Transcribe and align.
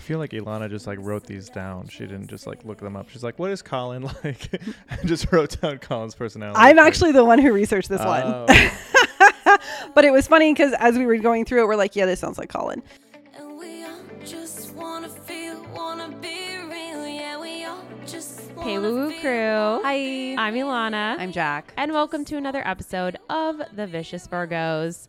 I 0.00 0.02
feel 0.02 0.18
like 0.18 0.30
Ilana 0.30 0.70
just 0.70 0.86
like 0.86 0.98
wrote 1.02 1.24
these 1.24 1.50
down. 1.50 1.86
She 1.88 2.06
didn't 2.06 2.28
just 2.28 2.46
like 2.46 2.64
look 2.64 2.78
them 2.78 2.96
up. 2.96 3.10
She's 3.10 3.22
like, 3.22 3.38
"What 3.38 3.50
is 3.50 3.60
Colin 3.60 4.02
like?" 4.24 4.48
and 4.88 5.04
just 5.04 5.30
wrote 5.30 5.60
down 5.60 5.76
Colin's 5.76 6.14
personality. 6.14 6.58
I'm 6.58 6.76
trait. 6.76 6.86
actually 6.86 7.12
the 7.12 7.22
one 7.22 7.38
who 7.38 7.52
researched 7.52 7.90
this 7.90 8.00
one. 8.00 8.22
Oh. 8.24 9.58
but 9.94 10.06
it 10.06 10.10
was 10.10 10.26
funny 10.26 10.54
because 10.54 10.72
as 10.78 10.96
we 10.96 11.04
were 11.04 11.18
going 11.18 11.44
through 11.44 11.64
it, 11.64 11.66
we're 11.66 11.76
like, 11.76 11.96
yeah, 11.96 12.06
this 12.06 12.18
sounds 12.18 12.38
like 12.38 12.48
Colin. 12.48 12.82
And 13.36 13.58
we 13.58 13.84
all 13.84 14.00
just 14.24 14.72
wanna 14.74 15.10
feel, 15.10 15.62
wanna 15.74 16.08
be 16.16 16.56
real. 16.56 17.06
Yeah, 17.06 17.38
we 17.38 17.66
all 17.66 17.84
just 18.06 18.40
Hey, 18.58 18.78
Woo 18.78 19.08
Woo. 19.08 19.20
Crew. 19.20 19.82
Hi. 19.84 20.34
I'm 20.38 20.54
Ilana. 20.54 21.18
I'm 21.18 21.30
Jack. 21.30 21.74
and 21.76 21.92
welcome 21.92 22.24
to 22.24 22.38
another 22.38 22.66
episode 22.66 23.18
of 23.28 23.60
The 23.76 23.86
Vicious 23.86 24.26
Virgos. 24.26 25.08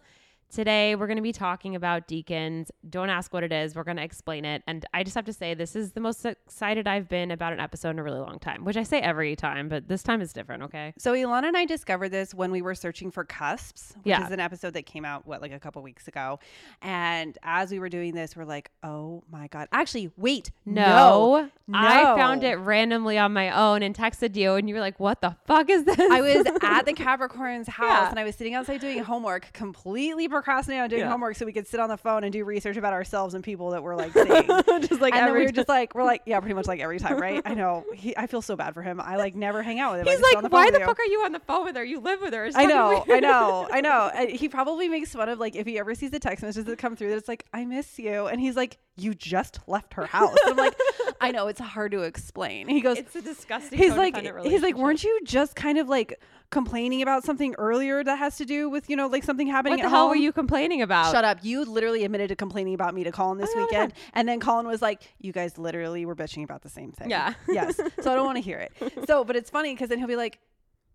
Today, 0.52 0.95
we're 0.95 1.07
going 1.07 1.15
to 1.15 1.23
be 1.23 1.31
talking 1.31 1.77
about 1.77 2.09
decans. 2.09 2.71
Don't 2.89 3.09
ask 3.09 3.34
what 3.34 3.41
it 3.41 3.54
is. 3.54 3.73
We're 3.73 3.86
going 3.86 3.95
to 3.95 4.04
explain 4.04 4.43
it. 4.43 4.61
And 4.67 4.85
I 4.93 5.02
just 5.04 5.16
have 5.16 5.23
to 5.25 5.31
say, 5.34 5.54
this 5.54 5.77
is 5.77 5.93
the 5.93 6.02
most 6.02 6.25
excited 6.25 6.89
I've 6.89 7.07
been 7.07 7.31
about 7.31 7.53
an 7.53 7.62
episode 7.62 7.91
in 7.91 7.99
a 7.99 8.03
really 8.03 8.20
long 8.20 8.38
time, 8.38 8.66
which 8.66 8.76
I 8.76 8.84
say 8.84 8.99
every 8.99 9.38
time, 9.38 9.70
but 9.70 9.88
this 9.88 10.03
time 10.03 10.20
is 10.20 10.34
different, 10.34 10.63
okay? 10.63 10.93
So 10.98 11.13
Ilana 11.13 11.45
and 11.45 11.55
I 11.55 11.63
discovered 11.63 12.09
this 12.09 12.34
when 12.34 12.52
we 12.52 12.62
were 12.62 12.76
searching 12.76 13.12
for 13.12 13.23
cusps, 13.23 13.93
which 14.03 14.07
Yeah. 14.07 14.26
is 14.26 14.31
an 14.31 14.41
episode 14.41 14.73
that 14.73 14.85
came 14.85 15.05
out 15.05 15.26
what 15.26 15.41
like 15.41 15.53
a 15.53 15.59
couple 15.59 15.81
weeks 15.84 16.09
ago. 16.09 16.38
And 16.81 17.38
as 17.43 17.71
we 17.71 17.79
were 17.79 17.88
doing 17.88 18.13
this, 18.13 18.35
we're 18.35 18.43
like, 18.43 18.71
oh 18.84 19.23
my 19.31 19.48
god! 19.48 19.70
Actually, 19.71 20.12
wait, 20.18 20.52
No, 20.65 21.49
no, 21.65 21.77
I 21.79 22.04
found 22.18 22.43
it 22.43 22.55
randomly 22.55 23.18
on 23.18 23.31
my 23.31 23.52
own 23.57 23.84
and 23.84 23.95
texted 23.95 24.35
you, 24.35 24.55
and 24.55 24.68
you 24.68 24.76
were 24.76 24.81
like, 24.81 24.99
what 24.99 25.21
the 25.21 25.34
fuck 25.45 25.70
is 25.70 25.85
this? 25.85 25.98
I 25.98 26.20
was 26.20 26.45
at 26.62 26.85
the 26.85 26.91
Capricorn's 26.93 27.70
house 27.70 27.88
Yeah. 27.88 28.09
and 28.09 28.20
I 28.20 28.26
was 28.26 28.35
sitting 28.35 28.54
outside 28.54 28.81
doing 28.81 28.99
homework, 29.02 29.54
completely 29.54 30.27
procrastinating 30.41 30.81
on 30.84 30.90
doing 30.90 31.02
Yeah. 31.02 31.09
homework 31.12 31.36
so 31.36 31.45
we 31.45 31.54
could 31.54 31.68
sit 31.68 31.80
on 31.80 31.90
the 31.90 31.98
phone 31.98 32.23
and 32.23 32.34
do 32.34 32.44
research 32.44 32.77
about 32.77 32.94
ourselves 32.94 33.34
and 33.36 33.44
people 33.44 33.70
that 33.72 33.84
we're 33.84 33.95
like 33.95 34.12
seeing. 34.13 34.27
just 34.27 34.99
like 35.02 35.13
and 35.13 35.26
then 35.26 35.26
we 35.26 35.30
every 35.30 35.45
were 35.45 35.52
just 35.52 35.70
like, 35.70 35.94
we're 35.94 36.04
like, 36.04 36.23
yeah, 36.26 36.40
pretty 36.40 36.55
much 36.55 36.66
like 36.68 36.80
every 36.80 36.99
time, 36.99 37.18
right? 37.20 37.41
I 37.45 37.54
know. 37.54 37.86
He, 38.02 38.18
I 38.18 38.26
feel 38.26 38.41
so 38.41 38.55
bad 38.55 38.73
for 38.73 38.82
him. 38.82 38.99
I 38.99 39.18
like 39.18 39.35
never 39.35 39.62
hang 39.62 39.80
out 39.80 39.91
with 39.91 40.02
him. 40.02 40.07
He's 40.07 40.21
like, 40.21 40.52
why 40.52 40.71
the 40.71 40.80
you." 40.80 40.85
fuck 40.85 40.98
are 40.99 41.05
you 41.05 41.21
on 41.24 41.32
the 41.34 41.40
phone 41.40 41.65
with 41.65 41.76
her? 41.76 41.84
You 41.84 41.99
live 41.99 42.20
with 42.21 42.34
her. 42.34 42.46
It's 42.46 42.55
I 42.57 42.65
know, 42.65 43.04
I 43.07 43.20
know, 43.20 43.68
I 43.71 43.82
know. 43.82 44.10
He 44.27 44.49
probably 44.49 44.90
makes 44.90 45.13
fun 45.13 45.30
of 45.30 45.40
like 45.40 45.55
if 45.55 45.68
he 45.68 45.77
ever 45.77 45.93
sees 45.93 46.10
the 46.10 46.20
text 46.20 46.43
messages 46.43 46.65
that 46.65 46.77
come 46.80 46.96
through 46.96 47.10
that 47.12 47.18
it's 47.18 47.27
like, 47.27 47.46
I 47.54 47.65
miss 47.65 47.99
you. 47.99 48.26
And 48.27 48.41
he's 48.41 48.55
like, 48.55 48.80
You 48.98 49.13
just 49.13 49.60
left 49.68 49.93
her 49.93 50.05
house. 50.08 50.35
I'm 50.46 50.55
like, 50.58 50.76
I 51.21 51.32
know, 51.32 51.48
it's 51.48 51.60
hard 51.60 51.91
to 51.91 52.02
explain. 52.02 52.68
He 52.68 52.82
goes, 52.82 52.98
It's 52.98 53.15
a 53.15 53.21
disgusting. 53.21 53.77
He's 53.77 53.93
like 53.96 54.15
he's 54.43 54.62
like, 54.63 54.76
weren't 54.77 55.04
you 55.04 55.20
just 55.24 55.55
kind 55.55 55.77
of 55.77 55.87
like 55.87 56.20
complaining 56.49 57.02
about 57.02 57.24
something 57.24 57.55
earlier 57.58 58.04
that 58.04 58.18
has 58.18 58.37
to 58.37 58.46
do 58.46 58.70
with, 58.70 58.90
you 58.90 58.96
know, 58.96 59.08
like 59.08 59.24
something 59.24 59.48
happening 59.48 59.74
What 59.77 59.80
at 59.82 59.84
the 59.84 59.90
hell 59.90 60.10
were 60.10 60.15
home?" 60.15 60.24
You 60.32 60.34
complaining 60.34 60.82
about? 60.82 61.12
Shut 61.12 61.26
up. 61.26 61.40
You 61.43 61.65
literally 61.65 62.04
admitted 62.05 62.29
to 62.29 62.35
complaining 62.35 62.74
about 62.74 62.93
me 62.96 63.04
to 63.04 63.12
Colin 63.12 63.37
this 63.37 63.49
Oh, 63.54 63.60
yeah, 63.60 63.65
weekend. 63.65 63.93
And 64.13 64.28
then 64.28 64.40
Colin 64.40 64.66
was 64.68 64.81
like, 64.81 65.01
You 65.19 65.31
guys 65.31 65.57
literally 65.57 66.06
were 66.06 66.16
bitching 66.16 66.44
about 66.44 66.62
the 66.62 66.69
same 66.69 66.91
thing. 66.91 67.09
Yeah. 67.09 67.34
yes. 67.47 67.78
So 68.01 68.12
I 68.12 68.16
don't 68.16 68.25
want 68.25 68.38
to 68.38 68.41
hear 68.41 68.57
it. 68.59 68.72
So, 69.07 69.24
but 69.24 69.35
it's 69.35 69.50
funny 69.50 69.74
because 69.74 69.90
then 69.90 70.00
he'll 70.00 70.07
be 70.07 70.16
like, 70.16 70.40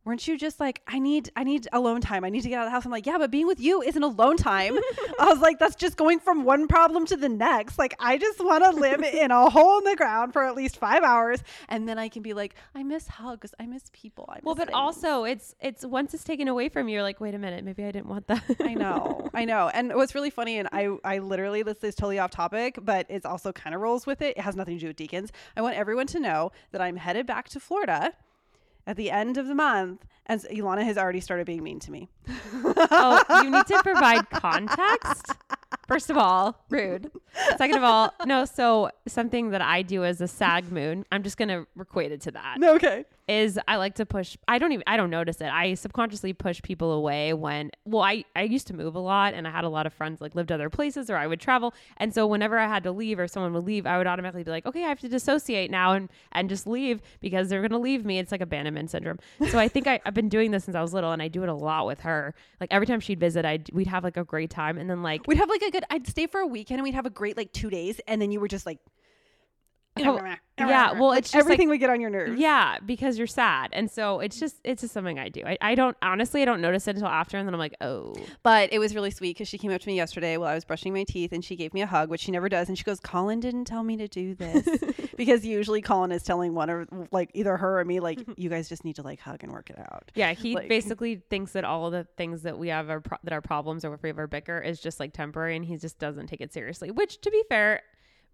Weren't 0.06 0.28
you 0.28 0.38
just 0.38 0.60
like, 0.60 0.82
I 0.86 1.00
need 1.00 1.32
I 1.34 1.42
need 1.42 1.66
alone 1.72 2.00
time. 2.00 2.24
I 2.24 2.28
need 2.28 2.42
to 2.42 2.48
get 2.48 2.60
out 2.60 2.62
of 2.62 2.66
the 2.68 2.70
house. 2.70 2.84
I'm 2.84 2.92
like, 2.92 3.06
Yeah, 3.06 3.18
but 3.18 3.32
being 3.32 3.48
with 3.48 3.58
you 3.58 3.82
isn't 3.82 4.02
alone 4.02 4.36
time. 4.36 4.78
I 5.18 5.24
was 5.24 5.40
like, 5.40 5.58
that's 5.58 5.74
just 5.74 5.96
going 5.96 6.20
from 6.20 6.44
one 6.44 6.68
problem 6.68 7.06
to 7.06 7.16
the 7.16 7.28
next. 7.28 7.76
Like, 7.76 7.96
I 7.98 8.16
just 8.16 8.38
want 8.38 8.62
to 8.62 8.70
live 8.70 9.02
in 9.02 9.32
a 9.32 9.50
hole 9.50 9.78
in 9.78 9.84
the 9.84 9.96
ground 9.96 10.32
for 10.32 10.44
at 10.44 10.54
least 10.54 10.78
five 10.78 11.02
hours. 11.02 11.42
And 11.68 11.88
then 11.88 11.98
I 11.98 12.08
can 12.08 12.22
be 12.22 12.34
like, 12.34 12.54
I 12.72 12.84
miss 12.84 13.08
hugs. 13.08 13.52
I 13.58 13.66
miss 13.66 13.90
people. 13.92 14.26
I 14.28 14.38
Well, 14.44 14.54
but 14.54 14.68
things." 14.68 14.76
also 14.76 15.24
it's 15.24 15.56
it's 15.60 15.84
once 15.84 16.14
it's 16.14 16.22
taken 16.22 16.46
away 16.46 16.68
from 16.68 16.88
you, 16.88 16.94
you're 16.94 17.02
like, 17.02 17.20
wait 17.20 17.34
a 17.34 17.38
minute, 17.38 17.64
maybe 17.64 17.82
I 17.82 17.90
didn't 17.90 18.06
want 18.06 18.28
that. 18.28 18.44
I 18.60 18.74
know, 18.74 19.28
I 19.34 19.44
know. 19.44 19.70
And 19.74 19.92
what's 19.94 20.14
really 20.14 20.30
funny, 20.30 20.58
and 20.60 20.68
I, 20.70 20.96
I 21.04 21.18
literally, 21.18 21.64
this 21.64 21.82
is 21.82 21.96
totally 21.96 22.20
off 22.20 22.30
topic, 22.30 22.78
but 22.80 23.06
it's 23.08 23.26
also 23.26 23.50
kind 23.50 23.74
of 23.74 23.80
rolls 23.80 24.06
with 24.06 24.22
it. 24.22 24.36
It 24.36 24.42
has 24.42 24.54
nothing 24.54 24.78
to 24.78 24.80
do 24.80 24.86
with 24.86 24.96
decans. 24.96 25.30
I 25.56 25.62
want 25.62 25.74
everyone 25.74 26.06
to 26.08 26.20
know 26.20 26.52
that 26.70 26.80
I'm 26.80 26.96
headed 26.96 27.26
back 27.26 27.48
to 27.48 27.58
Florida 27.58 28.12
at 28.86 28.96
the 28.96 29.10
end 29.10 29.36
of 29.36 29.46
the 29.48 29.54
month, 29.54 30.04
and 30.26 30.40
Ilana 30.42 30.82
has 30.84 30.98
already 30.98 31.20
started 31.20 31.46
being 31.46 31.62
mean 31.62 31.80
to 31.80 31.90
me. 31.90 32.08
oh, 32.64 33.22
you 33.42 33.50
need 33.50 33.66
to 33.66 33.80
provide 33.84 34.28
context. 34.30 35.32
First 35.88 36.10
of 36.10 36.16
all, 36.16 36.64
rude. 36.70 37.10
Second 37.56 37.76
of 37.76 37.84
all, 37.84 38.12
no. 38.24 38.44
So 38.44 38.90
something 39.06 39.50
that 39.50 39.60
I 39.62 39.82
do 39.82 40.04
as 40.04 40.20
a 40.20 40.28
sag 40.28 40.70
moon, 40.72 41.04
I'm 41.12 41.22
just 41.22 41.36
gonna 41.36 41.66
equate 41.78 42.12
it 42.12 42.20
to 42.22 42.30
that. 42.32 42.56
No, 42.58 42.74
okay. 42.74 43.04
Is 43.28 43.58
I 43.68 43.76
like 43.76 43.96
to 43.96 44.06
push 44.06 44.36
I 44.48 44.58
don't 44.58 44.72
even 44.72 44.84
I 44.86 44.96
don't 44.96 45.10
notice 45.10 45.40
it. 45.40 45.48
I 45.48 45.74
subconsciously 45.74 46.32
push 46.32 46.62
people 46.62 46.92
away 46.92 47.34
when 47.34 47.70
well 47.84 48.02
I 48.02 48.24
I 48.34 48.42
used 48.42 48.66
to 48.68 48.74
move 48.74 48.94
a 48.94 49.00
lot 49.00 49.34
and 49.34 49.46
I 49.46 49.50
had 49.50 49.64
a 49.64 49.68
lot 49.68 49.86
of 49.86 49.92
friends 49.92 50.20
like 50.20 50.34
lived 50.34 50.50
other 50.50 50.70
places 50.70 51.10
or 51.10 51.16
I 51.16 51.26
would 51.26 51.40
travel 51.40 51.74
and 51.98 52.14
so 52.14 52.26
whenever 52.26 52.58
I 52.58 52.66
had 52.66 52.82
to 52.84 52.92
leave 52.92 53.18
or 53.18 53.28
someone 53.28 53.52
would 53.52 53.64
leave 53.64 53.86
I 53.86 53.98
would 53.98 54.06
automatically 54.06 54.44
be 54.44 54.50
like 54.50 54.64
okay 54.64 54.84
I 54.84 54.88
have 54.88 55.00
to 55.00 55.08
dissociate 55.08 55.70
now 55.70 55.92
and 55.92 56.08
and 56.32 56.48
just 56.48 56.66
leave 56.66 57.02
because 57.20 57.48
they're 57.48 57.60
going 57.60 57.70
to 57.70 57.78
leave 57.78 58.04
me. 58.04 58.18
It's 58.18 58.32
like 58.32 58.40
abandonment 58.40 58.90
syndrome. 58.90 59.18
So 59.50 59.58
I 59.58 59.68
think 59.68 59.86
I, 59.86 60.00
I've 60.06 60.14
been 60.14 60.28
doing 60.28 60.52
this 60.52 60.64
since 60.64 60.76
I 60.76 60.82
was 60.82 60.94
little 60.94 61.12
and 61.12 61.20
I 61.20 61.28
do 61.28 61.42
it 61.42 61.48
a 61.48 61.54
lot 61.54 61.86
with 61.86 62.00
her. 62.00 62.34
Like 62.60 62.72
every 62.72 62.86
time 62.86 63.00
she'd 63.00 63.20
visit 63.20 63.44
I 63.44 63.58
we'd 63.72 63.88
have 63.88 64.04
like 64.04 64.16
a 64.16 64.24
great 64.24 64.50
time 64.50 64.78
and 64.78 64.88
then 64.88 65.02
like 65.02 65.26
We'd 65.26 65.38
have 65.38 65.48
like 65.48 65.62
a 65.62 65.70
good, 65.70 65.84
I'd 65.90 66.06
stay 66.06 66.26
for 66.26 66.40
a 66.40 66.46
weekend 66.46 66.78
and 66.78 66.84
we'd 66.84 66.94
have 66.94 67.06
a 67.06 67.10
great 67.10 67.36
like 67.36 67.52
two 67.52 67.68
days, 67.68 68.00
and 68.06 68.22
then 68.22 68.30
you 68.30 68.38
were 68.40 68.48
just 68.48 68.64
like, 68.64 68.78
Oh, 69.98 70.20
yeah, 70.58 70.92
well, 70.92 71.12
it's 71.12 71.30
just, 71.30 71.34
like- 71.34 71.44
everything 71.44 71.68
would 71.68 71.80
get 71.80 71.90
on 71.90 72.00
your 72.00 72.08
nerves. 72.08 72.40
Yeah, 72.40 72.78
because 72.84 73.18
you're 73.18 73.26
sad. 73.26 73.70
And 73.72 73.90
so 73.90 74.20
it's 74.20 74.40
just 74.40 74.56
it's 74.64 74.80
just 74.80 74.94
something 74.94 75.18
I 75.18 75.28
do. 75.28 75.42
I, 75.44 75.58
I 75.60 75.74
don't 75.74 75.96
honestly 76.00 76.40
I 76.40 76.44
don't 76.46 76.62
notice 76.62 76.88
it 76.88 76.96
until 76.96 77.08
after 77.08 77.36
and 77.36 77.46
then 77.46 77.54
I'm 77.54 77.58
like, 77.58 77.74
oh. 77.82 78.14
But 78.42 78.72
it 78.72 78.78
was 78.78 78.94
really 78.94 79.10
sweet 79.10 79.36
because 79.36 79.48
she 79.48 79.58
came 79.58 79.70
up 79.70 79.80
to 79.82 79.86
me 79.86 79.96
yesterday 79.96 80.36
while 80.38 80.48
I 80.48 80.54
was 80.54 80.64
brushing 80.64 80.94
my 80.94 81.04
teeth 81.04 81.32
and 81.32 81.44
she 81.44 81.56
gave 81.56 81.74
me 81.74 81.82
a 81.82 81.86
hug, 81.86 82.08
which 82.08 82.22
she 82.22 82.30
never 82.30 82.48
does. 82.48 82.68
And 82.68 82.78
she 82.78 82.84
goes, 82.84 83.00
Colin 83.00 83.40
didn't 83.40 83.66
tell 83.66 83.82
me 83.82 83.96
to 83.98 84.08
do 84.08 84.34
this. 84.34 84.66
because 85.16 85.44
usually 85.44 85.82
Colin 85.82 86.10
is 86.10 86.22
telling 86.22 86.54
one 86.54 86.70
or 86.70 86.86
like 87.12 87.30
either 87.34 87.56
her 87.56 87.80
or 87.80 87.84
me, 87.84 88.00
like, 88.00 88.18
mm-hmm. 88.18 88.32
you 88.36 88.48
guys 88.48 88.68
just 88.68 88.84
need 88.84 88.96
to 88.96 89.02
like 89.02 89.20
hug 89.20 89.42
and 89.42 89.52
work 89.52 89.68
it 89.68 89.78
out. 89.78 90.10
Yeah, 90.14 90.32
he 90.32 90.54
Like- 90.54 90.68
basically 90.68 91.22
thinks 91.28 91.52
that 91.52 91.64
all 91.64 91.86
of 91.86 91.92
the 91.92 92.06
things 92.16 92.42
that 92.42 92.58
we 92.58 92.68
have 92.68 92.88
are 92.88 93.00
pro- 93.00 93.18
that 93.24 93.32
are 93.32 93.42
problems 93.42 93.84
or 93.84 93.92
if 93.92 94.02
we 94.02 94.08
ever 94.08 94.26
bicker 94.26 94.58
is 94.58 94.80
just 94.80 95.00
like 95.00 95.12
temporary, 95.12 95.56
and 95.56 95.64
he 95.64 95.76
just 95.76 95.98
doesn't 95.98 96.28
take 96.28 96.40
it 96.40 96.52
seriously. 96.52 96.90
Which, 96.90 97.20
to 97.20 97.30
be 97.30 97.42
fair, 97.48 97.82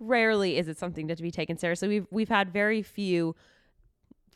rarely 0.03 0.57
is 0.59 0.69
it 0.69 0.79
something 0.79 1.09
to 1.09 1.17
be 1.17 1.31
taken 1.31 1.57
seriously. 1.57 1.89
We've 1.89 2.07
we've 2.11 2.29
had 2.29 2.53
very 2.53 2.83
few 2.83 3.35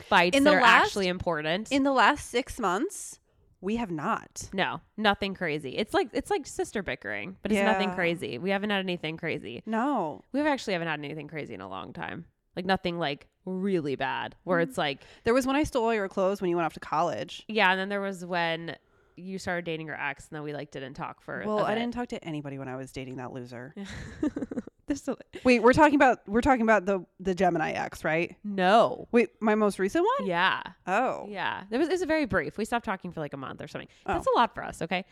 fights 0.03 0.37
In 0.37 0.45
that 0.45 0.51
the 0.51 0.57
are 0.57 0.63
last- 0.63 0.87
actually 0.87 1.09
important. 1.09 1.71
In 1.73 1.83
the 1.83 1.93
last 1.93 2.31
six 2.31 2.59
months, 2.59 3.19
we 3.61 3.77
have 3.77 3.91
not. 3.91 4.49
no, 4.53 4.81
nothing 4.97 5.35
crazy. 5.35 5.77
It's 5.77 5.95
like 5.95 6.11
it's 6.13 6.31
like 6.31 6.47
sister 6.47 6.83
bickering, 6.83 7.37
but 7.43 7.53
it's 7.53 7.63
nothing 7.63 7.93
crazy. 7.93 8.39
We 8.39 8.51
haven't 8.51 8.71
had 8.71 8.81
anything 8.81 9.17
crazy. 9.17 9.63
No. 9.67 10.23
we've 10.33 10.47
actually 10.47 10.75
haven't 10.75 10.89
had 10.89 11.01
anything 11.01 11.29
crazy 11.29 11.55
in 11.55 11.61
a 11.61 11.69
long 11.69 11.93
time. 11.93 12.27
Like 12.55 12.65
nothing 12.65 12.99
like 12.99 13.27
really 13.45 13.97
bad 13.97 14.35
where 14.45 14.61
it's 14.61 14.75
mm. 14.75 14.79
like 14.79 15.03
There 15.25 15.35
was 15.35 15.47
when 15.47 15.57
I 15.57 15.63
stole 15.63 15.85
all 15.85 15.95
your 15.95 16.09
clothes 16.09 16.41
when 16.41 16.49
you 16.51 16.57
went 16.57 16.67
off 16.67 16.75
to 16.75 16.81
college. 16.81 17.45
yeah, 17.49 17.71
and 17.71 17.79
then 17.79 17.89
there 17.89 18.01
was 18.01 18.25
when 18.25 18.77
you 19.17 19.39
started 19.39 19.65
dating 19.65 19.87
your 19.87 20.01
ex 20.01 20.29
and 20.29 20.37
then 20.37 20.43
we 20.43 20.53
like 20.53 20.71
didn't 20.71 20.95
talk 20.95 21.21
for 21.23 21.43
Well, 21.47 21.61
I 21.61 21.75
didn't 21.75 21.95
talk 21.95 22.09
to 22.09 22.23
anybody 22.25 22.59
when 22.59 22.69
I 22.69 22.77
was 22.77 22.93
dating 22.93 23.17
that 23.17 23.33
loser. 23.33 23.75
Still- 24.95 25.19
Wait, 25.43 25.63
we're 25.63 25.73
talking 25.73 25.97
about 25.97 26.19
we're 26.29 26.41
talking 26.41 26.63
about 26.63 26.87
the 26.87 27.05
the 27.19 27.35
Gemini 27.35 27.73
X, 27.73 28.05
right? 28.05 28.37
no. 28.45 29.09
Wait, 29.11 29.31
my 29.41 29.55
most 29.57 29.79
recent 29.79 30.05
one? 30.19 30.29
Yeah. 30.29 30.63
Oh. 30.87 31.27
Yeah. 31.29 31.65
It 31.71 31.79
was 31.79 31.89
it 31.89 31.93
was 31.93 32.03
very 32.05 32.25
brief. 32.25 32.57
We 32.57 32.65
stopped 32.65 32.85
talking 32.85 33.11
for 33.11 33.21
like 33.21 33.33
a 33.33 33.37
month 33.37 33.61
or 33.63 33.67
something. 33.69 33.89
Oh. 34.07 34.15
That's 34.15 34.27
a 34.27 34.37
lot 34.37 34.55
for 34.55 34.63
us, 34.63 34.83
okay? 34.83 35.05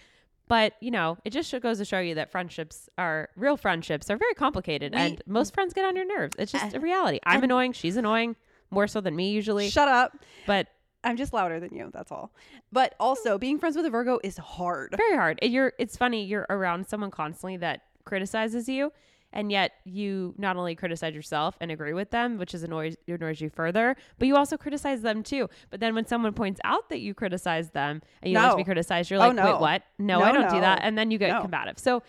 But, 0.47 0.75
you 0.81 0.91
know, 0.91 1.17
it 1.25 1.31
just 1.31 1.59
goes 1.63 1.79
to 1.79 1.87
show 1.87 1.99
you 2.01 2.15
that 2.17 2.31
friendships 2.31 2.89
are 2.99 3.31
real 3.35 3.57
friendships 3.57 4.11
are 4.11 4.17
very 4.17 4.35
complicated 4.35 4.93
We- 4.95 5.01
and 5.01 5.23
most 5.27 5.55
friends 5.55 5.73
get 5.73 5.87
on 5.87 5.97
your 5.97 6.05
nerves. 6.07 6.37
It's 6.39 6.53
just 6.53 6.67
And- 6.67 6.75
a 6.77 6.81
reality. 6.81 7.19
I'm 7.25 7.37
and- 7.37 7.45
annoying, 7.45 7.73
she's 7.73 7.97
annoying, 7.97 8.37
more 8.71 8.87
so 8.87 9.01
than 9.01 9.17
me 9.17 9.31
usually. 9.31 9.71
Shut 9.71 9.89
up. 9.89 10.13
but 10.47 10.69
I'm 11.03 11.17
just 11.17 11.33
louder 11.33 11.59
than 11.61 11.75
you. 11.75 11.91
That's 11.93 12.13
all. 12.13 12.31
But 12.73 12.95
also, 13.01 13.39
being 13.39 13.59
friends 13.59 13.75
with 13.77 13.87
a 13.87 13.91
Virgo 13.91 14.21
is 14.23 14.37
hard. 14.39 14.95
very 14.97 15.17
hard. 15.17 15.39
You're 15.43 15.73
it's 15.79 15.97
funny, 15.97 16.25
you're 16.25 16.47
around 16.49 16.87
someone 16.87 17.11
constantly 17.11 17.57
that 17.59 17.83
criticizes 18.05 18.69
you 18.69 18.93
and 19.35 19.53
yet 19.53 19.73
you 19.85 20.35
not 20.39 20.57
only 20.57 20.75
criticize 20.75 21.15
yourself 21.15 21.57
and 21.61 21.71
agree 21.71 21.93
with 21.93 22.11
them, 22.11 22.39
which 22.39 22.55
is 22.55 22.63
annoys 22.63 22.97
annoys 23.07 23.41
you 23.43 23.51
further, 23.51 23.97
but 24.19 24.27
you 24.29 24.37
also 24.37 24.57
criticize 24.57 25.03
them 25.03 25.23
too. 25.23 25.51
But 25.69 25.81
then 25.81 25.95
when 25.95 26.07
someone 26.07 26.33
points 26.33 26.61
out 26.65 26.89
that 26.89 27.01
you 27.01 27.13
criticize 27.13 27.71
them 27.71 28.01
and 28.23 28.31
you 28.33 28.39
don't 28.39 28.45
like 28.45 28.53
to 28.53 28.57
be 28.57 28.65
criticized, 28.65 29.11
you're 29.11 29.21
Oh, 29.21 29.27
like, 29.29 29.37
no. 29.37 29.45
wait, 29.53 29.61
what? 29.61 29.83
No, 29.99 30.21
No, 30.21 30.25
I 30.25 30.33
don't 30.33 30.51
do 30.51 30.61
that. 30.61 30.81
And 30.83 30.97
then 30.97 31.11
you 31.11 31.19
get 31.19 31.31
No. 31.33 31.41
combative. 31.43 31.79
So 31.79 32.03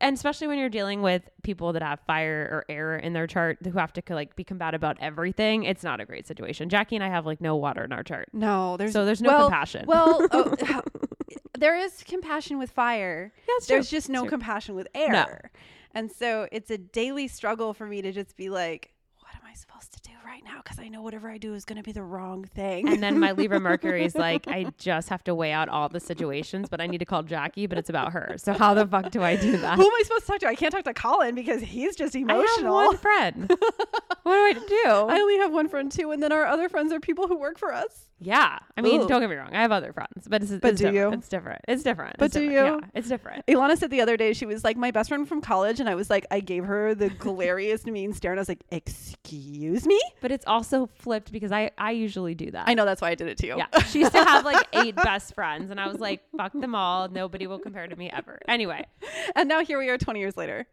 and 0.00 0.14
especially 0.14 0.46
when 0.46 0.60
you're 0.60 0.68
dealing 0.68 1.02
with 1.02 1.28
people 1.42 1.72
that 1.72 1.82
have 1.82 1.98
fire 2.06 2.48
or 2.52 2.64
air 2.72 2.96
in 2.96 3.14
their 3.14 3.26
chart 3.26 3.58
who 3.64 3.72
have 3.72 3.92
to 3.94 4.02
like 4.10 4.36
be 4.36 4.44
combative 4.44 4.78
about 4.78 4.96
everything, 5.00 5.64
it's 5.64 5.82
not 5.82 6.00
a 6.00 6.04
great 6.04 6.24
situation. 6.28 6.68
Jackie 6.68 6.94
and 6.94 7.04
I 7.04 7.08
have 7.08 7.26
like 7.26 7.40
no 7.40 7.56
water 7.56 7.82
in 7.82 7.90
our 7.92 8.04
chart. 8.04 8.28
No, 8.32 8.76
there's 8.76 8.92
So 8.92 9.04
there's 9.04 9.20
no 9.20 9.30
well, 9.30 9.48
compassion. 9.48 9.84
Well, 9.88 10.28
oh, 10.32 10.82
there 11.58 11.76
is 11.76 12.04
compassion 12.06 12.58
with 12.58 12.70
fire. 12.70 13.32
That's 13.48 13.66
There's 13.66 13.90
just 13.90 14.08
no 14.08 14.24
compassion 14.26 14.76
with 14.76 14.86
air. 14.94 15.50
And 15.94 16.10
so 16.10 16.48
it's 16.52 16.70
a 16.70 16.78
daily 16.78 17.28
struggle 17.28 17.72
for 17.74 17.86
me 17.86 18.02
to 18.02 18.12
just 18.12 18.36
be 18.36 18.50
like, 18.50 18.92
what 19.20 19.34
am 19.34 19.42
I 19.48 19.54
supposed 19.54 19.92
to 19.92 20.00
do 20.00 20.12
right 20.28 20.44
now? 20.44 20.60
Because 20.62 20.78
I 20.78 20.88
know 20.88 21.02
whatever 21.02 21.30
I 21.30 21.38
do 21.38 21.54
is 21.54 21.64
going 21.64 21.78
to 21.78 21.82
be 21.82 21.92
the 21.92 22.02
wrong 22.02 22.44
thing. 22.44 22.88
And 22.88 23.02
then 23.02 23.18
my 23.18 23.32
Libra 23.32 23.58
Mercury 23.60 24.04
is 24.04 24.14
like, 24.14 24.46
I 24.48 24.72
just 24.78 25.08
have 25.08 25.24
to 25.24 25.34
weigh 25.34 25.52
out 25.52 25.68
all 25.68 25.88
the 25.88 26.00
situations, 26.00 26.68
but 26.68 26.80
I 26.80 26.86
need 26.86 26.98
to 26.98 27.04
call 27.06 27.22
Jackie, 27.22 27.66
but 27.66 27.78
it's 27.78 27.88
about 27.90 28.12
her. 28.12 28.34
So 28.36 28.52
how 28.52 28.74
the 28.74 28.86
fuck 28.86 29.10
do 29.10 29.22
I 29.22 29.36
do 29.36 29.56
that? 29.56 29.76
who 29.76 29.84
am 29.86 29.92
I 29.92 30.02
supposed 30.04 30.26
to 30.26 30.32
talk 30.32 30.40
to? 30.40 30.46
I 30.48 30.54
can't 30.54 30.72
talk 30.72 30.84
to 30.84 30.94
Colin 30.94 31.34
because 31.34 31.62
he's 31.62 31.96
just 31.96 32.14
I 32.14 32.20
have 32.20 32.28
emotional. 32.30 32.74
one 32.74 32.96
friend. 32.98 33.48
what 34.22 34.24
do 34.24 34.30
I 34.32 34.52
do? 34.68 34.84
I 34.86 35.18
only 35.18 35.38
have 35.38 35.52
one 35.52 35.68
friend 35.68 35.90
too, 35.90 36.10
and 36.12 36.22
then 36.22 36.30
our 36.32 36.44
other 36.46 36.68
friends 36.68 36.92
are 36.92 37.00
people 37.00 37.26
who 37.28 37.36
work 37.38 37.58
for 37.58 37.72
us. 37.72 38.08
yeah. 38.20 38.58
I 38.76 38.80
mean, 38.80 39.00
Ooh. 39.02 39.08
don't 39.08 39.20
get 39.20 39.30
me 39.30 39.36
wrong. 39.36 39.50
I 39.54 39.62
have 39.62 39.72
other 39.72 39.92
friends, 39.92 40.28
but 40.28 40.42
it's, 40.42 40.52
But 40.52 40.72
it's 40.72 40.80
do 40.80 40.90
different. 40.92 41.12
you? 41.12 41.18
It's 41.18 41.28
different. 41.28 41.60
It's 41.66 41.82
different. 41.82 42.16
But 42.18 42.26
It's 42.26 42.34
do 42.34 42.48
different. 42.48 42.74
you? 42.74 42.80
Yeah, 42.82 42.90
it's 42.98 43.08
different. 43.08 43.46
Ilana 43.46 43.76
said 43.78 43.90
the 43.90 44.00
other 44.00 44.16
day 44.16 44.32
she 44.34 44.46
was 44.46 44.62
like 44.62 44.76
my 44.76 44.90
best 44.92 45.08
friend 45.08 45.26
from 45.28 45.40
college, 45.40 45.80
and 45.80 45.88
I 45.88 45.94
was 45.96 46.10
like, 46.10 46.26
I 46.30 46.40
gave 46.40 46.64
her 46.64 46.94
the 46.94 47.08
glariest 47.10 47.86
mean 47.86 48.12
stare, 48.12 48.32
and 48.32 48.38
I 48.38 48.42
was 48.42 48.48
like, 48.48 48.62
"Excuse 48.70 49.86
me." 49.86 50.00
But 50.20 50.32
it's 50.32 50.44
also 50.46 50.86
flipped 50.86 51.30
because 51.32 51.52
I, 51.52 51.70
I 51.78 51.92
usually 51.92 52.34
do 52.34 52.50
that. 52.50 52.68
I 52.68 52.74
know 52.74 52.84
that's 52.84 53.00
why 53.00 53.10
I 53.10 53.14
did 53.14 53.28
it 53.28 53.38
to 53.38 53.46
you. 53.46 53.56
Yeah. 53.58 53.82
She 53.84 54.00
used 54.00 54.12
to 54.12 54.24
have 54.24 54.44
like 54.44 54.66
eight 54.72 54.96
best 54.96 55.34
friends, 55.34 55.70
and 55.70 55.80
I 55.80 55.86
was 55.88 55.98
like, 56.00 56.22
fuck 56.36 56.52
them 56.52 56.74
all. 56.74 57.08
Nobody 57.08 57.46
will 57.46 57.58
compare 57.58 57.86
to 57.86 57.96
me 57.96 58.10
ever. 58.10 58.38
Anyway, 58.48 58.84
and 59.36 59.48
now 59.48 59.62
here 59.64 59.78
we 59.78 59.88
are, 59.88 59.98
twenty 59.98 60.20
years 60.20 60.36
later. 60.36 60.66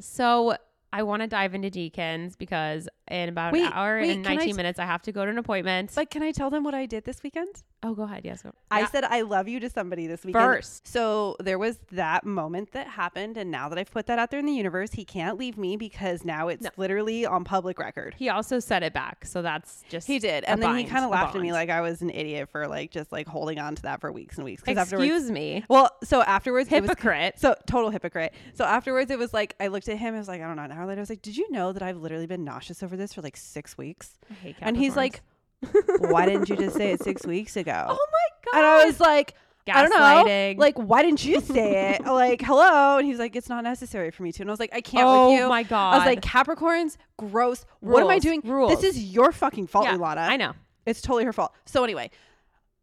so 0.00 0.56
I 0.92 1.02
want 1.02 1.20
to 1.22 1.28
dive 1.28 1.54
into 1.54 1.70
Decans 1.70 2.36
because 2.38 2.88
in 3.10 3.28
about 3.28 3.52
Wait, 3.52 3.64
an 3.64 3.72
hour 3.72 4.00
wait, 4.00 4.10
and 4.10 4.22
19 4.22 4.46
t- 4.48 4.52
minutes, 4.54 4.78
I 4.78 4.84
have 4.84 5.02
to 5.02 5.12
go 5.12 5.24
to 5.24 5.30
an 5.30 5.38
appointment. 5.38 5.92
But 5.94 6.10
can 6.10 6.22
I 6.22 6.32
tell 6.32 6.50
them 6.50 6.64
what 6.64 6.74
I 6.74 6.86
did 6.86 7.04
this 7.04 7.22
weekend? 7.22 7.62
oh, 7.84 7.94
go 7.94 8.02
ahead. 8.02 8.22
Yes. 8.24 8.42
go- 8.42 8.50
I 8.72 8.80
Yeah. 8.80 8.86
said 8.88 9.04
I 9.04 9.20
love 9.20 9.46
you 9.46 9.60
to 9.60 9.70
somebody 9.70 10.08
this 10.08 10.24
weekend. 10.24 10.44
First. 10.44 10.88
So 10.88 11.36
there 11.38 11.58
was 11.60 11.78
that 11.92 12.26
moment 12.26 12.72
that 12.72 12.88
happened, 12.88 13.36
and 13.36 13.52
now 13.52 13.68
that 13.68 13.78
I've 13.78 13.90
put 13.92 14.06
that 14.06 14.18
out 14.18 14.32
there 14.32 14.40
in 14.40 14.46
the 14.46 14.52
universe, 14.52 14.92
he 14.94 15.04
can't 15.04 15.38
leave 15.38 15.56
me 15.56 15.76
because 15.76 16.24
now 16.24 16.48
it's 16.48 16.64
No. 16.64 16.70
literally 16.76 17.24
on 17.24 17.44
public 17.44 17.78
record. 17.78 18.16
He 18.18 18.28
also 18.28 18.58
set 18.58 18.82
it 18.82 18.92
back. 18.92 19.24
So 19.24 19.42
that's 19.42 19.84
just. 19.88 20.08
He 20.08 20.18
did, 20.18 20.42
and 20.44 20.60
then 20.60 20.76
he 20.76 20.82
kind 20.84 21.04
of 21.04 21.10
laughed 21.12 21.36
at 21.36 21.40
me 21.40 21.52
like 21.52 21.70
I 21.70 21.80
was 21.80 22.02
an 22.02 22.10
idiot 22.10 22.48
for 22.50 22.66
like 22.66 22.90
just 22.90 23.12
like 23.12 23.28
holding 23.28 23.60
on 23.60 23.76
to 23.76 23.82
that 23.82 24.00
for 24.00 24.10
weeks 24.10 24.36
and 24.38 24.44
weeks. 24.44 24.64
Excuse 24.66 25.30
me. 25.30 25.64
Well, 25.68 25.96
so 26.02 26.20
afterwards, 26.22 26.70
it 26.72 26.80
was 26.82 26.90
Hypocrite. 26.90 27.38
so 27.38 27.54
total 27.68 27.90
hypocrite. 27.90 28.34
So 28.54 28.64
afterwards, 28.64 29.12
it 29.12 29.18
was 29.20 29.32
like 29.32 29.54
I 29.60 29.68
looked 29.68 29.88
at 29.88 29.98
him. 29.98 30.16
I 30.16 30.18
was 30.18 30.26
like, 30.26 30.40
I 30.42 30.48
don't 30.48 30.56
know. 30.56 30.62
An 30.64 30.72
hour 30.72 30.84
later, 30.86 30.98
I 31.00 31.02
was 31.02 31.10
like, 31.10 31.22
Did 31.22 31.36
you 31.36 31.48
know 31.52 31.72
that 31.72 31.82
I've 31.82 31.98
literally 31.98 32.26
been 32.26 32.42
nauseous 32.42 32.82
over 32.82 32.96
this 32.98 33.14
for 33.14 33.22
like 33.22 33.36
six 33.36 33.78
weeks? 33.78 34.18
I 34.30 34.34
hate 34.34 34.56
And 34.60 34.76
he's 34.76 34.96
like, 34.96 35.22
Why 35.98 36.26
didn't 36.26 36.48
you 36.48 36.56
just 36.56 36.76
say 36.76 36.92
it 36.92 37.02
six 37.02 37.26
weeks 37.26 37.56
ago? 37.56 37.86
oh 37.88 38.06
my 38.12 38.52
God. 38.52 38.58
And 38.58 38.66
I 38.66 38.84
was 38.84 39.00
like, 39.00 39.34
I 39.70 39.82
don't 39.82 39.90
know. 39.90 40.54
Like, 40.58 40.78
why 40.78 41.02
didn't 41.02 41.24
you 41.24 41.40
say 41.40 41.92
it? 41.94 42.04
like, 42.04 42.40
hello. 42.42 42.98
And 42.98 43.06
he's 43.06 43.18
like, 43.18 43.36
it's 43.36 43.48
not 43.48 43.64
necessary 43.64 44.10
for 44.10 44.22
me 44.22 44.32
to. 44.32 44.42
And 44.42 44.50
I 44.50 44.52
was 44.52 44.60
like, 44.60 44.72
I 44.72 44.80
can't 44.80 45.06
oh 45.06 45.30
with 45.30 45.38
you. 45.38 45.44
Oh 45.44 45.48
my 45.48 45.62
God. 45.62 45.94
I 45.94 45.98
was 45.98 46.06
like, 46.06 46.20
Capricorns, 46.20 46.96
gross. 47.18 47.64
What 47.80 48.02
am 48.02 48.08
I 48.08 48.18
doing? 48.18 48.40
rules. 48.44 48.80
This 48.80 48.96
is 48.96 49.04
your 49.12 49.32
fucking 49.32 49.66
fault, 49.66 49.84
yeah, 49.84 49.96
Ilana. 49.96 50.18
I 50.28 50.36
know. 50.36 50.52
It's 50.86 51.02
totally 51.02 51.24
her 51.24 51.32
fault. 51.32 51.54
So 51.66 51.84
anyway, 51.84 52.10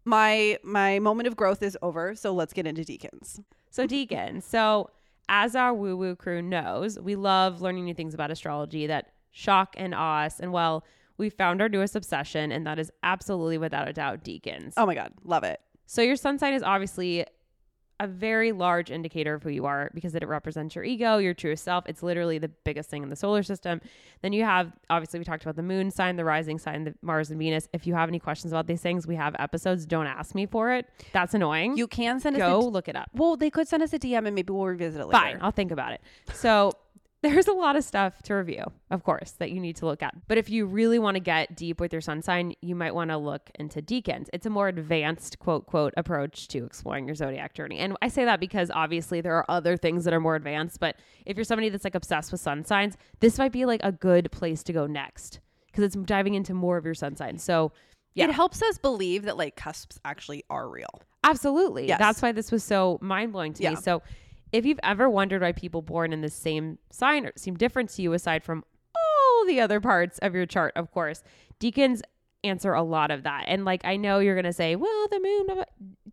my 0.04 0.60
my 0.64 1.00
moment 1.00 1.28
of 1.28 1.36
growth 1.36 1.64
is 1.64 1.78
over. 1.82 2.14
So 2.16 2.34
let's 2.34 2.54
get 2.54 2.68
into 2.68 2.84
decans. 2.84 3.40
So 3.72 3.88
Decan. 3.88 4.44
So 4.44 4.92
as 5.28 5.56
our 5.56 5.74
woo 5.74 5.98
woo 5.98 6.16
crew 6.16 6.42
knows, 6.42 7.00
we 7.00 7.16
love 7.16 7.62
learning 7.62 7.86
new 7.86 7.96
things 7.96 8.14
about 8.14 8.30
astrology 8.30 8.86
that 8.88 9.12
shock 9.36 9.76
and 9.78 9.94
awe. 9.94 10.30
And 10.40 10.52
well, 10.52 10.84
we 11.18 11.30
found 11.30 11.62
our 11.62 11.70
newest 11.70 11.96
obsession, 11.96 12.52
and 12.52 12.66
that 12.66 12.80
is 12.80 12.92
absolutely 13.04 13.58
without 13.58 13.88
a 13.88 13.94
doubt 13.94 14.24
decans. 14.24 14.74
Oh 14.78 14.86
my 14.86 14.96
god, 14.96 15.12
love 15.24 15.44
it. 15.44 15.60
So 15.86 16.02
your 16.02 16.16
sun 16.16 16.40
sign 16.40 16.54
is 16.54 16.64
obviously 16.64 17.26
a 18.02 18.08
very 18.08 18.52
large 18.52 18.92
indicator 18.92 19.36
of 19.36 19.44
who 19.44 19.50
you 19.50 19.66
are 19.66 19.90
because 19.94 20.16
it 20.16 20.28
represents 20.28 20.76
your 20.76 20.84
ego, 20.84 21.18
your 21.18 21.34
truest 21.34 21.64
self. 21.64 21.86
It's 21.88 22.04
literally 22.04 22.38
the 22.38 22.50
biggest 22.50 22.90
thing 22.90 23.04
in 23.04 23.10
the 23.10 23.16
solar 23.16 23.42
system. 23.44 23.80
Then 24.22 24.34
you 24.34 24.44
have 24.44 24.74
obviously 24.90 25.20
we 25.20 25.24
talked 25.26 25.44
about 25.44 25.56
the 25.56 25.64
moon 25.64 25.92
sign, 25.92 26.18
the 26.18 26.26
rising 26.26 26.60
sign, 26.60 26.84
the 26.86 26.96
Mars 27.02 27.30
and 27.30 27.40
Venus. 27.40 27.70
If 27.72 27.88
you 27.88 27.94
have 27.94 28.10
any 28.10 28.20
questions 28.20 28.52
about 28.52 28.68
these 28.68 28.82
things, 28.82 29.08
we 29.08 29.16
have 29.16 29.34
episodes. 29.40 29.86
Don't 29.86 30.08
ask 30.08 30.36
me 30.36 30.46
for 30.46 30.74
it. 30.74 30.90
That's 31.14 31.34
annoying. 31.34 31.78
You 31.78 31.88
can 31.88 32.20
send 32.20 32.36
us 32.36 32.42
go 32.42 32.60
look 32.60 32.90
it 32.90 32.98
up. 32.98 33.10
well, 33.14 33.38
they 33.38 33.50
could 33.50 33.68
send 33.68 33.82
us 33.84 33.94
a 33.94 34.00
DM 34.00 34.26
and 34.26 34.36
maybe 34.36 34.52
we'll 34.52 34.66
revisit 34.66 35.00
it 35.00 35.06
later. 35.06 35.18
Fine, 35.18 35.38
I'll 35.42 35.52
think 35.52 35.72
about 35.72 35.94
it. 35.94 36.02
So 36.34 36.74
there's 37.26 37.48
a 37.48 37.54
lot 37.54 37.76
of 37.76 37.84
stuff 37.84 38.22
to 38.24 38.34
review, 38.36 38.64
of 38.92 39.04
course, 39.04 39.32
that 39.40 39.52
you 39.52 39.60
need 39.60 39.76
to 39.78 39.86
look 39.86 40.02
at. 40.04 40.14
But 40.28 40.38
if 40.38 40.50
you 40.50 40.66
really 40.66 41.00
want 41.00 41.16
to 41.16 41.20
get 41.20 41.56
deep 41.56 41.80
with 41.80 41.92
your 41.92 42.02
sun 42.02 42.22
sign, 42.22 42.54
you 42.62 42.76
might 42.76 42.94
want 42.94 43.10
to 43.12 43.18
look 43.18 43.50
into 43.56 43.82
decans. 43.82 44.28
It's 44.34 44.46
a 44.46 44.50
more 44.50 44.68
advanced 44.68 45.40
quote 45.40 45.66
quote 45.66 45.94
approach 45.98 46.48
to 46.50 46.66
exploring 46.66 47.06
your 47.06 47.16
zodiac 47.16 47.54
journey. 47.54 47.80
And 47.80 47.96
I 48.02 48.08
say 48.08 48.26
that 48.26 48.40
because 48.40 48.72
obviously 48.74 49.22
there 49.22 49.36
are 49.36 49.46
other 49.50 49.78
things 49.78 50.06
that 50.06 50.14
are 50.14 50.20
more 50.20 50.36
advanced, 50.36 50.80
but 50.80 50.98
if 51.26 51.38
you're 51.38 51.44
somebody 51.44 51.70
that's 51.70 51.84
like 51.84 51.96
obsessed 51.96 52.32
with 52.32 52.42
sun 52.42 52.64
signs, 52.66 52.96
this 53.20 53.38
might 53.38 53.52
be 53.52 53.66
like 53.66 53.82
a 53.84 53.92
good 53.92 54.32
place 54.32 54.64
to 54.64 54.74
go 54.74 54.86
next 54.88 55.40
because 55.68 55.84
it's 55.84 55.96
diving 55.96 56.34
into 56.36 56.54
more 56.54 56.78
of 56.78 56.86
your 56.86 56.94
sun 56.94 57.16
sign. 57.16 57.38
So 57.38 57.72
Yeah. 58.14 58.26
It 58.26 58.32
helps 58.32 58.62
us 58.62 58.78
believe 58.78 59.24
that 59.24 59.36
like 59.36 59.56
cusps 59.58 60.00
actually 60.06 60.44
are 60.50 60.70
real. 60.70 61.02
Absolutely. 61.24 61.88
Yes. 61.88 62.00
That's 62.00 62.22
why 62.22 62.32
this 62.32 62.52
was 62.52 62.64
so 62.64 62.98
mind 63.02 63.34
blowing 63.34 63.54
to 63.54 63.64
Yeah. 63.64 63.72
me. 63.72 63.76
So, 63.78 64.02
if 64.56 64.66
you've 64.66 64.80
ever 64.84 65.10
wondered 65.10 65.42
why 65.42 65.52
people 65.52 65.82
born 65.82 66.14
in 66.14 66.22
the 66.22 66.30
same 66.30 66.80
sign 66.90 67.30
seem 67.36 67.56
different 67.56 67.90
to 67.92 68.02
you, 68.02 68.14
aside 68.14 68.44
from 68.44 68.64
all 68.96 69.46
the 69.46 69.60
other 69.60 69.82
parts 69.82 70.18
of 70.20 70.34
your 70.34 70.46
chart, 70.46 70.72
of 70.78 70.92
course, 70.92 71.24
decans 71.60 72.02
answer 72.46 72.74
a 72.74 72.84
lot 72.84 73.12
of 73.12 73.24
that. 73.24 73.46
And 73.48 73.66
like, 73.66 73.84
I 73.84 73.98
know 73.98 74.20
you're 74.20 74.36
going 74.36 74.46
to 74.46 74.54
say, 74.54 74.76
well, 74.76 75.08
the 75.10 75.20
moon, 75.20 75.46
blah, 75.46 75.56
blah." 75.56 75.64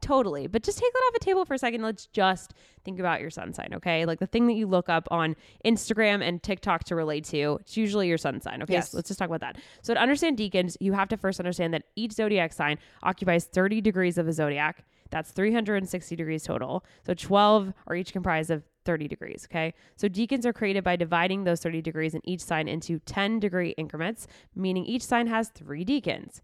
totally. 0.01 0.49
But 0.49 0.65
just 0.65 0.79
take 0.79 0.93
that 0.93 1.03
off 1.07 1.13
the 1.13 1.25
table 1.25 1.45
for 1.45 1.55
a 1.55 1.59
second. 1.59 1.83
Let's 1.83 2.07
just 2.07 2.55
think 2.85 2.99
about 2.99 3.21
your 3.21 3.31
sun 3.31 3.53
sign, 3.53 3.71
okay? 3.75 4.05
Like 4.05 4.19
the 4.19 4.27
thing 4.27 4.49
that 4.49 4.55
you 4.55 4.67
look 4.67 4.89
up 4.89 5.07
on 5.11 5.37
Instagram 5.65 6.27
and 6.27 6.43
TikTok 6.43 6.83
to 6.85 6.97
relate 6.97 7.25
to, 7.27 7.59
it's 7.61 7.77
usually 7.77 8.09
your 8.09 8.19
sun 8.19 8.41
sign, 8.41 8.63
okay? 8.65 8.73
Yes. 8.73 8.91
So 8.91 8.99
let's 8.99 9.09
just 9.09 9.19
talk 9.19 9.29
about 9.29 9.41
that. 9.41 9.59
So 9.83 9.95
to 9.95 10.01
understand 10.01 10.37
decans, 10.37 10.77
you 10.81 10.93
have 10.95 11.09
to 11.11 11.17
first 11.17 11.39
understand 11.39 11.73
that 11.75 11.85
each 11.95 12.13
zodiac 12.13 12.53
sign 12.53 12.79
occupies 13.05 13.45
30 13.45 13.81
degrees 13.81 14.19
of 14.19 14.27
a 14.27 14.33
zodiac. 14.33 14.85
That's 15.13 15.31
360 15.31 16.17
degrees 16.17 16.43
total. 16.43 16.85
So 17.07 17.13
12 17.15 17.73
are 17.87 17.95
each 17.95 18.13
comprised 18.13 18.51
of 18.51 18.65
30 18.85 19.07
degrees, 19.09 19.47
okay? 19.49 19.75
So 19.95 20.09
decans 20.09 20.47
are 20.47 20.55
created 20.55 20.83
by 20.83 20.97
dividing 20.97 21.45
those 21.45 21.61
30 21.61 21.83
degrees 21.83 22.15
in 22.15 22.23
each 22.25 22.41
sign 22.41 22.67
into 22.67 22.99
10 23.01 23.39
degree 23.39 23.71
increments, 23.77 24.27
meaning 24.57 24.85
each 24.87 25.05
sign 25.05 25.27
has 25.27 25.51
three 25.51 25.85
decans. 25.85 26.41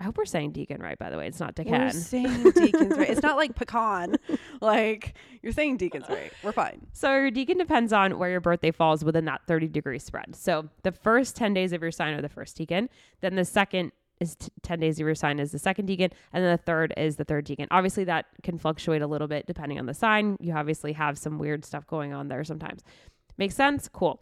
I 0.00 0.04
hope 0.04 0.16
we're 0.16 0.26
saying 0.26 0.52
decan 0.52 0.80
right, 0.80 0.96
by 0.96 1.10
the 1.10 1.18
way. 1.18 1.26
It's 1.26 1.40
not 1.40 1.56
We're 1.58 1.90
saying 1.90 2.44
decans 2.44 2.96
right. 2.96 3.10
It's 3.10 3.22
not 3.22 3.36
like 3.36 3.54
pecan. 3.54 4.16
Like 4.60 5.14
you're 5.42 5.52
saying 5.52 5.78
decans 5.78 6.08
right. 6.08 6.32
We're 6.42 6.50
fine. 6.52 6.86
So 6.92 7.12
your 7.14 7.30
decan 7.30 7.58
depends 7.58 7.92
on 7.92 8.18
where 8.18 8.28
your 8.30 8.40
birthday 8.40 8.72
falls 8.72 9.04
within 9.04 9.24
that 9.26 9.42
30 9.46 9.68
degree 9.68 10.00
spread. 10.00 10.34
So 10.34 10.68
the 10.82 10.90
first 10.90 11.36
10 11.36 11.54
days 11.54 11.72
of 11.72 11.80
your 11.80 11.92
sign 11.92 12.14
are 12.14 12.22
the 12.22 12.28
first 12.28 12.56
decan. 12.58 12.88
Then 13.20 13.36
the 13.36 13.44
second 13.44 13.92
is 14.20 14.36
t- 14.36 14.50
10 14.62 14.80
days 14.80 14.98
of 15.00 15.06
your 15.06 15.14
sign 15.14 15.38
is 15.38 15.52
the 15.52 15.58
second 15.58 15.88
decan. 15.88 16.12
And 16.32 16.44
then 16.44 16.50
the 16.52 16.62
third 16.62 16.92
is 16.96 17.16
the 17.16 17.24
third 17.24 17.46
decan. 17.46 17.66
Obviously, 17.70 18.04
that 18.04 18.26
can 18.42 18.58
fluctuate 18.58 19.02
a 19.02 19.06
little 19.06 19.28
bit 19.28 19.46
depending 19.46 19.78
on 19.78 19.86
the 19.86 19.94
sign. 19.94 20.36
You 20.40 20.54
obviously 20.54 20.92
have 20.94 21.18
some 21.18 21.38
weird 21.38 21.64
stuff 21.64 21.86
going 21.86 22.12
on 22.12 22.28
there 22.28 22.44
sometimes. 22.44 22.82
Makes 23.36 23.54
sense? 23.54 23.88
Cool. 23.88 24.20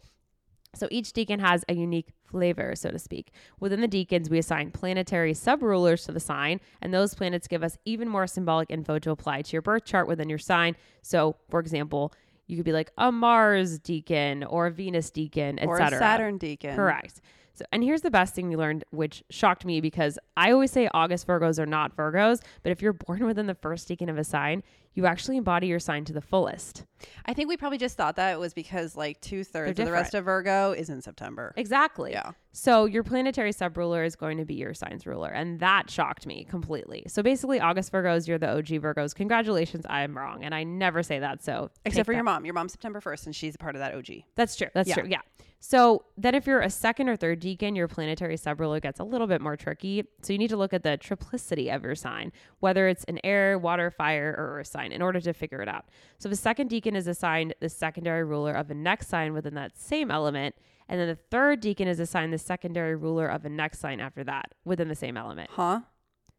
So 0.75 0.87
each 0.91 1.11
decan 1.13 1.39
has 1.39 1.65
a 1.69 1.73
unique 1.73 2.09
flavor, 2.23 2.75
so 2.75 2.91
to 2.91 2.99
speak. 2.99 3.31
Within 3.59 3.81
the 3.81 3.87
decans, 3.87 4.29
we 4.29 4.37
assign 4.37 4.71
planetary 4.71 5.33
sub-rulers 5.33 6.05
to 6.05 6.11
the 6.11 6.19
sign, 6.19 6.59
and 6.81 6.93
those 6.93 7.15
planets 7.15 7.47
give 7.47 7.63
us 7.63 7.77
even 7.85 8.07
more 8.07 8.27
symbolic 8.27 8.69
info 8.69 8.99
to 8.99 9.11
apply 9.11 9.41
to 9.41 9.53
your 9.53 9.61
birth 9.61 9.85
chart 9.85 10.07
within 10.07 10.29
your 10.29 10.37
sign. 10.37 10.75
So, 11.01 11.35
for 11.49 11.59
example, 11.59 12.13
you 12.47 12.55
could 12.57 12.65
be 12.65 12.73
like 12.73 12.91
a 12.97 13.11
Mars 13.11 13.79
decan 13.79 14.45
or 14.47 14.67
a 14.67 14.71
Venus 14.71 15.09
decan, 15.09 15.65
Or 15.65 15.77
a 15.77 15.83
etc. 15.83 15.99
Saturn 15.99 16.37
decan. 16.37 16.75
Correct. 16.75 17.21
So, 17.57 17.65
and 17.71 17.83
here's 17.83 18.01
the 18.01 18.11
best 18.11 18.35
thing 18.35 18.49
we 18.49 18.55
learned, 18.55 18.83
which 18.91 19.23
shocked 19.29 19.65
me 19.65 19.81
because 19.81 20.19
I 20.35 20.51
always 20.51 20.71
say 20.71 20.87
August 20.93 21.25
Virgos 21.25 21.57
are 21.57 21.65
not 21.65 21.95
Virgos, 21.95 22.41
but 22.61 22.71
if 22.71 22.81
you're 22.81 22.93
born 22.93 23.25
within 23.25 23.47
the 23.47 23.55
first 23.55 23.89
decan 23.89 24.09
of 24.09 24.17
a 24.17 24.23
sign, 24.23 24.61
you 24.93 25.05
actually 25.05 25.37
embody 25.37 25.67
your 25.67 25.79
sign 25.79 26.05
to 26.05 26.13
the 26.13 26.21
fullest. 26.21 26.83
I 27.25 27.33
think 27.33 27.49
we 27.49 27.57
probably 27.57 27.77
just 27.77 27.97
thought 27.97 28.15
that 28.15 28.33
it 28.33 28.39
was 28.39 28.53
because 28.55 28.95
like 28.95 29.21
two 29.21 29.43
thirds 29.43 29.79
of 29.79 29.85
the 29.85 29.91
rest 29.91 30.15
of 30.15 30.25
Virgo 30.25 30.71
is 30.71 30.89
in 30.89 31.01
September. 31.01 31.53
Exactly. 31.55 32.13
Yeah. 32.13 32.31
So 32.51 32.85
your 32.85 33.03
planetary 33.03 33.51
sub 33.51 33.77
ruler 33.77 34.03
is 34.03 34.15
going 34.15 34.37
to 34.39 34.45
be 34.45 34.55
your 34.55 34.73
sign's 34.73 35.05
ruler. 35.05 35.29
And 35.29 35.59
that 35.59 35.91
shocked 35.91 36.25
me 36.25 36.45
completely. 36.49 37.03
So 37.07 37.21
basically, 37.21 37.59
August 37.59 37.91
Virgos, 37.91 38.27
you're 38.27 38.39
the 38.39 38.49
OG 38.49 38.65
Virgos. 38.81 39.13
Congratulations, 39.13 39.85
I'm 39.87 40.17
wrong. 40.17 40.43
And 40.43 40.55
I 40.55 40.63
never 40.63 41.03
say 41.03 41.19
that. 41.19 41.43
So 41.43 41.69
Except 41.85 42.07
for 42.07 42.13
that. 42.13 42.15
your 42.17 42.23
mom. 42.23 42.45
Your 42.45 42.55
mom's 42.55 42.71
September 42.71 42.99
1st 42.99 43.27
and 43.27 43.35
she's 43.35 43.53
a 43.53 43.59
part 43.59 43.75
of 43.75 43.79
that 43.81 43.93
OG. 43.93 44.23
That's 44.35 44.55
true. 44.55 44.69
That's 44.73 44.89
Yeah. 44.89 44.95
true. 44.95 45.07
Yeah. 45.07 45.21
So 45.59 46.05
then 46.17 46.35
if 46.35 46.45
you're 46.45 46.61
a 46.61 46.69
second 46.69 47.09
or 47.09 47.15
third 47.15 47.41
decan, 47.41 47.75
your 47.75 47.87
planetary 47.87 48.37
subruler 48.37 48.81
gets 48.81 48.99
a 48.99 49.03
little 49.03 49.27
bit 49.27 49.41
more 49.41 49.57
tricky. 49.57 50.03
So 50.21 50.33
you 50.33 50.39
need 50.39 50.49
to 50.49 50.57
look 50.57 50.73
at 50.73 50.83
the 50.83 50.97
triplicity 50.97 51.73
of 51.73 51.83
your 51.83 51.95
sign, 51.95 52.31
whether 52.59 52.87
it's 52.87 53.03
an 53.05 53.19
air, 53.23 53.57
water, 53.57 53.89
fire, 53.89 54.35
or 54.37 54.59
earth 54.59 54.67
sign 54.67 54.91
in 54.91 55.01
order 55.01 55.19
to 55.19 55.33
figure 55.33 55.61
it 55.61 55.67
out. 55.67 55.85
So 56.19 56.29
the 56.29 56.35
second 56.35 56.69
decan 56.69 56.95
is 56.95 57.07
assigned 57.07 57.55
the 57.59 57.69
secondary 57.69 58.23
ruler 58.23 58.53
of 58.53 58.67
the 58.67 58.75
next 58.75 59.07
sign 59.09 59.33
within 59.33 59.55
that 59.55 59.77
same 59.77 60.11
element. 60.11 60.55
And 60.87 60.99
then 60.99 61.07
the 61.07 61.15
third 61.15 61.61
decan 61.61 61.87
is 61.87 61.99
assigned 61.99 62.31
the 62.31 62.37
secondary 62.37 62.95
ruler 62.95 63.27
of 63.27 63.41
the 63.43 63.49
next 63.49 63.79
sign 63.79 63.99
after 63.99 64.23
that 64.25 64.53
within 64.63 64.87
the 64.87 64.95
same 64.95 65.17
element. 65.17 65.49
Huh? 65.51 65.81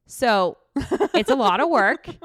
So 0.07 0.59
it's 1.13 1.31
a 1.31 1.37
lot 1.37 1.61
of 1.61 1.69
work. 1.69 2.09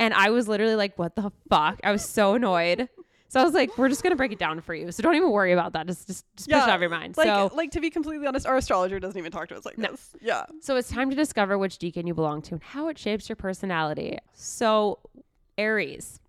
And 0.00 0.12
I 0.12 0.30
was 0.30 0.48
literally 0.48 0.74
like, 0.74 0.98
what 0.98 1.14
the 1.14 1.30
fuck? 1.48 1.80
I 1.84 1.92
was 1.92 2.04
so 2.04 2.34
annoyed. 2.34 2.88
So 3.34 3.40
I 3.40 3.42
was 3.44 3.52
like, 3.52 3.76
we're 3.76 3.88
just 3.88 4.04
gonna 4.04 4.14
break 4.14 4.30
it 4.30 4.38
down 4.38 4.60
for 4.60 4.74
you. 4.76 4.92
So 4.92 5.02
don't 5.02 5.16
even 5.16 5.32
worry 5.32 5.52
about 5.52 5.72
that. 5.72 5.88
Just 5.88 6.06
just, 6.06 6.24
just 6.36 6.48
push 6.48 6.56
it 6.56 6.68
out 6.68 6.76
of 6.76 6.80
your 6.80 6.88
mind. 6.88 7.16
Like, 7.16 7.26
so 7.26 7.50
like 7.52 7.72
to 7.72 7.80
be 7.80 7.90
completely 7.90 8.28
honest, 8.28 8.46
our 8.46 8.56
astrologer 8.56 9.00
doesn't 9.00 9.18
even 9.18 9.32
talk 9.32 9.48
to 9.48 9.56
us 9.56 9.64
like 9.66 9.76
No. 9.76 9.88
this. 9.90 10.14
Yeah. 10.20 10.44
So 10.60 10.76
it's 10.76 10.88
time 10.88 11.10
to 11.10 11.16
discover 11.16 11.58
which 11.58 11.78
decan 11.78 12.06
you 12.06 12.14
belong 12.14 12.42
to 12.42 12.54
and 12.54 12.62
how 12.62 12.86
it 12.86 12.96
shapes 12.96 13.28
your 13.28 13.34
personality. 13.34 14.18
So, 14.34 15.00
Aries, 15.58 16.20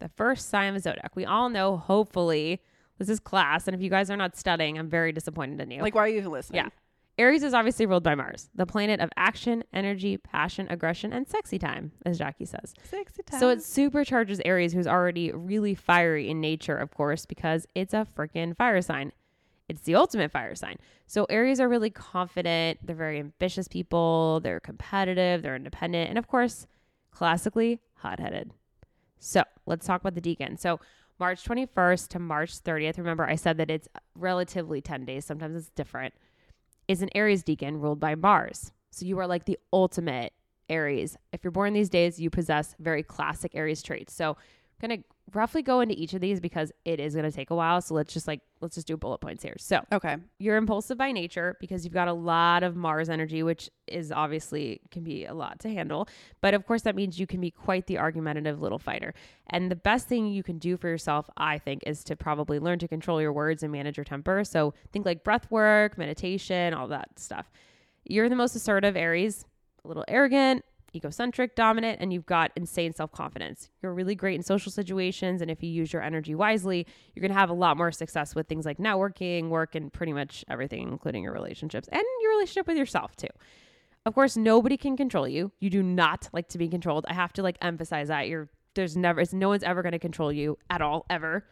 the 0.00 0.08
first 0.08 0.48
sign 0.48 0.70
of 0.70 0.74
the 0.74 0.80
zodiac. 0.80 1.14
We 1.14 1.24
all 1.24 1.48
know, 1.48 1.76
hopefully, 1.76 2.60
this 2.98 3.08
is 3.08 3.20
class. 3.20 3.68
And 3.68 3.74
if 3.76 3.80
you 3.80 3.88
guys 3.88 4.10
are 4.10 4.16
not 4.16 4.36
studying, 4.36 4.76
I'm 4.76 4.88
very 4.88 5.12
disappointed 5.12 5.60
in 5.60 5.70
you. 5.70 5.82
Like, 5.82 5.94
why 5.94 6.02
are 6.02 6.08
you 6.08 6.18
even 6.18 6.32
listening? 6.32 6.64
Yeah. 6.64 6.68
Aries 7.16 7.44
is 7.44 7.54
obviously 7.54 7.86
ruled 7.86 8.02
by 8.02 8.16
Mars, 8.16 8.50
the 8.54 8.66
planet 8.66 9.00
of 9.00 9.10
action, 9.16 9.62
energy, 9.72 10.16
passion, 10.16 10.66
aggression, 10.68 11.12
and 11.12 11.28
sexy 11.28 11.58
time, 11.58 11.92
as 12.04 12.18
Jackie 12.18 12.44
says. 12.44 12.74
Sexy 12.90 13.22
time. 13.22 13.38
So 13.38 13.50
it 13.50 13.60
supercharges 13.60 14.40
Aries, 14.44 14.72
who's 14.72 14.88
already 14.88 15.30
really 15.30 15.76
fiery 15.76 16.28
in 16.28 16.40
nature, 16.40 16.76
of 16.76 16.90
course, 16.92 17.24
because 17.24 17.66
it's 17.74 17.94
a 17.94 18.06
freaking 18.16 18.56
fire 18.56 18.82
sign. 18.82 19.12
It's 19.68 19.82
the 19.82 19.94
ultimate 19.94 20.32
fire 20.32 20.56
sign. 20.56 20.76
So 21.06 21.24
Aries 21.30 21.60
are 21.60 21.68
really 21.68 21.90
confident. 21.90 22.80
They're 22.82 22.96
very 22.96 23.20
ambitious 23.20 23.68
people. 23.68 24.40
They're 24.40 24.60
competitive. 24.60 25.42
They're 25.42 25.56
independent. 25.56 26.08
And 26.08 26.18
of 26.18 26.26
course, 26.26 26.66
classically 27.12 27.80
hot 27.94 28.18
headed. 28.18 28.52
So 29.18 29.44
let's 29.66 29.86
talk 29.86 30.00
about 30.00 30.14
the 30.14 30.20
decan. 30.20 30.58
So 30.58 30.80
March 31.18 31.44
21st 31.44 32.08
to 32.08 32.18
March 32.18 32.62
30th. 32.62 32.98
Remember, 32.98 33.24
I 33.24 33.36
said 33.36 33.56
that 33.58 33.70
it's 33.70 33.88
relatively 34.16 34.80
10 34.80 35.04
days. 35.04 35.24
Sometimes 35.24 35.56
it's 35.56 35.70
different. 35.70 36.12
Is 36.86 37.02
an 37.02 37.08
Aries 37.14 37.42
decan 37.42 37.80
ruled 37.80 38.00
by 38.00 38.14
Mars. 38.14 38.72
So 38.90 39.06
you 39.06 39.18
are 39.18 39.26
like 39.26 39.46
the 39.46 39.58
ultimate 39.72 40.32
Aries. 40.68 41.16
If 41.32 41.42
you're 41.42 41.50
born 41.50 41.72
these 41.72 41.88
days, 41.88 42.20
you 42.20 42.30
possess 42.30 42.74
very 42.78 43.02
classic 43.02 43.52
Aries 43.54 43.82
traits. 43.82 44.12
So 44.12 44.36
gonna 44.80 44.98
roughly 45.32 45.62
go 45.62 45.80
into 45.80 45.98
each 45.98 46.14
of 46.14 46.20
these 46.20 46.40
because 46.40 46.70
it 46.84 47.00
is 47.00 47.14
gonna 47.14 47.32
take 47.32 47.50
a 47.50 47.54
while. 47.54 47.80
So 47.80 47.94
let's 47.94 48.12
just 48.12 48.26
like 48.26 48.40
let's 48.60 48.74
just 48.74 48.86
do 48.86 48.96
bullet 48.96 49.18
points 49.18 49.42
here. 49.42 49.54
So 49.58 49.80
okay. 49.92 50.16
you're 50.38 50.56
impulsive 50.56 50.98
by 50.98 51.12
nature 51.12 51.56
because 51.60 51.84
you've 51.84 51.94
got 51.94 52.08
a 52.08 52.12
lot 52.12 52.62
of 52.62 52.76
Mars 52.76 53.08
energy, 53.08 53.42
which 53.42 53.70
is 53.86 54.12
obviously 54.12 54.80
can 54.90 55.02
be 55.02 55.24
a 55.24 55.34
lot 55.34 55.60
to 55.60 55.68
handle. 55.68 56.08
But 56.40 56.54
of 56.54 56.66
course, 56.66 56.82
that 56.82 56.96
means 56.96 57.18
you 57.18 57.26
can 57.26 57.40
be 57.40 57.50
quite 57.50 57.86
the 57.86 57.98
argumentative 57.98 58.60
little 58.60 58.78
fighter. 58.78 59.14
And 59.48 59.70
the 59.70 59.76
best 59.76 60.08
thing 60.08 60.26
you 60.26 60.42
can 60.42 60.58
do 60.58 60.76
for 60.76 60.88
yourself, 60.88 61.28
I 61.36 61.58
think, 61.58 61.82
is 61.86 62.04
to 62.04 62.16
probably 62.16 62.58
learn 62.58 62.78
to 62.80 62.88
control 62.88 63.20
your 63.20 63.32
words 63.32 63.62
and 63.62 63.72
manage 63.72 63.96
your 63.96 64.04
temper. 64.04 64.44
So 64.44 64.74
think 64.92 65.06
like 65.06 65.24
breath 65.24 65.50
work, 65.50 65.98
meditation, 65.98 66.74
all 66.74 66.88
that 66.88 67.18
stuff. 67.18 67.50
You're 68.04 68.28
the 68.28 68.36
most 68.36 68.54
assertive 68.54 68.96
Aries, 68.96 69.44
a 69.84 69.88
little 69.88 70.04
arrogant, 70.08 70.64
egocentric, 70.94 71.54
dominant, 71.54 72.00
and 72.00 72.12
you've 72.12 72.26
got 72.26 72.52
insane 72.56 72.94
self 72.94 73.12
confidence. 73.12 73.70
You're 73.82 73.94
really 73.94 74.14
great 74.14 74.36
in 74.36 74.42
social 74.42 74.70
situations. 74.70 75.42
And 75.42 75.50
if 75.50 75.62
you 75.62 75.70
use 75.70 75.92
your 75.92 76.02
energy 76.02 76.34
wisely, 76.34 76.86
you're 77.14 77.20
going 77.20 77.32
to 77.32 77.38
have 77.38 77.50
a 77.50 77.54
lot 77.54 77.76
more 77.76 77.92
success 77.92 78.34
with 78.34 78.48
things 78.48 78.64
like 78.64 78.78
networking, 78.78 79.48
work, 79.48 79.74
and 79.74 79.92
pretty 79.92 80.12
much 80.12 80.44
everything, 80.48 80.88
including 80.88 81.22
your 81.22 81.32
relationships 81.32 81.88
and 81.90 82.02
your 82.20 82.30
relationship 82.32 82.66
with 82.66 82.76
yourself, 82.76 83.16
too. 83.16 83.28
Of 84.06 84.14
course, 84.14 84.36
nobody 84.36 84.76
can 84.76 84.96
control 84.96 85.26
you. 85.26 85.50
You 85.60 85.70
do 85.70 85.82
not 85.82 86.28
like 86.32 86.48
to 86.48 86.58
be 86.58 86.68
controlled. 86.68 87.06
I 87.08 87.14
have 87.14 87.32
to 87.34 87.42
like 87.42 87.56
emphasize 87.62 88.08
that. 88.08 88.28
You're 88.28 88.50
there's 88.74 88.96
never 88.96 89.20
it's 89.20 89.32
no 89.32 89.48
one's 89.48 89.62
ever 89.62 89.82
going 89.82 89.92
to 89.92 89.98
control 89.98 90.32
you 90.32 90.58
at 90.68 90.82
all 90.82 91.06
ever. 91.08 91.46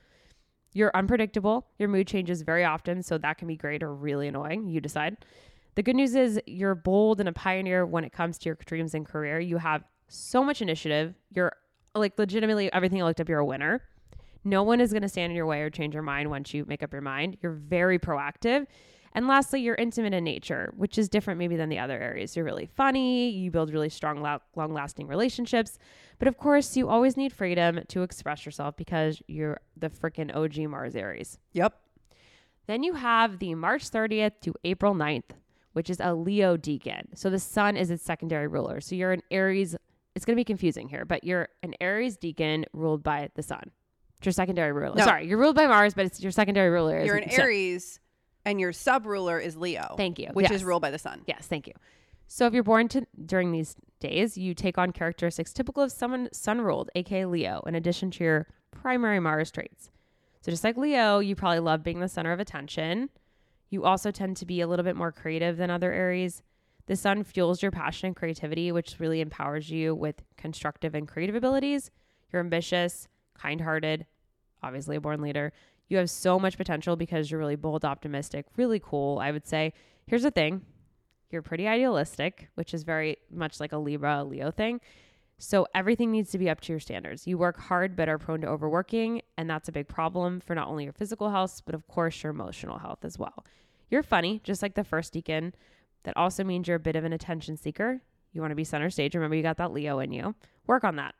You're 0.74 0.90
unpredictable. 0.94 1.66
Your 1.78 1.88
mood 1.88 2.06
changes 2.06 2.42
very 2.42 2.64
often, 2.64 3.02
so 3.02 3.18
that 3.18 3.38
can 3.38 3.46
be 3.48 3.56
great 3.56 3.82
or 3.82 3.94
really 3.94 4.28
annoying. 4.28 4.68
You 4.68 4.80
decide. 4.80 5.18
The 5.74 5.82
good 5.82 5.96
news 5.96 6.14
is 6.14 6.40
you're 6.46 6.74
bold 6.74 7.20
and 7.20 7.28
a 7.28 7.32
pioneer 7.32 7.86
when 7.86 8.04
it 8.04 8.12
comes 8.12 8.38
to 8.38 8.50
your 8.50 8.58
dreams 8.66 8.94
and 8.94 9.06
career. 9.06 9.40
You 9.40 9.56
have 9.56 9.84
so 10.08 10.44
much 10.44 10.60
initiative. 10.60 11.14
You're 11.34 11.52
like 11.94 12.18
legitimately 12.18 12.72
everything 12.72 13.00
I 13.00 13.04
looked 13.04 13.20
up, 13.20 13.28
you're 13.28 13.38
a 13.38 13.44
winner. 13.44 13.82
No 14.44 14.62
one 14.62 14.80
is 14.80 14.92
going 14.92 15.02
to 15.02 15.08
stand 15.08 15.30
in 15.30 15.36
your 15.36 15.46
way 15.46 15.62
or 15.62 15.70
change 15.70 15.94
your 15.94 16.02
mind 16.02 16.28
once 16.28 16.52
you 16.52 16.64
make 16.66 16.82
up 16.82 16.92
your 16.92 17.02
mind. 17.02 17.36
You're 17.42 17.52
very 17.52 17.98
proactive. 17.98 18.66
And 19.14 19.28
lastly, 19.28 19.60
you're 19.60 19.74
intimate 19.74 20.14
in 20.14 20.24
nature, 20.24 20.72
which 20.76 20.96
is 20.96 21.08
different 21.08 21.38
maybe 21.38 21.56
than 21.56 21.68
the 21.68 21.78
other 21.78 21.98
areas. 21.98 22.34
You're 22.34 22.46
really 22.46 22.66
funny, 22.66 23.28
you 23.28 23.50
build 23.50 23.72
really 23.72 23.90
strong, 23.90 24.22
long 24.56 24.72
lasting 24.72 25.06
relationships. 25.06 25.78
But 26.18 26.28
of 26.28 26.38
course, 26.38 26.76
you 26.76 26.88
always 26.88 27.16
need 27.16 27.32
freedom 27.32 27.80
to 27.88 28.02
express 28.02 28.46
yourself 28.46 28.76
because 28.76 29.22
you're 29.28 29.60
the 29.76 29.90
freaking 29.90 30.34
OG 30.34 30.68
Mars 30.70 30.96
Aries. 30.96 31.38
Yep. 31.52 31.78
Then 32.66 32.82
you 32.82 32.94
have 32.94 33.38
the 33.38 33.54
March 33.54 33.90
30th 33.90 34.40
to 34.42 34.54
April 34.64 34.94
9th, 34.94 35.32
which 35.72 35.90
is 35.90 35.98
a 36.00 36.14
Leo 36.14 36.56
decan. 36.56 37.04
So 37.14 37.30
the 37.30 37.38
sun 37.38 37.76
is 37.76 37.90
its 37.90 38.02
secondary 38.04 38.46
ruler. 38.46 38.80
So 38.80 38.94
you're 38.94 39.12
an 39.12 39.22
Aries. 39.30 39.76
It's 40.14 40.24
going 40.24 40.34
to 40.36 40.40
be 40.40 40.44
confusing 40.44 40.88
here, 40.88 41.04
but 41.04 41.24
you're 41.24 41.48
an 41.62 41.74
Aries 41.80 42.16
decan 42.18 42.64
ruled 42.72 43.02
by 43.02 43.30
the 43.34 43.42
sun. 43.42 43.70
It's 44.18 44.26
your 44.26 44.32
secondary 44.32 44.72
ruler. 44.72 44.94
No. 44.96 45.04
Sorry, 45.04 45.26
you're 45.26 45.38
ruled 45.38 45.56
by 45.56 45.66
Mars, 45.66 45.94
but 45.94 46.04
it's 46.06 46.22
your 46.22 46.32
secondary 46.32 46.70
ruler. 46.70 47.02
You're 47.02 47.16
an 47.16 47.30
so- 47.30 47.42
Aries, 47.42 47.98
and 48.44 48.60
your 48.60 48.72
sub 48.72 49.06
ruler 49.06 49.38
is 49.38 49.56
Leo. 49.56 49.94
Thank 49.96 50.18
you. 50.18 50.28
Which 50.32 50.44
Yes. 50.44 50.52
is 50.56 50.64
ruled 50.64 50.82
by 50.82 50.90
the 50.90 50.98
sun. 50.98 51.22
Yes, 51.26 51.46
thank 51.46 51.66
you. 51.66 51.72
So 52.26 52.46
if 52.46 52.54
you're 52.54 52.62
born 52.62 52.88
to 52.88 53.06
during 53.24 53.52
these 53.52 53.76
days, 54.00 54.36
you 54.38 54.54
take 54.54 54.78
on 54.78 54.90
characteristics 54.92 55.52
typical 55.52 55.82
of 55.82 55.92
someone 55.92 56.28
sun 56.32 56.60
ruled, 56.60 56.90
aka 56.94 57.24
Leo, 57.26 57.60
in 57.66 57.74
addition 57.74 58.10
to 58.12 58.24
your 58.24 58.46
primary 58.70 59.20
Mars 59.20 59.50
traits. 59.50 59.90
So 60.40 60.50
just 60.50 60.64
like 60.64 60.76
Leo, 60.76 61.20
you 61.20 61.36
probably 61.36 61.60
love 61.60 61.82
being 61.82 62.00
the 62.00 62.08
center 62.08 62.32
of 62.32 62.40
attention. 62.40 63.10
You 63.72 63.84
also 63.84 64.10
tend 64.10 64.36
to 64.36 64.44
be 64.44 64.60
a 64.60 64.66
little 64.66 64.84
bit 64.84 64.96
more 64.96 65.10
creative 65.10 65.56
than 65.56 65.70
other 65.70 65.90
Aries. 65.90 66.42
The 66.86 66.94
sun 66.94 67.24
fuels 67.24 67.62
your 67.62 67.70
passion 67.70 68.08
and 68.08 68.14
creativity, 68.14 68.70
which 68.70 69.00
really 69.00 69.22
empowers 69.22 69.70
you 69.70 69.94
with 69.94 70.22
constructive 70.36 70.94
and 70.94 71.08
creative 71.08 71.34
abilities. 71.34 71.90
You're 72.30 72.40
ambitious, 72.40 73.08
kind-hearted, 73.32 74.04
obviously 74.62 74.96
a 74.96 75.00
born 75.00 75.22
leader. 75.22 75.54
You 75.88 75.96
have 75.96 76.10
so 76.10 76.38
much 76.38 76.58
potential 76.58 76.96
because 76.96 77.30
you're 77.30 77.40
really 77.40 77.56
bold, 77.56 77.86
optimistic, 77.86 78.44
really 78.58 78.78
cool, 78.78 79.18
I 79.20 79.30
would 79.30 79.46
say. 79.46 79.72
Here's 80.06 80.22
the 80.22 80.30
thing 80.30 80.66
you're 81.30 81.40
pretty 81.40 81.66
idealistic, 81.66 82.48
which 82.56 82.74
is 82.74 82.82
very 82.82 83.16
much 83.30 83.58
like 83.58 83.72
a 83.72 83.78
Libra, 83.78 84.22
Leo 84.22 84.50
thing. 84.50 84.82
So 85.38 85.66
everything 85.74 86.12
needs 86.12 86.30
to 86.32 86.38
be 86.38 86.50
up 86.50 86.60
to 86.60 86.72
your 86.74 86.78
standards. 86.78 87.26
You 87.26 87.38
work 87.38 87.58
hard 87.58 87.96
but 87.96 88.10
are 88.10 88.18
prone 88.18 88.42
to 88.42 88.48
overworking, 88.48 89.22
and 89.38 89.48
that's 89.48 89.68
a 89.68 89.72
big 89.72 89.88
problem 89.88 90.40
for 90.40 90.54
not 90.54 90.68
only 90.68 90.84
your 90.84 90.92
physical 90.92 91.30
health, 91.30 91.62
but 91.64 91.74
of 91.74 91.88
course 91.88 92.22
your 92.22 92.30
emotional 92.30 92.78
health 92.78 93.02
as 93.02 93.18
well. 93.18 93.44
You're 93.92 94.02
funny, 94.02 94.40
just 94.42 94.62
like 94.62 94.74
the 94.74 94.84
first 94.84 95.12
decan. 95.12 95.52
That 96.04 96.16
also 96.16 96.42
means 96.44 96.66
you're 96.66 96.78
a 96.78 96.80
bit 96.80 96.96
of 96.96 97.04
an 97.04 97.12
attention 97.12 97.58
seeker. 97.58 98.00
You 98.32 98.40
want 98.40 98.50
to 98.50 98.56
be 98.56 98.64
center 98.64 98.88
stage. 98.88 99.14
Remember, 99.14 99.36
you 99.36 99.42
got 99.42 99.58
that 99.58 99.72
Leo 99.72 99.98
in 99.98 100.12
you. 100.12 100.34
Work 100.66 100.82
on 100.82 100.96
that. 100.96 101.14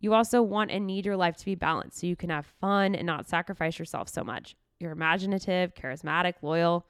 You 0.00 0.12
also 0.12 0.42
want 0.42 0.72
and 0.72 0.88
need 0.88 1.06
your 1.06 1.16
life 1.16 1.36
to 1.36 1.44
be 1.44 1.54
balanced 1.54 2.00
so 2.00 2.08
you 2.08 2.16
can 2.16 2.30
have 2.30 2.46
fun 2.60 2.96
and 2.96 3.06
not 3.06 3.28
sacrifice 3.28 3.78
yourself 3.78 4.08
so 4.08 4.24
much. 4.24 4.56
You're 4.80 4.90
imaginative, 4.90 5.74
charismatic, 5.74 6.34
loyal. 6.42 6.84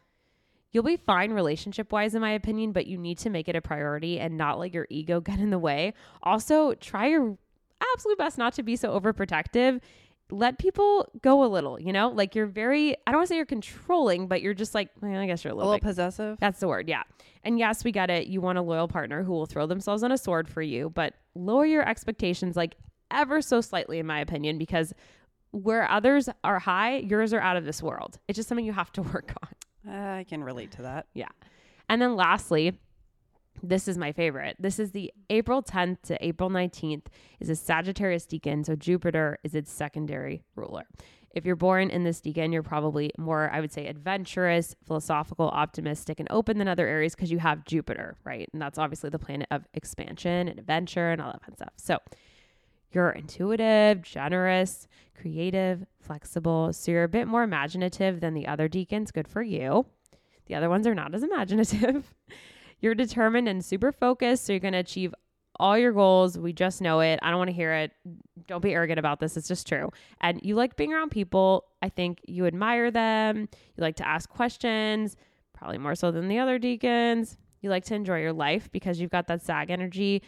You'll 0.73 0.85
be 0.85 0.97
fine 0.97 1.33
relationship 1.33 1.93
wise, 1.93 2.15
in 2.15 2.23
my 2.23 2.31
opinion, 2.31 2.73
but 2.73 2.87
you 2.87 2.97
need 2.97 3.19
to 3.19 3.31
make 3.31 3.47
it 3.47 3.55
a 3.55 3.61
priority 3.61 4.19
and 4.19 4.39
not 4.39 4.59
let 4.59 4.73
your 4.73 4.87
ego 4.89 5.21
get 5.21 5.39
in 5.39 5.51
the 5.51 5.59
way. 5.59 5.93
Also, 6.23 6.73
try 6.75 7.09
your 7.09 7.37
absolute 7.93 8.17
best 8.17 8.39
not 8.39 8.55
to 8.55 8.63
be 8.63 8.75
so 8.75 8.99
overprotective. 8.99 9.81
Let 10.35 10.59
people 10.59 11.09
go 11.23 11.45
a 11.45 11.47
little, 11.47 11.81
you 11.81 11.93
know? 11.93 12.09
Like 12.09 12.35
you're 12.35 12.47
very, 12.47 12.97
I 13.07 13.13
don't 13.13 13.19
want 13.21 13.29
to 13.29 13.33
say 13.33 13.37
you're 13.37 13.47
controlling, 13.47 14.27
but 14.27 14.43
you're 14.43 14.53
just 14.55 14.75
like, 14.75 14.91
well, 15.01 15.19
I 15.21 15.27
guess 15.27 15.45
you're 15.45 15.53
a 15.53 15.55
A 15.55 15.57
little, 15.57 15.71
little 15.73 15.81
bit 15.81 15.87
possessive. 15.89 16.39
that's 16.41 16.59
the 16.61 16.67
word, 16.69 16.89
yeah. 16.89 17.03
And 17.45 17.59
yes, 17.59 17.85
we 17.85 17.93
get 17.93 18.11
it. 18.11 18.27
You 18.27 18.41
want 18.41 18.59
a 18.59 18.63
loyal 18.63 18.89
partner 18.89 19.23
who 19.23 19.33
will 19.33 19.47
throw 19.47 19.67
themselves 19.67 20.03
on 20.03 20.11
a 20.11 20.19
sword 20.19 20.49
for 20.49 20.63
you, 20.63 20.91
but 20.91 21.15
lower 21.35 21.65
your 21.67 21.89
expectations 21.89 22.57
like 22.57 22.77
ever 23.11 23.41
so 23.41 23.61
slightly, 23.61 23.99
in 23.99 24.07
my 24.07 24.19
opinion, 24.21 24.59
because 24.59 24.93
where 25.53 25.89
others 25.89 26.29
are 26.43 26.59
high, 26.59 26.97
yours 26.97 27.33
are 27.33 27.41
out 27.41 27.57
of 27.57 27.65
this 27.65 27.81
world. 27.83 28.19
It's 28.27 28.37
just 28.37 28.49
something 28.49 28.65
you 28.67 28.73
have 28.73 28.91
to 28.93 29.03
work 29.15 29.33
on. 29.43 29.95
Uh, 29.95 30.17
I 30.17 30.25
can 30.29 30.43
relate 30.43 30.73
to 30.73 30.83
that. 30.83 31.07
Yeah. 31.15 31.29
And 31.89 32.01
then 32.03 32.17
lastly, 32.17 32.79
this 33.65 33.89
is 33.89 33.99
my 33.99 34.13
favorite. 34.13 34.57
This 34.59 34.79
is 34.79 34.93
the 34.93 35.13
April 35.31 35.63
10th 35.63 36.03
to 36.03 36.25
April 36.25 36.51
19th 36.51 37.07
is 37.41 37.49
a 37.49 37.57
Sagittarius 37.57 38.27
decan. 38.27 38.65
So 38.65 38.77
Jupiter 38.77 39.39
is 39.43 39.55
its 39.55 39.73
secondary 39.73 40.43
ruler. 40.55 40.85
If 41.31 41.45
you're 41.45 41.57
born 41.57 41.91
in 41.91 42.05
this 42.05 42.21
decan, 42.21 42.53
you're 42.53 42.63
probably 42.63 43.11
more, 43.19 43.51
I 43.53 43.61
would 43.61 43.73
say, 43.73 43.89
adventurous, 43.89 44.77
philosophical, 44.87 45.49
optimistic, 45.49 46.21
and 46.21 46.29
open 46.31 46.59
than 46.59 46.69
other 46.69 46.87
areas 46.87 47.17
because 47.17 47.33
you 47.33 47.39
have 47.39 47.65
Jupiter, 47.65 48.17
right? 48.23 48.49
And 48.53 48.63
that's 48.63 48.79
obviously 48.79 49.11
the 49.11 49.19
planet 49.19 49.49
of 49.51 49.67
expansion 49.75 50.47
and 50.47 50.59
adventure 50.61 51.11
and 51.11 51.21
all 51.21 51.33
that 51.33 51.43
fun 51.43 51.57
stuff. 51.57 51.73
So 51.77 51.99
you're 52.93 53.11
intuitive, 53.11 54.03
generous, 54.03 54.87
creative, 55.21 55.85
flexible. 55.99 56.73
So 56.73 56.93
you're 56.93 57.05
a 57.05 57.09
bit 57.09 57.27
more 57.27 57.43
imaginative 57.43 58.21
than 58.21 58.35
the 58.35 58.47
other 58.47 58.69
decans. 58.69 59.13
Good 59.13 59.27
for 59.27 59.43
you. 59.43 59.87
The 60.47 60.55
other 60.55 60.69
ones 60.69 60.87
are 60.87 60.95
not 60.95 61.15
as 61.15 61.25
imaginative. 61.25 62.15
you're 62.85 62.95
determined 62.95 63.49
and 63.49 63.65
super 63.65 63.91
focused. 63.91 64.45
So 64.45 64.53
you're 64.53 64.61
going 64.61 64.75
to 64.75 64.79
achieve 64.79 65.15
all 65.59 65.79
your 65.79 65.93
goals. 65.93 66.37
We 66.37 66.53
just 66.53 66.83
know 66.83 67.01
it. 67.01 67.19
I 67.23 67.31
don't 67.31 67.39
want 67.39 67.49
to 67.49 67.55
hear 67.55 67.73
it. 67.73 67.93
Don't 68.47 68.61
be 68.61 68.75
arrogant 68.75 68.99
about 68.99 69.21
this. 69.21 69.39
It's 69.39 69.49
just 69.49 69.67
true. 69.67 69.91
And 70.21 70.39
you 70.43 70.55
like 70.55 70.77
being 70.77 70.93
around 70.93 71.11
people. 71.11 71.65
I 71.81 71.89
think 71.89 72.21
you 72.27 72.45
admire 72.45 72.91
them. 72.91 73.49
You 73.77 73.81
like 73.81 73.97
to 73.97 74.07
ask 74.07 74.29
questions, 74.29 75.17
probably 75.55 75.79
more 75.79 75.95
so 75.95 76.11
than 76.11 76.29
the 76.29 76.39
other 76.39 76.59
decans. 76.59 77.39
You 77.63 77.71
like 77.71 77.87
to 77.87 77.95
enjoy 77.95 78.21
your 78.21 78.35
life 78.35 78.71
because 78.71 79.01
you've 79.01 79.11
got 79.11 79.29
that 79.29 79.41
sag 79.41 79.71
energy. 79.71 80.23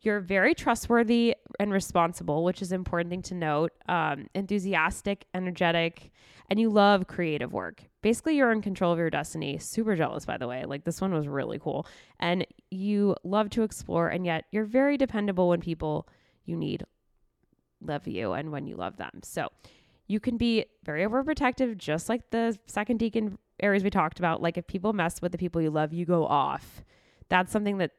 You're 0.00 0.20
very 0.20 0.54
trustworthy 0.54 1.34
and 1.60 1.70
responsible, 1.70 2.42
which 2.42 2.62
is 2.62 2.72
an 2.72 2.76
important 2.76 3.10
thing 3.10 3.22
to 3.22 3.34
note. 3.34 3.72
Um, 3.86 4.28
enthusiastic, 4.34 5.26
energetic, 5.34 6.10
and 6.48 6.58
you 6.58 6.70
love 6.70 7.06
creative 7.06 7.52
work. 7.52 7.82
Basically, 8.00 8.36
you're 8.36 8.52
in 8.52 8.62
control 8.62 8.92
of 8.92 8.98
your 8.98 9.10
destiny. 9.10 9.58
Super 9.58 9.96
jealous, 9.96 10.24
by 10.24 10.38
the 10.38 10.46
way. 10.46 10.64
Like 10.64 10.84
this 10.84 11.00
one 11.00 11.12
was 11.12 11.26
really 11.26 11.58
cool. 11.58 11.86
And 12.20 12.46
you 12.70 13.16
love 13.24 13.50
to 13.50 13.62
explore, 13.62 14.08
and 14.08 14.24
yet 14.24 14.44
you're 14.52 14.64
very 14.64 14.96
dependable 14.96 15.48
when 15.48 15.60
people 15.60 16.08
you 16.44 16.56
need 16.56 16.84
love 17.80 18.06
you 18.06 18.32
and 18.32 18.50
when 18.50 18.66
you 18.66 18.76
love 18.76 18.96
them. 18.96 19.20
So 19.22 19.48
you 20.06 20.20
can 20.20 20.36
be 20.36 20.64
very 20.84 21.04
overprotective, 21.04 21.76
just 21.76 22.08
like 22.08 22.30
the 22.30 22.58
second 22.66 23.00
decan 23.00 23.36
areas 23.60 23.84
we 23.84 23.90
talked 23.90 24.18
about. 24.18 24.42
Like 24.42 24.56
if 24.56 24.66
people 24.66 24.92
mess 24.92 25.20
with 25.20 25.32
the 25.32 25.38
people 25.38 25.60
you 25.60 25.70
love, 25.70 25.92
you 25.92 26.06
go 26.06 26.26
off. 26.26 26.82
That's 27.28 27.52
something 27.52 27.78
that 27.78 27.90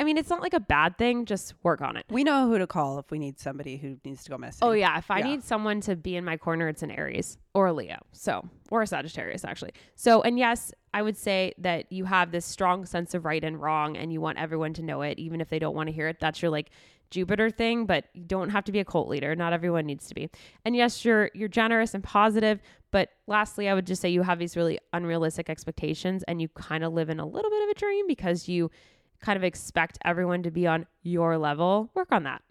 I 0.00 0.04
mean, 0.04 0.18
it's 0.18 0.28
not 0.28 0.42
like 0.42 0.54
a 0.54 0.60
bad 0.60 0.98
thing, 0.98 1.24
just 1.24 1.54
work 1.62 1.80
on 1.80 1.96
it. 1.96 2.04
We 2.10 2.24
know 2.24 2.48
who 2.48 2.58
to 2.58 2.66
call 2.66 2.98
if 2.98 3.12
we 3.12 3.18
need 3.20 3.38
somebody 3.38 3.76
who 3.76 3.96
needs 4.04 4.24
to 4.24 4.30
go 4.30 4.36
missing. 4.38 4.58
Oh 4.66 4.72
yeah, 4.72 4.98
if 4.98 5.08
I 5.10 5.20
Yeah. 5.20 5.24
need 5.26 5.44
someone 5.44 5.80
to 5.82 5.94
be 5.94 6.16
in 6.16 6.24
my 6.24 6.36
corner, 6.36 6.68
it's 6.68 6.82
an 6.82 6.90
Aries 6.90 7.38
or 7.54 7.66
a 7.66 7.72
Leo. 7.72 7.98
So, 8.10 8.48
or 8.72 8.82
a 8.82 8.86
Sagittarius 8.88 9.44
actually. 9.44 9.70
So, 9.94 10.20
and 10.22 10.36
yes, 10.36 10.72
I 10.92 11.02
would 11.02 11.16
say 11.16 11.54
that 11.58 11.90
you 11.92 12.06
have 12.06 12.32
this 12.32 12.44
strong 12.44 12.86
sense 12.86 13.14
of 13.14 13.24
right 13.24 13.42
and 13.44 13.60
wrong 13.60 13.96
and 13.96 14.12
you 14.12 14.20
want 14.20 14.38
everyone 14.38 14.74
to 14.74 14.82
know 14.82 15.02
it 15.02 15.18
even 15.20 15.40
if 15.40 15.48
they 15.48 15.60
don't 15.60 15.76
want 15.76 15.88
to 15.88 15.92
hear 15.92 16.08
it. 16.08 16.18
That's 16.18 16.42
your 16.42 16.50
like 16.50 16.70
Jupiter 17.10 17.48
thing, 17.48 17.86
but 17.86 18.06
you 18.14 18.24
don't 18.24 18.48
have 18.50 18.64
to 18.64 18.72
be 18.72 18.80
a 18.80 18.84
cult 18.84 19.08
leader. 19.08 19.36
Not 19.36 19.52
everyone 19.52 19.86
needs 19.86 20.08
to 20.08 20.14
be. 20.16 20.28
And 20.64 20.74
yes, 20.74 21.04
you're 21.04 21.30
you're 21.34 21.48
generous 21.48 21.94
and 21.94 22.02
positive, 22.02 22.60
but 22.90 23.10
lastly, 23.28 23.68
I 23.68 23.74
would 23.74 23.86
just 23.86 24.02
say 24.02 24.08
you 24.08 24.22
have 24.22 24.40
these 24.40 24.56
really 24.56 24.80
unrealistic 24.92 25.48
expectations 25.48 26.24
and 26.24 26.42
you 26.42 26.48
kind 26.48 26.82
of 26.82 26.92
live 26.92 27.10
in 27.10 27.20
a 27.20 27.26
little 27.26 27.50
bit 27.50 27.62
of 27.62 27.68
a 27.68 27.74
dream 27.74 28.08
because 28.08 28.48
you 28.48 28.72
kind 29.24 29.36
of 29.36 29.44
expect 29.44 29.98
everyone 30.04 30.42
to 30.42 30.50
be 30.50 30.66
on 30.66 30.86
your 31.02 31.38
level. 31.38 31.90
Work 31.94 32.08
on 32.12 32.24
that. 32.24 32.42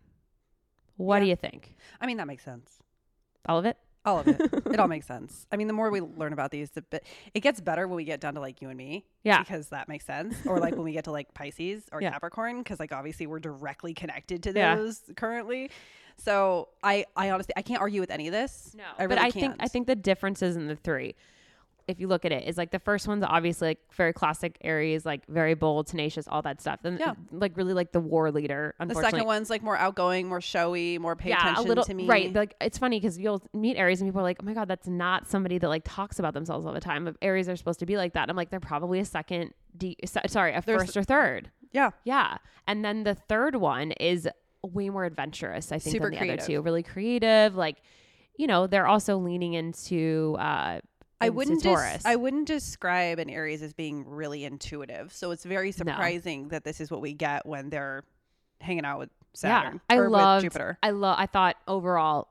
What 0.97 1.19
do 1.19 1.25
you 1.25 1.35
think? 1.35 1.75
I 2.01 2.05
mean 2.07 2.17
that 2.17 2.27
makes 2.27 2.43
sense. 2.43 2.79
All 3.47 3.57
of 3.59 3.65
it? 3.65 3.77
All 4.05 4.19
of 4.19 4.27
it. 4.27 4.39
it 4.41 4.79
all 4.79 4.87
makes 4.95 5.05
sense. 5.07 5.47
I 5.51 5.55
mean, 5.55 5.67
the 5.67 5.73
more 5.73 5.89
we 5.89 6.01
learn 6.01 6.33
about 6.33 6.51
these, 6.51 6.71
the 6.71 6.81
bit 6.81 7.05
it 7.33 7.39
gets 7.41 7.61
better 7.61 7.87
when 7.87 7.95
we 7.95 8.03
get 8.03 8.19
down 8.19 8.33
to 8.35 8.39
like 8.41 8.61
you 8.61 8.69
and 8.69 8.77
me. 8.77 9.05
Yeah. 9.23 9.39
because 9.39 9.69
that 9.69 9.87
makes 9.87 10.05
sense. 10.05 10.35
Or 10.45 10.59
like 10.59 10.75
when 10.75 10.83
we 10.83 10.91
get 10.93 11.05
to 11.05 11.11
like 11.11 11.33
Pisces 11.33 11.83
or 11.91 12.01
Yeah. 12.01 12.11
Capricorn, 12.11 12.59
because 12.59 12.79
like 12.79 12.91
obviously 12.91 13.27
we're 13.27 13.39
directly 13.39 13.93
connected 13.93 14.43
to 14.43 14.53
Yeah. 14.53 14.75
those 14.75 15.01
currently. 15.15 15.71
So 16.17 16.69
I, 16.83 17.05
I 17.15 17.31
honestly, 17.31 17.53
I 17.57 17.61
can't 17.63 17.81
argue 17.81 17.99
with 18.01 18.11
any 18.11 18.27
of 18.27 18.33
this. 18.33 18.75
No, 18.77 18.83
I 18.97 19.07
but 19.07 19.15
really 19.17 19.27
I 19.27 19.31
think 19.31 19.53
I 19.53 19.57
can't. 19.57 19.71
think 19.71 19.87
the 19.87 19.95
differences 19.95 20.55
in 20.55 20.67
the 20.67 20.75
three, 20.75 21.15
if 21.87 21.99
you 21.99 22.07
look 22.07 22.23
at 22.25 22.31
it, 22.31 22.47
is 22.47 22.57
like 22.57 22.71
the 22.71 22.79
first 22.79 23.07
one's 23.07 23.23
obviously 23.27 23.69
like 23.69 23.79
very 23.93 24.13
classic 24.13 24.57
Aries, 24.61 25.05
like 25.05 25.25
very 25.27 25.53
bold, 25.53 25.87
tenacious, 25.87 26.27
all 26.27 26.41
that 26.41 26.61
stuff. 26.61 26.79
And 26.83 26.97
Yeah. 26.99 27.13
like 27.31 27.57
really 27.57 27.73
like 27.73 27.91
the 27.91 27.99
war 27.99 28.31
leader. 28.31 28.73
the 28.79 28.95
second 28.95 29.25
one's 29.25 29.49
like 29.49 29.61
more 29.61 29.77
outgoing, 29.77 30.27
more 30.29 30.39
showy, 30.41 30.97
more 30.97 31.15
pay 31.15 31.29
yeah, 31.29 31.39
a 31.39 31.51
attention 31.51 31.67
little 31.67 31.83
to 31.83 31.93
me. 31.93 32.07
right. 32.07 32.33
Like 32.33 32.55
it's 32.61 32.77
funny 32.77 32.99
because 32.99 33.19
you'll 33.19 33.41
meet 33.53 33.75
Aries 33.77 33.99
and 34.01 34.07
people 34.07 34.21
are 34.21 34.23
like, 34.23 34.37
oh 34.41 34.45
my 34.45 34.53
god, 34.53 34.67
that's 34.67 34.87
not 34.87 35.27
somebody 35.27 35.57
that 35.57 35.67
like 35.67 35.83
talks 35.85 36.19
about 36.19 36.33
themselves 36.33 36.65
all 36.65 36.73
the 36.73 36.79
time. 36.79 37.05
But 37.05 37.15
Aries 37.21 37.49
are 37.49 37.55
supposed 37.55 37.79
to 37.81 37.85
be 37.85 37.97
like 37.97 38.13
that. 38.13 38.29
I'm 38.29 38.35
like, 38.35 38.49
they're 38.49 38.59
probably 38.61 38.99
a 38.99 39.05
second, 39.05 39.53
D, 39.77 39.97
sorry, 40.27 40.53
a 40.53 40.61
There's- 40.65 40.81
first 40.85 40.95
or 40.97 41.03
third. 41.03 41.51
yeah. 41.73 41.89
Yeah. 42.05 42.37
And 42.67 42.85
then 42.85 43.03
the 43.03 43.15
third 43.15 43.55
one 43.57 43.91
is 43.93 44.27
way 44.63 44.89
more 44.89 45.03
adventurous, 45.03 45.73
I 45.73 45.79
think, 45.79 45.91
Super 45.91 46.05
than 46.05 46.11
the 46.11 46.17
other 46.19 46.25
creative. 46.27 46.45
two. 46.45 46.61
Really 46.61 46.83
creative. 46.83 47.55
Like, 47.55 47.81
you 48.37 48.47
know, 48.47 48.65
they're 48.65 48.87
also 48.87 49.17
leaning 49.17 49.53
into 49.53 50.35
uh 50.39 50.79
I 51.25 51.29
wouldn't 51.29 51.63
Taurus. 51.63 52.03
des- 52.03 52.09
I 52.09 52.15
wouldn't 52.15 52.47
describe 52.47 53.19
an 53.19 53.29
Aries 53.29 53.61
as 53.61 53.73
being 53.73 54.07
really 54.07 54.45
intuitive. 54.45 55.13
So 55.13 55.31
it's 55.31 55.43
very 55.43 55.71
surprising 55.71 56.49
that 56.49 56.63
this 56.63 56.79
is 56.81 56.89
what 56.91 57.01
we 57.01 57.13
get 57.13 57.45
when 57.45 57.69
they're 57.69 58.03
hanging 58.61 58.85
out 58.85 58.99
with 58.99 59.09
Saturn 59.33 59.81
Yeah. 59.89 59.95
I 59.95 59.99
with 59.99 60.43
Jupiter. 60.43 60.77
I 60.83 60.91
love 60.91 61.15
I 61.19 61.25
thought 61.25 61.57
overall 61.67 62.27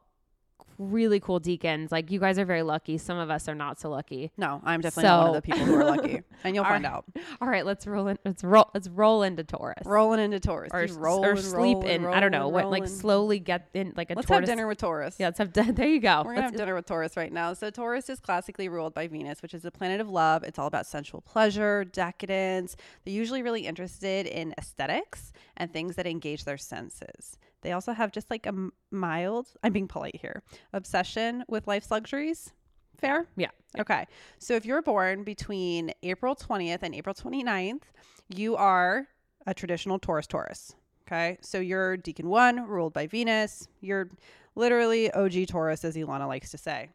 really 0.79 1.21
cool 1.21 1.41
decans. 1.41 1.93
Like 1.93 2.11
you 2.11 2.19
guys 2.21 2.39
are 2.39 2.45
very 2.45 2.63
lucky. 2.63 2.99
Some 2.99 3.19
of 3.19 3.31
us 3.31 3.49
are 3.49 3.55
not 3.55 3.81
so 3.81 3.91
lucky. 3.91 4.33
No, 4.37 4.61
I'm 4.65 4.81
definitely 4.81 5.09
not 5.09 5.19
one 5.21 5.29
of 5.29 5.35
the 5.35 5.43
people 5.43 5.65
who 5.65 5.75
are 5.77 5.85
lucky, 5.85 6.23
and 6.45 6.55
you'll 6.55 6.65
find 6.65 6.85
right. 6.85 6.93
out. 6.93 7.05
All 7.41 7.49
right, 7.49 7.65
let's 7.65 7.87
roll 7.87 8.09
in 8.09 8.19
let's 8.25 8.43
roll 8.45 8.71
let's 8.75 8.89
roll 8.89 9.23
into 9.23 9.45
Taurus. 9.45 9.87
Rolling 9.87 10.21
into 10.21 10.41
Taurus, 10.41 10.71
or, 10.73 10.87
Just 10.87 10.99
rolling, 10.99 11.31
or 11.31 11.37
sleep 11.37 11.79
in. 11.85 12.07
I 12.07 12.21
don't 12.21 12.33
know 12.33 12.49
what 12.49 12.71
like 12.71 12.89
slowly 12.89 13.39
get 13.39 13.69
in 13.75 13.93
like 13.97 14.11
a 14.11 14.15
Let's 14.15 14.27
tortoise. 14.27 14.49
have 14.49 14.57
dinner 14.57 14.67
with 14.67 14.79
Taurus. 14.79 15.17
Yeah, 15.19 15.27
let's 15.29 15.39
have 15.39 15.53
dinner. 15.53 15.73
There 15.83 15.89
you 15.89 16.01
go. 16.01 16.19
We're 16.25 16.35
gonna 16.35 16.47
Let's- 16.47 16.53
have 16.53 16.57
dinner 16.59 16.75
with 16.75 16.87
Taurus 16.87 17.17
right 17.17 17.33
now. 17.33 17.55
So 17.55 17.71
Taurus 17.71 18.09
is 18.09 18.21
classically 18.21 18.69
ruled 18.69 18.95
by 18.95 19.09
Venus, 19.09 19.43
which 19.43 19.55
is 19.55 19.63
the 19.63 19.71
planet 19.71 20.01
of 20.01 20.09
love. 20.09 20.43
It's 20.45 20.59
all 20.59 20.67
about 20.67 20.87
sensual 20.87 21.21
pleasure, 21.21 21.85
decadence. 21.85 22.77
They're 23.05 23.15
usually 23.15 23.43
really 23.43 23.67
interested 23.67 24.27
in 24.27 24.55
aesthetics 24.59 25.33
and 25.57 25.73
things 25.73 25.97
that 25.97 26.07
engage 26.07 26.45
their 26.45 26.59
senses. 26.59 27.37
They 27.63 27.73
also 27.73 27.93
have 27.93 28.13
just 28.13 28.31
like 28.31 28.47
a 28.47 28.55
mild, 28.91 29.49
I'm 29.63 29.73
being 29.73 29.89
polite 29.89 30.19
here, 30.21 30.43
obsession 30.73 31.45
with 31.49 31.67
life's 31.67 31.91
luxuries. 31.91 32.53
Fair? 32.99 33.27
Yeah. 33.37 33.51
Okay. 33.79 34.07
So 34.39 34.55
if 34.55 34.65
you're 34.65 34.83
born 34.83 35.25
between 35.25 35.93
April 36.03 36.37
20th 36.37 36.83
and 36.83 36.95
April 36.95 37.15
29th, 37.15 37.83
you 38.29 38.57
are 38.57 39.09
a 39.47 39.55
traditional 39.55 39.99
Taurus 39.99 40.27
Taurus. 40.27 40.75
Okay. 41.07 41.39
So 41.41 41.59
you're 41.59 41.97
Decan 41.97 42.27
1, 42.27 42.67
ruled 42.69 42.93
by 42.93 43.07
Venus. 43.07 43.69
You're 43.81 44.11
literally 44.55 45.11
OG 45.13 45.47
Taurus, 45.49 45.85
as 45.85 45.97
Ilana 45.97 46.29
likes 46.29 46.51
to 46.51 46.59
say. 46.59 46.91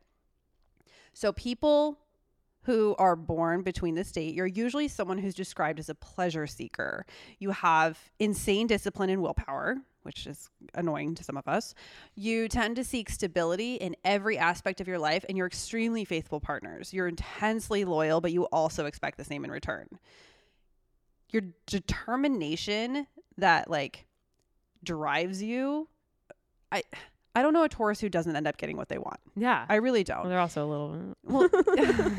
So 1.13 1.31
people 1.33 1.97
who 2.63 2.95
are 2.99 3.15
born 3.15 3.63
between 3.63 3.95
this 3.95 4.11
date, 4.11 4.35
you're 4.35 4.45
usually 4.45 4.87
someone 4.87 5.17
who's 5.17 5.33
described 5.33 5.79
as 5.79 5.89
a 5.89 5.95
pleasure 5.95 6.45
seeker. 6.45 7.05
You 7.39 7.51
have 7.51 7.97
insane 8.19 8.67
discipline 8.67 9.09
and 9.09 9.21
willpower, 9.21 9.77
which 10.07 10.25
is 10.25 10.49
annoying 10.73 11.13
to 11.13 11.23
some 11.23 11.37
of 11.37 11.47
us. 11.47 11.75
You 12.15 12.47
tend 12.47 12.77
to 12.77 12.83
seek 12.83 13.09
stability 13.09 13.75
in 13.75 13.95
every 14.05 14.37
aspect 14.37 14.81
of 14.81 14.87
your 14.87 14.97
life, 14.97 15.25
and 15.27 15.37
you're 15.37 15.45
extremely 15.45 16.05
faithful 16.05 16.39
partners. 16.39 16.93
You're 16.93 17.09
intensely 17.09 17.83
loyal, 17.83 18.21
but 18.21 18.31
you 18.31 18.45
also 18.45 18.85
expect 18.85 19.17
the 19.17 19.25
same 19.25 19.43
in 19.43 19.51
return. 19.51 19.87
Your 21.29 21.43
determination 21.65 23.05
that 23.37 23.69
like 23.69 24.07
drives 24.81 25.43
you, 25.43 25.89
I 26.71 26.83
I 27.37 27.43
don't 27.43 27.53
know 27.53 27.61
a 27.61 27.69
Taurus 27.69 27.99
who 27.99 28.09
doesn't 28.09 28.35
end 28.35 28.47
up 28.47 28.57
getting 28.57 28.77
what 28.77 28.89
they 28.89 28.97
want. 28.97 29.19
yeah. 29.35 29.67
I 29.69 29.75
really 29.75 30.03
don't. 30.03 30.21
well, 30.21 30.29
they're 30.29 30.39
also 30.39 30.65
a 30.65 30.69
little 30.69 31.15
Well, 31.23 31.49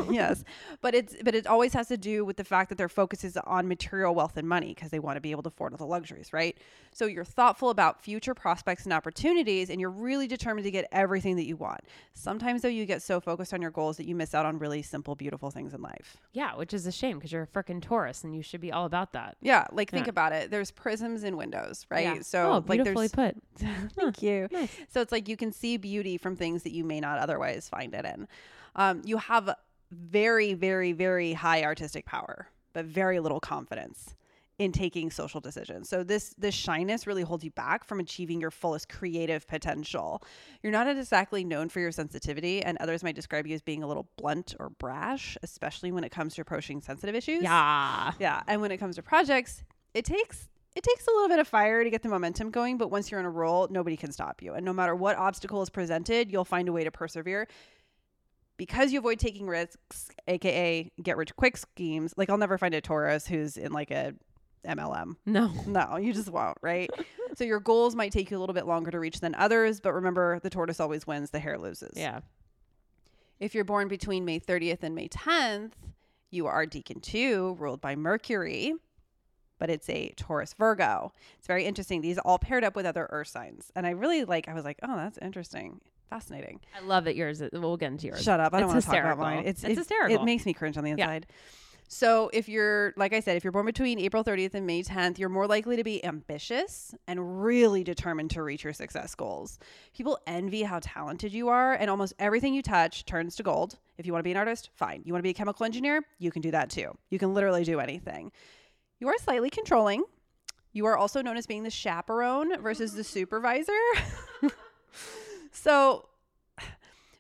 yes, 0.15 0.45
but 0.81 0.95
it's 0.95 1.17
but 1.25 1.35
it 1.35 1.45
always 1.49 1.73
has 1.73 1.89
to 1.89 1.97
do 1.97 2.25
with 2.25 2.37
the 2.37 2.45
fact 2.45 2.69
that 2.69 2.79
their 2.79 2.89
focus 2.89 3.25
is 3.25 3.37
on 3.39 3.67
material 3.67 4.15
wealth 4.15 4.37
and 4.37 4.49
money 4.49 4.69
because 4.69 4.91
they 4.93 5.01
want 5.01 5.17
to 5.17 5.21
be 5.21 5.33
able 5.33 5.43
to 5.43 5.49
afford 5.49 5.73
all 5.73 5.77
the 5.77 5.87
luxuries, 5.87 6.33
right? 6.33 6.57
So 6.93 7.07
you're 7.07 7.25
thoughtful 7.25 7.71
about 7.71 8.01
future 8.01 8.33
prospects 8.33 8.85
and 8.85 8.93
opportunities, 8.93 9.71
and 9.71 9.81
you're 9.81 9.91
really 9.91 10.29
determined 10.29 10.65
to 10.67 10.71
get 10.71 10.87
everything 10.93 11.35
that 11.35 11.47
you 11.47 11.57
want. 11.57 11.81
Sometimes 12.13 12.63
though, 12.63 12.69
you 12.69 12.87
get 12.87 13.03
so 13.03 13.19
focused 13.19 13.53
on 13.53 13.61
your 13.61 13.73
goals 13.73 13.97
that 13.97 14.07
you 14.07 14.15
miss 14.15 14.37
out 14.37 14.47
on 14.47 14.61
really 14.61 14.83
simple, 14.83 15.17
beautiful 15.17 15.51
things 15.51 15.75
in 15.75 15.83
life. 15.83 16.19
Yeah, 16.33 16.55
which 16.55 16.73
is 16.73 16.87
a 16.87 16.93
shame 16.93 17.19
because 17.19 17.33
you're 17.33 17.43
a 17.43 17.47
freaking 17.49 17.83
Taurus 17.83 18.23
and 18.23 18.37
you 18.37 18.43
should 18.43 18.61
be 18.61 18.71
all 18.71 18.85
about 18.85 19.15
that. 19.15 19.37
Yeah, 19.41 19.67
like 19.73 19.91
think 19.91 20.07
about 20.07 20.33
it. 20.33 20.53
There's 20.53 20.71
prisms 20.71 21.25
in 21.25 21.37
windows, 21.37 21.87
right? 21.91 22.05
Yeah. 22.05 22.23
So 22.23 22.53
oh, 22.53 22.65
like 22.69 22.79
beautifully 22.79 23.09
there's 23.09 23.33
put. 23.33 23.37
Thank 23.97 24.23
you. 24.23 24.47
Nice. 24.53 24.71
So 24.89 25.08
it's 25.09 25.13
like 25.13 25.27
you 25.27 25.39
can 25.39 25.51
see 25.51 25.79
beauty 25.79 26.19
from 26.19 26.37
things 26.37 26.65
that 26.65 26.73
you 26.73 26.85
may 26.85 27.01
not 27.01 27.19
otherwise 27.19 27.67
find 27.67 27.95
it 27.95 28.05
in. 28.05 28.29
Um, 28.77 29.01
you 29.07 29.17
have 29.17 29.55
very, 29.91 30.53
very, 30.53 30.93
very 30.93 31.33
high 31.33 31.65
artistic 31.65 32.05
power, 32.05 32.51
but 32.75 32.85
very 32.85 33.19
little 33.19 33.41
confidence 33.41 34.15
in 34.59 34.71
taking 34.71 35.11
social 35.11 35.41
decisions. 35.41 35.89
So 35.89 36.05
this 36.05 36.35
this 36.37 36.55
shyness 36.55 37.07
really 37.07 37.23
holds 37.23 37.43
you 37.43 37.51
back 37.53 37.85
from 37.85 38.01
achieving 38.01 38.39
your 38.39 38.51
fullest 38.51 38.91
creative 38.91 39.49
potential. 39.49 40.23
You're 40.63 40.73
not 40.73 40.87
exactly 40.87 41.43
known 41.43 41.71
for 41.71 41.81
your 41.81 41.93
sensitivity, 41.93 42.63
and 42.63 42.77
others 42.77 43.03
might 43.03 43.15
describe 43.15 43.47
you 43.47 43.55
as 43.55 43.63
being 43.63 43.83
a 43.83 43.87
little 43.87 44.11
blunt 44.19 44.57
or 44.61 44.69
brash, 44.69 45.39
especially 45.43 45.91
when 45.91 46.05
it 46.05 46.11
comes 46.11 46.35
to 46.35 46.43
approaching 46.43 46.83
sensitive 46.83 47.15
issues. 47.15 47.43
Yeah. 47.45 48.13
Yeah, 48.19 48.43
and 48.47 48.61
when 48.61 48.73
it 48.73 48.77
comes 48.77 48.97
to 48.97 49.03
projects, 49.03 49.65
it 49.95 50.05
takes 50.05 50.51
it 50.79 50.85
takes 50.85 51.09
a 51.09 51.11
little 51.11 51.29
bit 51.29 51.41
of 51.41 51.49
fire 51.49 51.83
to 51.83 51.91
get 51.91 52.03
the 52.05 52.09
momentum 52.09 52.53
going, 52.53 52.79
but 52.79 52.89
once 52.89 53.11
you're 53.11 53.19
in 53.19 53.27
a 53.27 53.31
role, 53.31 53.67
nobody 53.69 53.97
can 53.97 54.13
stop 54.13 54.41
you. 54.41 54.55
And 54.55 54.65
no 54.65 54.73
matter 54.73 54.95
what 54.95 55.17
obstacle 55.17 55.61
is 55.61 55.71
presented, 55.71 56.31
you'll 56.31 56.45
find 56.45 56.69
a 56.69 56.73
way 56.73 56.85
to 56.85 56.93
persevere. 56.93 57.49
Because 58.57 58.93
you 58.93 59.01
avoid 59.01 59.19
taking 59.19 59.49
risks, 59.49 60.09
aka 60.29 60.89
get 61.03 61.17
rich 61.17 61.35
quick 61.35 61.57
schemes, 61.57 62.15
like 62.17 62.31
I'll 62.31 62.39
never 62.39 62.57
find 62.59 62.75
a 62.75 62.81
Taurus 62.81 63.27
who's 63.27 63.57
in 63.57 63.73
like 63.73 63.91
a 63.91 64.15
MLM. 64.65 65.17
No. 65.27 65.51
No, 65.67 65.97
you 65.97 66.13
just 66.13 66.31
won't, 66.31 66.59
right? 66.63 66.89
so 67.35 67.43
your 67.43 67.59
goals 67.59 67.97
might 67.97 68.13
take 68.13 68.31
you 68.31 68.39
a 68.39 68.41
little 68.41 68.55
bit 68.55 68.67
longer 68.67 68.93
to 68.93 69.01
reach 69.01 69.19
than 69.19 69.35
others, 69.35 69.81
but 69.81 69.93
remember 69.95 70.39
the 70.45 70.51
tortoise 70.51 70.79
always 70.79 71.09
wins, 71.09 71.31
the 71.31 71.41
hare 71.41 71.59
loses. 71.59 71.95
Yeah. 71.97 72.21
If 73.41 73.53
you're 73.53 73.65
born 73.65 73.89
between 73.89 74.25
May 74.25 74.39
30th 74.39 74.85
and 74.85 74.95
May 74.95 75.09
10th, 75.09 75.73
you 76.31 76.47
are 76.47 76.67
Decan 76.67 77.03
2, 77.03 77.57
ruled 77.59 77.81
by 77.81 77.97
Mercury, 77.97 78.75
but 79.59 79.71
it's 79.71 79.89
a 79.91 80.11
Taurus 80.17 80.55
Virgo. 80.59 81.13
It's 81.39 81.47
very 81.47 81.65
interesting. 81.65 82.01
These 82.01 82.19
all 82.19 82.39
paired 82.39 82.65
up 82.65 82.77
with 82.77 82.87
other 82.87 83.07
earth 83.11 83.29
signs. 83.29 83.71
And 83.77 83.87
I 83.87 83.91
really 83.91 84.25
like, 84.25 84.49
I 84.49 84.55
was 84.55 84.65
like, 84.65 84.79
oh, 84.83 84.97
that's 84.97 85.19
interesting. 85.19 85.81
Fascinating. 86.11 86.61
I 86.77 86.85
love 86.87 87.05
that 87.05 87.17
yours. 87.17 87.43
We'll 87.53 87.77
get 87.77 87.93
into 87.93 88.07
yours. 88.07 88.23
Shut 88.23 88.41
up. 88.41 88.55
I 88.55 88.61
don't 88.61 88.69
want 88.69 88.81
to 88.81 88.87
talk 88.87 88.97
about 88.99 89.19
mine. 89.19 89.45
It's, 89.47 89.63
It's 89.63 89.73
it- 89.73 89.79
hysterical. 89.79 90.17
It 90.17 90.25
makes 90.25 90.47
me 90.47 90.53
cringe 90.55 90.77
on 90.79 90.85
the 90.85 90.91
Yeah. 90.91 90.95
inside. 91.05 91.27
So, 91.91 92.29
if 92.35 92.51
you're, 92.51 92.93
like 92.99 93.15
I 93.15 93.21
said, 93.21 93.39
if 93.39 93.45
you're 93.45 93.51
born 93.53 93.65
between 93.65 93.99
April 93.99 94.23
30th 94.23 94.53
and 94.53 94.67
May 94.67 94.83
10th, 94.83 95.19
you're 95.19 95.31
more 95.31 95.47
likely 95.47 95.75
to 95.77 95.83
be 95.85 96.05
ambitious 96.05 96.95
and 97.07 97.43
really 97.43 97.83
determined 97.83 98.31
to 98.33 98.43
reach 98.43 98.63
your 98.63 98.75
success 98.75 99.15
goals. 99.15 99.59
People 99.95 100.19
envy 100.27 100.65
how 100.65 100.81
talented 100.83 101.33
you 101.33 101.49
are, 101.49 101.73
and 101.73 101.89
almost 101.89 102.13
everything 102.19 102.53
you 102.53 102.61
touch 102.61 103.07
turns 103.07 103.37
to 103.37 103.43
gold. 103.43 103.79
If 103.97 104.05
you 104.05 104.13
want 104.13 104.21
to 104.21 104.25
be 104.25 104.33
an 104.33 104.37
artist, 104.37 104.69
fine. 104.75 105.01
You 105.07 105.15
want 105.15 105.21
to 105.21 105.27
be 105.27 105.31
a 105.31 105.35
chemical 105.35 105.65
engineer, 105.65 106.03
you 106.19 106.31
can 106.31 106.43
do 106.43 106.51
that 106.51 106.69
too. 106.69 106.95
You 107.09 107.19
can 107.19 107.33
literally 107.33 107.65
do 107.65 107.81
anything. 107.81 108.33
You 109.01 109.09
are 109.09 109.19
slightly 109.19 109.51
controlling. 109.51 110.05
You 110.73 110.87
are 110.87 110.97
also 110.97 111.23
known 111.23 111.37
as 111.37 111.47
being 111.47 111.63
the 111.63 111.71
chaperone 111.71 112.61
versus 112.61 112.93
the 112.93 113.05
supervisor. 113.05 113.73
so, 115.53 116.09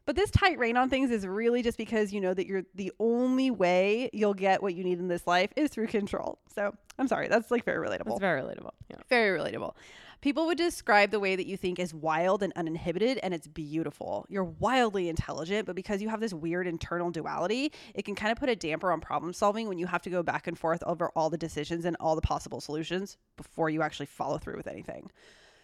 but 0.04 0.16
this 0.16 0.30
tight 0.30 0.58
rein 0.58 0.76
on 0.76 0.90
things 0.90 1.10
is 1.10 1.26
really 1.26 1.62
just 1.62 1.78
because 1.78 2.12
you 2.12 2.20
know 2.20 2.34
that 2.34 2.46
you're 2.46 2.64
the 2.74 2.92
only 2.98 3.50
way 3.50 4.10
you'll 4.12 4.34
get 4.34 4.62
what 4.62 4.74
you 4.74 4.84
need 4.84 4.98
in 4.98 5.08
this 5.08 5.26
life 5.26 5.50
is 5.56 5.70
through 5.70 5.86
control. 5.88 6.38
So 6.54 6.74
I'm 6.98 7.08
sorry, 7.08 7.28
that's 7.28 7.50
like 7.50 7.64
very 7.64 7.86
relatable. 7.86 8.12
It's 8.12 8.20
very 8.20 8.40
relatable. 8.42 8.70
Yeah. 8.90 8.96
very 9.08 9.38
relatable. 9.38 9.74
People 10.20 10.46
would 10.46 10.58
describe 10.58 11.12
the 11.12 11.20
way 11.20 11.36
that 11.36 11.46
you 11.46 11.56
think 11.56 11.78
as 11.78 11.94
wild 11.94 12.42
and 12.42 12.52
uninhibited, 12.56 13.18
and 13.22 13.32
it's 13.32 13.46
beautiful. 13.46 14.26
You're 14.28 14.44
wildly 14.44 15.08
intelligent, 15.08 15.64
but 15.64 15.76
because 15.76 16.02
you 16.02 16.08
have 16.08 16.18
this 16.18 16.34
weird 16.34 16.66
internal 16.66 17.12
duality, 17.12 17.72
it 17.94 18.04
can 18.04 18.16
kind 18.16 18.32
of 18.32 18.38
put 18.38 18.48
a 18.48 18.56
damper 18.56 18.90
on 18.90 19.00
problem 19.00 19.32
solving 19.32 19.68
when 19.68 19.78
you 19.78 19.86
have 19.86 20.02
to 20.02 20.10
go 20.10 20.24
back 20.24 20.48
and 20.48 20.58
forth 20.58 20.82
over 20.84 21.10
all 21.14 21.30
the 21.30 21.38
decisions 21.38 21.84
and 21.84 21.96
all 22.00 22.16
the 22.16 22.20
possible 22.20 22.60
solutions 22.60 23.16
before 23.36 23.70
you 23.70 23.80
actually 23.80 24.06
follow 24.06 24.38
through 24.38 24.56
with 24.56 24.66
anything. 24.66 25.08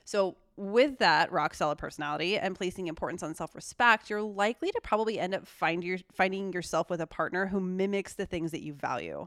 So, 0.04 0.36
with 0.56 0.98
that 0.98 1.32
rock 1.32 1.54
solid 1.54 1.78
personality 1.78 2.38
and 2.38 2.54
placing 2.54 2.86
importance 2.86 3.24
on 3.24 3.34
self 3.34 3.56
respect, 3.56 4.08
you're 4.08 4.22
likely 4.22 4.70
to 4.70 4.80
probably 4.84 5.18
end 5.18 5.34
up 5.34 5.48
find 5.48 5.82
your, 5.82 5.98
finding 6.12 6.52
yourself 6.52 6.90
with 6.90 7.00
a 7.00 7.06
partner 7.08 7.46
who 7.46 7.58
mimics 7.58 8.14
the 8.14 8.26
things 8.26 8.52
that 8.52 8.62
you 8.62 8.72
value. 8.72 9.26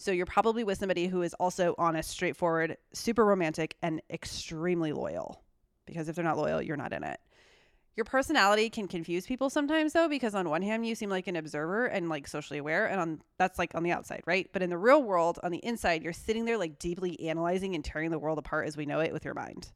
So, 0.00 0.12
you're 0.12 0.24
probably 0.24 0.64
with 0.64 0.78
somebody 0.78 1.08
who 1.08 1.20
is 1.20 1.34
also 1.34 1.74
honest, 1.76 2.08
straightforward, 2.08 2.78
super 2.94 3.24
romantic, 3.24 3.76
and 3.82 4.00
extremely 4.10 4.92
loyal. 4.92 5.42
Because 5.84 6.08
if 6.08 6.16
they're 6.16 6.24
not 6.24 6.38
loyal, 6.38 6.62
you're 6.62 6.78
not 6.78 6.94
in 6.94 7.04
it. 7.04 7.20
Your 7.96 8.06
personality 8.06 8.70
can 8.70 8.88
confuse 8.88 9.26
people 9.26 9.50
sometimes 9.50 9.92
though 9.92 10.08
because 10.08 10.34
on 10.34 10.48
one 10.48 10.62
hand 10.62 10.86
you 10.86 10.94
seem 10.94 11.10
like 11.10 11.26
an 11.26 11.36
observer 11.36 11.84
and 11.84 12.08
like 12.08 12.26
socially 12.26 12.58
aware 12.58 12.86
and 12.86 12.98
on 12.98 13.20
that's 13.36 13.58
like 13.58 13.74
on 13.74 13.82
the 13.82 13.92
outside, 13.92 14.22
right? 14.24 14.48
But 14.54 14.62
in 14.62 14.70
the 14.70 14.78
real 14.78 15.02
world, 15.02 15.38
on 15.42 15.50
the 15.50 15.58
inside, 15.58 16.02
you're 16.02 16.14
sitting 16.14 16.46
there 16.46 16.56
like 16.56 16.78
deeply 16.78 17.20
analyzing 17.28 17.74
and 17.74 17.84
tearing 17.84 18.10
the 18.10 18.18
world 18.18 18.38
apart 18.38 18.68
as 18.68 18.76
we 18.76 18.86
know 18.86 19.00
it 19.00 19.12
with 19.12 19.26
your 19.26 19.34
mind. 19.34 19.70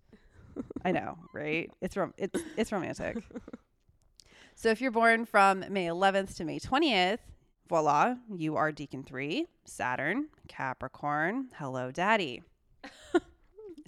I 0.84 0.92
know, 0.92 1.18
right? 1.34 1.70
It's 1.82 1.98
rom- 1.98 2.14
it's 2.16 2.40
it's 2.56 2.72
romantic. 2.72 3.18
so 4.54 4.70
if 4.70 4.80
you're 4.80 4.90
born 4.90 5.26
from 5.26 5.64
May 5.68 5.86
11th 5.86 6.36
to 6.36 6.44
May 6.44 6.60
20th, 6.60 7.18
voila, 7.68 8.16
you 8.34 8.56
are 8.56 8.72
Decan 8.72 9.06
3, 9.06 9.46
Saturn, 9.64 10.26
Capricorn. 10.48 11.48
Hello, 11.56 11.90
daddy. 11.90 12.42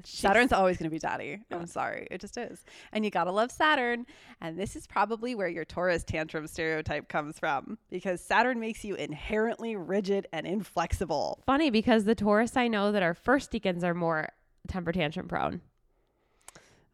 Saturn's 0.05 0.53
always 0.53 0.77
going 0.77 0.89
to 0.89 0.95
be 0.95 0.99
daddy. 0.99 1.41
I'm 1.51 1.67
sorry. 1.67 2.07
It 2.11 2.21
just 2.21 2.37
is. 2.37 2.65
And 2.93 3.05
you 3.05 3.11
got 3.11 3.25
to 3.25 3.33
love 3.33 3.51
Saturn. 3.51 4.07
And 4.41 4.59
this 4.59 4.77
is 4.77 4.87
probably 4.87 5.35
where 5.35 5.49
your 5.49 5.65
Taurus 5.65 6.05
tantrum 6.05 6.47
stereotype 6.47 7.09
comes 7.09 7.39
from 7.39 7.79
because 7.91 8.21
Saturn 8.21 8.61
makes 8.61 8.85
you 8.85 8.95
inherently 8.95 9.75
rigid 9.75 10.29
and 10.33 10.47
inflexible. 10.47 11.43
Funny 11.45 11.71
because 11.71 12.05
the 12.05 12.15
Taurus 12.15 12.57
I 12.57 12.69
know 12.69 12.93
that 12.93 13.03
are 13.03 13.15
first 13.15 13.51
decans 13.51 13.83
are 13.83 13.95
more 13.95 14.29
temper 14.69 14.93
tantrum 14.93 15.29
prone. 15.29 15.61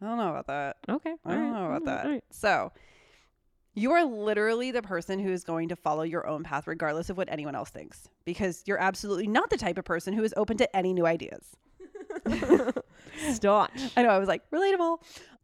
I 0.01 0.07
don't 0.07 0.19
know 0.19 0.31
about 0.31 0.47
that. 0.49 0.77
Okay. 0.89 1.15
I 1.25 1.35
don't 1.35 1.53
know 1.53 1.67
about 1.67 1.85
that. 1.85 2.25
So, 2.31 2.73
you 3.75 3.93
are 3.93 4.05
literally 4.05 4.71
the 4.71 4.83
person 4.83 5.19
who 5.19 5.31
is 5.31 5.45
going 5.45 5.69
to 5.69 5.77
follow 5.77 6.03
your 6.03 6.27
own 6.27 6.43
path 6.43 6.67
regardless 6.67 7.11
of 7.11 7.17
what 7.17 7.29
anyone 7.31 7.55
else 7.55 7.71
thinks 7.71 8.09
because 8.25 8.63
you're 8.67 8.81
absolutely 8.81 9.27
not 9.27 9.51
the 9.51 9.57
type 9.57 9.79
of 9.79 9.85
person 9.85 10.13
who 10.13 10.23
is 10.23 10.35
open 10.37 10.57
to 10.59 10.77
any 10.77 10.93
new 10.93 11.07
ideas. 11.07 11.57
Staunch. 13.33 13.81
I 13.97 14.03
know, 14.03 14.11
I 14.11 14.19
was 14.19 14.29
like, 14.29 14.43
relatable. 14.51 14.99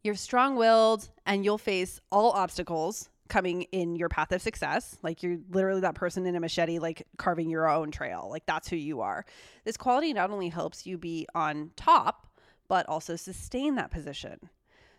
You're 0.05 0.15
strong 0.15 0.57
willed 0.57 1.09
and 1.27 1.45
you'll 1.45 1.59
face 1.59 2.01
all 2.13 2.31
obstacles 2.33 3.09
coming 3.29 3.63
in 3.73 3.97
your 3.97 4.09
path 4.09 4.33
of 4.33 4.43
success. 4.43 4.99
Like 5.03 5.23
you're 5.23 5.39
literally 5.51 5.81
that 5.83 5.95
person 5.95 6.27
in 6.27 6.35
a 6.35 6.41
machete, 6.41 6.79
like 6.79 7.07
carving 7.17 7.51
your 7.51 7.69
own 7.69 7.91
trail. 7.91 8.29
Like 8.31 8.47
that's 8.47 8.69
who 8.69 8.77
you 8.77 9.01
are. 9.01 9.25
This 9.65 9.77
quality 9.77 10.13
not 10.13 10.31
only 10.31 10.49
helps 10.49 10.87
you 10.87 10.99
be 10.99 11.27
on 11.35 11.71
top, 11.77 12.27
but 12.69 12.87
also 12.89 13.17
sustain 13.17 13.77
that 13.77 13.91
position. 13.91 14.51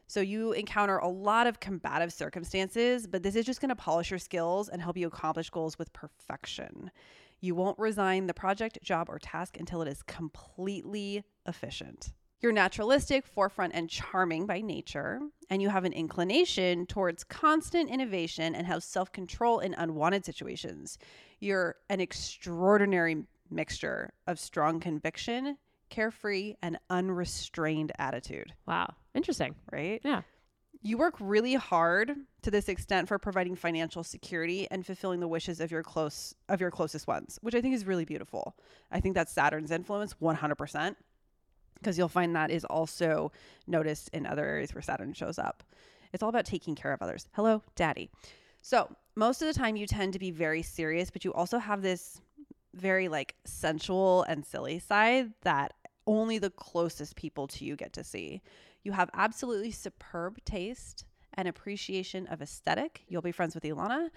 So 0.09 0.21
you 0.21 0.53
encounter 0.53 0.97
a 0.97 1.07
lot 1.07 1.45
of 1.45 1.59
combative 1.59 2.11
circumstances, 2.11 3.05
but 3.05 3.21
this 3.21 3.35
is 3.35 3.45
just 3.45 3.61
going 3.61 3.69
to 3.69 3.75
polish 3.75 4.09
your 4.09 4.17
skills 4.17 4.67
and 4.67 4.81
help 4.81 4.97
you 4.97 5.05
accomplish 5.05 5.51
goals 5.51 5.77
with 5.77 5.93
perfection. 5.93 6.89
You 7.41 7.53
won't 7.53 7.77
resign 7.77 8.25
the 8.25 8.33
project, 8.33 8.79
job, 8.81 9.07
or 9.07 9.19
task 9.19 9.57
until 9.59 9.83
it 9.83 9.87
is 9.87 10.01
completely 10.01 11.23
efficient. 11.45 12.11
You're 12.41 12.51
naturalistic, 12.51 13.27
forefront, 13.27 13.75
and 13.75 13.87
charming 13.87 14.47
by 14.47 14.61
nature, 14.61 15.19
and 15.47 15.61
you 15.61 15.69
have 15.69 15.85
an 15.85 15.93
inclination 15.93 16.87
towards 16.87 17.23
constant 17.23 17.87
innovation 17.87 18.55
and 18.55 18.65
have 18.65 18.81
self 18.83 19.11
control 19.11 19.59
in 19.59 19.75
unwanted 19.75 20.25
situations. 20.25 20.97
You're 21.39 21.75
an 21.87 22.01
extraordinary 22.01 23.25
mixture 23.51 24.11
of 24.25 24.39
strong 24.39 24.79
conviction, 24.79 25.57
carefree, 25.89 26.55
and 26.63 26.79
unrestrained 26.89 27.91
attitude, 27.99 28.53
Wow. 28.65 28.95
Interesting. 29.19 29.53
right? 29.69 29.99
Yeah. 30.05 30.21
You 30.81 30.97
work 30.97 31.15
really 31.19 31.55
hard 31.55 32.15
to 32.41 32.49
this 32.49 32.69
extent 32.69 33.09
for 33.09 33.19
providing 33.19 33.57
financial 33.57 34.01
security 34.01 34.65
and 34.71 34.85
fulfilling 34.85 35.19
the 35.19 35.27
wishes 35.27 35.59
of 35.59 35.71
your 35.71 35.83
close 35.83 36.33
of 36.47 36.61
your 36.61 36.71
closest 36.71 37.05
ones, 37.05 37.37
which 37.41 37.53
I 37.53 37.59
think 37.59 37.75
is 37.75 37.85
really 37.85 38.05
beautiful. 38.05 38.55
I 38.89 39.01
think 39.01 39.13
that's 39.13 39.33
Saturn's 39.33 39.71
influence 39.71 40.13
100% 40.21 40.95
because 41.75 41.97
you'll 41.97 42.07
find 42.07 42.33
that 42.33 42.49
is 42.49 42.63
also 42.63 43.33
noticed 43.67 44.09
in 44.13 44.25
other 44.25 44.45
areas 44.45 44.73
where 44.73 44.81
Saturn 44.81 45.11
shows 45.11 45.37
up. 45.37 45.63
It's 46.13 46.23
all 46.23 46.29
about 46.29 46.45
taking 46.45 46.75
care 46.75 46.93
of 46.93 47.01
others. 47.01 47.27
Hello, 47.33 47.61
daddy. 47.75 48.09
So, 48.61 48.89
most 49.17 49.41
of 49.41 49.49
the 49.49 49.53
time 49.53 49.75
you 49.75 49.85
tend 49.85 50.13
to 50.13 50.19
be 50.19 50.31
very 50.31 50.61
serious, 50.61 51.09
but 51.09 51.25
you 51.25 51.33
also 51.33 51.57
have 51.57 51.81
this 51.81 52.21
very 52.73 53.09
like 53.09 53.35
sensual 53.43 54.23
and 54.29 54.45
silly 54.45 54.79
side 54.79 55.33
that 55.41 55.73
only 56.09 56.39
the 56.39 56.49
closest 56.49 57.15
people 57.15 57.47
to 57.47 57.63
you 57.65 57.75
get 57.75 57.93
to 57.93 58.03
see. 58.03 58.41
You 58.83 58.91
have 58.93 59.09
absolutely 59.13 59.71
superb 59.71 60.43
taste 60.45 61.05
and 61.35 61.47
appreciation 61.47 62.27
of 62.27 62.41
aesthetic. 62.41 63.03
You'll 63.07 63.21
be 63.21 63.31
friends 63.31 63.55
with 63.55 63.63
Ilana. 63.63 64.09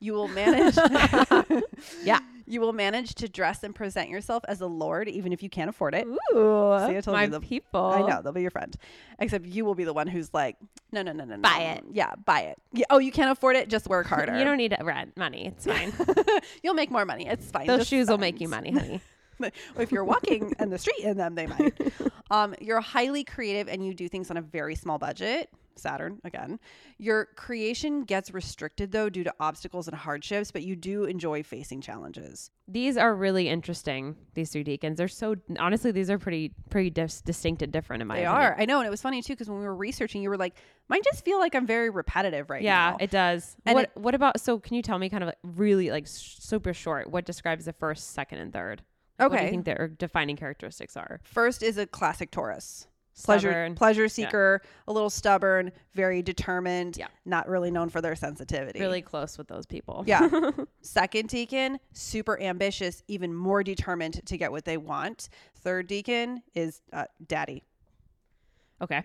You 0.00 0.12
will 0.12 0.28
manage 0.28 0.76
Yeah. 2.04 2.20
You 2.50 2.62
will 2.62 2.72
manage 2.72 3.14
to 3.16 3.28
dress 3.28 3.62
and 3.62 3.74
present 3.74 4.08
yourself 4.08 4.42
as 4.48 4.62
a 4.62 4.66
lord 4.66 5.06
even 5.06 5.34
if 5.34 5.42
you 5.42 5.50
can't 5.50 5.68
afford 5.68 5.94
it. 5.94 6.06
Ooh. 6.06 6.16
See, 6.86 6.96
I 6.96 7.00
told 7.02 7.14
my 7.14 7.24
you 7.24 7.28
the- 7.30 7.40
people. 7.40 7.78
I 7.84 8.00
know, 8.00 8.22
they'll 8.22 8.32
be 8.32 8.40
your 8.40 8.50
friend. 8.50 8.74
Except 9.18 9.44
you 9.44 9.66
will 9.66 9.74
be 9.74 9.84
the 9.84 9.92
one 9.92 10.06
who's 10.06 10.32
like, 10.32 10.56
no, 10.90 11.02
no, 11.02 11.12
no, 11.12 11.24
no, 11.26 11.36
no. 11.36 11.42
Buy 11.42 11.74
it. 11.76 11.84
Yeah, 11.92 12.14
buy 12.24 12.40
it. 12.44 12.56
Yeah, 12.72 12.86
oh, 12.88 13.00
you 13.00 13.12
can't 13.12 13.30
afford 13.30 13.56
it? 13.56 13.68
Just 13.68 13.86
work 13.86 14.06
harder. 14.14 14.38
You 14.38 14.44
don't 14.44 14.56
need 14.56 14.70
to 14.70 14.82
rent 14.82 15.14
money. 15.14 15.46
It's 15.48 15.66
fine. 15.66 15.92
You'll 16.62 16.72
make 16.72 16.90
more 16.90 17.04
money. 17.04 17.26
It's 17.28 17.50
fine. 17.50 17.66
Those 17.66 17.80
Just 17.80 17.90
shoes 17.90 18.08
will 18.08 18.16
make 18.16 18.40
you 18.40 18.48
money, 18.48 18.70
honey. 18.72 19.02
If 19.78 19.92
you're 19.92 20.04
walking 20.04 20.52
in 20.58 20.70
the 20.70 20.78
street 20.78 21.00
in 21.04 21.16
them, 21.16 21.34
they 21.34 21.46
might. 21.46 21.74
Um, 22.30 22.54
you're 22.60 22.80
highly 22.80 23.24
creative 23.24 23.68
and 23.68 23.84
you 23.84 23.94
do 23.94 24.08
things 24.08 24.30
on 24.30 24.36
a 24.36 24.42
very 24.42 24.74
small 24.74 24.98
budget. 24.98 25.50
Saturn 25.76 26.18
again. 26.24 26.58
Your 26.98 27.26
creation 27.36 28.02
gets 28.02 28.32
restricted 28.34 28.90
though 28.90 29.08
due 29.08 29.22
to 29.22 29.32
obstacles 29.38 29.86
and 29.86 29.96
hardships, 29.96 30.50
but 30.50 30.62
you 30.64 30.74
do 30.74 31.04
enjoy 31.04 31.44
facing 31.44 31.80
challenges. 31.80 32.50
These 32.66 32.96
are 32.96 33.14
really 33.14 33.48
interesting. 33.48 34.16
These 34.34 34.50
three 34.50 34.64
decans. 34.64 34.96
They're 34.96 35.06
so 35.06 35.36
honestly, 35.56 35.92
these 35.92 36.10
are 36.10 36.18
pretty 36.18 36.52
pretty 36.68 36.90
dis- 36.90 37.20
distinct 37.20 37.62
and 37.62 37.72
different 37.72 38.02
in 38.02 38.08
my 38.08 38.16
They 38.16 38.24
opinion. 38.24 38.42
are. 38.42 38.56
I 38.58 38.64
know, 38.64 38.78
and 38.78 38.88
it 38.88 38.90
was 38.90 39.00
funny 39.00 39.22
too 39.22 39.34
because 39.34 39.48
when 39.48 39.60
we 39.60 39.64
were 39.64 39.76
researching, 39.76 40.20
you 40.20 40.30
were 40.30 40.36
like, 40.36 40.54
"Mine 40.88 41.00
just 41.04 41.24
feel 41.24 41.38
like 41.38 41.54
I'm 41.54 41.66
very 41.66 41.90
repetitive 41.90 42.50
right 42.50 42.60
yeah, 42.62 42.90
now." 42.90 42.96
it 43.00 43.10
does. 43.10 43.56
And 43.64 43.76
what 43.76 43.84
it- 43.84 43.90
what 43.94 44.14
about? 44.16 44.40
So 44.40 44.58
can 44.58 44.74
you 44.74 44.82
tell 44.82 44.98
me 44.98 45.08
kind 45.08 45.22
of 45.22 45.28
like 45.28 45.38
really 45.44 45.90
like 45.92 46.08
super 46.08 46.74
short 46.74 47.08
what 47.08 47.24
describes 47.24 47.66
the 47.66 47.72
first, 47.72 48.14
second, 48.14 48.38
and 48.40 48.52
third? 48.52 48.82
What 49.18 49.28
do 49.30 49.34
Okay. 49.34 49.44
you 49.46 49.50
think 49.50 49.64
their 49.64 49.88
defining 49.88 50.36
characteristics 50.36 50.96
are? 50.96 51.20
First 51.24 51.62
is 51.62 51.76
a 51.78 51.86
classic 51.86 52.30
Taurus. 52.30 52.86
Pleasure, 53.24 53.48
Stubborn. 53.50 53.74
pleasure 53.74 54.08
seeker, 54.08 54.62
a 54.86 54.92
little 54.92 55.10
stubborn, 55.10 55.72
very 55.92 56.22
determined, 56.22 56.96
Yeah. 56.96 57.08
not 57.24 57.48
really 57.48 57.72
known 57.72 57.88
for 57.88 58.00
their 58.00 58.14
sensitivity. 58.14 58.78
Really 58.78 59.02
close 59.02 59.36
with 59.36 59.48
those 59.48 59.66
people. 59.66 60.04
Yeah. 60.06 60.28
Second 60.82 61.28
decan, 61.28 61.78
super 61.92 62.40
ambitious, 62.40 63.02
even 63.08 63.34
more 63.34 63.64
determined 63.64 64.24
to 64.26 64.36
get 64.38 64.52
what 64.52 64.64
they 64.64 64.76
want. 64.76 65.30
Third 65.56 65.88
decan 65.88 66.42
is 66.54 66.80
uh, 66.92 67.06
daddy. 67.26 67.64
Okay. 68.80 69.02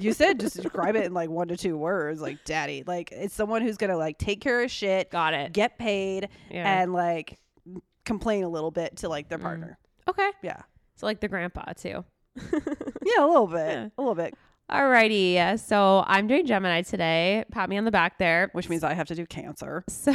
You 0.00 0.14
said 0.14 0.40
just 0.40 0.56
describe 0.62 0.96
it 0.96 1.04
in 1.04 1.12
like 1.12 1.28
one 1.28 1.48
to 1.48 1.56
two 1.58 1.76
words, 1.76 2.22
like 2.22 2.42
daddy. 2.46 2.82
Like 2.86 3.12
it's 3.12 3.34
someone 3.34 3.60
who's 3.60 3.76
gonna 3.76 3.98
like 3.98 4.16
take 4.16 4.40
care 4.40 4.62
of 4.62 4.70
shit, 4.70 5.10
Got 5.10 5.34
it. 5.34 5.52
get 5.52 5.76
paid, 5.76 6.30
Yeah. 6.50 6.80
and 6.80 6.94
like 6.94 7.38
complain 8.04 8.44
a 8.44 8.48
little 8.48 8.70
bit 8.70 8.96
to 8.98 9.08
like 9.08 9.28
their 9.28 9.38
Mm. 9.38 9.42
partner. 9.42 9.78
okay. 10.08 10.30
Yeah. 10.42 10.62
So 10.96 11.06
like 11.06 11.20
the 11.20 11.28
grandpa 11.28 11.72
too. 11.72 12.04
Yeah, 13.04 13.24
a 13.24 13.28
little 13.28 13.46
bit. 13.46 13.68
Yeah. 13.68 13.88
A 13.98 14.00
little 14.00 14.14
bit. 14.14 14.34
Alrighty. 14.70 15.58
So 15.60 16.02
I'm 16.06 16.26
doing 16.26 16.46
Gemini 16.46 16.82
today. 16.82 17.44
Pat 17.52 17.68
me 17.68 17.76
on 17.76 17.84
the 17.84 17.90
back 17.90 18.18
there. 18.18 18.48
Which 18.52 18.68
means 18.70 18.82
I 18.82 18.94
have 18.94 19.08
to 19.08 19.14
do 19.14 19.26
cancer. 19.26 19.84
So, 19.90 20.14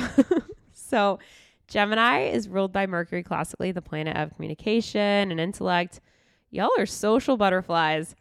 so 0.74 1.20
Gemini 1.68 2.22
is 2.30 2.50
ruled 2.50 2.74
by 2.74 2.88
Mercury 2.88 3.22
classically, 3.22 3.72
the 3.72 3.82
planet 3.82 4.18
of 4.18 4.34
communication 4.36 5.30
and 5.30 5.40
intellect. 5.40 6.00
Y'all 6.50 6.72
are 6.80 6.88
social 6.88 7.38
butterflies. 7.38 8.16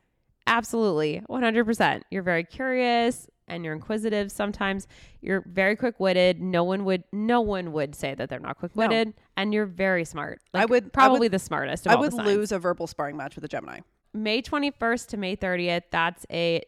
Absolutely. 0.47 1.23
100%. 1.31 2.03
You're 2.11 2.23
very 2.23 2.45
curious 2.45 3.27
and 3.49 3.65
you're 3.65 3.75
inquisitive 3.75 4.31
sometimes. 4.31 4.87
You're 5.21 5.43
very 5.47 5.77
quick-witted. 5.77 6.41
No 6.41 6.63
one 6.65 6.85
would 6.85 7.05
no 7.13 7.41
one 7.41 7.73
would 7.73 7.95
say 7.95 8.15
that 8.15 8.29
they're 8.29 8.39
not 8.41 8.59
quick-witted 8.59 9.15
and 9.37 9.53
you're 9.55 9.67
very 9.67 10.05
smart. 10.05 10.41
I 10.55 10.65
would- 10.67 10.87
I 10.87 10.89
probably 10.89 11.21
would- 11.21 11.33
the 11.33 11.39
smartest 11.39 11.87
of 11.87 11.93
I 11.93 11.97
would 11.97 12.13
lose 12.13 12.53
a 12.53 12.59
verbal 12.59 12.87
sparring 12.87 13.17
match 13.17 13.35
with 13.35 13.45
a 13.45 13.49
Gemini. 13.49 13.81
May 14.15 14.41
21st 14.43 15.09
to 15.11 15.17
May 15.17 15.37
30th, 15.37 15.85
that's 15.91 16.25
a 16.31 16.63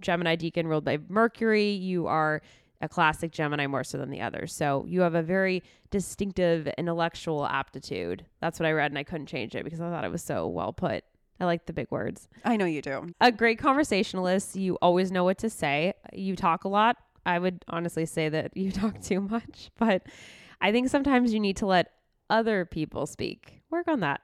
Gemini 0.00 0.36
decan 0.36 0.66
ruled 0.66 0.84
by 0.84 0.98
Mercury. 1.08 1.70
You 1.70 2.06
are 2.06 2.42
a 2.80 2.88
classic 2.88 3.30
Gemini 3.30 3.66
more 3.66 3.84
so 3.84 3.96
than 3.98 4.10
the 4.10 4.20
others. 4.20 4.52
So 4.52 4.84
you 4.88 5.02
have 5.02 5.14
a 5.14 5.22
very 5.22 5.62
distinctive 5.90 6.66
intellectual 6.78 7.46
aptitude. 7.46 8.26
That's 8.40 8.58
what 8.58 8.66
I 8.66 8.72
read, 8.72 8.90
and 8.90 8.98
I 8.98 9.04
couldn't 9.04 9.26
change 9.26 9.54
it 9.54 9.62
because 9.64 9.80
I 9.80 9.88
thought 9.90 10.04
it 10.04 10.10
was 10.10 10.22
so 10.22 10.46
well 10.48 10.72
put. 10.72 11.04
I 11.42 11.44
like 11.44 11.66
the 11.66 11.72
big 11.72 11.88
words. 11.90 12.28
I 12.44 12.56
know 12.56 12.66
you 12.66 12.80
do. 12.80 13.12
A 13.20 13.32
great 13.32 13.58
conversationalist. 13.58 14.54
You 14.54 14.78
always 14.80 15.10
know 15.10 15.24
what 15.24 15.38
to 15.38 15.50
say. 15.50 15.92
You 16.12 16.36
talk 16.36 16.62
a 16.62 16.68
lot. 16.68 16.98
I 17.26 17.40
would 17.40 17.64
honestly 17.66 18.06
say 18.06 18.28
that 18.28 18.56
you 18.56 18.70
talk 18.70 19.02
too 19.02 19.20
much, 19.20 19.72
but 19.76 20.06
I 20.60 20.70
think 20.70 20.88
sometimes 20.88 21.34
you 21.34 21.40
need 21.40 21.56
to 21.56 21.66
let 21.66 21.90
other 22.30 22.64
people 22.64 23.06
speak. 23.06 23.60
Work 23.70 23.88
on 23.88 23.98
that. 24.00 24.20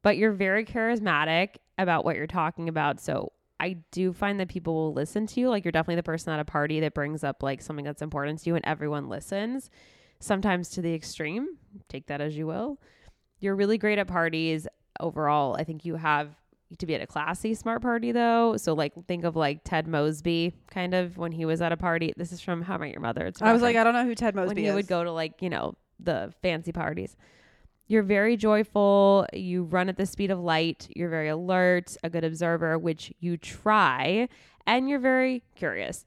But 0.00 0.16
you're 0.16 0.32
very 0.32 0.64
charismatic 0.64 1.56
about 1.76 2.06
what 2.06 2.16
you're 2.16 2.26
talking 2.26 2.70
about. 2.70 3.00
So 3.00 3.32
I 3.60 3.76
do 3.90 4.14
find 4.14 4.40
that 4.40 4.48
people 4.48 4.72
will 4.72 4.94
listen 4.94 5.26
to 5.26 5.40
you. 5.40 5.50
Like 5.50 5.66
you're 5.66 5.72
definitely 5.72 5.96
the 5.96 6.02
person 6.04 6.32
at 6.32 6.40
a 6.40 6.44
party 6.46 6.80
that 6.80 6.94
brings 6.94 7.22
up 7.22 7.42
like 7.42 7.60
something 7.60 7.84
that's 7.84 8.00
important 8.00 8.38
to 8.40 8.48
you 8.48 8.56
and 8.56 8.64
everyone 8.64 9.10
listens. 9.10 9.68
Sometimes 10.20 10.70
to 10.70 10.80
the 10.80 10.94
extreme. 10.94 11.58
Take 11.90 12.06
that 12.06 12.22
as 12.22 12.34
you 12.34 12.46
will. 12.46 12.80
You're 13.40 13.56
really 13.56 13.76
great 13.76 13.98
at 13.98 14.08
parties 14.08 14.66
overall. 14.98 15.54
I 15.54 15.64
think 15.64 15.84
you 15.84 15.96
have 15.96 16.34
to 16.78 16.86
be 16.86 16.94
at 16.94 17.00
a 17.00 17.06
classy 17.06 17.54
smart 17.54 17.82
party 17.82 18.12
though. 18.12 18.56
So 18.56 18.74
like 18.74 18.92
think 19.06 19.24
of 19.24 19.36
like 19.36 19.60
Ted 19.64 19.86
Mosby 19.86 20.54
kind 20.70 20.94
of 20.94 21.16
when 21.18 21.32
he 21.32 21.44
was 21.44 21.60
at 21.62 21.72
a 21.72 21.76
party. 21.76 22.12
This 22.16 22.32
is 22.32 22.40
from 22.40 22.62
How 22.62 22.74
I 22.74 22.78
Met 22.78 22.92
Your 22.92 23.00
Mother. 23.00 23.26
It's 23.26 23.40
I 23.42 23.52
was 23.52 23.62
like, 23.62 23.76
I 23.76 23.84
don't 23.84 23.94
know 23.94 24.04
who 24.04 24.14
Ted 24.14 24.34
when 24.34 24.46
Mosby 24.46 24.62
he 24.62 24.68
is. 24.68 24.74
would 24.74 24.86
go 24.86 25.04
to 25.04 25.12
like 25.12 25.42
you 25.42 25.50
know 25.50 25.74
the 26.00 26.32
fancy 26.42 26.72
parties. 26.72 27.16
You're 27.88 28.02
very 28.02 28.36
joyful. 28.36 29.26
You 29.32 29.64
run 29.64 29.88
at 29.88 29.96
the 29.96 30.06
speed 30.06 30.30
of 30.30 30.38
light. 30.40 30.88
You're 30.96 31.10
very 31.10 31.28
alert, 31.28 31.96
a 32.02 32.08
good 32.08 32.24
observer, 32.24 32.78
which 32.78 33.12
you 33.20 33.36
try, 33.36 34.28
and 34.66 34.88
you're 34.88 34.98
very 35.00 35.42
curious. 35.56 36.06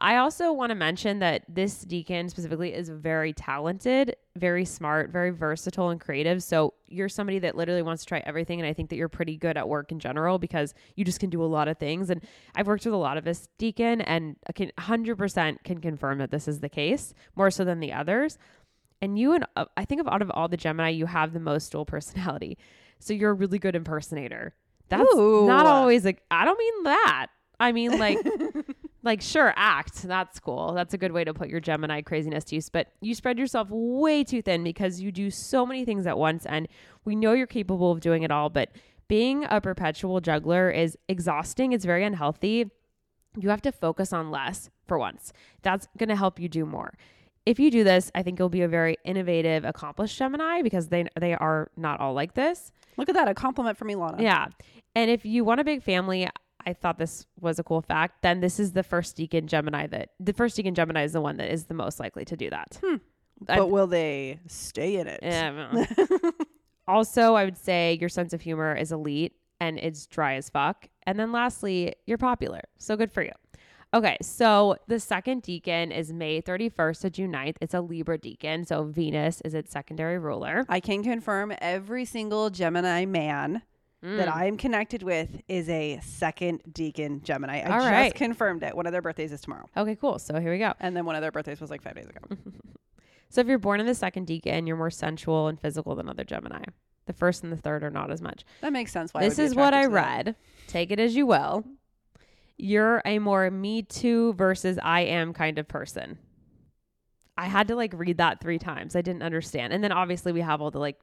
I 0.00 0.16
also 0.16 0.52
want 0.52 0.70
to 0.70 0.76
mention 0.76 1.18
that 1.18 1.42
this 1.48 1.84
decan 1.84 2.30
specifically 2.30 2.72
is 2.72 2.88
very 2.88 3.32
talented, 3.32 4.14
very 4.36 4.64
smart, 4.64 5.10
very 5.10 5.30
versatile 5.30 5.90
and 5.90 6.00
creative. 6.00 6.42
So 6.42 6.74
you're 6.86 7.08
somebody 7.08 7.40
that 7.40 7.56
literally 7.56 7.82
wants 7.82 8.04
to 8.04 8.08
try 8.08 8.22
everything. 8.24 8.60
And 8.60 8.68
I 8.68 8.72
think 8.72 8.90
that 8.90 8.96
you're 8.96 9.08
pretty 9.08 9.36
good 9.36 9.56
at 9.56 9.68
work 9.68 9.90
in 9.90 9.98
general 9.98 10.38
because 10.38 10.72
you 10.94 11.04
just 11.04 11.18
can 11.18 11.30
do 11.30 11.42
a 11.42 11.46
lot 11.46 11.66
of 11.66 11.78
things. 11.78 12.10
And 12.10 12.22
I've 12.54 12.68
worked 12.68 12.84
with 12.84 12.94
a 12.94 12.98
lot 12.98 13.16
of 13.16 13.24
this 13.24 13.48
decan 13.58 14.04
and 14.06 14.36
can 14.54 14.70
100% 14.78 15.64
can 15.64 15.80
confirm 15.80 16.18
that 16.18 16.30
this 16.30 16.46
is 16.46 16.60
the 16.60 16.68
case 16.68 17.12
more 17.34 17.50
so 17.50 17.64
than 17.64 17.80
the 17.80 17.92
others. 17.92 18.38
And 19.02 19.18
you 19.18 19.32
and 19.32 19.46
uh, 19.56 19.64
I 19.76 19.84
think 19.84 20.00
of 20.00 20.06
out 20.06 20.22
of 20.22 20.30
all 20.30 20.46
the 20.48 20.56
Gemini, 20.56 20.90
you 20.90 21.06
have 21.06 21.32
the 21.32 21.40
most 21.40 21.72
dual 21.72 21.84
personality. 21.84 22.58
So 23.00 23.12
you're 23.12 23.30
a 23.30 23.34
really 23.34 23.60
good 23.60 23.76
impersonator. 23.76 24.56
That's 24.88 25.14
Ooh. 25.14 25.46
not 25.46 25.66
always 25.66 26.04
like, 26.04 26.20
I 26.32 26.44
don't 26.44 26.58
mean 26.58 26.82
that. 26.82 27.28
I 27.60 27.70
mean, 27.70 27.96
like, 27.96 28.18
like 29.08 29.22
sure 29.22 29.52
act. 29.56 30.02
That's 30.02 30.38
cool. 30.38 30.72
That's 30.74 30.94
a 30.94 30.98
good 30.98 31.12
way 31.12 31.24
to 31.24 31.34
put 31.34 31.48
your 31.48 31.60
gemini 31.60 32.02
craziness 32.02 32.44
to 32.44 32.54
use. 32.54 32.68
But 32.68 32.92
you 33.00 33.14
spread 33.14 33.38
yourself 33.38 33.68
way 33.70 34.22
too 34.22 34.42
thin 34.42 34.62
because 34.62 35.00
you 35.00 35.10
do 35.10 35.30
so 35.30 35.66
many 35.66 35.84
things 35.84 36.06
at 36.06 36.16
once 36.18 36.46
and 36.46 36.68
we 37.04 37.16
know 37.16 37.32
you're 37.32 37.46
capable 37.46 37.90
of 37.90 38.00
doing 38.00 38.22
it 38.22 38.30
all 38.30 38.50
but 38.50 38.70
being 39.08 39.46
a 39.48 39.60
perpetual 39.60 40.20
juggler 40.20 40.70
is 40.70 40.96
exhausting. 41.08 41.72
It's 41.72 41.84
very 41.84 42.04
unhealthy. 42.04 42.70
You 43.36 43.48
have 43.48 43.62
to 43.62 43.72
focus 43.72 44.12
on 44.12 44.30
less 44.30 44.68
for 44.86 44.98
once. 44.98 45.32
That's 45.62 45.88
going 45.96 46.10
to 46.10 46.16
help 46.16 46.38
you 46.38 46.48
do 46.48 46.66
more. 46.66 46.92
If 47.46 47.58
you 47.58 47.70
do 47.70 47.82
this 47.82 48.10
i 48.14 48.22
think 48.22 48.38
you'll 48.38 48.50
be 48.50 48.60
a 48.60 48.68
very 48.68 48.98
innovative 49.06 49.64
accomplished 49.64 50.18
gemini 50.18 50.60
because 50.60 50.88
they 50.88 51.06
they 51.18 51.32
are 51.32 51.70
not 51.78 51.98
all 51.98 52.12
like 52.12 52.34
this. 52.34 52.72
Look 52.98 53.08
at 53.08 53.14
that, 53.14 53.28
a 53.28 53.34
compliment 53.34 53.78
from 53.78 53.88
Ilana. 53.88 54.20
yeah. 54.20 54.48
And 54.94 55.10
if 55.10 55.24
you 55.24 55.44
want 55.44 55.60
a 55.60 55.64
big 55.64 55.82
family, 55.82 56.28
I 56.66 56.72
thought 56.72 56.98
this 56.98 57.26
was 57.40 57.58
a 57.58 57.62
cool 57.64 57.80
fact, 57.82 58.22
then 58.22 58.40
this 58.40 58.58
is 58.60 58.72
the 58.72 58.82
first 58.82 59.16
decan 59.16 59.46
Gemini 59.46 59.86
that 59.88 60.10
the 60.20 60.32
first 60.32 60.56
decan 60.56 60.74
Gemini 60.74 61.04
is 61.04 61.12
the 61.12 61.20
one 61.20 61.36
that 61.38 61.52
is 61.52 61.64
the 61.66 61.74
most 61.74 61.98
likely 62.00 62.24
to 62.26 62.36
do 62.36 62.50
that. 62.50 62.78
Hmm. 62.84 62.96
I- 63.48 63.56
But 63.58 63.70
will 63.70 63.86
they 63.86 64.40
stay 64.48 64.96
in 64.96 65.06
it? 65.06 65.20
Yeah, 65.22 65.68
I 65.72 66.30
also, 66.88 67.34
I 67.34 67.44
would 67.44 67.56
say 67.56 67.96
your 68.00 68.08
sense 68.08 68.32
of 68.32 68.40
humor 68.40 68.74
is 68.74 68.92
elite 68.92 69.34
and 69.60 69.78
it's 69.78 70.06
dry 70.06 70.34
as 70.34 70.48
fuck. 70.50 70.88
And 71.06 71.18
then 71.18 71.32
lastly, 71.32 71.94
you're 72.06 72.18
popular. 72.18 72.60
So 72.78 72.96
good 72.96 73.12
for 73.12 73.22
you. 73.22 73.32
Okay, 73.94 74.18
so 74.20 74.76
the 74.86 75.00
second 75.00 75.42
decan 75.44 75.96
is 75.96 76.12
May 76.12 76.42
31st 76.42 77.00
to 77.00 77.10
June 77.10 77.32
9th. 77.32 77.56
It's 77.62 77.72
a 77.72 77.80
Libra 77.80 78.18
decan. 78.18 78.66
So 78.68 78.84
Venus 78.84 79.40
is 79.46 79.54
its 79.54 79.70
secondary 79.72 80.18
ruler. 80.18 80.66
I 80.68 80.80
can 80.80 81.02
confirm 81.02 81.54
every 81.60 82.04
single 82.04 82.50
Gemini 82.50 83.06
man 83.06 83.62
Mm. 84.04 84.16
that 84.18 84.28
I 84.28 84.46
am 84.46 84.56
connected 84.56 85.02
with 85.02 85.40
is 85.48 85.68
a 85.68 85.98
second 86.04 86.62
decan 86.70 87.20
Gemini. 87.22 87.62
I 87.62 87.62
All 87.64 87.80
just 87.80 87.90
right. 87.90 88.14
confirmed 88.14 88.62
it. 88.62 88.76
One 88.76 88.86
of 88.86 88.92
their 88.92 89.02
birthdays 89.02 89.32
is 89.32 89.40
tomorrow. 89.40 89.66
Okay, 89.76 89.96
cool. 89.96 90.20
So 90.20 90.38
here 90.38 90.52
we 90.52 90.58
go. 90.58 90.72
And 90.78 90.96
then 90.96 91.04
one 91.04 91.16
of 91.16 91.20
their 91.22 91.32
birthdays 91.32 91.60
was 91.60 91.68
like 91.68 91.82
five 91.82 91.96
days 91.96 92.06
ago. 92.06 92.20
So 93.30 93.42
if 93.42 93.46
you're 93.46 93.58
born 93.58 93.78
in 93.78 93.84
the 93.84 93.94
second 93.94 94.26
decan, 94.26 94.66
you're 94.66 94.78
more 94.78 94.88
sensual 94.90 95.48
and 95.48 95.60
physical 95.60 95.94
than 95.94 96.08
other 96.08 96.24
Gemini. 96.24 96.62
The 97.04 97.12
first 97.12 97.42
and 97.42 97.52
the 97.52 97.58
third 97.58 97.84
are 97.84 97.90
not 97.90 98.10
as 98.10 98.22
much. 98.22 98.42
That 98.62 98.72
makes 98.72 98.90
sense. 98.90 99.12
Why 99.12 99.20
this 99.20 99.38
is 99.38 99.54
what 99.54 99.74
I 99.74 99.82
attracted 99.82 99.90
to 99.90 99.92
that. 99.92 100.26
read. 100.26 100.36
Take 100.66 100.90
it 100.90 100.98
as 100.98 101.14
you 101.14 101.26
will. 101.26 101.62
You're 102.56 103.02
a 103.04 103.18
more 103.18 103.50
me 103.50 103.82
too 103.82 104.32
versus 104.32 104.78
I 104.82 105.02
am 105.02 105.34
kind 105.34 105.58
of 105.58 105.68
person. 105.68 106.18
I 107.36 107.46
had 107.48 107.68
to 107.68 107.76
like 107.76 107.92
read 107.94 108.16
that 108.16 108.40
three 108.40 108.58
times. 108.58 108.96
I 108.96 109.02
didn't 109.02 109.22
understand. 109.22 109.74
And 109.74 109.84
then 109.84 109.92
obviously 109.92 110.32
we 110.32 110.40
have 110.40 110.62
all 110.62 110.70
the 110.70 110.78
like, 110.80 110.98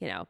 you 0.00 0.08
know, 0.08 0.26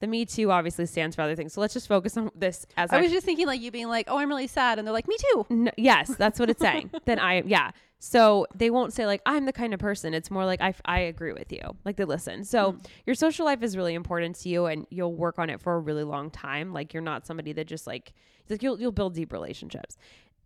the 0.00 0.06
me 0.06 0.24
too 0.24 0.50
obviously 0.50 0.86
stands 0.86 1.16
for 1.16 1.22
other 1.22 1.34
things. 1.34 1.52
So 1.52 1.60
let's 1.60 1.74
just 1.74 1.88
focus 1.88 2.16
on 2.16 2.30
this 2.34 2.66
as 2.76 2.92
I 2.92 3.00
was 3.00 3.10
just 3.10 3.26
thinking 3.26 3.46
like 3.46 3.60
you 3.60 3.70
being 3.70 3.88
like, 3.88 4.06
oh, 4.08 4.18
I'm 4.18 4.28
really 4.28 4.46
sad. 4.46 4.78
And 4.78 4.86
they're 4.86 4.92
like, 4.92 5.08
me 5.08 5.16
too. 5.32 5.70
Yes, 5.76 6.14
that's 6.16 6.38
what 6.38 6.50
it's 6.50 6.60
saying. 6.60 6.90
then 7.04 7.18
I, 7.18 7.42
yeah. 7.42 7.72
So 8.00 8.46
they 8.54 8.70
won't 8.70 8.92
say 8.92 9.06
like 9.06 9.20
I'm 9.26 9.44
the 9.44 9.52
kind 9.52 9.74
of 9.74 9.80
person. 9.80 10.14
It's 10.14 10.30
more 10.30 10.44
like 10.44 10.60
I, 10.60 10.72
I 10.84 11.00
agree 11.00 11.32
with 11.32 11.50
you. 11.52 11.62
Like 11.84 11.96
they 11.96 12.04
listen. 12.04 12.44
So 12.44 12.72
hmm. 12.72 12.78
your 13.06 13.14
social 13.14 13.44
life 13.44 13.62
is 13.62 13.76
really 13.76 13.94
important 13.94 14.36
to 14.36 14.48
you, 14.48 14.66
and 14.66 14.86
you'll 14.90 15.14
work 15.14 15.38
on 15.38 15.50
it 15.50 15.60
for 15.60 15.74
a 15.74 15.80
really 15.80 16.04
long 16.04 16.30
time. 16.30 16.72
Like 16.72 16.94
you're 16.94 17.02
not 17.02 17.26
somebody 17.26 17.52
that 17.54 17.66
just 17.66 17.86
like 17.86 18.12
like 18.48 18.62
you'll 18.62 18.80
you'll 18.80 18.92
build 18.92 19.14
deep 19.14 19.32
relationships. 19.32 19.96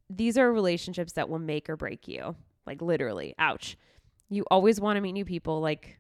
These 0.09 0.39
are 0.39 0.51
relationships 0.51 1.13
that 1.13 1.29
will 1.29 1.39
make 1.39 1.69
or 1.69 1.77
break 1.77 2.09
you. 2.09 2.37
Like 2.67 2.81
literally, 2.81 3.35
ouch. 3.39 3.77
You 4.31 4.45
always 4.51 4.81
want 4.81 4.97
to 4.97 5.03
meet 5.03 5.13
new 5.13 5.27
people, 5.27 5.61
like 5.61 5.99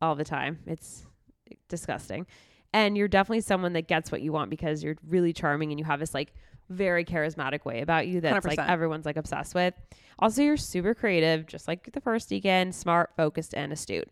all 0.00 0.14
the 0.14 0.24
time. 0.24 0.60
It's 0.66 1.04
disgusting. 1.68 2.26
And 2.72 2.96
you're 2.96 3.08
definitely 3.08 3.42
someone 3.42 3.74
that 3.74 3.86
gets 3.86 4.10
what 4.10 4.22
you 4.22 4.32
want 4.32 4.50
because 4.50 4.82
you're 4.82 4.96
really 5.06 5.32
charming 5.32 5.70
and 5.70 5.78
you 5.78 5.84
have 5.84 6.00
this 6.00 6.14
like 6.14 6.32
very 6.70 7.04
charismatic 7.04 7.64
way 7.64 7.80
about 7.80 8.06
you 8.06 8.20
that's 8.20 8.46
like 8.46 8.58
100%. 8.58 8.68
everyone's 8.68 9.06
like 9.06 9.16
obsessed 9.16 9.54
with. 9.54 9.74
Also, 10.18 10.42
you're 10.42 10.56
super 10.56 10.94
creative, 10.94 11.46
just 11.46 11.68
like 11.68 11.92
the 11.92 12.00
first 12.00 12.30
decan, 12.30 12.72
smart, 12.72 13.10
focused, 13.16 13.54
and 13.54 13.72
astute. 13.72 14.08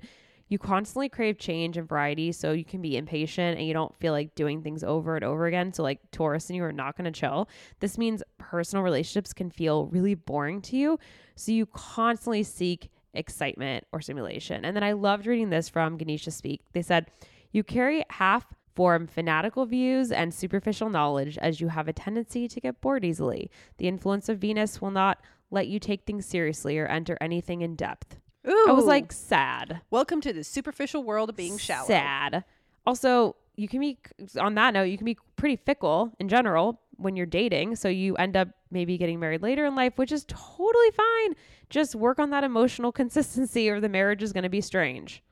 You 0.49 0.59
constantly 0.59 1.09
crave 1.09 1.38
change 1.38 1.77
and 1.77 1.88
variety, 1.88 2.33
so 2.33 2.51
you 2.51 2.64
can 2.64 2.83
be 2.83 2.96
impatient 2.96 3.59
and 3.59 3.66
you 3.68 3.73
don't 3.73 3.96
feel 4.01 4.12
like 4.12 4.35
doing 4.35 4.62
things 4.62 4.83
over 4.83 5.14
and 5.14 5.25
over 5.25 5.46
again. 5.46 5.73
So, 5.73 5.85
like 5.85 6.11
Taurus 6.11 6.51
and 6.51 6.57
you 6.57 6.64
are 6.64 6.73
not 6.73 6.96
going 6.96 7.11
to 7.11 7.18
chill. 7.18 7.49
This 7.79 7.96
means 7.96 8.23
personal 8.38 8.83
relationships 8.83 9.33
can 9.33 9.51
feel 9.51 9.87
really 9.87 10.16
boring 10.16 10.61
to 10.62 10.77
you. 10.77 10.99
So, 11.37 11.53
you 11.53 11.66
constantly 11.66 12.42
seek 12.42 12.90
excitement 13.14 13.87
or 13.92 14.01
stimulation. 14.01 14.64
And 14.64 14.75
then 14.75 14.83
I 14.83 14.92
loved 14.92 15.27
reading 15.27 15.51
this 15.51 15.68
from 15.68 15.96
Ganesha 15.96 16.33
Speak. 16.33 16.62
They 16.73 16.83
said, 16.83 17.07
You 17.52 17.64
carry 17.64 18.04
half 18.10 18.46
form 18.74 19.06
fanatical 19.06 19.66
views 19.66 20.12
and 20.12 20.32
superficial 20.32 20.88
knowledge 20.88 21.36
as 21.38 21.60
you 21.60 21.68
have 21.68 21.88
a 21.88 21.92
tendency 21.92 22.46
to 22.48 22.60
get 22.60 22.80
bored 22.80 23.04
easily. 23.04 23.50
The 23.78 23.88
influence 23.88 24.28
of 24.28 24.38
Venus 24.38 24.80
will 24.80 24.92
not 24.92 25.18
let 25.50 25.66
you 25.66 25.80
take 25.80 26.06
things 26.06 26.26
seriously 26.26 26.78
or 26.78 26.86
enter 26.86 27.18
anything 27.20 27.62
in 27.62 27.74
depth. 27.74 28.16
Ooh. 28.48 28.66
I 28.68 28.72
was 28.72 28.84
like, 28.84 29.12
sad. 29.12 29.80
welcome 29.90 30.20
to 30.22 30.32
the 30.32 30.44
superficial 30.44 31.02
world 31.02 31.28
of 31.28 31.36
being 31.36 31.58
shallow. 31.58 31.86
Sad. 31.86 32.44
Also, 32.86 33.36
you 33.56 33.68
can 33.68 33.80
be 33.80 33.98
on 34.38 34.54
that 34.54 34.72
note, 34.72 34.84
you 34.84 34.96
can 34.96 35.04
be 35.04 35.18
pretty 35.36 35.56
fickle 35.56 36.12
in 36.18 36.28
general 36.28 36.80
when 36.96 37.16
you're 37.16 37.26
dating. 37.26 37.76
So 37.76 37.88
you 37.88 38.14
end 38.16 38.36
up 38.36 38.48
maybe 38.70 38.96
getting 38.96 39.20
married 39.20 39.42
later 39.42 39.66
in 39.66 39.74
life, 39.74 39.94
which 39.96 40.12
is 40.12 40.24
totally 40.26 40.90
fine. 40.92 41.34
Just 41.68 41.94
work 41.94 42.18
on 42.18 42.30
that 42.30 42.44
emotional 42.44 42.92
consistency 42.92 43.68
or 43.68 43.80
the 43.80 43.88
marriage 43.88 44.22
is 44.22 44.32
going 44.32 44.44
to 44.44 44.48
be 44.50 44.60
strange. 44.60 45.22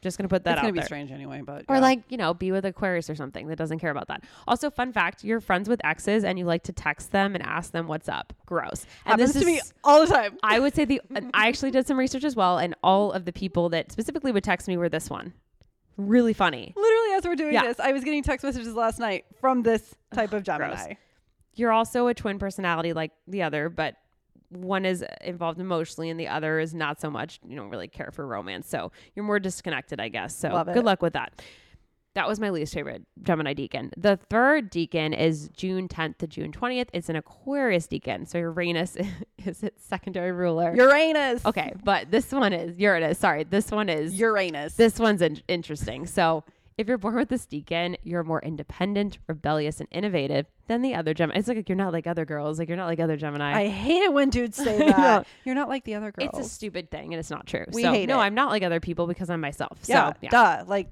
Just 0.00 0.16
gonna 0.16 0.28
put 0.28 0.44
that 0.44 0.52
it's 0.52 0.58
out 0.58 0.62
gonna 0.62 0.72
be 0.72 0.78
there. 0.78 0.86
strange 0.86 1.10
anyway, 1.10 1.42
but 1.44 1.64
Or 1.68 1.74
yeah. 1.76 1.80
like, 1.80 2.00
you 2.08 2.16
know, 2.16 2.32
be 2.34 2.52
with 2.52 2.64
Aquarius 2.64 3.10
or 3.10 3.14
something 3.16 3.48
that 3.48 3.56
doesn't 3.56 3.80
care 3.80 3.90
about 3.90 4.06
that. 4.08 4.22
Also, 4.46 4.70
fun 4.70 4.92
fact, 4.92 5.24
you're 5.24 5.40
friends 5.40 5.68
with 5.68 5.80
exes 5.84 6.22
and 6.24 6.38
you 6.38 6.44
like 6.44 6.62
to 6.64 6.72
text 6.72 7.10
them 7.10 7.34
and 7.34 7.42
ask 7.44 7.72
them 7.72 7.88
what's 7.88 8.08
up. 8.08 8.32
Gross. 8.46 8.86
And 9.04 9.12
happens 9.20 9.32
this 9.34 9.42
to 9.42 9.46
me 9.46 9.60
all 9.82 10.00
the 10.06 10.12
time. 10.12 10.38
I 10.42 10.60
would 10.60 10.74
say 10.74 10.84
the 10.84 11.00
I 11.34 11.48
actually 11.48 11.72
did 11.72 11.86
some 11.86 11.98
research 11.98 12.22
as 12.24 12.36
well, 12.36 12.58
and 12.58 12.74
all 12.82 13.10
of 13.12 13.24
the 13.24 13.32
people 13.32 13.68
that 13.70 13.90
specifically 13.90 14.30
would 14.32 14.44
text 14.44 14.68
me 14.68 14.76
were 14.76 14.88
this 14.88 15.10
one. 15.10 15.32
Really 15.96 16.32
funny. 16.32 16.72
Literally, 16.76 17.16
as 17.16 17.24
we're 17.24 17.34
doing 17.34 17.54
Yeah. 17.54 17.64
this, 17.64 17.80
I 17.80 17.90
was 17.90 18.04
getting 18.04 18.22
text 18.22 18.44
messages 18.44 18.74
last 18.74 19.00
night 19.00 19.24
from 19.40 19.62
this 19.64 19.96
type 20.14 20.32
of 20.32 20.42
Gemini. 20.44 20.76
Gross. 20.76 20.96
You're 21.54 21.72
also 21.72 22.06
a 22.06 22.14
twin 22.14 22.38
personality 22.38 22.92
like 22.92 23.10
the 23.26 23.42
other, 23.42 23.68
but 23.68 23.96
one 24.50 24.84
is 24.84 25.04
involved 25.22 25.60
emotionally 25.60 26.10
and 26.10 26.18
the 26.18 26.28
other 26.28 26.58
is 26.58 26.74
not 26.74 27.00
so 27.00 27.10
much. 27.10 27.40
You 27.46 27.56
don't 27.56 27.70
really 27.70 27.88
care 27.88 28.10
for 28.12 28.26
romance. 28.26 28.68
So 28.68 28.92
you're 29.14 29.24
more 29.24 29.38
disconnected, 29.38 30.00
I 30.00 30.08
guess. 30.08 30.36
So 30.36 30.64
good 30.64 30.84
luck 30.84 31.02
with 31.02 31.12
that. 31.14 31.40
That 32.14 32.26
was 32.26 32.40
my 32.40 32.50
least 32.50 32.74
favorite 32.74 33.02
Gemini 33.22 33.54
decan. 33.54 33.92
The 33.96 34.16
third 34.28 34.72
decan 34.72 35.16
is 35.16 35.50
June 35.56 35.86
10th 35.86 36.18
to 36.18 36.26
June 36.26 36.50
20th. 36.50 36.88
It's 36.92 37.08
an 37.08 37.14
Aquarius 37.14 37.86
decan. 37.86 38.26
So 38.26 38.38
Uranus 38.38 38.96
is 39.44 39.62
its 39.62 39.84
secondary 39.84 40.32
ruler. 40.32 40.74
Uranus. 40.74 41.44
okay, 41.46 41.74
but 41.84 42.10
this 42.10 42.32
one 42.32 42.52
is 42.52 42.76
Uranus. 42.78 43.18
Sorry, 43.18 43.44
this 43.44 43.70
one 43.70 43.88
is 43.88 44.18
Uranus. 44.18 44.74
this 44.74 44.98
one's 44.98 45.22
in- 45.22 45.42
interesting. 45.46 46.06
So, 46.06 46.42
if 46.78 46.86
you're 46.86 46.96
born 46.96 47.16
with 47.16 47.28
this 47.28 47.44
decan, 47.44 47.96
you're 48.04 48.22
more 48.22 48.40
independent, 48.40 49.18
rebellious, 49.26 49.80
and 49.80 49.88
innovative 49.90 50.46
than 50.68 50.80
the 50.80 50.94
other 50.94 51.12
Gemini. 51.12 51.38
It's 51.40 51.48
like 51.48 51.68
you're 51.68 51.76
not 51.76 51.92
like 51.92 52.06
other 52.06 52.24
girls. 52.24 52.58
Like 52.58 52.68
you're 52.68 52.76
not 52.76 52.86
like 52.86 53.00
other 53.00 53.16
Gemini. 53.16 53.52
I 53.52 53.66
hate 53.68 54.02
it 54.02 54.12
when 54.12 54.30
dudes 54.30 54.56
say 54.56 54.78
that. 54.86 55.26
You're 55.44 55.56
not 55.56 55.68
like 55.68 55.84
the 55.84 55.96
other 55.96 56.12
girls. 56.12 56.30
it's 56.38 56.46
a 56.46 56.48
stupid 56.48 56.90
thing, 56.90 57.12
and 57.12 57.18
it's 57.18 57.30
not 57.30 57.46
true. 57.46 57.64
We 57.72 57.82
so, 57.82 57.92
hate 57.92 58.08
no, 58.08 58.18
it. 58.20 58.22
I'm 58.22 58.34
not 58.34 58.50
like 58.50 58.62
other 58.62 58.78
people 58.78 59.08
because 59.08 59.28
I'm 59.28 59.40
myself. 59.40 59.78
yeah, 59.86 60.10
So, 60.10 60.16
yeah. 60.22 60.30
duh. 60.30 60.64
Like, 60.68 60.88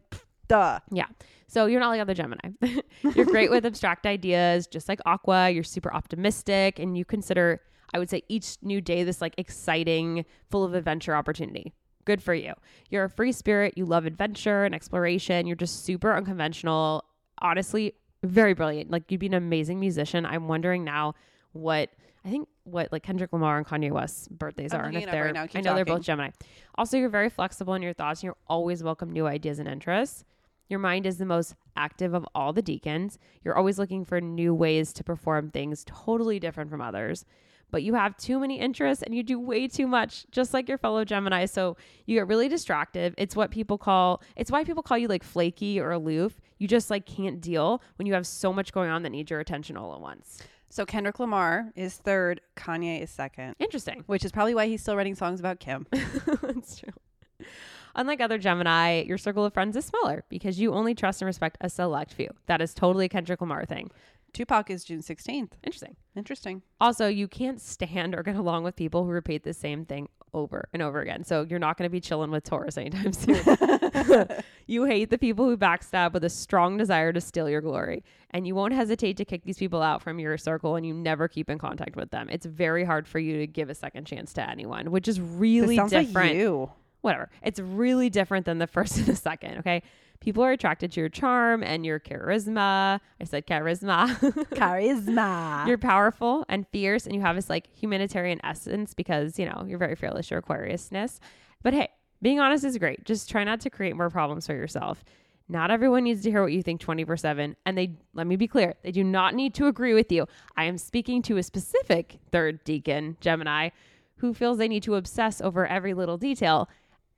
duh. 0.48 0.80
Yeah. 0.90 1.06
So 1.46 1.66
you're 1.66 1.80
not 1.80 1.90
like 1.90 2.00
other 2.00 2.14
Gemini. 2.14 2.50
you're 3.14 3.24
great 3.24 3.50
with 3.50 3.64
abstract 3.64 4.06
ideas, 4.06 4.66
just 4.66 4.88
like 4.88 5.00
Aqua. 5.06 5.50
You're 5.50 5.62
super 5.62 5.94
optimistic 5.94 6.80
and 6.80 6.98
you 6.98 7.04
consider, 7.04 7.60
I 7.94 8.00
would 8.00 8.10
say, 8.10 8.22
each 8.28 8.56
new 8.62 8.80
day 8.80 9.04
this 9.04 9.20
like 9.20 9.34
exciting, 9.38 10.24
full 10.50 10.64
of 10.64 10.74
adventure 10.74 11.14
opportunity. 11.14 11.72
Good 12.06 12.22
for 12.22 12.32
you. 12.32 12.54
You're 12.88 13.04
a 13.04 13.10
free 13.10 13.32
spirit. 13.32 13.74
You 13.76 13.84
love 13.84 14.06
adventure 14.06 14.64
and 14.64 14.74
exploration. 14.74 15.46
You're 15.46 15.56
just 15.56 15.84
super 15.84 16.16
unconventional. 16.16 17.04
Honestly, 17.42 17.92
very 18.22 18.54
brilliant. 18.54 18.90
Like 18.90 19.10
you'd 19.10 19.20
be 19.20 19.26
an 19.26 19.34
amazing 19.34 19.78
musician. 19.78 20.24
I'm 20.24 20.48
wondering 20.48 20.84
now 20.84 21.14
what 21.52 21.90
I 22.24 22.30
think 22.30 22.48
what 22.64 22.90
like 22.90 23.02
Kendrick 23.02 23.32
Lamar 23.32 23.58
and 23.58 23.66
Kanye 23.66 23.90
West's 23.90 24.28
birthdays 24.28 24.72
I'm 24.72 24.80
are, 24.80 24.84
and 24.84 24.96
if 24.96 25.02
up 25.02 25.06
right 25.08 25.12
they're 25.12 25.32
now. 25.32 25.46
I 25.54 25.60
know 25.60 25.74
they're 25.74 25.84
both 25.84 26.02
Gemini. 26.02 26.30
Also, 26.76 26.96
you're 26.96 27.08
very 27.08 27.28
flexible 27.28 27.74
in 27.74 27.82
your 27.82 27.92
thoughts, 27.92 28.20
and 28.20 28.24
you're 28.24 28.36
always 28.48 28.82
welcome 28.82 29.12
new 29.12 29.26
ideas 29.26 29.58
and 29.58 29.68
interests. 29.68 30.24
Your 30.68 30.80
mind 30.80 31.06
is 31.06 31.18
the 31.18 31.26
most 31.26 31.54
active 31.76 32.14
of 32.14 32.26
all 32.34 32.52
the 32.52 32.62
decans. 32.62 33.18
You're 33.44 33.56
always 33.56 33.78
looking 33.78 34.04
for 34.04 34.20
new 34.20 34.52
ways 34.54 34.92
to 34.94 35.04
perform 35.04 35.50
things 35.50 35.84
totally 35.86 36.40
different 36.40 36.70
from 36.70 36.80
others. 36.80 37.24
But 37.70 37.82
you 37.82 37.94
have 37.94 38.16
too 38.16 38.38
many 38.38 38.58
interests 38.60 39.02
and 39.02 39.14
you 39.14 39.22
do 39.22 39.38
way 39.38 39.68
too 39.68 39.86
much, 39.86 40.26
just 40.30 40.54
like 40.54 40.68
your 40.68 40.78
fellow 40.78 41.04
Gemini. 41.04 41.46
So 41.46 41.76
you 42.06 42.16
get 42.16 42.28
really 42.28 42.48
distracted. 42.48 43.14
It's 43.18 43.34
what 43.36 43.50
people 43.50 43.76
call, 43.76 44.22
it's 44.36 44.50
why 44.50 44.64
people 44.64 44.82
call 44.82 44.98
you 44.98 45.08
like 45.08 45.24
flaky 45.24 45.80
or 45.80 45.90
aloof. 45.90 46.40
You 46.58 46.68
just 46.68 46.90
like 46.90 47.06
can't 47.06 47.40
deal 47.40 47.82
when 47.96 48.06
you 48.06 48.14
have 48.14 48.26
so 48.26 48.52
much 48.52 48.72
going 48.72 48.90
on 48.90 49.02
that 49.02 49.10
needs 49.10 49.30
your 49.30 49.40
attention 49.40 49.76
all 49.76 49.94
at 49.94 50.00
once. 50.00 50.42
So 50.70 50.84
Kendrick 50.84 51.18
Lamar 51.18 51.72
is 51.76 51.96
third. 51.96 52.40
Kanye 52.56 53.02
is 53.02 53.10
second, 53.10 53.54
Interesting. 53.58 54.04
which 54.06 54.24
is 54.24 54.32
probably 54.32 54.54
why 54.54 54.66
he's 54.66 54.82
still 54.82 54.96
writing 54.96 55.14
songs 55.14 55.40
about 55.40 55.60
Kim. 55.60 55.86
That's 56.42 56.78
true. 56.78 57.46
Unlike 57.94 58.20
other 58.20 58.36
Gemini, 58.36 59.02
your 59.02 59.16
circle 59.16 59.44
of 59.44 59.54
friends 59.54 59.74
is 59.74 59.86
smaller 59.86 60.24
because 60.28 60.60
you 60.60 60.74
only 60.74 60.94
trust 60.94 61.22
and 61.22 61.26
respect 61.26 61.56
a 61.62 61.70
select 61.70 62.12
few. 62.12 62.28
That 62.44 62.60
is 62.60 62.74
totally 62.74 63.06
a 63.06 63.08
Kendrick 63.08 63.40
Lamar 63.40 63.64
thing. 63.64 63.90
Tupac 64.36 64.68
is 64.68 64.84
June 64.84 65.00
16th. 65.00 65.52
Interesting. 65.64 65.96
Interesting. 66.14 66.60
Also, 66.78 67.08
you 67.08 67.26
can't 67.26 67.58
stand 67.58 68.14
or 68.14 68.22
get 68.22 68.36
along 68.36 68.64
with 68.64 68.76
people 68.76 69.02
who 69.04 69.10
repeat 69.10 69.44
the 69.44 69.54
same 69.54 69.86
thing 69.86 70.10
over 70.34 70.68
and 70.74 70.82
over 70.82 71.00
again. 71.00 71.24
So 71.24 71.46
you're 71.48 71.58
not 71.58 71.78
going 71.78 71.88
to 71.88 71.90
be 71.92 72.02
chilling 72.02 72.30
with 72.30 72.44
Taurus 72.44 72.76
anytime 72.76 73.12
soon. 73.14 73.38
you 74.66 74.84
hate 74.84 75.08
the 75.08 75.16
people 75.16 75.46
who 75.46 75.56
backstab 75.56 76.12
with 76.12 76.22
a 76.22 76.28
strong 76.28 76.76
desire 76.76 77.14
to 77.14 77.20
steal 77.22 77.48
your 77.48 77.62
glory. 77.62 78.04
And 78.28 78.46
you 78.46 78.54
won't 78.54 78.74
hesitate 78.74 79.16
to 79.16 79.24
kick 79.24 79.44
these 79.44 79.56
people 79.56 79.80
out 79.80 80.02
from 80.02 80.18
your 80.18 80.36
circle 80.36 80.76
and 80.76 80.84
you 80.84 80.92
never 80.92 81.28
keep 81.28 81.48
in 81.48 81.56
contact 81.56 81.96
with 81.96 82.10
them. 82.10 82.28
It's 82.28 82.44
very 82.44 82.84
hard 82.84 83.08
for 83.08 83.18
you 83.18 83.38
to 83.38 83.46
give 83.46 83.70
a 83.70 83.74
second 83.74 84.04
chance 84.04 84.34
to 84.34 84.46
anyone, 84.46 84.90
which 84.90 85.08
is 85.08 85.18
really 85.18 85.76
different 85.78 86.14
like 86.14 86.34
you. 86.34 86.70
whatever. 87.00 87.30
It's 87.40 87.58
really 87.58 88.10
different 88.10 88.44
than 88.44 88.58
the 88.58 88.66
first 88.76 88.98
and 88.98 89.06
the 89.06 89.16
second. 89.16 89.60
Okay. 89.60 89.82
People 90.26 90.42
are 90.42 90.50
attracted 90.50 90.90
to 90.90 90.98
your 90.98 91.08
charm 91.08 91.62
and 91.62 91.86
your 91.86 92.00
charisma. 92.00 92.98
I 93.20 93.24
said 93.24 93.46
charisma. 93.46 94.08
Charisma. 94.56 95.68
you're 95.68 95.78
powerful 95.78 96.44
and 96.48 96.66
fierce, 96.72 97.06
and 97.06 97.14
you 97.14 97.20
have 97.20 97.36
this 97.36 97.48
like 97.48 97.68
humanitarian 97.72 98.40
essence 98.42 98.92
because, 98.92 99.38
you 99.38 99.44
know, 99.46 99.64
you're 99.68 99.78
very 99.78 99.94
fearless, 99.94 100.28
your 100.28 100.42
Aquariusness. 100.42 101.20
But 101.62 101.74
hey, 101.74 101.90
being 102.20 102.40
honest 102.40 102.64
is 102.64 102.76
great. 102.76 103.04
Just 103.04 103.30
try 103.30 103.44
not 103.44 103.60
to 103.60 103.70
create 103.70 103.94
more 103.94 104.10
problems 104.10 104.48
for 104.48 104.54
yourself. 104.54 105.04
Not 105.48 105.70
everyone 105.70 106.02
needs 106.02 106.24
to 106.24 106.30
hear 106.32 106.42
what 106.42 106.50
you 106.50 106.60
think 106.60 106.80
24 106.80 107.18
7. 107.18 107.54
And 107.64 107.78
they, 107.78 107.96
let 108.12 108.26
me 108.26 108.34
be 108.34 108.48
clear, 108.48 108.74
they 108.82 108.90
do 108.90 109.04
not 109.04 109.32
need 109.32 109.54
to 109.54 109.68
agree 109.68 109.94
with 109.94 110.10
you. 110.10 110.26
I 110.56 110.64
am 110.64 110.76
speaking 110.76 111.22
to 111.22 111.36
a 111.36 111.42
specific 111.44 112.18
third 112.32 112.64
decan, 112.64 113.20
Gemini, 113.20 113.68
who 114.16 114.34
feels 114.34 114.58
they 114.58 114.66
need 114.66 114.82
to 114.82 114.96
obsess 114.96 115.40
over 115.40 115.68
every 115.68 115.94
little 115.94 116.18
detail. 116.18 116.68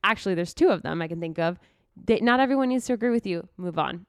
Actually, 0.03 0.35
there's 0.35 0.53
two 0.53 0.69
of 0.69 0.83
them 0.83 1.01
I 1.01 1.07
can 1.07 1.19
think 1.19 1.39
of. 1.39 1.57
They, 2.05 2.19
not 2.19 2.39
everyone 2.39 2.69
needs 2.69 2.85
to 2.85 2.93
agree 2.93 3.09
with 3.09 3.25
you. 3.25 3.47
Move 3.57 3.77
on. 3.77 4.05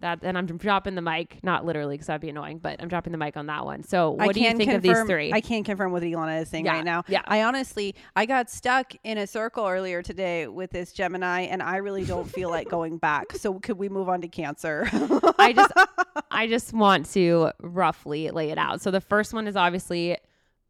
That 0.00 0.20
and 0.22 0.38
I'm 0.38 0.46
dropping 0.46 0.94
the 0.94 1.02
mic, 1.02 1.44
not 1.44 1.66
literally 1.66 1.94
because 1.94 2.06
that'd 2.06 2.22
be 2.22 2.30
annoying, 2.30 2.58
but 2.58 2.80
I'm 2.80 2.88
dropping 2.88 3.12
the 3.12 3.18
mic 3.18 3.36
on 3.36 3.48
that 3.48 3.66
one. 3.66 3.82
So, 3.82 4.12
what 4.12 4.34
do 4.34 4.40
you 4.40 4.54
think 4.54 4.72
of 4.72 4.80
these 4.80 4.98
three? 5.02 5.30
I 5.30 5.42
can't 5.42 5.66
confirm 5.66 5.92
what 5.92 6.02
Ilana 6.02 6.40
is 6.40 6.48
saying 6.48 6.64
Yeah, 6.64 6.72
right 6.72 6.84
now. 6.84 7.04
yeah. 7.06 7.20
I 7.26 7.42
honestly, 7.42 7.94
I 8.16 8.24
got 8.24 8.48
stuck 8.48 8.94
in 9.04 9.18
a 9.18 9.26
circle 9.26 9.66
earlier 9.66 10.00
today 10.00 10.46
with 10.46 10.70
this 10.70 10.92
Gemini, 10.92 11.42
and 11.42 11.62
I 11.62 11.76
really 11.76 12.06
don't 12.06 12.24
feel 12.24 12.48
like 12.48 12.70
going 12.70 12.96
back. 12.96 13.32
So 13.32 13.58
could 13.58 13.76
we 13.76 13.90
move 13.90 14.08
on 14.08 14.22
to 14.22 14.28
Cancer? 14.28 14.88
I 15.38 15.52
just 15.52 15.72
I 16.30 16.46
just 16.46 16.72
want 16.72 17.04
to 17.12 17.50
roughly 17.60 18.30
lay 18.30 18.48
it 18.50 18.56
out. 18.56 18.80
So 18.80 18.90
the 18.90 19.02
first 19.02 19.34
one 19.34 19.46
is 19.46 19.54
obviously 19.54 20.16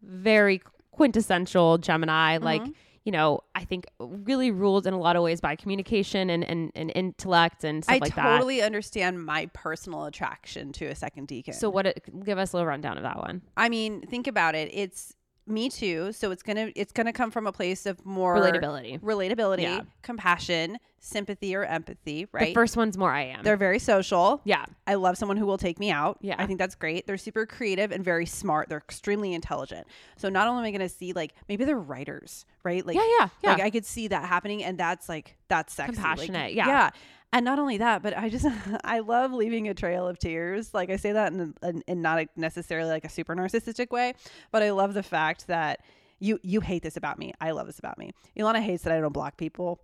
very 0.03 0.61
quintessential 0.91 1.79
Gemini, 1.79 2.39
like 2.39 2.63
mm-hmm. 2.63 2.73
You 3.09 3.13
know, 3.13 3.41
I 3.55 3.65
think 3.65 3.87
uh, 4.03 4.07
really 4.07 4.51
ruled 4.51 4.87
in 4.87 4.93
a 4.93 4.99
lot 4.99 5.17
of 5.17 5.23
ways 5.23 5.41
by 5.41 5.57
communication 5.57 6.29
and 6.29 6.45
and, 6.45 6.71
and 6.75 6.93
intellect 6.95 7.65
and 7.65 7.83
stuff 7.83 7.95
I 7.95 7.99
like 8.01 8.15
totally 8.15 8.61
understand 8.61 9.25
my 9.25 9.47
personal 9.55 10.05
attraction 10.05 10.73
to 10.73 10.85
a 10.85 10.95
second 10.95 11.27
decan. 11.27 11.55
So 11.55 11.71
what? 11.71 11.87
It, 11.87 12.05
give 12.23 12.37
us 12.37 12.53
a 12.53 12.57
little 12.57 12.67
rundown 12.67 12.99
of 12.99 13.05
that 13.05 13.17
one. 13.17 13.41
I 13.57 13.71
mean, 13.71 14.03
think 14.03 14.27
about 14.27 14.55
it. 14.55 14.69
It's 14.75 15.15
me 15.49 15.69
too. 15.71 16.13
So 16.13 16.31
it's 16.31 16.43
gonna 16.43 16.71
it's 16.77 16.93
gonna 16.93 17.13
come 17.13 17.31
from 17.31 17.47
a 17.47 17.53
place 17.53 17.87
of 17.87 18.05
more 18.05 18.37
Relatability. 18.37 19.01
relatability, 19.01 19.63
Yeah. 19.63 19.81
compassion, 20.03 20.79
sympathy, 21.01 21.55
or 21.55 21.65
empathy. 21.65 22.27
Right. 22.33 22.49
The 22.49 22.55
first 22.55 22.77
one's 22.77 22.99
more 22.99 23.11
I 23.13 23.23
am. 23.23 23.45
They're 23.45 23.57
very 23.57 23.79
social. 23.79 24.41
yeah. 24.45 24.65
I 24.87 24.95
love 24.95 25.17
someone 25.17 25.37
who 25.37 25.47
will 25.47 25.59
take 25.59 25.79
me 25.79 25.91
out. 25.91 26.19
Yeah. 26.21 26.35
I 26.39 26.47
think 26.47 26.59
that's 26.59 26.75
great. 26.75 27.07
They're 27.07 27.17
super 27.19 27.47
creative 27.47 27.93
and 27.93 28.05
very 28.05 28.27
smart. 28.27 28.69
They're 28.69 28.79
extremely 28.79 29.33
intelligent. 29.35 29.87
So 30.17 30.29
not 30.29 30.49
only 30.49 30.61
am 30.63 30.67
I 30.67 30.71
going 30.79 30.89
to 30.89 30.95
see 30.95 31.13
like 31.13 31.35
maybe 31.49 31.65
they're 31.65 31.79
writers, 31.79 32.47
right? 32.65 32.85
Like 32.85 32.97
yeah, 32.97 33.07
yeah, 33.19 33.29
yeah. 33.43 33.53
like 33.53 33.63
I 33.63 33.71
could 33.71 33.85
see 33.87 34.09
that 34.09 34.25
happening 34.25 34.65
and 34.65 34.77
that's 34.79 35.09
like 35.09 35.37
that's 35.49 35.73
sexy. 35.75 35.93
Like, 35.97 36.03
Compassionate, 36.05 36.53
yeah. 36.55 36.67
Yeah. 36.67 36.91
And 37.33 37.45
not 37.45 37.59
only 37.59 37.79
that, 37.79 38.03
but 38.03 38.17
I 38.17 38.29
just 38.29 38.47
I 38.85 39.01
love 39.01 39.33
leaving 39.33 39.69
a 39.69 39.75
trail 39.75 40.07
of 40.07 40.19
tears. 40.19 40.73
Like 40.73 40.91
I 40.91 40.97
say 40.97 41.13
that 41.13 41.33
in, 41.33 41.55
in, 41.63 41.83
in 41.87 42.03
not 42.03 42.27
necessarily 42.37 42.91
like 42.91 43.05
a 43.05 43.09
super 43.09 43.35
narcissistic 43.35 43.91
way, 43.91 44.15
but 44.51 44.63
I 44.63 44.71
love 44.71 44.95
the 44.95 45.03
fact 45.03 45.47
that 45.49 45.81
you 46.21 46.41
you 46.43 46.61
hate 46.61 46.83
this 46.83 46.97
about 46.97 47.19
me. 47.19 47.35
I 47.41 47.51
love 47.51 47.67
this 47.67 47.79
about 47.79 47.99
me. 47.99 48.13
Ilana 48.37 48.61
hates 48.61 48.83
that 48.85 48.93
I 48.93 49.01
don't 49.01 49.13
block 49.13 49.37
people. 49.37 49.81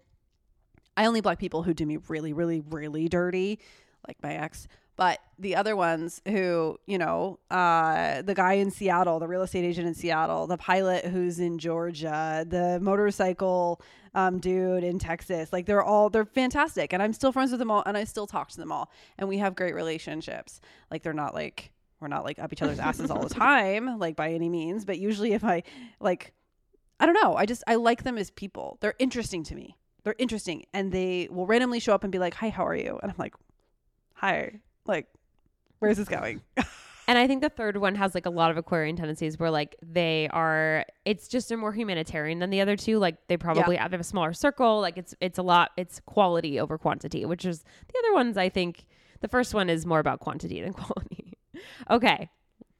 I 0.96 1.06
only 1.06 1.20
block 1.20 1.38
people 1.38 1.62
who 1.62 1.74
do 1.74 1.84
me 1.84 1.98
really, 2.08 2.32
really, 2.32 2.60
really 2.60 3.08
dirty, 3.08 3.58
like 4.06 4.16
my 4.22 4.34
ex. 4.34 4.68
But 4.96 5.20
the 5.38 5.56
other 5.56 5.74
ones 5.74 6.22
who, 6.26 6.78
you 6.86 6.98
know, 6.98 7.40
uh, 7.50 8.22
the 8.22 8.34
guy 8.34 8.54
in 8.54 8.70
Seattle, 8.70 9.18
the 9.18 9.26
real 9.26 9.42
estate 9.42 9.64
agent 9.64 9.88
in 9.88 9.94
Seattle, 9.94 10.46
the 10.46 10.56
pilot 10.56 11.06
who's 11.06 11.40
in 11.40 11.58
Georgia, 11.58 12.46
the 12.48 12.78
motorcycle 12.80 13.80
um, 14.14 14.38
dude 14.38 14.84
in 14.84 15.00
Texas, 15.00 15.52
like 15.52 15.66
they're 15.66 15.82
all, 15.82 16.10
they're 16.10 16.24
fantastic. 16.24 16.92
And 16.92 17.02
I'm 17.02 17.12
still 17.12 17.32
friends 17.32 17.50
with 17.50 17.58
them 17.58 17.70
all 17.70 17.82
and 17.84 17.96
I 17.96 18.04
still 18.04 18.28
talk 18.28 18.50
to 18.50 18.56
them 18.56 18.70
all. 18.70 18.90
And 19.18 19.28
we 19.28 19.38
have 19.38 19.56
great 19.56 19.74
relationships. 19.74 20.60
Like 20.90 21.02
they're 21.02 21.12
not 21.12 21.34
like, 21.34 21.72
we're 21.98 22.08
not 22.08 22.24
like 22.24 22.38
up 22.38 22.52
each 22.52 22.62
other's 22.62 22.78
asses 22.78 23.10
all 23.10 23.22
the 23.22 23.34
time, 23.34 23.98
like 23.98 24.14
by 24.14 24.32
any 24.32 24.48
means. 24.48 24.84
But 24.84 24.98
usually 24.98 25.32
if 25.32 25.42
I 25.42 25.64
like, 25.98 26.32
I 27.00 27.06
don't 27.06 27.20
know, 27.20 27.34
I 27.34 27.46
just, 27.46 27.64
I 27.66 27.74
like 27.74 28.04
them 28.04 28.16
as 28.16 28.30
people. 28.30 28.78
They're 28.80 28.94
interesting 29.00 29.42
to 29.44 29.56
me 29.56 29.76
they're 30.04 30.14
interesting 30.18 30.66
and 30.72 30.92
they 30.92 31.28
will 31.30 31.46
randomly 31.46 31.80
show 31.80 31.94
up 31.94 32.04
and 32.04 32.12
be 32.12 32.18
like, 32.18 32.34
"Hi, 32.34 32.50
how 32.50 32.66
are 32.66 32.76
you?" 32.76 32.98
And 33.02 33.10
I'm 33.10 33.16
like, 33.18 33.34
"Hi." 34.14 34.60
Like, 34.86 35.06
where's 35.78 35.96
this 35.96 36.08
going? 36.08 36.42
And 37.06 37.18
I 37.18 37.26
think 37.26 37.42
the 37.42 37.50
third 37.50 37.76
one 37.76 37.94
has 37.96 38.14
like 38.14 38.26
a 38.26 38.30
lot 38.30 38.50
of 38.50 38.56
Aquarian 38.56 38.96
tendencies 38.96 39.38
where 39.38 39.50
like 39.50 39.76
they 39.82 40.28
are 40.32 40.86
it's 41.04 41.28
just 41.28 41.50
a 41.50 41.56
more 41.56 41.72
humanitarian 41.72 42.38
than 42.38 42.50
the 42.50 42.60
other 42.60 42.76
two. 42.76 42.98
Like 42.98 43.16
they 43.28 43.36
probably 43.36 43.76
have 43.76 43.92
a 43.92 44.02
smaller 44.02 44.32
circle. 44.32 44.80
Like 44.80 44.96
it's 44.96 45.14
it's 45.20 45.38
a 45.38 45.42
lot 45.42 45.72
it's 45.76 46.00
quality 46.06 46.58
over 46.58 46.78
quantity, 46.78 47.24
which 47.26 47.44
is 47.44 47.62
the 47.62 47.98
other 47.98 48.14
ones 48.14 48.36
I 48.36 48.48
think 48.48 48.86
the 49.20 49.28
first 49.28 49.52
one 49.54 49.68
is 49.68 49.84
more 49.84 49.98
about 49.98 50.20
quantity 50.20 50.62
than 50.62 50.72
quality. 50.72 51.36
okay. 51.90 52.30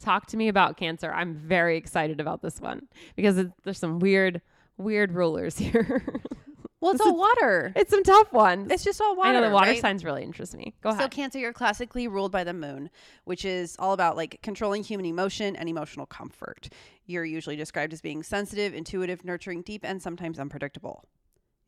Talk 0.00 0.26
to 0.28 0.36
me 0.36 0.48
about 0.48 0.76
cancer. 0.76 1.12
I'm 1.12 1.34
very 1.34 1.76
excited 1.76 2.20
about 2.20 2.42
this 2.42 2.60
one 2.60 2.88
because 3.16 3.38
it, 3.38 3.50
there's 3.62 3.78
some 3.78 3.98
weird 3.98 4.40
weird 4.78 5.12
rulers 5.12 5.58
here. 5.58 6.02
Well, 6.84 6.92
it's 6.92 7.00
all 7.00 7.16
water. 7.16 7.72
it's 7.74 7.90
some 7.90 8.02
tough 8.02 8.30
ones. 8.30 8.70
It's 8.70 8.84
just 8.84 9.00
all 9.00 9.16
water. 9.16 9.30
I 9.30 9.32
know 9.32 9.40
the 9.40 9.54
water 9.54 9.70
right? 9.70 9.80
signs 9.80 10.04
really 10.04 10.22
interest 10.22 10.54
me. 10.54 10.74
Go 10.82 10.90
ahead. 10.90 11.00
So. 11.00 11.08
Cancer, 11.08 11.38
you're 11.38 11.54
classically 11.54 12.06
ruled 12.08 12.30
by 12.30 12.44
the 12.44 12.52
moon, 12.52 12.90
which 13.24 13.46
is 13.46 13.74
all 13.78 13.94
about 13.94 14.16
like 14.16 14.40
controlling 14.42 14.82
human 14.82 15.06
emotion 15.06 15.56
and 15.56 15.66
emotional 15.66 16.04
comfort. 16.04 16.68
You're 17.06 17.24
usually 17.24 17.56
described 17.56 17.94
as 17.94 18.02
being 18.02 18.22
sensitive, 18.22 18.74
intuitive, 18.74 19.24
nurturing, 19.24 19.62
deep, 19.62 19.82
and 19.82 20.02
sometimes 20.02 20.38
unpredictable. 20.38 21.04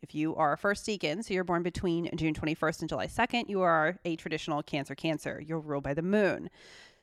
If 0.02 0.14
you 0.14 0.36
are 0.36 0.52
a 0.52 0.58
first 0.58 0.86
decan, 0.86 1.24
so 1.24 1.32
you're 1.32 1.44
born 1.44 1.62
between 1.62 2.14
June 2.14 2.34
21st 2.34 2.80
and 2.80 2.88
July 2.90 3.06
2nd, 3.06 3.48
you 3.48 3.62
are 3.62 3.98
a 4.04 4.16
traditional 4.16 4.62
Cancer 4.62 4.94
Cancer. 4.94 5.42
You're 5.44 5.60
ruled 5.60 5.84
by 5.84 5.94
the 5.94 6.02
moon. 6.02 6.50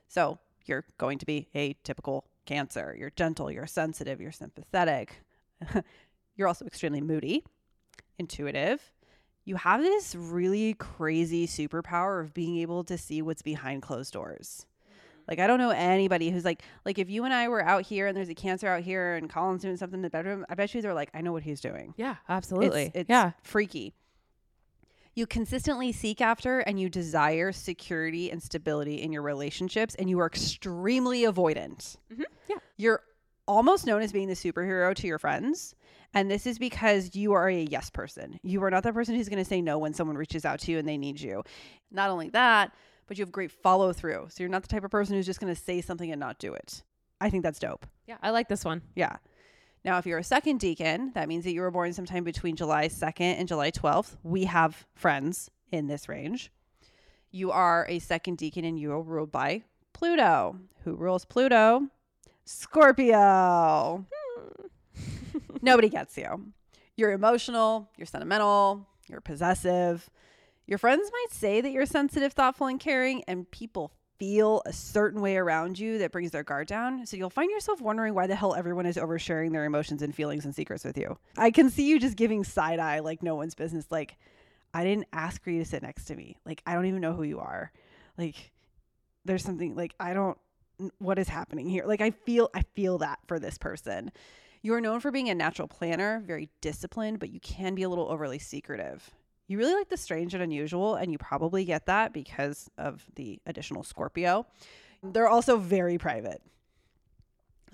So 0.07 0.37
you're 0.65 0.85
going 0.99 1.17
to 1.17 1.25
be 1.25 1.47
a 1.55 1.73
typical 1.83 2.25
Cancer. 2.45 2.95
You're 2.95 3.09
gentle, 3.09 3.49
you're 3.49 3.65
sensitive, 3.65 4.21
you're 4.21 4.31
sympathetic. 4.31 5.23
you're 6.35 6.47
also 6.47 6.65
extremely 6.65 7.01
moody, 7.01 7.43
intuitive. 8.17 8.91
You 9.45 9.55
have 9.57 9.81
this 9.81 10.15
really 10.15 10.73
crazy 10.75 11.47
superpower 11.47 12.21
of 12.21 12.33
being 12.33 12.57
able 12.57 12.83
to 12.85 12.97
see 12.97 13.21
what's 13.21 13.41
behind 13.41 13.81
closed 13.81 14.13
doors. 14.13 14.65
Like 15.27 15.39
I 15.39 15.47
don't 15.47 15.59
know 15.59 15.69
anybody 15.69 16.29
who's 16.29 16.45
like 16.45 16.63
like 16.85 16.97
if 16.99 17.09
you 17.09 17.23
and 17.23 17.33
I 17.33 17.47
were 17.47 17.63
out 17.63 17.83
here 17.83 18.07
and 18.07 18.15
there's 18.15 18.29
a 18.29 18.35
cancer 18.35 18.67
out 18.67 18.83
here 18.83 19.15
and 19.15 19.29
Colin's 19.29 19.61
doing 19.61 19.77
something 19.77 19.99
in 19.99 20.01
the 20.01 20.09
bedroom, 20.09 20.45
I 20.49 20.55
bet 20.55 20.73
you 20.73 20.81
they're 20.81 20.93
like, 20.93 21.09
I 21.13 21.21
know 21.21 21.31
what 21.31 21.43
he's 21.43 21.61
doing. 21.61 21.93
yeah, 21.97 22.15
absolutely. 22.27 22.85
It's, 22.85 22.95
it's 22.95 23.09
yeah. 23.09 23.31
freaky. 23.41 23.93
You 25.15 25.27
consistently 25.27 25.91
seek 25.91 26.21
after 26.21 26.59
and 26.59 26.79
you 26.79 26.89
desire 26.89 27.51
security 27.51 28.31
and 28.31 28.41
stability 28.41 29.01
in 29.01 29.13
your 29.13 29.21
relationships, 29.21 29.93
and 29.95 30.09
you 30.09 30.19
are 30.19 30.25
extremely 30.25 31.21
avoidant. 31.21 31.97
Mm-hmm. 32.11 32.23
Yeah. 32.49 32.55
You're 32.77 33.01
almost 33.47 33.85
known 33.85 34.01
as 34.01 34.11
being 34.11 34.27
the 34.27 34.33
superhero 34.33 34.95
to 34.95 35.07
your 35.07 35.19
friends. 35.19 35.75
And 36.13 36.29
this 36.29 36.45
is 36.45 36.59
because 36.59 37.15
you 37.15 37.33
are 37.33 37.49
a 37.49 37.63
yes 37.63 37.89
person. 37.89 38.39
You 38.43 38.63
are 38.63 38.69
not 38.69 38.83
that 38.83 38.93
person 38.93 39.15
who's 39.15 39.29
going 39.29 39.43
to 39.43 39.49
say 39.49 39.61
no 39.61 39.79
when 39.79 39.93
someone 39.93 40.17
reaches 40.17 40.45
out 40.45 40.59
to 40.61 40.71
you 40.71 40.77
and 40.77 40.87
they 40.87 40.97
need 40.97 41.19
you. 41.19 41.43
Not 41.91 42.09
only 42.09 42.29
that, 42.29 42.71
but 43.07 43.17
you 43.17 43.23
have 43.23 43.31
great 43.31 43.51
follow 43.51 43.93
through. 43.93 44.27
So 44.29 44.43
you're 44.43 44.49
not 44.49 44.61
the 44.61 44.67
type 44.67 44.83
of 44.83 44.91
person 44.91 45.15
who's 45.15 45.25
just 45.25 45.39
going 45.39 45.53
to 45.53 45.59
say 45.59 45.81
something 45.81 46.11
and 46.11 46.19
not 46.19 46.37
do 46.37 46.53
it. 46.53 46.83
I 47.19 47.29
think 47.29 47.43
that's 47.43 47.59
dope. 47.59 47.85
Yeah, 48.07 48.17
I 48.21 48.29
like 48.29 48.47
this 48.47 48.63
one. 48.63 48.81
Yeah. 48.95 49.17
Now, 49.85 49.97
if 49.97 50.05
you're 50.05 50.19
a 50.19 50.23
second 50.23 50.59
decan, 50.59 51.13
that 51.13 51.27
means 51.27 51.43
that 51.43 51.51
you 51.51 51.61
were 51.61 51.71
born 51.71 51.93
sometime 51.93 52.23
between 52.23 52.55
July 52.55 52.87
2nd 52.87 53.39
and 53.39 53.47
July 53.47 53.71
12th. 53.71 54.15
We 54.23 54.45
have 54.45 54.85
friends 54.93 55.49
in 55.71 55.87
this 55.87 56.07
range. 56.07 56.51
You 57.31 57.51
are 57.51 57.85
a 57.89 57.99
second 57.99 58.37
decan 58.37 58.65
and 58.65 58.79
you 58.79 58.91
are 58.91 59.01
ruled 59.01 59.31
by 59.31 59.63
Pluto. 59.91 60.57
Who 60.83 60.95
rules 60.95 61.25
Pluto? 61.25 61.87
Scorpio. 62.45 64.05
Nobody 65.63 65.89
gets 65.89 66.17
you. 66.17 66.51
You're 66.95 67.13
emotional, 67.13 67.89
you're 67.97 68.05
sentimental, 68.05 68.85
you're 69.07 69.21
possessive. 69.21 70.09
Your 70.67 70.77
friends 70.77 71.09
might 71.11 71.31
say 71.31 71.61
that 71.61 71.71
you're 71.71 71.85
sensitive, 71.85 72.33
thoughtful, 72.33 72.67
and 72.67 72.79
caring, 72.79 73.23
and 73.27 73.49
people 73.49 73.93
feel 74.19 74.61
a 74.65 74.73
certain 74.73 75.21
way 75.21 75.37
around 75.37 75.79
you 75.79 75.97
that 75.97 76.11
brings 76.11 76.31
their 76.31 76.43
guard 76.43 76.67
down. 76.67 77.05
So 77.05 77.17
you'll 77.17 77.29
find 77.29 77.49
yourself 77.49 77.81
wondering 77.81 78.13
why 78.13 78.27
the 78.27 78.35
hell 78.35 78.53
everyone 78.53 78.85
is 78.85 78.97
oversharing 78.97 79.51
their 79.51 79.65
emotions 79.65 80.01
and 80.01 80.13
feelings 80.13 80.45
and 80.45 80.53
secrets 80.53 80.85
with 80.85 80.97
you. 80.97 81.17
I 81.37 81.49
can 81.49 81.69
see 81.69 81.87
you 81.87 81.99
just 81.99 82.15
giving 82.15 82.43
side 82.43 82.79
eye 82.79 82.99
like 82.99 83.23
no 83.23 83.35
one's 83.35 83.55
business. 83.55 83.87
Like, 83.89 84.17
I 84.73 84.83
didn't 84.83 85.07
ask 85.13 85.43
for 85.43 85.49
you 85.49 85.59
to 85.59 85.65
sit 85.65 85.81
next 85.81 86.05
to 86.05 86.15
me. 86.15 86.37
Like, 86.45 86.61
I 86.65 86.73
don't 86.73 86.85
even 86.85 87.01
know 87.01 87.13
who 87.13 87.23
you 87.23 87.39
are. 87.39 87.71
Like, 88.17 88.51
there's 89.25 89.43
something 89.43 89.75
like 89.75 89.95
I 89.99 90.13
don't 90.13 90.37
what 90.99 91.19
is 91.19 91.29
happening 91.29 91.67
here. 91.67 91.85
Like 91.85 92.01
I 92.01 92.11
feel 92.11 92.49
I 92.53 92.63
feel 92.75 92.97
that 92.99 93.19
for 93.27 93.39
this 93.39 93.57
person. 93.57 94.11
You 94.65 94.73
are 94.73 94.81
known 94.81 95.01
for 95.01 95.11
being 95.11 95.29
a 95.29 95.35
natural 95.35 95.67
planner, 95.67 96.23
very 96.25 96.49
disciplined, 96.61 97.19
but 97.19 97.29
you 97.29 97.41
can 97.41 97.75
be 97.75 97.83
a 97.83 97.89
little 97.89 98.09
overly 98.09 98.39
secretive. 98.39 99.11
You 99.45 99.57
really 99.57 99.73
like 99.73 99.89
the 99.89 99.97
strange 99.97 100.33
and 100.33 100.41
unusual, 100.41 100.95
and 100.95 101.11
you 101.11 101.17
probably 101.17 101.65
get 101.65 101.85
that 101.87 102.13
because 102.13 102.69
of 102.77 103.05
the 103.15 103.41
additional 103.45 103.83
Scorpio. 103.83 104.47
They're 105.03 105.27
also 105.27 105.57
very 105.57 105.97
private. 105.97 106.41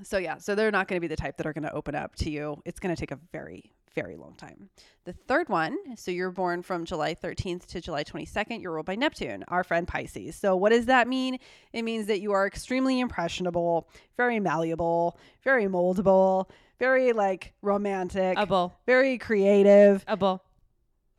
So, 0.02 0.18
yeah, 0.18 0.38
so 0.38 0.56
they're 0.56 0.72
not 0.72 0.88
going 0.88 0.98
to 0.98 1.02
be 1.02 1.08
the 1.08 1.16
type 1.16 1.38
that 1.38 1.46
are 1.46 1.54
going 1.54 1.64
to 1.64 1.74
open 1.74 1.94
up 1.94 2.16
to 2.18 2.32
you. 2.32 2.60
It's 2.66 2.80
going 2.80 2.96
to 2.96 3.00
take 3.00 3.12
a 3.12 3.20
very, 3.32 3.72
very 3.94 4.16
long 4.16 4.34
time. 4.36 4.70
The 5.06 5.14
third 5.14 5.48
one, 5.48 5.78
so 5.96 6.10
you're 6.10 6.32
born 6.32 6.64
from 6.64 6.86
July 6.86 7.14
13th 7.14 7.68
to 7.68 7.82
July 7.82 8.04
22nd, 8.04 8.64
you're 8.64 8.72
ruled 8.72 8.88
by 8.88 8.96
Neptune, 8.96 9.44
our 9.50 9.64
friend 9.64 9.88
Pisces. 9.88 10.36
So, 10.36 10.56
what 10.56 10.72
does 10.72 10.88
that 10.88 11.08
mean? 11.08 11.38
It 11.72 11.84
means 11.84 12.08
that 12.08 12.20
you 12.20 12.32
are 12.32 12.48
extremely 12.48 13.00
impressionable, 13.00 13.88
very 14.18 14.40
malleable, 14.40 15.20
very 15.44 15.66
moldable, 15.66 16.50
very 16.80 17.12
like 17.14 17.54
romantic, 17.62 18.38
A 18.38 18.46
bull. 18.46 18.74
very 18.86 19.18
creative, 19.18 20.04
A 20.08 20.18
bull. 20.18 20.42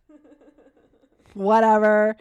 whatever. 1.34 2.16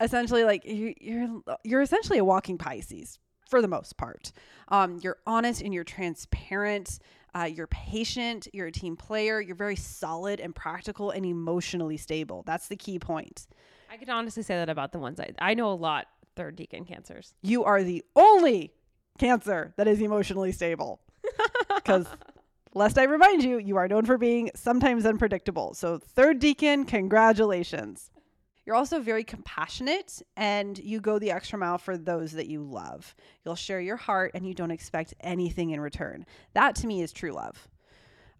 Essentially, 0.00 0.44
like 0.44 0.64
you, 0.66 0.94
you're 1.00 1.40
you're 1.64 1.82
essentially 1.82 2.18
a 2.18 2.24
walking 2.24 2.58
Pisces 2.58 3.18
for 3.48 3.62
the 3.62 3.68
most 3.68 3.96
part. 3.96 4.32
Um, 4.68 4.98
you're 5.02 5.18
honest 5.26 5.62
and 5.62 5.72
you're 5.72 5.84
transparent. 5.84 6.98
Uh, 7.34 7.44
you're 7.44 7.66
patient. 7.66 8.48
You're 8.52 8.66
a 8.66 8.72
team 8.72 8.96
player. 8.96 9.40
You're 9.40 9.56
very 9.56 9.76
solid 9.76 10.40
and 10.40 10.54
practical 10.54 11.10
and 11.10 11.24
emotionally 11.24 11.96
stable. 11.96 12.42
That's 12.46 12.68
the 12.68 12.76
key 12.76 12.98
point. 12.98 13.46
I 13.90 13.96
can 13.96 14.10
honestly 14.10 14.42
say 14.42 14.56
that 14.56 14.68
about 14.68 14.92
the 14.92 14.98
ones 14.98 15.20
I 15.20 15.30
I 15.38 15.54
know 15.54 15.70
a 15.70 15.74
lot 15.74 16.06
third 16.34 16.56
decan 16.56 16.86
cancers. 16.86 17.32
You 17.42 17.64
are 17.64 17.82
the 17.82 18.04
only 18.14 18.72
Cancer 19.18 19.72
that 19.78 19.88
is 19.88 20.00
emotionally 20.02 20.52
stable. 20.52 21.00
Because, 21.74 22.06
lest 22.76 22.98
I 22.98 23.04
remind 23.04 23.42
you, 23.42 23.58
you 23.58 23.76
are 23.78 23.88
known 23.88 24.04
for 24.04 24.18
being 24.18 24.50
sometimes 24.54 25.06
unpredictable. 25.06 25.72
So, 25.72 25.98
third 25.98 26.40
decan, 26.40 26.86
congratulations. 26.86 28.10
You're 28.66 28.76
also 28.76 29.00
very 29.00 29.24
compassionate 29.24 30.20
and 30.36 30.76
you 30.78 31.00
go 31.00 31.18
the 31.18 31.30
extra 31.30 31.58
mile 31.58 31.78
for 31.78 31.96
those 31.96 32.32
that 32.32 32.48
you 32.48 32.62
love. 32.62 33.14
You'll 33.44 33.54
share 33.54 33.80
your 33.80 33.96
heart 33.96 34.32
and 34.34 34.46
you 34.46 34.52
don't 34.52 34.70
expect 34.70 35.14
anything 35.20 35.70
in 35.70 35.80
return. 35.80 36.26
That 36.52 36.74
to 36.76 36.86
me 36.86 37.00
is 37.00 37.12
true 37.12 37.32
love. 37.32 37.66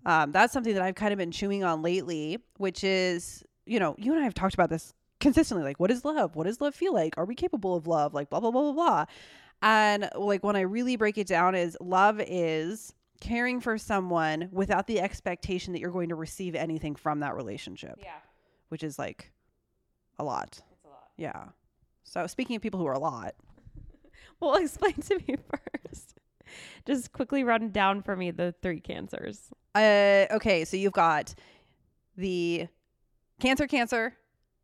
Um, 0.05 0.33
that's 0.33 0.53
something 0.53 0.75
that 0.75 0.83
I've 0.83 0.97
kind 0.97 1.13
of 1.13 1.19
been 1.19 1.31
chewing 1.31 1.65
on 1.65 1.81
lately, 1.81 2.39
which 2.59 2.85
is, 2.85 3.43
you 3.65 3.81
know, 3.81 3.95
you 3.99 4.13
and 4.13 4.21
I 4.21 4.25
have 4.25 4.35
talked 4.35 4.55
about 4.55 4.69
this 4.69 4.93
consistently. 5.19 5.65
Like, 5.65 5.81
what 5.81 5.91
is 5.91 6.05
love? 6.05 6.37
What 6.37 6.47
does 6.47 6.61
love 6.61 6.75
feel 6.75 6.93
like? 6.93 7.17
Are 7.17 7.25
we 7.25 7.35
capable 7.35 7.75
of 7.75 7.87
love? 7.87 8.13
Like, 8.13 8.29
blah, 8.29 8.41
blah, 8.41 8.51
blah, 8.51 8.63
blah, 8.63 8.73
blah. 8.73 9.05
And 9.63 10.11
like, 10.15 10.45
when 10.45 10.57
I 10.57 10.61
really 10.61 10.97
break 10.97 11.17
it 11.17 11.27
down, 11.27 11.55
is 11.55 11.79
love 11.81 12.21
is 12.21 12.93
caring 13.21 13.61
for 13.61 13.79
someone 13.79 14.49
without 14.53 14.87
the 14.87 15.01
expectation 15.01 15.73
that 15.73 15.81
you're 15.81 15.91
going 15.91 16.09
to 16.11 16.15
receive 16.15 16.55
anything 16.55 16.95
from 16.97 17.21
that 17.21 17.35
relationship, 17.37 17.99
Yeah, 18.03 18.13
which 18.69 18.83
is 18.83 18.99
like 18.99 19.33
a 20.19 20.25
lot. 20.25 20.61
it's 20.73 20.85
a 20.85 20.89
lot. 20.89 21.09
Yeah. 21.17 21.45
So, 22.05 22.27
speaking 22.27 22.57
of 22.57 22.63
people 22.63 22.79
who 22.81 22.87
are 22.87 22.93
a 22.93 22.99
lot, 22.99 23.35
Well, 24.41 24.55
explain 24.57 24.95
to 24.95 25.17
me 25.27 25.37
first. 25.87 26.15
Just 26.87 27.13
quickly 27.13 27.43
run 27.43 27.71
down 27.71 28.03
for 28.03 28.15
me 28.17 28.31
the 28.31 28.55
three 28.63 28.81
cancers. 28.81 29.51
Uh, 29.75 30.27
okay, 30.31 30.65
so 30.65 30.77
you've 30.77 30.93
got 30.93 31.35
the 32.17 32.69
Cancer, 33.41 33.67
Cancer, 33.67 34.15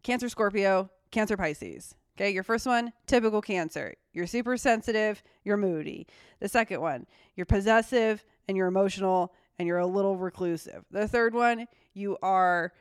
Cancer, 0.02 0.28
Scorpio, 0.28 0.90
Cancer, 1.10 1.36
Pisces. 1.36 1.94
Okay, 2.16 2.30
your 2.30 2.42
first 2.42 2.66
one, 2.66 2.92
typical 3.06 3.40
Cancer. 3.42 3.94
You're 4.12 4.26
super 4.26 4.56
sensitive, 4.56 5.22
you're 5.44 5.56
moody. 5.56 6.06
The 6.40 6.48
second 6.48 6.80
one, 6.80 7.06
you're 7.34 7.46
possessive 7.46 8.24
and 8.48 8.56
you're 8.56 8.66
emotional 8.66 9.32
and 9.58 9.66
you're 9.66 9.78
a 9.78 9.86
little 9.86 10.16
reclusive. 10.16 10.84
The 10.90 11.06
third 11.06 11.34
one, 11.34 11.66
you 11.94 12.16
are 12.22 12.72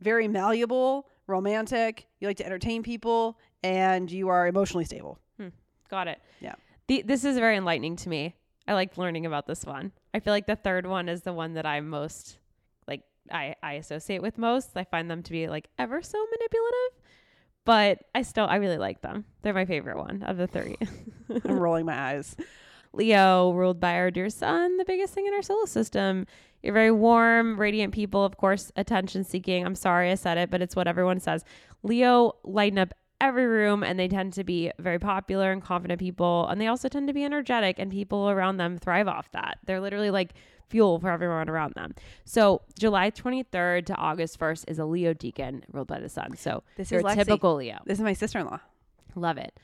very 0.00 0.28
malleable, 0.28 1.08
romantic, 1.26 2.06
you 2.20 2.28
like 2.28 2.36
to 2.38 2.46
entertain 2.46 2.82
people, 2.82 3.38
and 3.62 4.10
you 4.10 4.28
are 4.28 4.46
emotionally 4.46 4.84
stable. 4.84 5.18
Hmm. 5.38 5.48
Got 5.88 6.08
it. 6.08 6.20
Yeah. 6.40 6.54
The, 6.88 7.02
this 7.02 7.24
is 7.24 7.38
very 7.38 7.56
enlightening 7.56 7.96
to 7.96 8.08
me. 8.08 8.34
I 8.68 8.74
like 8.74 8.98
learning 8.98 9.26
about 9.26 9.46
this 9.46 9.64
one. 9.64 9.92
I 10.12 10.20
feel 10.20 10.32
like 10.32 10.46
the 10.46 10.56
third 10.56 10.86
one 10.86 11.08
is 11.08 11.22
the 11.22 11.32
one 11.32 11.54
that 11.54 11.66
I'm 11.66 11.88
most 11.88 12.38
like 12.88 13.02
I, 13.30 13.54
I 13.62 13.74
associate 13.74 14.22
with 14.22 14.38
most. 14.38 14.70
I 14.76 14.84
find 14.84 15.10
them 15.10 15.22
to 15.22 15.32
be 15.32 15.48
like 15.48 15.68
ever 15.78 16.02
so 16.02 16.18
manipulative. 16.18 17.02
But 17.64 17.98
I 18.14 18.22
still 18.22 18.46
I 18.46 18.56
really 18.56 18.78
like 18.78 19.02
them. 19.02 19.24
They're 19.42 19.54
my 19.54 19.64
favorite 19.64 19.96
one 19.96 20.22
of 20.22 20.36
the 20.36 20.46
three. 20.46 20.76
I'm 21.44 21.58
rolling 21.58 21.86
my 21.86 21.98
eyes. 22.12 22.36
Leo, 22.96 23.52
ruled 23.52 23.78
by 23.78 23.94
our 23.96 24.10
dear 24.10 24.30
sun, 24.30 24.76
the 24.78 24.84
biggest 24.84 25.14
thing 25.14 25.26
in 25.26 25.34
our 25.34 25.42
solar 25.42 25.66
system. 25.66 26.26
You're 26.62 26.74
very 26.74 26.90
warm, 26.90 27.60
radiant 27.60 27.94
people, 27.94 28.24
of 28.24 28.36
course, 28.38 28.72
attention 28.76 29.22
seeking. 29.22 29.64
I'm 29.64 29.74
sorry 29.74 30.10
I 30.10 30.14
said 30.14 30.38
it, 30.38 30.50
but 30.50 30.62
it's 30.62 30.74
what 30.74 30.88
everyone 30.88 31.20
says. 31.20 31.44
Leo 31.82 32.36
lighten 32.42 32.78
up 32.78 32.94
every 33.20 33.46
room 33.46 33.82
and 33.82 33.98
they 33.98 34.08
tend 34.08 34.32
to 34.34 34.44
be 34.44 34.70
very 34.78 34.98
popular 34.98 35.52
and 35.52 35.62
confident 35.62 36.00
people. 36.00 36.46
And 36.48 36.60
they 36.60 36.66
also 36.66 36.88
tend 36.88 37.08
to 37.08 37.14
be 37.14 37.24
energetic 37.24 37.78
and 37.78 37.90
people 37.90 38.30
around 38.30 38.56
them 38.56 38.78
thrive 38.78 39.08
off 39.08 39.30
that. 39.32 39.58
They're 39.64 39.80
literally 39.80 40.10
like 40.10 40.32
fuel 40.68 40.98
for 40.98 41.10
everyone 41.10 41.48
around 41.48 41.74
them. 41.74 41.94
So 42.24 42.62
July 42.78 43.10
23rd 43.10 43.86
to 43.86 43.94
August 43.94 44.38
1st 44.38 44.64
is 44.68 44.78
a 44.78 44.84
Leo 44.84 45.14
decan 45.14 45.62
ruled 45.72 45.86
by 45.86 46.00
the 46.00 46.08
sun. 46.08 46.36
So 46.36 46.62
This 46.76 46.92
is 46.92 47.04
a 47.04 47.14
typical 47.14 47.54
Leo. 47.54 47.78
This 47.86 47.98
is 47.98 48.04
my 48.04 48.12
sister 48.14 48.38
in 48.38 48.46
law. 48.46 48.60
Love 49.14 49.38
it. 49.38 49.58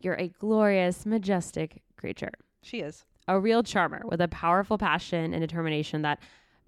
You're 0.00 0.14
a 0.14 0.28
glorious, 0.28 1.06
majestic 1.06 1.82
creature. 1.96 2.32
She 2.62 2.80
is. 2.80 3.04
A 3.26 3.38
real 3.38 3.62
charmer 3.62 4.02
with 4.04 4.20
a 4.20 4.28
powerful 4.28 4.78
passion 4.78 5.34
and 5.34 5.40
determination 5.40 6.02
that 6.02 6.18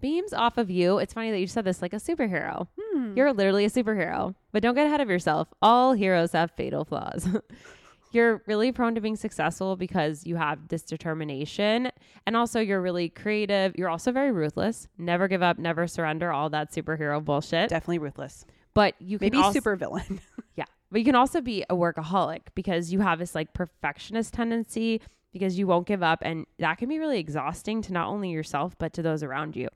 beams 0.01 0.33
off 0.33 0.59
of 0.59 0.71
you. 0.71 0.99
It's 0.99 1.13
funny 1.13 1.31
that 1.31 1.39
you 1.39 1.47
said 1.47 1.65
this 1.65 1.83
like 1.83 1.93
a 1.93 1.97
superhero. 1.97 2.69
Hmm. 2.79 3.15
You're 3.17 3.33
literally 3.33 3.65
a 3.65 3.71
superhero, 3.71 4.35
but 4.53 4.63
don't 4.63 4.75
get 4.75 4.87
ahead 4.87 5.01
of 5.01 5.09
yourself. 5.09 5.49
All 5.63 5.93
heroes 5.93 6.33
have 6.33 6.51
fatal 6.53 6.85
flaws. 6.85 7.29
you're 8.13 8.43
really 8.47 8.73
prone 8.73 8.95
to 8.95 9.01
being 9.01 9.17
successful 9.17 9.77
because 9.77 10.27
you 10.27 10.37
have 10.37 10.69
this 10.69 10.83
determination 10.83 11.91
and 12.27 12.37
also 12.37 12.61
you're 12.61 12.81
really 12.81 13.09
creative. 13.09 13.75
You're 13.77 13.89
also 13.89 14.13
very 14.13 14.33
ruthless. 14.33 14.89
Never 14.99 15.29
give 15.29 15.43
up, 15.43 15.59
never 15.59 15.87
surrender, 15.87 16.33
all 16.33 16.51
that 16.51 16.73
superhero 16.73 17.25
bullshit. 17.25 17.71
Definitely 17.71 17.99
ruthless. 17.99 18.45
But 18.75 18.95
you 19.01 19.19
can 19.19 19.27
Maybe 19.27 19.39
also, 19.39 19.53
super 19.53 19.77
villain. 19.77 20.21
yeah. 20.57 20.65
But 20.91 20.99
you 20.99 21.05
can 21.05 21.15
also 21.15 21.41
be 21.41 21.65
a 21.71 21.77
workaholic 21.77 22.41
because 22.55 22.93
you 22.93 23.01
have 23.01 23.19
this 23.19 23.35
like 23.35 23.53
perfectionist 23.53 24.35
tendency 24.35 25.01
because 25.33 25.59
you 25.59 25.67
won't 25.67 25.87
give 25.87 26.03
up. 26.03 26.21
And 26.23 26.47
that 26.59 26.79
can 26.79 26.89
be 26.89 26.99
really 26.99 27.19
exhausting 27.19 27.83
to 27.83 27.93
not 27.93 28.09
only 28.09 28.31
yourself, 28.31 28.77
but 28.79 28.93
to 28.95 29.03
those 29.03 29.23
around 29.23 29.57
you. 29.57 29.69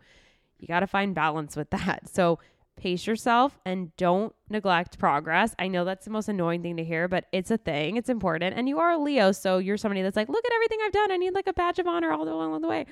You 0.58 0.68
got 0.68 0.80
to 0.80 0.86
find 0.86 1.14
balance 1.14 1.56
with 1.56 1.70
that. 1.70 2.08
So 2.12 2.38
pace 2.76 3.06
yourself 3.06 3.58
and 3.64 3.94
don't 3.96 4.34
neglect 4.48 4.98
progress. 4.98 5.54
I 5.58 5.68
know 5.68 5.84
that's 5.84 6.04
the 6.04 6.10
most 6.10 6.28
annoying 6.28 6.62
thing 6.62 6.76
to 6.76 6.84
hear, 6.84 7.06
but 7.06 7.26
it's 7.32 7.50
a 7.50 7.58
thing. 7.58 7.96
It's 7.96 8.08
important. 8.08 8.56
And 8.56 8.68
you 8.68 8.78
are 8.78 8.92
a 8.92 8.98
Leo. 8.98 9.32
So 9.32 9.58
you're 9.58 9.76
somebody 9.76 10.02
that's 10.02 10.16
like, 10.16 10.28
look 10.28 10.44
at 10.44 10.52
everything 10.52 10.78
I've 10.84 10.92
done. 10.92 11.12
I 11.12 11.16
need 11.16 11.34
like 11.34 11.46
a 11.46 11.52
badge 11.52 11.78
of 11.78 11.86
honor 11.86 12.12
all 12.12 12.24
the 12.24 12.32
along 12.32 12.60
the 12.62 12.68
way. 12.68 12.86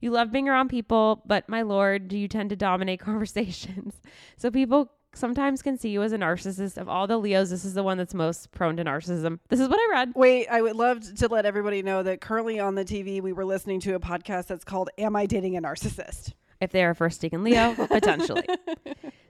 You 0.00 0.10
love 0.10 0.30
being 0.30 0.48
around 0.48 0.68
people, 0.68 1.22
but 1.24 1.48
my 1.48 1.62
lord, 1.62 2.08
do 2.08 2.18
you 2.18 2.28
tend 2.28 2.50
to 2.50 2.56
dominate 2.56 3.00
conversations? 3.00 3.94
So 4.36 4.50
people 4.50 4.92
sometimes 5.16 5.62
can 5.62 5.78
see 5.78 5.88
you 5.88 6.02
as 6.02 6.12
a 6.12 6.18
narcissist. 6.18 6.76
Of 6.76 6.88
all 6.88 7.06
the 7.06 7.18
Leos, 7.18 7.50
this 7.50 7.64
is 7.64 7.74
the 7.74 7.82
one 7.82 7.98
that's 7.98 8.14
most 8.14 8.50
prone 8.52 8.76
to 8.76 8.84
narcissism. 8.84 9.38
This 9.48 9.60
is 9.60 9.68
what 9.68 9.78
I 9.78 9.88
read. 9.90 10.12
Wait, 10.14 10.46
I 10.48 10.62
would 10.62 10.76
love 10.76 11.00
to 11.16 11.28
let 11.28 11.46
everybody 11.46 11.82
know 11.82 12.02
that 12.02 12.20
currently 12.20 12.60
on 12.60 12.74
the 12.74 12.84
TV 12.84 13.22
we 13.22 13.32
were 13.32 13.44
listening 13.44 13.80
to 13.80 13.94
a 13.94 14.00
podcast 14.00 14.46
that's 14.46 14.64
called 14.64 14.90
"Am 14.98 15.16
I 15.16 15.26
Dating 15.26 15.56
a 15.56 15.62
Narcissist?" 15.62 16.32
If 16.60 16.72
they 16.72 16.84
are 16.84 16.94
first 16.94 17.20
decan 17.20 17.42
Leo, 17.44 17.74
potentially. 17.86 18.44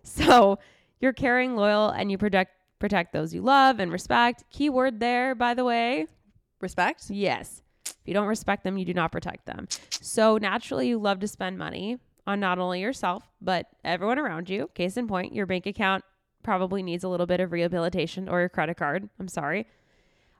So 0.03 0.59
you're 1.01 1.13
caring, 1.13 1.57
loyal, 1.57 1.91
and 1.91 2.11
you 2.11 2.19
protect 2.19 2.53
protect 2.79 3.13
those 3.13 3.33
you 3.33 3.43
love 3.43 3.81
and 3.81 3.91
respect. 3.91 4.45
Key 4.51 4.71
word 4.71 5.01
there, 5.01 5.35
by 5.35 5.55
the 5.55 5.65
way. 5.65 6.07
Respect. 6.61 7.11
Yes. 7.11 7.63
If 7.87 7.97
you 8.05 8.15
don't 8.15 8.29
respect 8.29 8.65
them, 8.65 8.79
you 8.79 8.85
do 8.85 8.95
not 8.95 9.13
protect 9.13 9.47
them. 9.47 9.69
So 9.91 10.39
naturally, 10.39 10.89
you 10.89 10.99
love 10.99 11.21
to 11.21 11.29
spend 11.29 11.59
money 11.59 11.99
on 12.27 12.41
not 12.41 12.59
only 12.59 12.81
yourself, 12.81 13.25
but 13.41 13.67
everyone 13.85 14.19
around 14.19 14.49
you. 14.51 14.69
Case 14.75 14.97
in 14.97 15.07
point, 15.07 15.35
your 15.35 15.47
bank 15.47 15.67
account 15.67 16.05
probably 16.43 16.83
needs 16.83 17.05
a 17.05 17.09
little 17.09 17.27
bit 17.27 17.41
of 17.41 17.53
rehabilitation 17.53 18.29
or 18.29 18.41
your 18.41 18.49
credit 18.49 18.77
card. 18.77 19.09
I'm 19.19 19.29
sorry. 19.29 19.67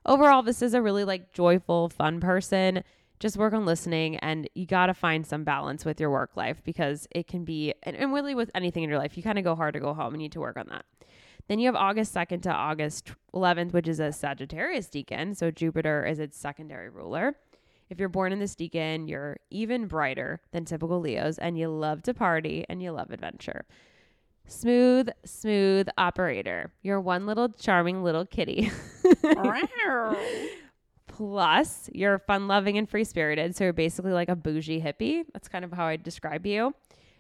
Overall, 0.05 0.43
this 0.43 0.63
is 0.63 0.75
a 0.75 0.83
really 0.83 1.05
like 1.05 1.33
joyful, 1.33 1.89
fun 1.89 2.21
person. 2.21 2.85
Just 3.19 3.37
work 3.37 3.55
on 3.55 3.65
listening 3.65 4.17
and 4.17 4.49
you 4.55 4.67
got 4.67 4.87
to 4.87 4.95
find 4.95 5.27
some 5.27 5.43
balance 5.43 5.85
with 5.85 5.99
your 5.99 6.11
work 6.11 6.37
life 6.37 6.63
because 6.65 7.09
it 7.11 7.27
can 7.27 7.45
be, 7.45 7.75
and, 7.83 7.97
and 7.97 8.13
really 8.13 8.35
with 8.35 8.51
anything 8.55 8.85
in 8.85 8.91
your 8.91 8.99
life, 8.99 9.17
you 9.17 9.23
kind 9.23 9.39
of 9.39 9.45
go 9.45 9.57
hard 9.57 9.75
to 9.75 9.81
go 9.81 9.95
home. 9.95 10.13
And 10.13 10.23
you 10.23 10.27
need 10.27 10.33
to 10.33 10.41
work 10.41 10.57
on 10.57 10.67
that. 10.69 10.85
Then 11.49 11.59
you 11.59 11.67
have 11.67 11.77
August 11.77 12.15
2nd 12.15 12.43
to 12.43 12.53
August 12.53 13.13
11th, 13.35 13.73
which 13.73 13.89
is 13.89 14.01
a 14.01 14.13
Sagittarius 14.13 14.89
decan. 14.89 15.37
So 15.37 15.51
Jupiter 15.51 16.05
is 16.05 16.19
its 16.19 16.39
secondary 16.39 16.89
ruler. 16.89 17.37
If 17.89 18.01
you're 18.01 18.09
born 18.09 18.33
in 18.33 18.39
this 18.39 18.55
decan, 18.55 19.09
you're 19.09 19.37
even 19.51 19.87
brighter 19.87 20.41
than 20.53 20.65
typical 20.65 21.01
Leos 21.01 21.39
and 21.39 21.59
you 21.59 21.69
love 21.69 22.03
to 22.03 22.15
party 22.15 22.65
and 22.69 22.83
you 22.83 22.93
love 22.93 23.11
adventure. 23.11 23.65
Smooth, 24.49 25.09
smooth 25.25 25.89
operator. 25.99 26.73
You're 26.83 27.01
one 27.01 27.27
little 27.27 27.49
charming 27.49 28.03
little 28.05 28.25
kitty. 28.25 28.71
Plus, 31.09 31.89
you're 31.93 32.19
fun 32.19 32.47
loving 32.47 32.77
and 32.77 32.89
free 32.89 33.05
spirited. 33.05 33.57
So 33.57 33.65
you're 33.65 33.73
basically 33.73 34.13
like 34.13 34.29
a 34.29 34.37
bougie 34.37 34.81
hippie. 34.81 35.25
That's 35.33 35.49
kind 35.49 35.65
of 35.65 35.73
how 35.73 35.87
I 35.87 35.97
describe 35.97 36.47
you. 36.47 36.75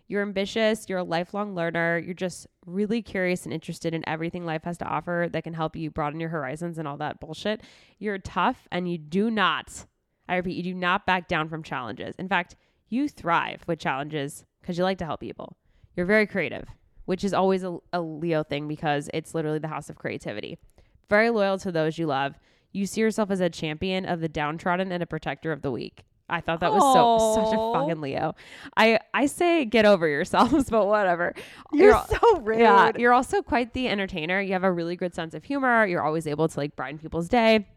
You're 0.09 0.23
ambitious. 0.23 0.89
You're 0.89 1.01
a 1.01 1.05
lifelong 1.05 1.55
learner. 1.55 1.99
You're 1.99 2.15
just 2.15 2.47
really 2.65 3.03
curious 3.03 3.45
and 3.45 3.53
interested 3.53 3.93
in 3.95 4.09
everything 4.09 4.45
life 4.45 4.65
has 4.65 4.79
to 4.79 4.85
offer 4.85 5.29
that 5.33 5.45
can 5.45 5.55
help 5.55 5.75
you 5.75 5.91
broaden 5.91 6.21
your 6.21 6.29
horizons 6.29 6.79
and 6.79 6.87
all 6.87 6.97
that 6.99 7.19
bullshit. 7.21 7.63
You're 7.99 8.19
tough 8.19 8.69
and 8.71 8.89
you 8.89 8.99
do 8.99 9.31
not, 9.31 9.87
I 10.29 10.37
repeat, 10.37 10.57
you 10.57 10.63
do 10.63 10.75
not 10.75 11.07
back 11.07 11.29
down 11.29 11.49
from 11.49 11.63
challenges. 11.63 12.15
In 12.19 12.29
fact, 12.29 12.57
you 12.89 13.09
thrive 13.09 13.63
with 13.67 13.79
challenges 13.79 14.45
because 14.61 14.79
you 14.79 14.85
like 14.85 14.99
to 14.99 15.05
help 15.05 15.21
people. 15.21 15.57
You're 15.97 16.07
very 16.07 16.27
creative, 16.27 16.69
which 17.05 17.25
is 17.25 17.33
always 17.33 17.63
a, 17.65 17.79
a 17.93 18.01
Leo 18.01 18.43
thing 18.43 18.69
because 18.69 19.09
it's 19.15 19.35
literally 19.35 19.59
the 19.59 19.69
house 19.69 19.89
of 19.89 19.97
creativity. 19.97 20.59
Very 21.09 21.31
loyal 21.31 21.59
to 21.59 21.73
those 21.73 21.99
you 21.99 22.07
love. 22.07 22.35
You 22.73 22.87
see 22.87 23.01
yourself 23.01 23.31
as 23.31 23.41
a 23.41 23.49
champion 23.49 24.05
of 24.05 24.21
the 24.21 24.29
downtrodden 24.29 24.93
and 24.93 25.03
a 25.03 25.07
protector 25.07 25.53
of 25.53 25.63
the 25.63 25.71
weak. 25.71 26.03
I 26.29 26.41
thought 26.41 26.59
that 26.61 26.73
was 26.73 26.83
so 26.83 27.45
such 27.45 27.55
a 27.57 27.73
fucking 27.73 28.01
Leo. 28.01 28.35
I 28.77 28.99
I 29.15 29.27
say 29.27 29.65
get 29.65 29.87
over 29.87 30.09
yourselves, 30.09 30.69
but 30.71 30.87
whatever. 30.87 31.35
You're, 31.73 31.95
al- 31.95 32.09
so 32.09 32.41
rude. 32.41 32.59
yeah, 32.59 32.91
you're 32.99 33.13
also 33.13 33.43
quite 33.43 33.73
the 33.75 33.89
entertainer. 33.89 34.41
You 34.41 34.53
have 34.55 34.65
a 34.65 34.73
really 34.73 34.97
good 34.97 35.15
sense 35.15 35.35
of 35.35 35.45
humor. 35.45 35.87
You're 35.87 36.03
always 36.03 36.27
able 36.27 36.49
to 36.49 36.59
like 36.59 36.75
brighten 36.75 36.99
people's 36.99 37.29
day. 37.29 37.69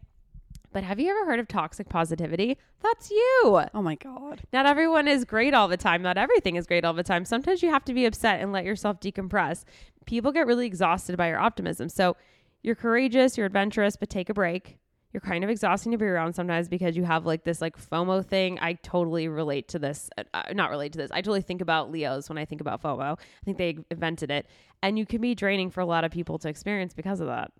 But 0.72 0.84
have 0.84 1.00
you 1.00 1.10
ever 1.10 1.26
heard 1.26 1.40
of 1.40 1.48
toxic 1.48 1.88
positivity? 1.88 2.56
That's 2.80 3.10
you. 3.10 3.62
oh 3.74 3.82
my 3.82 3.96
god. 3.96 4.42
Not 4.52 4.66
everyone 4.66 5.08
is 5.08 5.24
great 5.24 5.52
all 5.52 5.68
the 5.68 5.76
time. 5.76 6.02
Not 6.02 6.16
everything 6.16 6.56
is 6.56 6.66
great 6.66 6.84
all 6.84 6.92
the 6.92 7.02
time. 7.02 7.24
Sometimes 7.24 7.62
you 7.62 7.70
have 7.70 7.84
to 7.86 7.94
be 7.94 8.06
upset 8.06 8.40
and 8.40 8.52
let 8.52 8.64
yourself 8.64 9.00
decompress. 9.00 9.64
People 10.06 10.32
get 10.32 10.46
really 10.46 10.66
exhausted 10.66 11.16
by 11.16 11.28
your 11.28 11.38
optimism. 11.38 11.88
So 11.88 12.16
you're 12.62 12.74
courageous, 12.74 13.36
you're 13.36 13.46
adventurous, 13.46 13.96
but 13.96 14.10
take 14.10 14.28
a 14.28 14.34
break. 14.34 14.78
You're 15.12 15.20
kind 15.20 15.42
of 15.42 15.50
exhausting 15.50 15.90
to 15.90 15.98
be 15.98 16.04
around 16.04 16.34
sometimes 16.34 16.68
because 16.68 16.96
you 16.96 17.02
have 17.02 17.26
like 17.26 17.42
this 17.42 17.60
like 17.60 17.76
FOMO 17.76 18.24
thing. 18.24 18.58
I 18.60 18.74
totally 18.74 19.26
relate 19.26 19.66
to 19.68 19.80
this. 19.80 20.08
Uh, 20.32 20.42
not 20.52 20.70
relate 20.70 20.92
to 20.92 20.98
this. 20.98 21.10
I 21.10 21.20
totally 21.20 21.42
think 21.42 21.60
about 21.60 21.90
Leos 21.90 22.28
when 22.28 22.38
I 22.38 22.44
think 22.44 22.60
about 22.60 22.80
FOMO. 22.80 23.18
I 23.18 23.44
think 23.44 23.58
they 23.58 23.78
invented 23.90 24.30
it. 24.30 24.46
And 24.82 24.96
you 24.98 25.06
can 25.06 25.20
be 25.20 25.34
draining 25.34 25.70
for 25.70 25.80
a 25.80 25.84
lot 25.86 26.04
of 26.04 26.12
people 26.12 26.38
to 26.38 26.48
experience 26.48 26.94
because 26.94 27.18
of 27.18 27.26
that. 27.26 27.50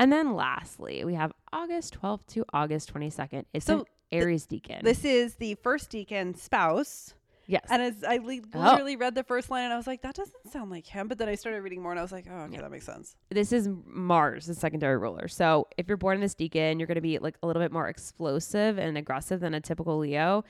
And 0.00 0.10
then 0.12 0.34
lastly, 0.34 1.04
we 1.04 1.14
have 1.14 1.30
August 1.52 2.00
12th 2.00 2.26
to 2.28 2.44
August 2.54 2.92
22nd. 2.92 3.44
It's 3.52 3.66
So 3.66 3.80
an 3.80 3.84
Aries 4.10 4.46
decan. 4.46 4.82
This 4.82 5.04
is 5.04 5.34
the 5.34 5.54
first 5.56 5.90
decan 5.92 6.36
spouse. 6.38 7.14
yes. 7.46 7.66
And 7.68 7.82
as 7.82 8.02
I 8.02 8.16
le- 8.16 8.40
Oh. 8.54 8.58
literally 8.72 8.96
read 8.96 9.14
the 9.14 9.22
first 9.24 9.50
line 9.50 9.64
and 9.64 9.72
I 9.74 9.76
was 9.76 9.86
like, 9.86 10.00
that 10.02 10.14
doesn't 10.14 10.50
sound 10.50 10.70
like 10.70 10.86
him. 10.86 11.06
But 11.06 11.18
then 11.18 11.28
I 11.28 11.34
started 11.34 11.60
reading 11.62 11.82
more 11.82 11.92
and 11.92 11.98
I 11.98 12.02
was 12.02 12.12
like, 12.12 12.26
oh, 12.30 12.34
okay, 12.44 12.56
that 12.56 12.70
makes 12.70 12.86
sense. 12.86 13.14
this 13.30 13.52
is 13.52 13.68
Mars, 13.86 14.46
the 14.46 14.54
secondary 14.54 14.96
ruler. 14.96 15.28
So 15.28 15.68
if 15.76 15.86
you're 15.86 15.96
born 15.98 16.14
in 16.16 16.20
this 16.22 16.34
decan, 16.34 16.78
you're 16.78 16.86
going 16.86 16.94
to 16.96 17.00
be 17.02 17.18
like 17.18 17.36
a 17.42 17.46
little 17.46 17.60
bit 17.62 17.70
more 17.70 17.86
explosive 17.88 18.78
and 18.78 18.96
aggressive 18.96 19.40
than 19.40 19.52
a 19.52 19.60
typical 19.60 19.98
Leo. 19.98 20.44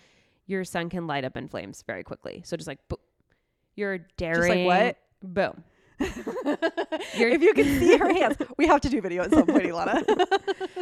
Your 0.46 0.62
sun 0.64 0.88
can 0.90 1.06
light 1.08 1.24
up 1.24 1.36
in 1.36 1.48
flames 1.48 1.82
very 1.86 2.04
quickly. 2.04 2.42
So 2.44 2.56
just 2.56 2.68
like, 2.68 2.86
boom. 2.88 2.98
You're 3.74 3.98
daring. 4.16 4.36
Just 4.36 4.48
like 4.48 4.66
what? 4.66 4.98
Boom. 5.22 5.64
if 7.14 7.42
you 7.42 7.52
can 7.52 7.64
see 7.78 7.96
her 7.98 8.12
hands, 8.12 8.36
we 8.56 8.66
have 8.66 8.80
to 8.80 8.88
do 8.88 9.00
video 9.00 9.22
at 9.22 9.30
some 9.30 9.46
point, 9.46 9.64
Ilana. 9.64 10.02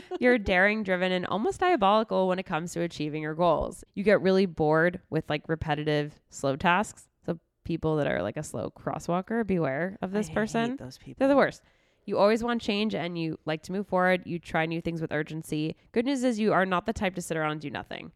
You're 0.21 0.39
daring, 0.39 0.83
driven, 0.85 1.13
and 1.13 1.27
almost 1.27 1.61
diabolical 1.61 2.29
when 2.29 2.39
it 2.39 2.45
comes 2.45 2.73
to 2.73 2.83
achieving 2.83 3.23
your 3.23 3.35
goals. 3.35 3.85
You 3.95 4.05
get 4.05 4.23
really 4.23 4.47
bored 4.47 5.01
with 5.11 5.29
like 5.29 5.43
repetitive, 5.49 6.21
slow 6.31 6.57
tasks. 6.57 7.09
So 7.27 7.39
people 7.65 7.97
that 7.97 8.07
are 8.07 8.23
like 8.23 8.37
a 8.37 8.43
slow 8.43 8.71
crosswalker, 8.71 9.47
beware 9.47 9.99
of 10.01 10.13
this 10.13 10.31
I 10.31 10.35
person. 10.35 10.77
those 10.79 10.99
people. 10.99 11.17
They're 11.19 11.29
the 11.29 11.37
worst. 11.37 11.63
You 12.07 12.17
always 12.17 12.43
want 12.43 12.63
change 12.63 12.95
and 12.95 13.19
you 13.19 13.39
like 13.45 13.63
to 13.65 13.73
move 13.73 13.87
forward. 13.87 14.23
You 14.25 14.39
try 14.39 14.67
new 14.67 14.81
things 14.81 15.01
with 15.01 15.13
urgency. 15.13 15.77
Good 15.93 16.07
news 16.07 16.25
is 16.25 16.39
you 16.39 16.53
are 16.53 16.65
not 16.65 16.87
the 16.87 16.93
type 16.93 17.15
to 17.17 17.23
sit 17.23 17.37
around 17.37 17.53
and 17.53 17.61
do 17.61 17.71
nothing. 17.71 18.13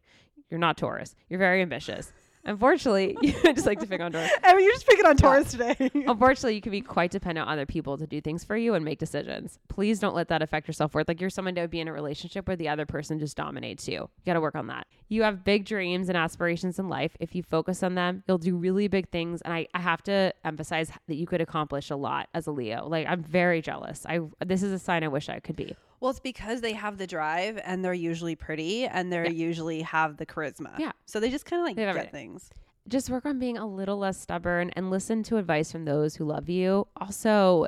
You're 0.49 0.59
not 0.59 0.77
Taurus. 0.77 1.15
You're 1.29 1.39
very 1.39 1.61
ambitious. 1.61 2.13
Unfortunately, 2.45 3.17
you 3.21 3.31
just 3.31 3.65
like 3.65 3.79
to 3.79 3.87
pick 3.87 4.01
on 4.01 4.11
Taurus. 4.11 4.31
I 4.43 4.53
mean, 4.53 4.65
you're 4.65 4.73
just 4.73 4.87
picking 4.87 5.05
on 5.05 5.15
Taurus 5.15 5.51
today. 5.51 5.75
Unfortunately, 5.93 6.55
you 6.55 6.61
can 6.61 6.71
be 6.71 6.81
quite 6.81 7.11
dependent 7.11 7.47
on 7.47 7.53
other 7.53 7.65
people 7.65 7.97
to 7.97 8.05
do 8.05 8.19
things 8.21 8.43
for 8.43 8.57
you 8.57 8.73
and 8.73 8.83
make 8.83 8.99
decisions. 8.99 9.59
Please 9.69 9.99
don't 9.99 10.15
let 10.15 10.27
that 10.27 10.41
affect 10.41 10.67
your 10.67 10.73
self 10.73 10.93
worth. 10.93 11.07
Like 11.07 11.21
you're 11.21 11.29
someone 11.29 11.53
that 11.53 11.61
would 11.61 11.69
be 11.69 11.79
in 11.79 11.87
a 11.87 11.93
relationship 11.93 12.47
where 12.47 12.57
the 12.57 12.69
other 12.69 12.85
person 12.85 13.19
just 13.19 13.37
dominates 13.37 13.87
you. 13.87 13.93
You 13.93 14.09
got 14.25 14.33
to 14.33 14.41
work 14.41 14.55
on 14.55 14.67
that. 14.67 14.87
You 15.07 15.23
have 15.23 15.43
big 15.43 15.65
dreams 15.65 16.09
and 16.09 16.17
aspirations 16.17 16.79
in 16.79 16.89
life. 16.89 17.15
If 17.19 17.35
you 17.35 17.43
focus 17.43 17.81
on 17.83 17.95
them, 17.95 18.23
you'll 18.27 18.37
do 18.37 18.57
really 18.57 18.87
big 18.87 19.09
things. 19.09 19.41
And 19.41 19.53
I, 19.53 19.67
I 19.73 19.79
have 19.79 20.03
to 20.03 20.33
emphasize 20.43 20.91
that 21.07 21.15
you 21.15 21.25
could 21.25 21.41
accomplish 21.41 21.89
a 21.91 21.95
lot 21.95 22.29
as 22.33 22.47
a 22.47 22.51
Leo. 22.51 22.87
Like 22.87 23.07
I'm 23.07 23.23
very 23.23 23.61
jealous. 23.61 24.05
I 24.05 24.19
this 24.45 24.63
is 24.63 24.71
a 24.71 24.79
sign 24.79 25.03
I 25.03 25.07
wish 25.07 25.29
I 25.29 25.39
could 25.39 25.55
be. 25.55 25.75
Well, 26.03 26.09
it's 26.09 26.19
because 26.19 26.59
they 26.59 26.73
have 26.73 26.97
the 26.97 27.07
drive 27.07 27.57
and 27.63 27.81
they're 27.83 27.93
usually 27.93 28.35
pretty 28.35 28.83
and 28.85 29.09
they're 29.09 29.23
Yeah. 29.23 29.31
usually 29.31 29.83
have 29.83 30.17
the 30.17 30.25
charisma. 30.25 30.77
Yeah. 30.77 30.91
So 31.05 31.21
they 31.21 31.29
just 31.29 31.45
kind 31.45 31.61
of 31.61 31.65
like 31.65 31.77
They 31.77 31.83
have 31.83 31.95
get 31.95 32.11
things. 32.11 32.49
just 32.89 33.09
work 33.09 33.25
on 33.25 33.39
being 33.39 33.57
a 33.57 33.65
little 33.65 33.97
less 33.97 34.19
stubborn 34.19 34.69
and 34.71 34.89
listen 34.89 35.23
to 35.23 35.37
advice 35.37 35.71
from 35.71 35.85
those 35.85 36.17
who 36.17 36.25
love 36.25 36.49
you. 36.49 36.87
Also, 36.97 37.67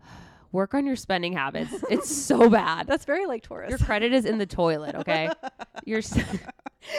work 0.52 0.74
on 0.74 0.84
your 0.84 0.96
spending 0.96 1.32
habits. 1.32 1.72
It's 1.90 2.14
so 2.26 2.50
bad. 2.50 2.86
That's 2.86 3.06
very 3.06 3.24
like 3.24 3.42
Taurus. 3.42 3.70
Your 3.70 3.78
credit 3.78 4.12
is 4.12 4.26
in 4.26 4.36
the 4.36 4.44
toilet, 4.46 4.94
okay? 4.94 5.30
You're 5.86 6.00
s- 6.00 6.14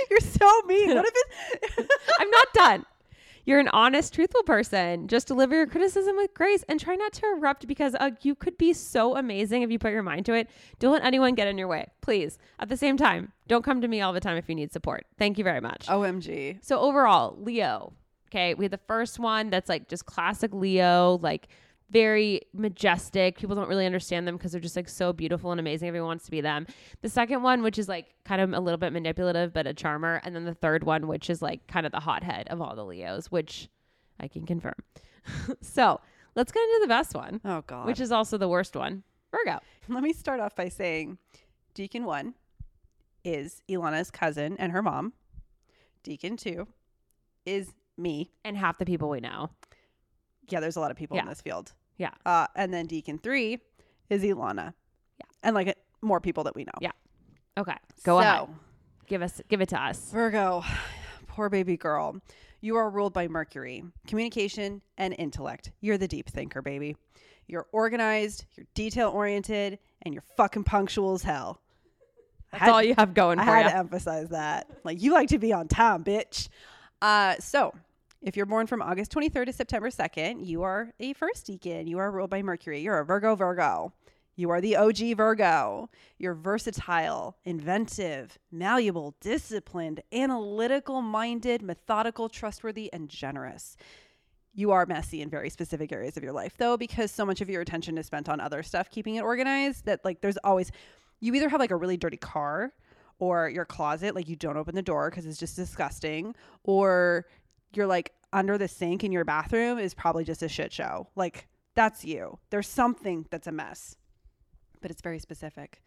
You're 0.10 0.20
so 0.22 0.62
mean. 0.64 0.96
What 0.96 1.06
if 1.54 1.78
it? 1.78 1.90
I'm 2.20 2.32
not 2.32 2.48
done. 2.56 2.86
You're 3.48 3.62
an 3.62 3.70
honest, 3.70 4.14
truthful 4.14 4.44
person. 4.44 5.08
Just 5.08 5.26
deliver 5.26 5.56
your 5.56 5.68
criticism 5.68 6.18
with 6.18 6.34
grace 6.34 6.66
and 6.68 6.82
try 6.82 6.96
not 6.96 7.14
to 7.14 7.26
erupt 7.28 7.66
because 7.66 7.96
uh, 7.96 8.12
you 8.22 8.36
could 8.36 8.58
be 8.58 8.74
so 8.74 9.16
amazing 9.16 9.62
if 9.62 9.72
you 9.72 9.80
put 9.80 9.94
your 9.94 10.04
mind 10.04 10.26
to 10.26 10.34
it. 10.34 10.50
Don't 10.80 10.92
let 10.92 11.06
anyone 11.06 11.34
get 11.34 11.48
in 11.48 11.58
your 11.58 11.70
way, 11.70 11.88
please. 12.02 12.38
At 12.60 12.68
the 12.68 12.76
same 12.76 12.98
time, 12.98 13.32
don't 13.48 13.64
come 13.64 13.80
to 13.80 13.88
me 13.88 14.02
all 14.02 14.12
the 14.12 14.20
time 14.20 14.36
if 14.36 14.50
you 14.50 14.56
need 14.56 14.74
support. 14.74 15.06
Thank 15.18 15.38
you 15.38 15.46
very 15.46 15.62
much. 15.62 15.88
Omg. 15.88 16.58
So 16.62 16.78
overall, 16.78 17.38
Leo. 17.40 17.94
Okay, 18.30 18.54
we 18.54 18.66
had 18.66 18.72
the 18.72 18.82
first 18.86 19.18
one 19.18 19.50
that's 19.50 19.70
like 19.70 19.88
just 19.88 20.06
classic 20.06 20.54
Leo, 20.54 21.18
like 21.22 21.48
very 21.90 22.42
majestic. 22.54 23.38
People 23.38 23.56
don't 23.56 23.70
really 23.70 23.86
understand 23.86 24.28
them 24.28 24.36
because 24.36 24.52
they're 24.52 24.62
just 24.62 24.76
like 24.76 24.90
so 24.90 25.14
beautiful 25.14 25.52
and 25.52 25.60
amazing. 25.60 25.88
Everyone 25.88 26.08
wants 26.10 26.26
to 26.26 26.32
be 26.32 26.42
them. 26.42 26.68
The 27.02 27.10
second 27.10 27.44
one, 27.44 27.64
which 27.64 27.78
is 27.80 27.88
like 27.88 28.14
kind 28.26 28.42
of 28.42 28.52
a 28.54 28.60
little 28.60 28.78
bit 28.78 28.92
manipulative 28.92 29.54
but 29.54 29.68
a 29.68 29.74
charmer, 29.74 30.20
and 30.24 30.36
then 30.36 30.44
the 30.46 30.54
third 30.54 30.84
one, 30.84 31.08
which 31.08 31.30
is 31.30 31.42
like 31.42 31.66
kind 31.68 31.86
of 31.86 31.92
the 31.92 32.00
hothead 32.02 32.48
of 32.50 32.62
all 32.62 32.76
the 32.76 32.84
Leos, 32.86 33.32
which 33.32 33.70
I 34.20 34.28
can 34.28 34.46
confirm. 34.46 34.76
so 35.62 36.02
let's 36.36 36.52
get 36.52 36.62
into 36.64 36.80
the 36.82 36.88
best 36.90 37.16
one, 37.16 37.40
Oh 37.46 37.64
God. 37.68 37.86
which 37.86 38.00
is 38.02 38.12
also 38.12 38.38
the 38.38 38.50
worst 38.50 38.76
one, 38.76 39.04
Virgo. 39.32 39.60
Let 39.88 40.04
me 40.04 40.12
start 40.14 40.40
off 40.40 40.56
by 40.56 40.68
saying 40.70 41.18
Decan 41.76 42.04
1 42.04 42.34
is 43.24 43.62
Ilana's 43.70 44.12
cousin 44.12 44.58
and 44.60 44.72
her 44.74 44.82
mom. 44.82 45.14
Decan 46.04 46.38
2 46.38 46.68
is 47.46 47.74
me. 47.98 48.32
And 48.44 48.58
half 48.58 48.78
the 48.78 48.86
people 48.86 49.10
we 49.10 49.20
know. 49.20 49.50
Yeah, 50.50 50.60
there's 50.62 50.78
a 50.78 50.80
lot 50.80 50.92
of 50.92 50.98
people 50.98 51.18
in 51.18 51.26
this 51.26 51.42
field. 51.42 51.74
Yeah. 51.98 52.12
Uh, 52.26 52.48
and 52.56 52.74
then 52.74 52.88
Decan 52.88 53.22
3 53.22 53.60
is 54.10 54.24
Ilana. 54.24 54.74
Yeah. 55.20 55.26
And 55.44 55.56
like 55.56 55.68
it, 55.68 55.78
more 56.02 56.20
people 56.20 56.44
that 56.46 56.56
we 56.56 56.64
know. 56.64 56.72
Yeah. 56.82 56.92
Okay, 57.58 57.76
go 58.04 58.18
so, 58.18 58.20
ahead. 58.20 58.48
Give 59.08 59.22
us, 59.24 59.42
give 59.50 59.62
it 59.62 59.70
to 59.70 59.82
us. 59.82 60.12
Virgo, 60.12 60.64
poor 61.28 61.50
baby 61.50 61.76
girl. 61.78 62.22
You 62.62 62.76
are 62.78 62.90
ruled 62.90 63.14
by 63.14 63.28
Mercury, 63.28 63.84
communication 64.08 64.82
and 64.98 65.16
intellect. 65.18 65.72
You're 65.82 65.98
the 65.98 66.08
deep 66.08 66.30
thinker, 66.30 66.62
baby. 66.62 66.98
You're 67.48 67.68
organized, 67.72 68.46
you're 68.56 68.68
detail 68.74 69.10
oriented, 69.10 69.80
and 70.02 70.14
you're 70.14 70.24
fucking 70.36 70.66
punctual 70.66 71.14
as 71.14 71.24
hell. 71.24 71.62
That's 72.52 72.64
had- 72.64 72.70
all 72.72 72.84
you 72.84 72.96
have 72.98 73.14
going 73.14 73.40
I 73.40 73.46
for 73.46 73.52
had 73.56 73.66
you. 73.66 73.72
to 73.72 73.78
emphasize 73.78 74.30
that. 74.30 74.68
Like 74.84 75.02
you 75.02 75.14
like 75.14 75.30
to 75.30 75.40
be 75.40 75.54
on 75.54 75.68
time, 75.68 76.04
bitch. 76.04 76.50
Uh, 77.02 77.36
so 77.40 77.74
if 78.22 78.36
you're 78.36 78.46
born 78.46 78.68
from 78.68 78.82
August 78.82 79.12
23rd 79.12 79.46
to 79.46 79.54
September 79.54 79.90
2nd, 79.90 80.46
you 80.46 80.64
are 80.64 80.94
a 81.00 81.14
first 81.14 81.48
decan. 81.48 81.88
You 81.88 82.00
are 82.00 82.12
ruled 82.12 82.30
by 82.30 82.42
Mercury. 82.42 82.82
You're 82.82 83.00
a 83.00 83.06
Virgo 83.06 83.36
Virgo. 83.36 83.94
You 84.36 84.50
are 84.52 84.62
the 84.62 84.76
OG 84.76 85.18
Virgo. 85.18 85.90
You're 86.18 86.36
versatile, 86.36 87.38
inventive, 87.44 88.38
malleable, 88.52 89.16
disciplined, 89.20 90.02
analytical 90.14 91.02
minded, 91.02 91.62
methodical, 91.62 92.30
trustworthy, 92.30 92.92
and 92.94 93.10
generous. 93.10 93.78
You 94.54 94.72
are 94.72 94.86
messy 94.86 95.22
in 95.22 95.30
very 95.30 95.50
specific 95.50 95.92
areas 95.92 96.18
of 96.18 96.24
your 96.24 96.34
life, 96.34 96.58
though, 96.58 96.78
because 96.78 97.12
so 97.12 97.26
much 97.26 97.42
of 97.42 97.50
your 97.50 97.62
attention 97.62 97.98
is 97.98 98.08
spent 98.08 98.30
on 98.30 98.40
other 98.40 98.64
stuff, 98.64 98.90
keeping 98.90 99.16
it 99.16 99.22
organized, 99.22 99.86
that 99.86 100.04
like 100.04 100.22
there's 100.22 100.38
always, 100.44 100.72
you 101.20 101.34
either 101.34 101.50
have 101.50 101.60
like 101.60 101.72
a 101.72 101.76
really 101.76 101.98
dirty 101.98 102.18
car 102.18 102.74
or 103.20 103.50
your 103.50 103.66
closet, 103.66 104.14
like 104.16 104.28
you 104.28 104.36
don't 104.36 104.58
open 104.58 104.76
the 104.76 104.82
door 104.82 105.10
because 105.10 105.26
it's 105.26 105.40
just 105.40 105.56
disgusting, 105.56 106.36
or 106.64 107.26
you're 107.78 107.88
like 107.88 108.12
under 108.34 108.58
the 108.58 108.68
sink 108.68 109.04
in 109.04 109.12
your 109.12 109.24
bathroom 109.24 109.78
is 109.80 109.94
probably 109.94 110.26
just 110.26 110.44
a 110.44 110.50
shit 110.50 110.74
show. 110.74 111.08
Like 111.16 111.48
that's 111.76 112.04
you. 112.04 112.40
There's 112.50 112.68
something 112.68 113.28
that's 113.30 113.48
a 113.48 113.52
mess, 113.52 113.96
but 114.82 114.92
it's 114.92 115.02
very 115.02 115.20
specific. 115.20 115.82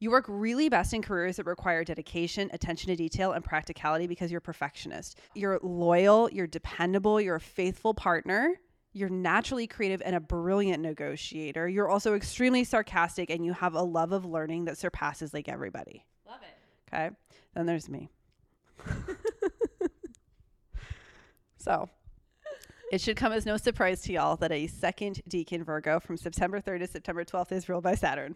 You 0.00 0.10
work 0.10 0.24
really 0.28 0.68
best 0.68 0.92
in 0.94 1.02
careers 1.02 1.36
that 1.36 1.46
require 1.46 1.84
dedication, 1.84 2.50
attention 2.52 2.88
to 2.88 2.96
detail, 2.96 3.32
and 3.32 3.44
practicality 3.44 4.06
because 4.06 4.30
you're 4.30 4.38
a 4.38 4.42
perfectionist. 4.42 5.18
You're 5.34 5.60
loyal, 5.62 6.30
you're 6.30 6.46
dependable, 6.46 7.20
you're 7.20 7.36
a 7.36 7.40
faithful 7.40 7.92
partner, 7.92 8.54
you're 8.92 9.10
naturally 9.10 9.66
creative 9.66 10.02
and 10.04 10.16
a 10.16 10.20
brilliant 10.20 10.82
negotiator. 10.82 11.68
You're 11.68 11.88
also 11.88 12.14
extremely 12.14 12.64
sarcastic 12.64 13.30
and 13.30 13.44
you 13.44 13.52
have 13.52 13.74
a 13.74 13.82
love 13.82 14.12
of 14.12 14.24
learning 14.24 14.64
that 14.64 14.78
surpasses 14.78 15.32
like 15.32 15.48
everybody. 15.48 16.06
Love 16.26 16.40
it. 16.42 16.92
Okay. 16.92 17.10
Then 17.54 17.66
there's 17.66 17.88
me. 17.88 18.08
so 21.60 21.88
it 22.90 23.00
should 23.00 23.16
come 23.16 23.32
as 23.32 23.46
no 23.46 23.56
surprise 23.56 24.00
to 24.02 24.12
y'all 24.12 24.36
that 24.36 24.50
a 24.52 24.66
second 24.66 25.20
decan 25.28 25.64
Virgo 25.64 26.00
from 26.00 26.16
September 26.16 26.60
3rd 26.60 26.80
to 26.80 26.86
September 26.86 27.24
12th 27.24 27.52
is 27.52 27.68
ruled 27.68 27.84
by 27.84 27.94
Saturn. 27.94 28.34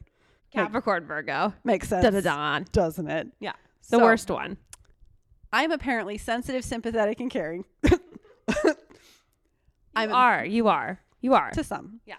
Capricorn 0.52 1.04
Virgo. 1.04 1.52
Makes 1.64 1.88
sense. 1.88 2.04
Da 2.04 2.10
da 2.10 2.20
da. 2.20 2.64
Doesn't 2.70 3.08
it? 3.10 3.28
Yeah. 3.40 3.52
The 3.90 3.98
So, 3.98 4.04
worst 4.04 4.30
one. 4.30 4.56
I'm 5.52 5.72
apparently 5.72 6.16
sensitive, 6.18 6.64
sympathetic, 6.64 7.18
and 7.20 7.30
caring. 7.30 7.64
You 9.96 10.00
I'm 10.02 10.12
are. 10.12 10.44
You 10.44 10.66
are. 10.66 11.00
You 11.20 11.34
are. 11.34 11.50
to 11.52 11.62
some. 11.62 12.00
Yeah. 12.04 12.16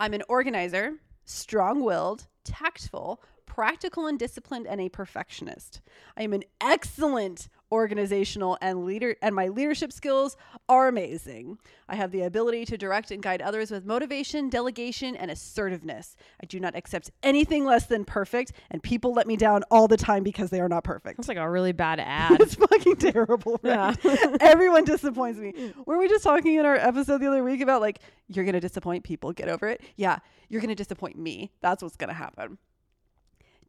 I'm 0.00 0.14
an 0.14 0.22
organizer, 0.28 0.94
strong 1.26 1.84
willed, 1.84 2.26
tactful, 2.44 3.22
practical 3.44 4.06
and 4.06 4.18
disciplined, 4.18 4.66
and 4.66 4.80
a 4.80 4.88
perfectionist. 4.88 5.82
I 6.16 6.22
am 6.22 6.32
an 6.32 6.44
excellent 6.62 7.48
organizational 7.72 8.58
and 8.60 8.84
leader, 8.84 9.16
and 9.22 9.34
my 9.34 9.48
leadership 9.48 9.92
skills 9.92 10.36
are 10.68 10.88
amazing. 10.88 11.58
I 11.88 11.96
have 11.96 12.10
the 12.12 12.22
ability 12.22 12.64
to 12.66 12.78
direct 12.78 13.10
and 13.10 13.22
guide 13.22 13.42
others 13.42 13.70
with 13.70 13.84
motivation, 13.84 14.48
delegation, 14.48 15.16
and 15.16 15.30
assertiveness. 15.30 16.16
I 16.42 16.46
do 16.46 16.60
not 16.60 16.76
accept 16.76 17.10
anything 17.22 17.64
less 17.64 17.86
than 17.86 18.04
perfect, 18.04 18.52
and 18.70 18.82
people 18.82 19.12
let 19.12 19.26
me 19.26 19.36
down 19.36 19.62
all 19.70 19.88
the 19.88 19.96
time 19.96 20.22
because 20.22 20.50
they 20.50 20.60
are 20.60 20.68
not 20.68 20.84
perfect. 20.84 21.18
It's 21.18 21.28
like 21.28 21.36
a 21.36 21.48
really 21.48 21.72
bad 21.72 22.00
ad. 22.04 22.40
It's 22.40 22.54
fucking 22.54 22.96
terrible, 22.96 23.60
right? 23.62 23.96
Everyone 24.40 24.84
disappoints 24.84 25.38
me. 25.38 25.72
Were 25.86 25.98
we 25.98 26.08
just 26.08 26.24
talking 26.24 26.54
in 26.56 26.66
our 26.66 26.76
episode 26.76 27.18
the 27.18 27.26
other 27.28 27.42
week 27.44 27.60
about 27.60 27.80
like 27.80 28.00
you're 28.28 28.44
gonna 28.44 28.60
disappoint 28.60 29.04
people, 29.04 29.32
get 29.32 29.48
over 29.48 29.68
it? 29.68 29.80
Yeah, 29.96 30.18
you're 30.48 30.60
gonna 30.60 30.74
disappoint 30.74 31.18
me. 31.18 31.50
That's 31.60 31.82
what's 31.82 31.96
gonna 31.96 32.12
happen. 32.14 32.58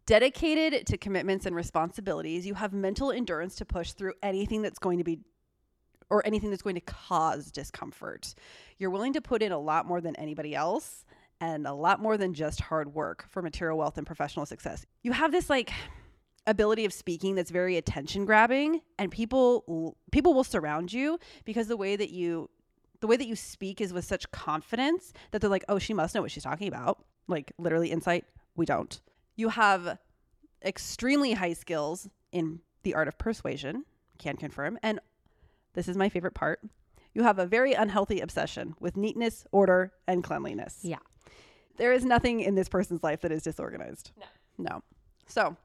Dedicated 0.06 0.88
to 0.88 0.98
commitments 0.98 1.46
and 1.46 1.56
responsibilities, 1.56 2.46
you 2.46 2.56
have 2.56 2.74
mental 2.74 3.12
endurance 3.12 3.56
to 3.56 3.66
push 3.66 3.94
through 3.94 4.14
anything 4.24 4.62
that's 4.62 4.80
going 4.80 4.98
to 4.98 5.04
be 5.04 5.20
or 6.10 6.26
anything 6.26 6.50
that's 6.50 6.62
going 6.62 6.76
to 6.76 6.82
cause 6.82 7.52
discomfort. 7.52 8.36
You're 8.78 8.90
willing 8.90 9.14
to 9.14 9.22
put 9.22 9.42
in 9.42 9.52
a 9.52 9.58
lot 9.58 9.86
more 9.86 10.02
than 10.02 10.16
anybody 10.18 10.54
else 10.54 11.06
and 11.40 11.66
a 11.66 11.74
lot 11.74 12.02
more 12.02 12.18
than 12.18 12.34
just 12.34 12.62
hard 12.62 12.94
work 12.94 13.26
for 13.30 13.42
material 13.42 13.78
wealth 13.78 13.98
and 13.98 14.06
professional 14.06 14.46
success. 14.46 14.86
You 15.04 15.14
have 15.14 15.32
this 15.32 15.50
like 15.50 15.72
ability 16.48 16.86
of 16.86 16.92
speaking 16.92 17.36
that's 17.36 17.52
very 17.52 17.78
attention 17.78 18.26
grabbing 18.26 18.82
and 18.98 19.12
people 19.12 19.96
people 20.12 20.34
will 20.34 20.44
surround 20.44 20.92
you 20.92 21.20
because 21.46 21.68
the 21.68 21.78
way 21.78 21.96
that 21.96 22.10
you 22.10 22.50
the 23.00 23.08
way 23.08 23.16
that 23.16 23.28
you 23.28 23.36
speak 23.36 23.80
is 23.82 23.94
with 23.94 24.06
such 24.06 24.30
confidence 24.32 25.14
that 25.32 25.42
they're 25.42 25.50
like, 25.50 25.66
"Oh, 25.70 25.80
she 25.80 25.94
must 25.94 26.14
know 26.14 26.22
what 26.22 26.32
she's 26.32 26.44
talking 26.44 26.68
about." 26.68 27.04
Like 27.28 27.52
literally 27.58 27.92
insight, 27.92 28.26
we 28.56 28.66
don't. 28.66 29.02
You 29.36 29.50
have 29.50 29.98
extremely 30.64 31.34
high 31.34 31.54
skills 31.54 32.08
in 32.32 32.62
the 32.84 32.94
art 32.94 33.08
of 33.08 33.18
persuasion, 33.18 33.86
can 34.18 34.38
confirm, 34.38 34.78
and 34.84 35.00
this 35.74 35.88
is 35.88 35.98
my 35.98 36.10
favorite 36.10 36.34
part. 36.34 36.62
You 37.14 37.24
have 37.24 37.40
a 37.40 37.46
very 37.46 37.74
unhealthy 37.74 38.20
obsession 38.22 38.76
with 38.80 38.96
neatness, 38.96 39.46
order, 39.52 39.92
and 40.08 40.24
cleanliness. 40.24 40.80
Yeah. 40.82 41.00
There 41.78 41.94
is 41.94 42.06
nothing 42.06 42.42
in 42.42 42.56
this 42.56 42.70
person's 42.70 43.04
life 43.04 43.22
that 43.22 43.32
is 43.32 43.44
disorganized. 43.44 44.12
No. 44.18 44.26
No. 44.58 44.84
So 45.28 45.58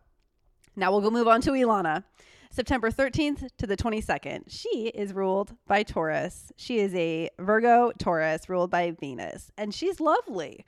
now 0.75 0.91
we'll 0.91 1.01
go 1.01 1.11
move 1.11 1.29
on 1.29 1.41
to 1.43 1.51
Ilana. 1.53 2.05
September 2.51 2.91
13th 2.91 3.49
to 3.59 3.67
the 3.67 3.77
22nd. 3.77 4.45
She 4.49 4.89
is 4.95 5.13
ruled 5.13 5.55
by 5.67 5.83
Taurus. 5.83 6.53
She 6.57 6.79
is 6.79 6.95
a 6.95 7.29
Virgo 7.39 7.93
Taurus 7.99 8.49
ruled 8.49 8.71
by 8.71 8.93
Venus, 8.93 9.51
and 9.59 9.75
she's 9.75 10.01
lovely. 10.01 10.65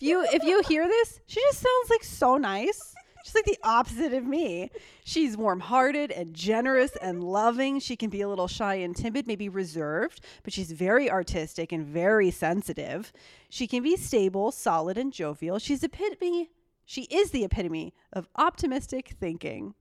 If 0.00 0.06
you 0.06 0.24
if 0.32 0.44
you 0.44 0.62
hear 0.68 0.86
this, 0.86 1.18
she 1.26 1.40
just 1.40 1.58
sounds 1.58 1.90
like 1.90 2.04
so 2.04 2.36
nice. 2.36 2.94
She's 3.24 3.34
like 3.34 3.46
the 3.46 3.58
opposite 3.64 4.12
of 4.14 4.24
me. 4.24 4.70
She's 5.04 5.36
warm-hearted 5.36 6.12
and 6.12 6.32
generous 6.32 6.92
and 7.02 7.22
loving. 7.22 7.80
She 7.80 7.96
can 7.96 8.08
be 8.08 8.20
a 8.20 8.28
little 8.28 8.46
shy 8.46 8.76
and 8.76 8.94
timid, 8.94 9.26
maybe 9.26 9.48
reserved, 9.48 10.24
but 10.44 10.52
she's 10.52 10.70
very 10.70 11.10
artistic 11.10 11.72
and 11.72 11.84
very 11.84 12.30
sensitive. 12.30 13.12
She 13.50 13.66
can 13.66 13.82
be 13.82 13.96
stable, 13.96 14.52
solid, 14.52 14.96
and 14.96 15.12
jovial. 15.12 15.58
She's 15.58 15.82
epitome. 15.82 16.50
She 16.86 17.02
is 17.02 17.32
the 17.32 17.44
epitome 17.44 17.92
of 18.12 18.28
optimistic 18.36 19.16
thinking. 19.18 19.74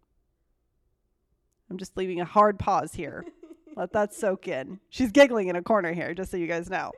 I'm 1.70 1.78
just 1.78 1.96
leaving 1.96 2.20
a 2.20 2.26
hard 2.26 2.58
pause 2.58 2.96
here. 2.96 3.24
Let 3.76 3.94
that 3.94 4.14
soak 4.16 4.48
in. 4.48 4.80
She's 4.90 5.12
giggling 5.12 5.48
in 5.48 5.56
a 5.56 5.62
corner 5.62 5.94
here, 5.94 6.14
just 6.16 6.32
so 6.32 6.38
you 6.38 6.48
guys 6.48 6.70
know. 6.70 6.92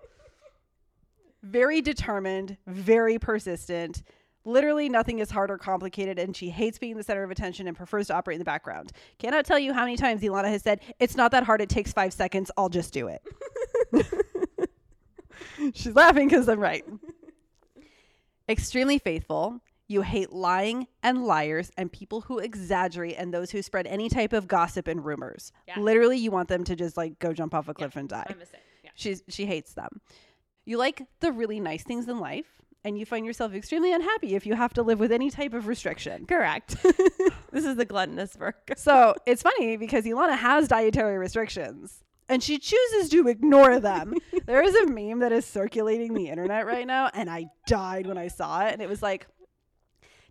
Very 1.44 1.82
determined, 1.82 2.58
very 2.68 3.18
persistent. 3.18 4.04
Literally 4.46 4.90
nothing 4.90 5.20
is 5.20 5.30
hard 5.30 5.52
or 5.52 5.58
complicated, 5.58 6.18
and 6.18 6.36
she 6.36 6.50
hates 6.50 6.80
being 6.80 6.98
the 6.98 7.04
center 7.04 7.24
of 7.24 7.32
attention 7.32 7.68
and 7.68 7.76
prefers 7.76 8.08
to 8.08 8.16
operate 8.16 8.36
in 8.36 8.40
the 8.40 8.46
background. 8.46 8.92
Cannot 9.18 9.46
tell 9.46 9.60
you 9.60 9.74
how 9.74 9.82
many 9.82 9.98
times 9.98 10.22
Ilana 10.22 10.50
has 10.50 10.64
said, 10.64 10.82
It's 11.00 11.16
not 11.16 11.32
that 11.32 11.44
hard, 11.44 11.62
it 11.62 11.70
takes 11.70 11.94
five 11.94 12.14
seconds, 12.14 12.50
I'll 12.58 12.70
just 12.70 12.94
do 12.94 13.08
it. 13.08 13.22
She's 15.74 15.96
laughing 15.96 16.28
because 16.28 16.48
I'm 16.48 16.60
right. 16.60 16.86
extremely 18.48 18.98
faithful. 18.98 19.62
You 19.88 20.04
hate 20.04 20.32
lying 20.32 20.88
and 21.02 21.26
liars 21.26 21.72
and 21.76 21.92
people 21.92 22.22
who 22.22 22.40
exaggerate 22.40 23.16
and 23.18 23.34
those 23.34 23.50
who 23.50 23.62
spread 23.62 23.88
any 23.88 24.08
type 24.08 24.34
of 24.34 24.48
gossip 24.48 24.88
and 24.88 25.04
rumors. 25.04 25.52
Yeah. 25.68 25.80
Literally, 25.80 26.18
you 26.18 26.32
want 26.32 26.48
them 26.48 26.64
to 26.66 26.76
just 26.76 26.96
like 26.96 27.18
go 27.20 27.34
jump 27.34 27.56
off 27.56 27.68
a 27.70 27.74
cliff 27.74 27.96
and 27.96 28.08
die. 28.08 28.28
I'm 28.30 28.40
a 28.40 28.46
six. 28.46 28.64
Yeah. 28.84 28.92
She's 28.94 29.24
she 29.30 29.48
hates 29.48 29.74
them. 29.74 30.00
You 30.70 30.78
like 30.78 31.02
the 31.20 31.32
really 31.32 31.60
nice 31.60 31.82
things 31.82 32.08
in 32.08 32.20
life, 32.20 32.46
and 32.84 32.96
you 32.96 33.04
find 33.04 33.26
yourself 33.26 33.56
extremely 33.56 33.92
unhappy 33.92 34.36
if 34.36 34.46
you 34.46 34.54
have 34.54 34.72
to 34.76 34.84
live 34.84 35.00
with 35.00 35.12
any 35.12 35.32
type 35.32 35.56
of 35.56 35.66
restriction. 35.66 36.28
Correct. 36.28 36.76
this 37.52 37.66
is 37.66 37.76
the 37.76 37.86
gluttonous 37.86 38.36
Virgo. 38.36 38.76
So 38.78 39.16
it's 39.26 39.42
funny 39.42 39.78
because 39.78 40.06
Ilana 40.06 40.38
has 40.38 40.68
dietary 40.68 41.18
restrictions 41.18 42.04
and 42.30 42.44
she 42.44 42.60
chooses 42.60 43.10
to 43.10 43.28
ignore 43.28 43.80
them. 43.80 44.14
there 44.46 44.62
is 44.62 44.76
a 44.76 44.86
meme 44.86 45.22
that 45.22 45.32
is 45.32 45.44
circulating 45.44 46.14
the 46.14 46.30
internet 46.30 46.68
right 46.68 46.86
now, 46.86 47.10
and 47.16 47.32
I 47.32 47.48
died 47.66 48.06
when 48.06 48.20
I 48.20 48.28
saw 48.28 48.68
it. 48.68 48.74
And 48.74 48.80
it 48.80 48.88
was 48.88 49.02
like, 49.02 49.26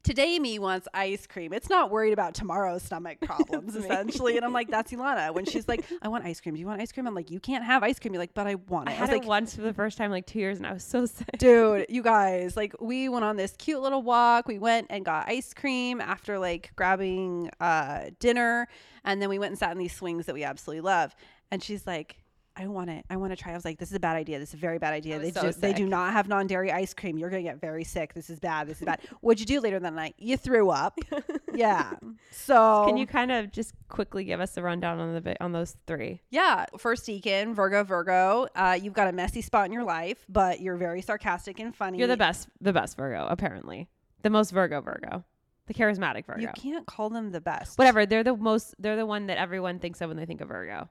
Today, 0.09 0.39
me 0.39 0.59
wants 0.59 0.89
ice 0.95 1.27
cream. 1.27 1.53
It's 1.53 1.69
not 1.69 1.91
worried 1.91 2.15
about 2.15 2.33
tomorrow's 2.33 2.83
stomach 2.83 3.21
problems, 3.23 3.77
essentially. 3.77 4.37
And 4.37 4.45
I'm 4.47 4.55
like, 4.55 4.71
that's 4.71 4.91
Ilana. 4.91 5.35
When 5.35 5.45
she's 5.45 5.69
like, 5.69 5.85
I 6.03 6.09
want 6.09 6.25
ice 6.25 6.41
cream. 6.41 6.55
Do 6.55 6.61
you 6.63 6.67
want 6.67 6.81
ice 6.81 6.93
cream? 6.93 7.07
I'm 7.07 7.15
like, 7.15 7.31
you 7.31 7.39
can't 7.39 7.63
have 7.63 7.83
ice 7.83 7.99
cream. 7.99 8.15
You're 8.15 8.23
like, 8.23 8.33
but 8.33 8.47
I 8.47 8.55
want 8.55 8.89
I 8.89 8.93
it. 8.93 8.95
I, 8.95 8.97
had 8.97 9.09
was 9.11 9.17
it 9.17 9.19
like, 9.19 9.29
once 9.29 9.55
for 9.55 9.61
the 9.61 9.75
first 9.75 9.99
time 9.99 10.11
like 10.11 10.25
two 10.25 10.39
years, 10.39 10.57
and 10.57 10.67
I 10.67 10.73
was 10.73 10.83
so 10.83 11.05
sick. 11.07 11.29
dude 11.37 11.85
you 11.91 12.03
guys 12.03 12.57
like 12.57 12.75
we 12.81 13.11
went 13.11 13.23
on 13.23 13.37
this 13.37 13.55
cute 13.59 13.83
little 13.83 14.03
walk 14.03 14.49
we 14.49 14.59
went 14.59 14.87
and 14.89 15.05
got 15.05 15.29
ice 15.29 15.53
cream 15.53 16.01
after 16.01 16.39
like 16.39 16.73
grabbing 16.75 17.51
uh 17.61 18.07
dinner 18.19 18.67
and 19.05 19.21
then 19.21 19.29
we 19.29 19.39
went 19.39 19.51
and 19.51 19.59
sat 19.59 19.73
in 19.73 19.79
these 19.79 19.95
swings 19.95 20.25
that 20.25 20.35
we 20.35 20.43
absolutely 20.43 20.81
love 20.81 21.15
and 21.51 21.63
she's 21.63 21.87
like 21.87 22.17
I 22.59 22.67
want 22.67 22.91
it. 22.91 23.05
I 23.09 23.17
want 23.17 23.33
to 23.33 23.37
try. 23.37 23.53
I 23.53 23.55
was 23.55 23.65
like, 23.65 23.79
"This 23.79 23.91
is 23.91 23.95
a 23.95 24.01
bad 24.01 24.17
idea. 24.17 24.41
This 24.41 24.49
is 24.49 24.55
a 24.55 24.59
very 24.59 24.79
bad 24.79 24.93
idea. 24.93 25.21
They 25.21 25.31
so 25.31 25.43
just 25.43 25.61
they 25.61 25.73
do 25.73 25.87
not 25.87 26.13
have 26.13 26.29
non-dairy 26.29 26.73
ice 26.73 26.93
cream. 26.93 27.17
You're 27.17 27.31
gonna 27.31 27.45
get 27.45 27.61
very 27.61 27.85
sick. 27.85 28.15
This 28.15 28.29
is 28.29 28.41
bad. 28.41 28.67
This 28.67 28.81
is 28.81 28.85
bad." 28.85 29.01
What'd 29.21 29.39
you 29.39 29.47
do 29.47 29.61
later 29.61 29.79
that 29.79 29.95
night? 29.95 30.17
You 30.19 30.37
threw 30.37 30.71
up. 30.71 30.99
yeah. 31.55 31.93
So 32.33 32.85
Can 32.87 32.97
you 32.97 33.07
kind 33.07 33.31
of 33.31 33.53
just 33.53 33.75
quickly 33.89 34.25
give 34.25 34.41
us 34.41 34.57
a 34.57 34.63
rundown 34.63 34.99
on 34.99 35.15
the 35.15 35.43
on 35.45 35.53
those 35.53 35.77
three? 35.87 36.21
Yeah, 36.31 36.67
first 36.79 37.07
decan, 37.07 37.55
Virgo, 37.55 37.85
Virgo. 37.85 38.49
Uh, 38.57 38.77
you've 38.81 38.95
got 38.95 39.07
a 39.07 39.13
messy 39.13 39.41
spot 39.41 39.67
in 39.67 39.73
your 39.73 39.85
life, 39.85 40.25
but 40.29 40.61
you're 40.61 40.77
very 40.77 41.01
sarcastic 41.01 41.61
and 41.61 41.75
funny. 41.75 41.99
You're 41.99 42.09
the 42.09 42.17
best, 42.17 42.49
the 42.61 42.73
best 42.73 42.97
Virgo, 42.97 43.27
apparently. 43.31 43.89
The 44.23 44.31
most 44.31 44.51
Virgo 44.51 44.81
Virgo. 44.81 45.25
The 45.69 45.75
charismatic 45.75 46.27
Virgo. 46.27 46.41
You 46.41 46.49
can't 46.57 46.87
call 46.87 47.11
them 47.11 47.31
the 47.31 47.41
best. 47.41 47.79
Whatever. 47.79 48.05
They're 48.07 48.25
the 48.25 48.37
most 48.37 48.75
they're 48.79 48.97
the 48.97 49.07
one 49.07 49.27
that 49.27 49.39
everyone 49.39 49.79
thinks 49.79 50.01
of 50.01 50.09
when 50.09 50.17
they 50.17 50.27
think 50.27 50.41
of 50.41 50.49
Virgo. 50.49 50.89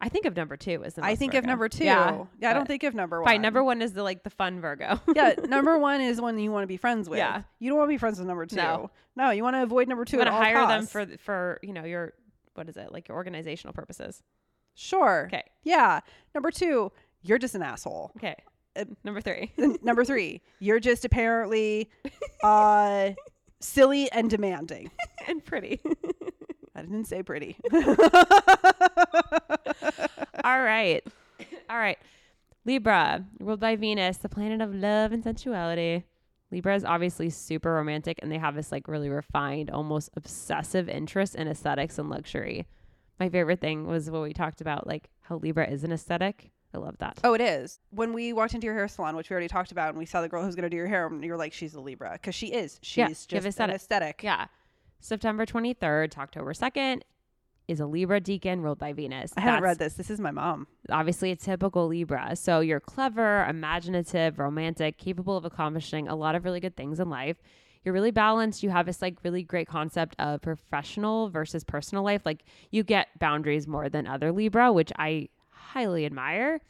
I 0.00 0.08
think 0.08 0.26
of 0.26 0.36
number 0.36 0.56
two 0.56 0.84
as 0.84 0.94
the 0.94 1.04
I 1.04 1.14
think 1.16 1.34
of 1.34 1.44
number 1.44 1.68
two. 1.68 1.84
Yeah, 1.84 2.24
Yeah, 2.40 2.50
I 2.50 2.54
don't 2.54 2.66
think 2.66 2.84
of 2.84 2.94
number 2.94 3.20
one. 3.20 3.26
Fine, 3.28 3.42
number 3.42 3.64
one 3.64 3.82
is 3.82 3.92
the 3.94 4.02
like 4.02 4.22
the 4.22 4.30
fun 4.30 4.60
Virgo. 4.60 5.00
yeah, 5.14 5.34
number 5.48 5.76
one 5.78 6.00
is 6.00 6.20
one 6.20 6.38
you 6.38 6.52
want 6.52 6.62
to 6.62 6.68
be 6.68 6.76
friends 6.76 7.08
with. 7.08 7.18
Yeah. 7.18 7.42
You 7.58 7.70
don't 7.70 7.78
want 7.78 7.88
to 7.88 7.94
be 7.94 7.98
friends 7.98 8.18
with 8.18 8.28
number 8.28 8.46
two. 8.46 8.56
No. 8.56 8.90
No, 9.16 9.30
you 9.30 9.42
want 9.42 9.56
to 9.56 9.62
avoid 9.64 9.88
number 9.88 10.04
two 10.04 10.16
you 10.16 10.22
want 10.24 10.28
to 10.28 10.32
hire 10.36 10.66
them 10.68 10.86
for 10.86 11.04
for 11.18 11.58
you 11.62 11.72
know 11.72 11.84
your 11.84 12.12
what 12.54 12.68
is 12.68 12.76
it 12.76 12.92
like 12.92 13.08
your 13.08 13.16
organizational 13.16 13.72
purposes. 13.72 14.22
Sure. 14.74 15.24
Okay. 15.26 15.42
Yeah. 15.64 16.00
Number 16.34 16.52
two, 16.52 16.92
you're 17.22 17.38
just 17.38 17.56
an 17.56 17.62
asshole. 17.62 18.12
Okay. 18.16 18.36
Uh, 18.76 18.84
number 19.02 19.20
three. 19.20 19.52
Number 19.82 20.04
three, 20.04 20.40
you're 20.60 20.78
just 20.78 21.04
apparently 21.04 21.90
uh, 22.44 23.10
silly 23.60 24.08
and 24.12 24.30
demanding. 24.30 24.92
and 25.26 25.44
pretty. 25.44 25.80
I 26.76 26.82
didn't 26.82 27.06
say 27.06 27.24
pretty. 27.24 27.56
All 30.44 30.60
right. 30.60 31.02
All 31.70 31.78
right. 31.78 31.98
Libra, 32.64 33.24
ruled 33.40 33.60
by 33.60 33.76
Venus, 33.76 34.18
the 34.18 34.28
planet 34.28 34.60
of 34.60 34.74
love 34.74 35.12
and 35.12 35.22
sensuality. 35.24 36.04
Libra 36.50 36.74
is 36.74 36.84
obviously 36.84 37.30
super 37.30 37.72
romantic 37.74 38.18
and 38.22 38.32
they 38.32 38.38
have 38.38 38.54
this 38.54 38.72
like 38.72 38.88
really 38.88 39.08
refined, 39.10 39.70
almost 39.70 40.10
obsessive 40.16 40.88
interest 40.88 41.34
in 41.34 41.48
aesthetics 41.48 41.98
and 41.98 42.08
luxury. 42.10 42.66
My 43.20 43.28
favorite 43.28 43.60
thing 43.60 43.86
was 43.86 44.10
what 44.10 44.22
we 44.22 44.32
talked 44.32 44.60
about, 44.60 44.86
like 44.86 45.08
how 45.22 45.36
Libra 45.36 45.68
is 45.68 45.84
an 45.84 45.92
aesthetic. 45.92 46.50
I 46.74 46.78
love 46.78 46.98
that. 46.98 47.18
Oh, 47.24 47.32
it 47.32 47.40
is. 47.40 47.80
When 47.90 48.12
we 48.12 48.32
walked 48.34 48.54
into 48.54 48.66
your 48.66 48.74
hair 48.74 48.88
salon, 48.88 49.16
which 49.16 49.30
we 49.30 49.34
already 49.34 49.48
talked 49.48 49.72
about, 49.72 49.88
and 49.88 49.98
we 49.98 50.04
saw 50.04 50.20
the 50.20 50.28
girl 50.28 50.44
who's 50.44 50.54
going 50.54 50.64
to 50.64 50.68
do 50.70 50.76
your 50.76 50.86
hair, 50.86 51.06
and 51.06 51.24
you're 51.24 51.38
like, 51.38 51.54
she's 51.54 51.72
a 51.74 51.80
Libra. 51.80 52.12
Because 52.12 52.34
she 52.34 52.48
is. 52.48 52.78
She's 52.82 52.98
Yeah, 52.98 53.08
just 53.08 53.28
give 53.30 53.44
an 53.44 53.48
aesthetic. 53.48 53.76
aesthetic. 53.76 54.22
Yeah. 54.22 54.46
September 55.00 55.46
23rd 55.46 56.10
to 56.10 56.20
October 56.20 56.52
2nd 56.52 57.00
is 57.68 57.80
a 57.80 57.86
Libra 57.86 58.20
decan 58.20 58.62
ruled 58.62 58.78
by 58.78 58.92
Venus. 58.92 59.32
I 59.36 59.42
haven't 59.42 59.62
That's 59.62 59.70
read 59.70 59.78
this. 59.78 59.94
This 59.94 60.10
is 60.10 60.20
my 60.20 60.30
mom. 60.30 60.66
obviously 60.90 61.30
a 61.30 61.36
typical 61.36 61.86
Libra. 61.86 62.34
So 62.34 62.60
you're 62.60 62.80
clever, 62.80 63.46
imaginative, 63.48 64.38
romantic, 64.38 64.98
capable 64.98 65.36
of 65.36 65.44
accomplishing 65.44 66.08
a 66.08 66.16
lot 66.16 66.34
of 66.34 66.44
really 66.44 66.60
good 66.60 66.76
things 66.76 66.98
in 66.98 67.10
life. 67.10 67.36
You're 67.84 67.94
really 67.94 68.10
balanced. 68.10 68.62
You 68.62 68.70
have 68.70 68.86
this 68.86 69.00
like 69.02 69.18
really 69.22 69.42
great 69.42 69.68
concept 69.68 70.16
of 70.18 70.40
professional 70.40 71.28
versus 71.28 71.62
personal 71.62 72.02
life. 72.02 72.22
Like 72.24 72.44
you 72.70 72.82
get 72.82 73.08
boundaries 73.18 73.68
more 73.68 73.88
than 73.88 74.06
other 74.06 74.32
Libra, 74.32 74.72
which 74.72 74.92
I 74.98 75.28
highly 75.50 76.06
admire. 76.06 76.60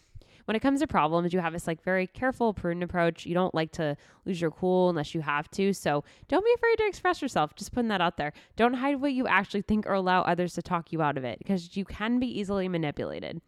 When 0.49 0.57
it 0.57 0.61
comes 0.61 0.81
to 0.81 0.87
problems, 0.87 1.35
you 1.35 1.41
have 1.41 1.53
this 1.53 1.67
like 1.67 1.83
very 1.83 2.07
careful, 2.07 2.55
prudent 2.55 2.83
approach. 2.83 3.27
You 3.27 3.35
don't 3.35 3.55
like 3.55 3.71
to 3.73 3.99
lose 4.25 4.41
your 4.41 4.51
cool 4.51 4.89
unless 4.89 5.15
you 5.15 5.21
have 5.21 5.51
to. 5.51 5.75
So 5.75 6.05
don't 6.27 6.43
be 6.43 6.55
afraid 6.57 6.77
to 6.77 6.87
express 6.87 7.21
yourself. 7.21 7.55
Just 7.55 7.71
putting 7.71 7.89
that 7.89 8.01
out 8.01 8.17
there. 8.17 8.33
Don't 8.57 8.73
hide 8.73 8.99
what 9.03 9.13
you 9.13 9.27
actually 9.27 9.61
think 9.61 9.87
or 9.87 9.93
allow 9.93 10.23
others 10.23 10.55
to 10.55 10.63
talk 10.63 10.91
you 10.91 11.03
out 11.03 11.19
of 11.19 11.25
it 11.25 11.39
because 11.39 11.77
you 11.77 11.85
can 11.85 12.19
be 12.19 12.27
easily 12.27 12.67
manipulated 12.67 13.43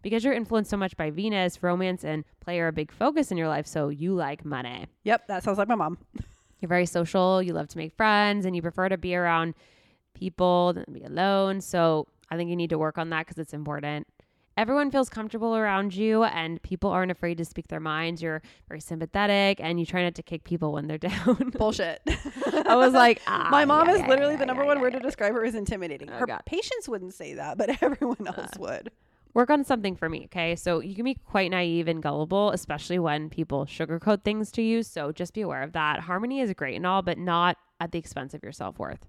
because 0.00 0.24
you're 0.24 0.32
influenced 0.32 0.70
so 0.70 0.78
much 0.78 0.96
by 0.96 1.10
Venus, 1.10 1.62
romance 1.62 2.02
and 2.02 2.24
play 2.40 2.58
are 2.60 2.68
a 2.68 2.72
big 2.72 2.92
focus 2.92 3.30
in 3.30 3.36
your 3.36 3.48
life. 3.48 3.66
So 3.66 3.90
you 3.90 4.14
like 4.14 4.42
money. 4.42 4.86
Yep, 5.04 5.26
that 5.28 5.44
sounds 5.44 5.58
like 5.58 5.68
my 5.68 5.74
mom. 5.74 5.98
You're 6.60 6.70
very 6.70 6.86
social. 6.86 7.42
You 7.42 7.52
love 7.52 7.68
to 7.68 7.78
make 7.78 7.94
friends 7.94 8.46
and 8.46 8.56
you 8.56 8.62
prefer 8.62 8.88
to 8.88 8.96
be 8.96 9.14
around 9.14 9.54
people 10.14 10.72
than 10.72 10.86
be 10.92 11.04
alone. 11.04 11.60
So 11.60 12.08
I 12.30 12.36
think 12.36 12.48
you 12.48 12.56
need 12.56 12.70
to 12.70 12.78
work 12.78 12.96
on 12.96 13.10
that 13.10 13.26
because 13.26 13.38
it's 13.38 13.52
important. 13.52 14.06
Everyone 14.58 14.90
feels 14.90 15.08
comfortable 15.08 15.54
around 15.54 15.94
you 15.94 16.24
and 16.24 16.60
people 16.62 16.90
aren't 16.90 17.12
afraid 17.12 17.38
to 17.38 17.44
speak 17.44 17.68
their 17.68 17.78
minds. 17.78 18.20
You're 18.20 18.42
very 18.66 18.80
sympathetic 18.80 19.60
and 19.60 19.78
you 19.78 19.86
try 19.86 20.02
not 20.02 20.16
to 20.16 20.22
kick 20.24 20.42
people 20.42 20.72
when 20.72 20.88
they're 20.88 20.98
down. 21.10 21.52
Bullshit. 21.56 22.02
I 22.66 22.74
was 22.74 22.92
like, 22.92 23.22
ah, 23.28 23.46
my 23.52 23.64
mom 23.64 23.86
yeah, 23.86 23.94
is 23.94 24.00
yeah, 24.00 24.08
literally 24.08 24.32
yeah, 24.32 24.40
the 24.40 24.46
number 24.46 24.64
one 24.64 24.80
word 24.80 24.94
to 24.94 24.98
describe 24.98 25.32
her 25.34 25.44
is 25.44 25.54
intimidating. 25.54 26.10
Oh, 26.10 26.14
her 26.18 26.26
God. 26.26 26.42
patients 26.44 26.88
wouldn't 26.88 27.14
say 27.14 27.34
that, 27.34 27.56
but 27.56 27.80
everyone 27.82 28.26
else 28.26 28.50
would. 28.58 28.90
work 29.32 29.48
on 29.48 29.62
something 29.62 29.94
for 29.94 30.08
me, 30.08 30.24
okay? 30.24 30.56
So 30.56 30.80
you 30.80 30.96
can 30.96 31.04
be 31.04 31.14
quite 31.14 31.52
naive 31.52 31.86
and 31.86 32.02
gullible, 32.02 32.50
especially 32.50 32.98
when 32.98 33.30
people 33.30 33.64
sugarcoat 33.64 34.24
things 34.24 34.50
to 34.52 34.62
you. 34.62 34.82
So 34.82 35.12
just 35.12 35.34
be 35.34 35.42
aware 35.42 35.62
of 35.62 35.70
that. 35.74 36.00
Harmony 36.00 36.40
is 36.40 36.52
great 36.54 36.74
and 36.74 36.84
all, 36.84 37.02
but 37.02 37.16
not 37.16 37.58
at 37.78 37.92
the 37.92 37.98
expense 38.00 38.34
of 38.34 38.42
your 38.42 38.50
self 38.50 38.76
worth. 38.80 39.06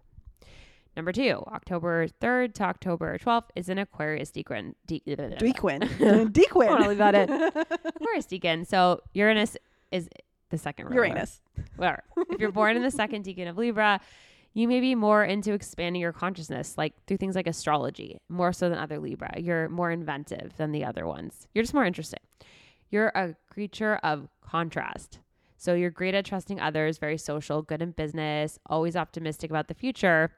Number 0.95 1.11
two, 1.11 1.43
October 1.47 2.07
3rd 2.07 2.53
to 2.55 2.63
October 2.63 3.17
12th 3.17 3.49
is 3.55 3.69
an 3.69 3.77
Aquarius 3.77 4.31
decan. 4.31 4.73
De- 4.85 5.01
Dequin. 5.07 5.83
I 5.83 6.15
want 6.15 6.33
to 6.33 6.41
Dequin. 6.41 6.87
leave 6.87 6.97
that 6.97 7.15
in. 7.15 7.29
Aquarius 7.85 8.25
decan. 8.25 8.67
So 8.67 9.01
Uranus 9.13 9.55
is 9.91 10.09
the 10.49 10.57
second 10.57 10.85
ruler. 10.87 11.05
Uranus. 11.07 11.41
Whatever. 11.77 12.03
if 12.31 12.39
you're 12.41 12.51
born 12.51 12.75
in 12.75 12.83
the 12.83 12.91
second 12.91 13.23
decan 13.23 13.47
of 13.49 13.57
Libra, 13.57 14.01
you 14.53 14.67
may 14.67 14.79
be 14.81 14.95
more 14.95 15.23
into 15.23 15.53
expanding 15.53 16.01
your 16.01 16.11
consciousness, 16.11 16.75
like 16.77 16.93
through 17.05 17.17
things 17.17 17.35
like 17.35 17.47
astrology, 17.47 18.19
more 18.29 18.51
so 18.51 18.67
than 18.67 18.79
other 18.79 18.97
Libra. 18.99 19.31
You're 19.39 19.69
more 19.69 19.91
inventive 19.91 20.53
than 20.57 20.71
the 20.71 20.83
other 20.83 21.05
ones. 21.05 21.47
You're 21.53 21.63
just 21.63 21.73
more 21.73 21.85
interesting. 21.85 22.19
You're 22.89 23.09
a 23.15 23.35
creature 23.49 23.97
of 24.03 24.27
contrast. 24.41 25.19
So 25.57 25.75
you're 25.75 25.91
great 25.91 26.15
at 26.15 26.25
trusting 26.25 26.59
others, 26.59 26.97
very 26.97 27.17
social, 27.17 27.61
good 27.61 27.81
in 27.81 27.91
business, 27.91 28.57
always 28.65 28.95
optimistic 28.95 29.49
about 29.51 29.67
the 29.67 29.73
future. 29.75 30.31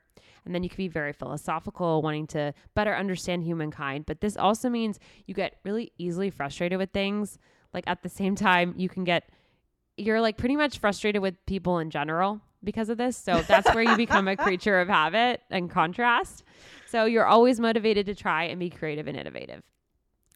And 0.45 0.55
then 0.55 0.64
you 0.64 0.70
can 0.70 0.78
be 0.78 0.88
very 0.88 1.14
philosophical, 1.14 2.01
wanting 2.01 2.28
to 2.28 2.53
better 2.74 2.95
understand 2.95 3.43
humankind. 3.43 4.05
But 4.05 4.22
this 4.22 4.36
also 4.36 4.70
means 4.70 4.99
you 5.28 5.34
get 5.34 5.57
really 5.64 5.91
easily 5.97 6.30
frustrated 6.30 6.80
with 6.80 6.91
things. 6.91 7.38
Like 7.74 7.84
at 7.88 8.01
the 8.01 8.09
same 8.09 8.36
time, 8.36 8.74
you 8.78 8.89
can 8.89 9.03
get 9.03 9.30
you're 9.97 10.22
like 10.22 10.38
pretty 10.38 10.55
much 10.55 10.80
frustrated 10.80 11.22
with 11.22 11.45
people 11.45 11.78
in 11.80 11.89
general 11.89 12.41
because 12.64 12.89
of 12.89 12.97
this. 12.97 13.18
So 13.18 13.41
that's 13.47 13.74
where 13.74 13.84
you 13.84 13.95
become 13.97 14.28
a 14.28 14.38
creature 14.38 14.80
of 14.80 14.88
habit 14.88 15.41
and 15.49 15.70
contrast. 15.70 16.43
So 16.88 17.05
you're 17.05 17.26
always 17.26 17.59
motivated 17.59 18.05
to 18.07 18.16
try 18.16 18.45
and 18.45 18.59
be 18.59 18.70
creative 18.70 19.07
and 19.07 19.18
innovative. 19.18 19.62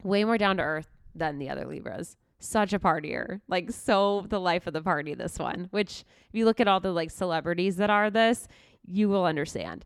Way 0.03 0.23
more 0.23 0.37
down 0.37 0.57
to 0.57 0.63
earth 0.63 0.87
than 1.13 1.39
the 1.39 1.49
other 1.49 1.65
Libras. 1.65 2.17
Such 2.39 2.73
a 2.73 2.79
partier. 2.79 3.41
Like 3.47 3.71
so 3.71 4.25
the 4.29 4.39
life 4.39 4.67
of 4.67 4.73
the 4.73 4.81
party 4.81 5.13
this 5.13 5.39
one, 5.39 5.67
which 5.71 6.01
if 6.29 6.33
you 6.33 6.45
look 6.45 6.59
at 6.59 6.67
all 6.67 6.79
the 6.79 6.91
like 6.91 7.11
celebrities 7.11 7.77
that 7.77 7.89
are 7.89 8.09
this, 8.09 8.47
you 8.87 9.09
will 9.09 9.25
understand. 9.25 9.85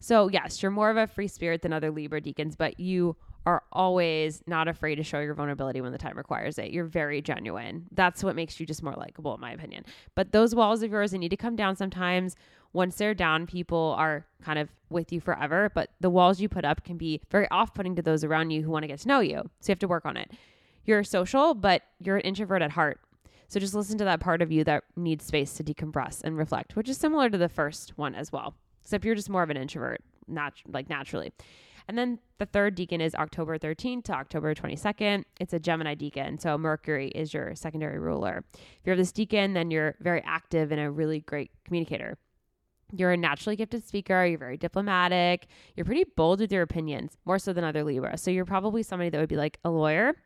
So, 0.00 0.28
yes, 0.28 0.62
you're 0.62 0.70
more 0.70 0.90
of 0.90 0.96
a 0.96 1.06
free 1.06 1.28
spirit 1.28 1.62
than 1.62 1.72
other 1.72 1.90
Libra 1.90 2.20
decans, 2.20 2.56
but 2.56 2.78
you 2.78 3.16
are 3.46 3.62
always 3.72 4.42
not 4.46 4.68
afraid 4.68 4.96
to 4.96 5.02
show 5.02 5.20
your 5.20 5.34
vulnerability 5.34 5.80
when 5.80 5.92
the 5.92 5.98
time 5.98 6.16
requires 6.16 6.58
it. 6.58 6.70
You're 6.70 6.84
very 6.84 7.20
genuine. 7.20 7.86
That's 7.92 8.24
what 8.24 8.36
makes 8.36 8.58
you 8.58 8.66
just 8.66 8.82
more 8.82 8.94
likable, 8.94 9.34
in 9.34 9.40
my 9.40 9.52
opinion. 9.52 9.84
But 10.14 10.32
those 10.32 10.54
walls 10.54 10.82
of 10.82 10.90
yours, 10.90 11.10
they 11.10 11.18
need 11.18 11.30
to 11.30 11.36
come 11.36 11.56
down 11.56 11.76
sometimes. 11.76 12.36
Once 12.72 12.96
they're 12.96 13.14
down, 13.14 13.46
people 13.46 13.94
are 13.98 14.26
kind 14.42 14.58
of 14.58 14.70
with 14.88 15.12
you 15.12 15.20
forever. 15.20 15.70
But 15.74 15.90
the 16.00 16.10
walls 16.10 16.40
you 16.40 16.48
put 16.48 16.64
up 16.64 16.84
can 16.84 16.96
be 16.96 17.20
very 17.30 17.48
off 17.50 17.74
putting 17.74 17.94
to 17.96 18.02
those 18.02 18.24
around 18.24 18.50
you 18.50 18.62
who 18.62 18.70
want 18.70 18.82
to 18.82 18.88
get 18.88 19.00
to 19.00 19.08
know 19.08 19.20
you. 19.20 19.42
So 19.60 19.70
you 19.70 19.72
have 19.72 19.78
to 19.80 19.88
work 19.88 20.06
on 20.06 20.16
it. 20.16 20.30
You're 20.86 21.04
social, 21.04 21.54
but 21.54 21.82
you're 21.98 22.16
an 22.16 22.22
introvert 22.22 22.62
at 22.62 22.72
heart. 22.72 23.00
So 23.54 23.60
just 23.60 23.72
listen 23.72 23.98
to 23.98 24.04
that 24.04 24.18
part 24.18 24.42
of 24.42 24.50
you 24.50 24.64
that 24.64 24.82
needs 24.96 25.24
space 25.24 25.52
to 25.54 25.62
decompress 25.62 26.22
and 26.24 26.36
reflect, 26.36 26.74
which 26.74 26.88
is 26.88 26.96
similar 26.96 27.30
to 27.30 27.38
the 27.38 27.48
first 27.48 27.96
one 27.96 28.16
as 28.16 28.32
well. 28.32 28.56
Except 28.82 29.04
you're 29.04 29.14
just 29.14 29.30
more 29.30 29.44
of 29.44 29.50
an 29.50 29.56
introvert, 29.56 30.02
nat- 30.26 30.54
like 30.66 30.90
naturally. 30.90 31.32
And 31.86 31.96
then 31.96 32.18
the 32.38 32.46
third 32.46 32.76
decan 32.76 33.00
is 33.00 33.14
October 33.14 33.56
13th 33.56 34.06
to 34.06 34.12
October 34.12 34.56
22nd. 34.56 35.22
It's 35.38 35.52
a 35.52 35.60
Gemini 35.60 35.94
decan. 35.94 36.42
So 36.42 36.58
Mercury 36.58 37.10
is 37.10 37.32
your 37.32 37.54
secondary 37.54 38.00
ruler. 38.00 38.42
If 38.54 38.80
you're 38.86 38.96
this 38.96 39.12
decan, 39.12 39.54
then 39.54 39.70
you're 39.70 39.94
very 40.00 40.24
active 40.26 40.72
and 40.72 40.80
a 40.80 40.90
really 40.90 41.20
great 41.20 41.52
communicator. 41.64 42.18
You're 42.92 43.12
a 43.12 43.16
naturally 43.16 43.54
gifted 43.54 43.86
speaker. 43.86 44.26
You're 44.26 44.36
very 44.36 44.56
diplomatic. 44.56 45.46
You're 45.76 45.86
pretty 45.86 46.06
bold 46.16 46.40
with 46.40 46.50
your 46.50 46.62
opinions, 46.62 47.18
more 47.24 47.38
so 47.38 47.52
than 47.52 47.62
other 47.62 47.84
Libras. 47.84 48.20
So 48.20 48.32
you're 48.32 48.46
probably 48.46 48.82
somebody 48.82 49.10
that 49.10 49.20
would 49.20 49.28
be 49.28 49.36
like 49.36 49.60
a 49.64 49.70
lawyer. 49.70 50.16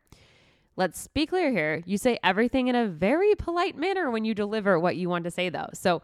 Let's 0.75 1.07
be 1.07 1.25
clear 1.25 1.51
here. 1.51 1.83
You 1.85 1.97
say 1.97 2.19
everything 2.23 2.67
in 2.67 2.75
a 2.75 2.87
very 2.87 3.35
polite 3.35 3.77
manner 3.77 4.09
when 4.09 4.25
you 4.25 4.33
deliver 4.33 4.79
what 4.79 4.95
you 4.95 5.09
want 5.09 5.25
to 5.25 5.31
say, 5.31 5.49
though. 5.49 5.67
So 5.73 6.01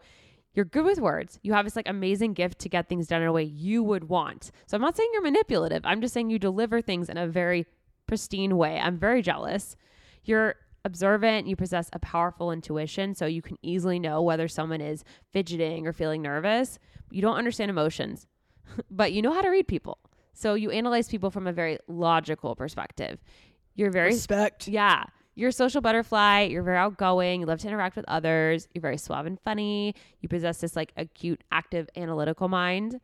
you're 0.56 0.64
good 0.64 0.84
with 0.84 1.00
words. 1.00 1.38
You 1.42 1.52
have 1.52 1.64
this 1.64 1.76
like 1.76 1.88
amazing 1.88 2.32
gift 2.32 2.58
to 2.60 2.68
get 2.68 2.88
things 2.88 3.06
done 3.06 3.22
in 3.22 3.28
a 3.28 3.32
way 3.32 3.42
you 3.42 3.82
would 3.82 4.08
want. 4.08 4.50
So 4.66 4.74
I'm 4.74 4.80
not 4.80 4.96
saying 4.96 5.10
you're 5.12 5.22
manipulative. 5.22 5.82
I'm 5.84 6.00
just 6.00 6.14
saying 6.14 6.30
you 6.30 6.38
deliver 6.38 6.80
things 6.80 7.08
in 7.08 7.18
a 7.18 7.26
very 7.26 7.66
pristine 8.06 8.56
way. 8.56 8.78
I'm 8.78 8.98
very 8.98 9.20
jealous. 9.20 9.76
You're 10.24 10.56
observant. 10.86 11.46
You 11.46 11.56
possess 11.56 11.90
a 11.92 11.98
powerful 11.98 12.50
intuition. 12.50 13.14
So 13.14 13.26
you 13.26 13.42
can 13.42 13.58
easily 13.60 13.98
know 13.98 14.22
whether 14.22 14.48
someone 14.48 14.80
is 14.80 15.04
fidgeting 15.30 15.86
or 15.86 15.92
feeling 15.92 16.22
nervous. 16.22 16.78
You 17.10 17.20
don't 17.20 17.36
understand 17.36 17.70
emotions, 17.70 18.26
but 18.90 19.12
you 19.12 19.20
know 19.20 19.34
how 19.34 19.42
to 19.42 19.50
read 19.50 19.68
people. 19.68 19.98
So 20.32 20.54
you 20.54 20.70
analyze 20.70 21.08
people 21.08 21.30
from 21.30 21.46
a 21.46 21.52
very 21.52 21.78
logical 21.88 22.54
perspective. 22.54 23.18
You're 23.76 23.90
very 23.90 24.08
Respect. 24.08 24.66
yeah. 24.68 25.04
You're 25.38 25.50
a 25.50 25.52
social 25.52 25.82
butterfly. 25.82 26.48
You're 26.50 26.62
very 26.62 26.78
outgoing. 26.78 27.40
You 27.42 27.46
love 27.46 27.58
to 27.60 27.68
interact 27.68 27.94
with 27.94 28.06
others. 28.08 28.68
You're 28.74 28.80
very 28.80 28.96
suave 28.96 29.26
and 29.26 29.38
funny. 29.40 29.94
You 30.22 30.28
possess 30.30 30.58
this 30.62 30.74
like 30.74 30.92
acute, 30.96 31.44
active, 31.52 31.88
analytical 31.94 32.48
mind. 32.48 32.98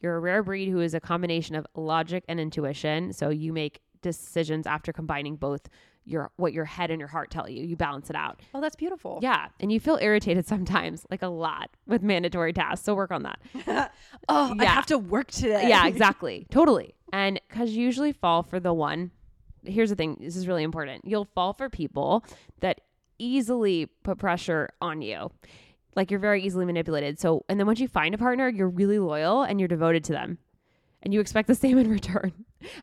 You're 0.00 0.16
a 0.16 0.20
rare 0.20 0.42
breed 0.42 0.68
who 0.68 0.80
is 0.80 0.92
a 0.92 1.00
combination 1.00 1.54
of 1.56 1.66
logic 1.74 2.24
and 2.28 2.38
intuition. 2.38 3.14
So 3.14 3.30
you 3.30 3.54
make 3.54 3.80
decisions 4.02 4.66
after 4.66 4.92
combining 4.92 5.36
both 5.36 5.68
your 6.04 6.30
what 6.36 6.52
your 6.52 6.64
head 6.66 6.90
and 6.90 6.98
your 6.98 7.08
heart 7.08 7.30
tell 7.30 7.48
you. 7.48 7.62
You 7.64 7.76
balance 7.76 8.10
it 8.10 8.16
out. 8.16 8.40
Oh, 8.54 8.60
that's 8.60 8.76
beautiful. 8.76 9.18
Yeah. 9.22 9.48
And 9.60 9.72
you 9.72 9.80
feel 9.80 9.98
irritated 10.02 10.46
sometimes, 10.46 11.06
like 11.10 11.22
a 11.22 11.28
lot 11.28 11.70
with 11.86 12.02
mandatory 12.02 12.52
tasks. 12.52 12.84
So 12.84 12.94
work 12.94 13.10
on 13.10 13.22
that. 13.22 13.92
Oh, 14.28 14.54
I 14.58 14.64
have 14.66 14.86
to 14.86 14.98
work 14.98 15.30
today. 15.30 15.68
yeah, 15.68 15.86
exactly. 15.88 16.46
Totally. 16.50 16.94
And 17.12 17.40
because 17.48 17.70
you 17.70 17.82
usually 17.84 18.12
fall 18.12 18.42
for 18.42 18.60
the 18.60 18.72
one, 18.74 19.10
here's 19.64 19.90
the 19.90 19.96
thing 19.96 20.16
this 20.20 20.36
is 20.36 20.48
really 20.48 20.62
important. 20.62 21.04
You'll 21.04 21.28
fall 21.34 21.52
for 21.52 21.68
people 21.68 22.24
that 22.60 22.80
easily 23.18 23.86
put 24.02 24.18
pressure 24.18 24.70
on 24.80 25.02
you. 25.02 25.30
Like 25.96 26.10
you're 26.10 26.20
very 26.20 26.42
easily 26.42 26.64
manipulated. 26.64 27.18
So, 27.18 27.44
and 27.48 27.58
then 27.58 27.66
once 27.66 27.80
you 27.80 27.88
find 27.88 28.14
a 28.14 28.18
partner, 28.18 28.48
you're 28.48 28.68
really 28.68 28.98
loyal 28.98 29.42
and 29.42 29.60
you're 29.60 29.68
devoted 29.68 30.04
to 30.04 30.12
them. 30.12 30.38
And 31.02 31.12
you 31.12 31.20
expect 31.20 31.48
the 31.48 31.54
same 31.66 31.78
in 31.78 31.90
return. 31.90 32.32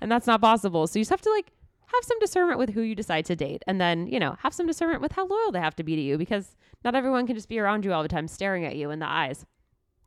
And 0.01 0.11
that's 0.11 0.27
not 0.27 0.41
possible. 0.41 0.87
So 0.87 0.99
you 0.99 1.03
just 1.03 1.11
have 1.11 1.21
to 1.21 1.31
like 1.31 1.51
have 1.85 2.03
some 2.03 2.19
discernment 2.19 2.59
with 2.59 2.71
who 2.71 2.81
you 2.81 2.95
decide 2.95 3.25
to 3.25 3.35
date. 3.35 3.63
And 3.67 3.79
then, 3.79 4.07
you 4.07 4.19
know, 4.19 4.35
have 4.41 4.53
some 4.53 4.67
discernment 4.67 5.01
with 5.01 5.13
how 5.13 5.25
loyal 5.25 5.51
they 5.51 5.59
have 5.59 5.75
to 5.77 5.83
be 5.83 5.95
to 5.95 6.01
you 6.01 6.17
because 6.17 6.55
not 6.83 6.95
everyone 6.95 7.25
can 7.25 7.35
just 7.35 7.49
be 7.49 7.59
around 7.59 7.85
you 7.85 7.93
all 7.93 8.03
the 8.03 8.09
time 8.09 8.27
staring 8.27 8.65
at 8.65 8.75
you 8.75 8.91
in 8.91 8.99
the 8.99 9.09
eyes. 9.09 9.45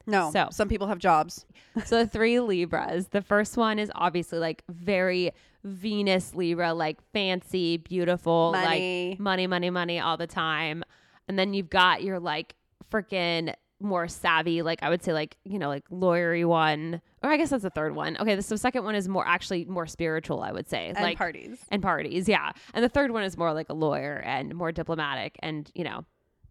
No. 0.07 0.30
So- 0.32 0.48
some 0.51 0.68
people 0.68 0.86
have 0.88 0.98
jobs. 0.98 1.44
So 1.84 1.98
the 1.98 2.07
three 2.07 2.40
Libras. 2.40 3.09
The 3.09 3.22
first 3.22 3.57
one 3.57 3.78
is 3.78 3.90
obviously 3.94 4.38
like 4.38 4.62
very 4.68 5.30
Venus 5.62 6.34
Libra, 6.34 6.72
like 6.72 6.98
fancy, 7.12 7.76
beautiful, 7.76 8.53
Money. 8.53 9.11
like 9.11 9.20
money, 9.20 9.46
money, 9.46 9.70
money 9.70 10.01
all 10.01 10.16
the 10.16 10.26
time. 10.26 10.82
And 11.28 11.38
then 11.38 11.53
you've 11.55 11.70
got 11.70 12.03
your 12.03 12.18
like 12.18 12.55
freaking 12.90 13.55
more 13.78 14.09
savvy, 14.09 14.62
like 14.62 14.82
I 14.82 14.88
would 14.90 15.03
say 15.03 15.12
like, 15.12 15.36
you 15.44 15.59
know, 15.59 15.68
like 15.68 15.88
lawyery 15.90 16.44
one. 16.44 17.01
Or 17.22 17.30
I 17.30 17.36
guess 17.36 17.51
that's 17.51 17.62
the 17.62 17.70
third 17.70 17.94
one. 17.94 18.16
Okay, 18.18 18.34
the 18.34 18.42
so 18.42 18.57
second 18.57 18.84
one 18.84 18.94
is 18.94 19.09
more 19.09 19.26
actually 19.26 19.64
more 19.66 19.86
spiritual, 19.86 20.42
I 20.42 20.53
would 20.53 20.68
say. 20.68 20.88
And 20.88 20.98
like 20.98 21.18
parties. 21.18 21.59
and 21.70 21.82
parties, 21.82 22.28
yeah. 22.28 22.53
And 22.74 22.84
the 22.84 22.88
third 22.88 23.11
one 23.11 23.22
is 23.22 23.36
more 23.38 23.53
like 23.53 23.68
a 23.68 23.74
lawyer 23.74 24.22
and 24.24 24.55
more 24.55 24.72
diplomatic 24.72 25.36
and, 25.40 25.70
you 25.74 25.84
know, 25.84 26.05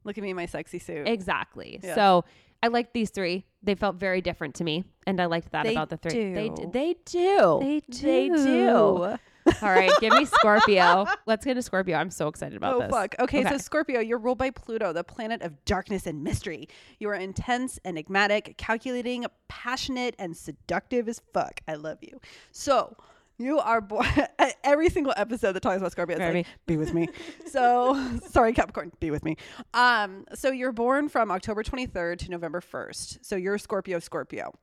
Look 0.05 0.17
at 0.17 0.23
me 0.23 0.29
in 0.29 0.35
my 0.37 0.45
sexy 0.45 0.79
suit. 0.79 1.07
Exactly. 1.07 1.79
Yeah. 1.83 1.93
So 1.93 2.25
I 2.61 2.67
liked 2.67 2.93
these 2.93 3.09
three. 3.09 3.45
They 3.63 3.75
felt 3.75 3.95
very 3.97 4.21
different 4.21 4.55
to 4.55 4.63
me, 4.63 4.85
and 5.05 5.19
I 5.21 5.25
liked 5.25 5.51
that 5.51 5.63
They 5.63 5.73
about 5.73 5.89
the 5.89 5.97
three. 5.97 6.33
They 6.33 6.49
do. 6.49 6.55
d- 6.55 6.65
they 6.71 6.95
do. 7.05 7.59
They 7.61 7.81
They 7.89 8.29
do. 8.29 9.17
All 9.61 9.69
right, 9.71 9.91
give 9.99 10.13
me 10.13 10.25
Scorpio. 10.25 11.05
Let's 11.25 11.45
get 11.45 11.55
to 11.55 11.61
Scorpio. 11.61 11.97
I'm 11.97 12.11
so 12.11 12.27
excited 12.27 12.55
about 12.55 12.75
oh 12.75 12.79
this. 12.81 12.91
fuck. 12.91 13.15
Okay, 13.19 13.43
so 13.43 13.57
Scorpio, 13.57 13.99
you're 13.99 14.19
ruled 14.19 14.37
by 14.37 14.51
Pluto, 14.51 14.93
the 14.93 15.03
planet 15.03 15.41
of 15.41 15.63
darkness 15.65 16.05
and 16.05 16.23
mystery. 16.23 16.67
You 16.99 17.09
are 17.09 17.15
intense, 17.15 17.79
enigmatic, 17.83 18.57
calculating, 18.57 19.25
passionate, 19.47 20.15
and 20.19 20.35
seductive 20.37 21.07
as 21.09 21.21
fuck. 21.33 21.61
I 21.67 21.75
love 21.75 21.97
you. 22.01 22.19
So 22.51 22.95
you 23.39 23.57
are 23.57 23.81
born 23.81 24.05
every 24.63 24.89
single 24.89 25.13
episode 25.15 25.53
that 25.53 25.61
talks 25.61 25.77
about 25.77 25.93
Scorpio. 25.93 26.17
It's 26.17 26.35
like, 26.35 26.45
be 26.67 26.77
with 26.77 26.93
me. 26.93 27.07
so 27.47 28.19
sorry, 28.29 28.53
Capricorn, 28.53 28.91
be 28.99 29.09
with 29.09 29.23
me. 29.23 29.37
Um, 29.73 30.25
so 30.35 30.51
you're 30.51 30.73
born 30.73 31.09
from 31.09 31.31
October 31.31 31.63
23rd 31.63 32.19
to 32.19 32.31
November 32.31 32.61
1st. 32.61 33.19
So 33.21 33.35
you're 33.35 33.57
Scorpio, 33.57 33.99
Scorpio. 33.99 34.53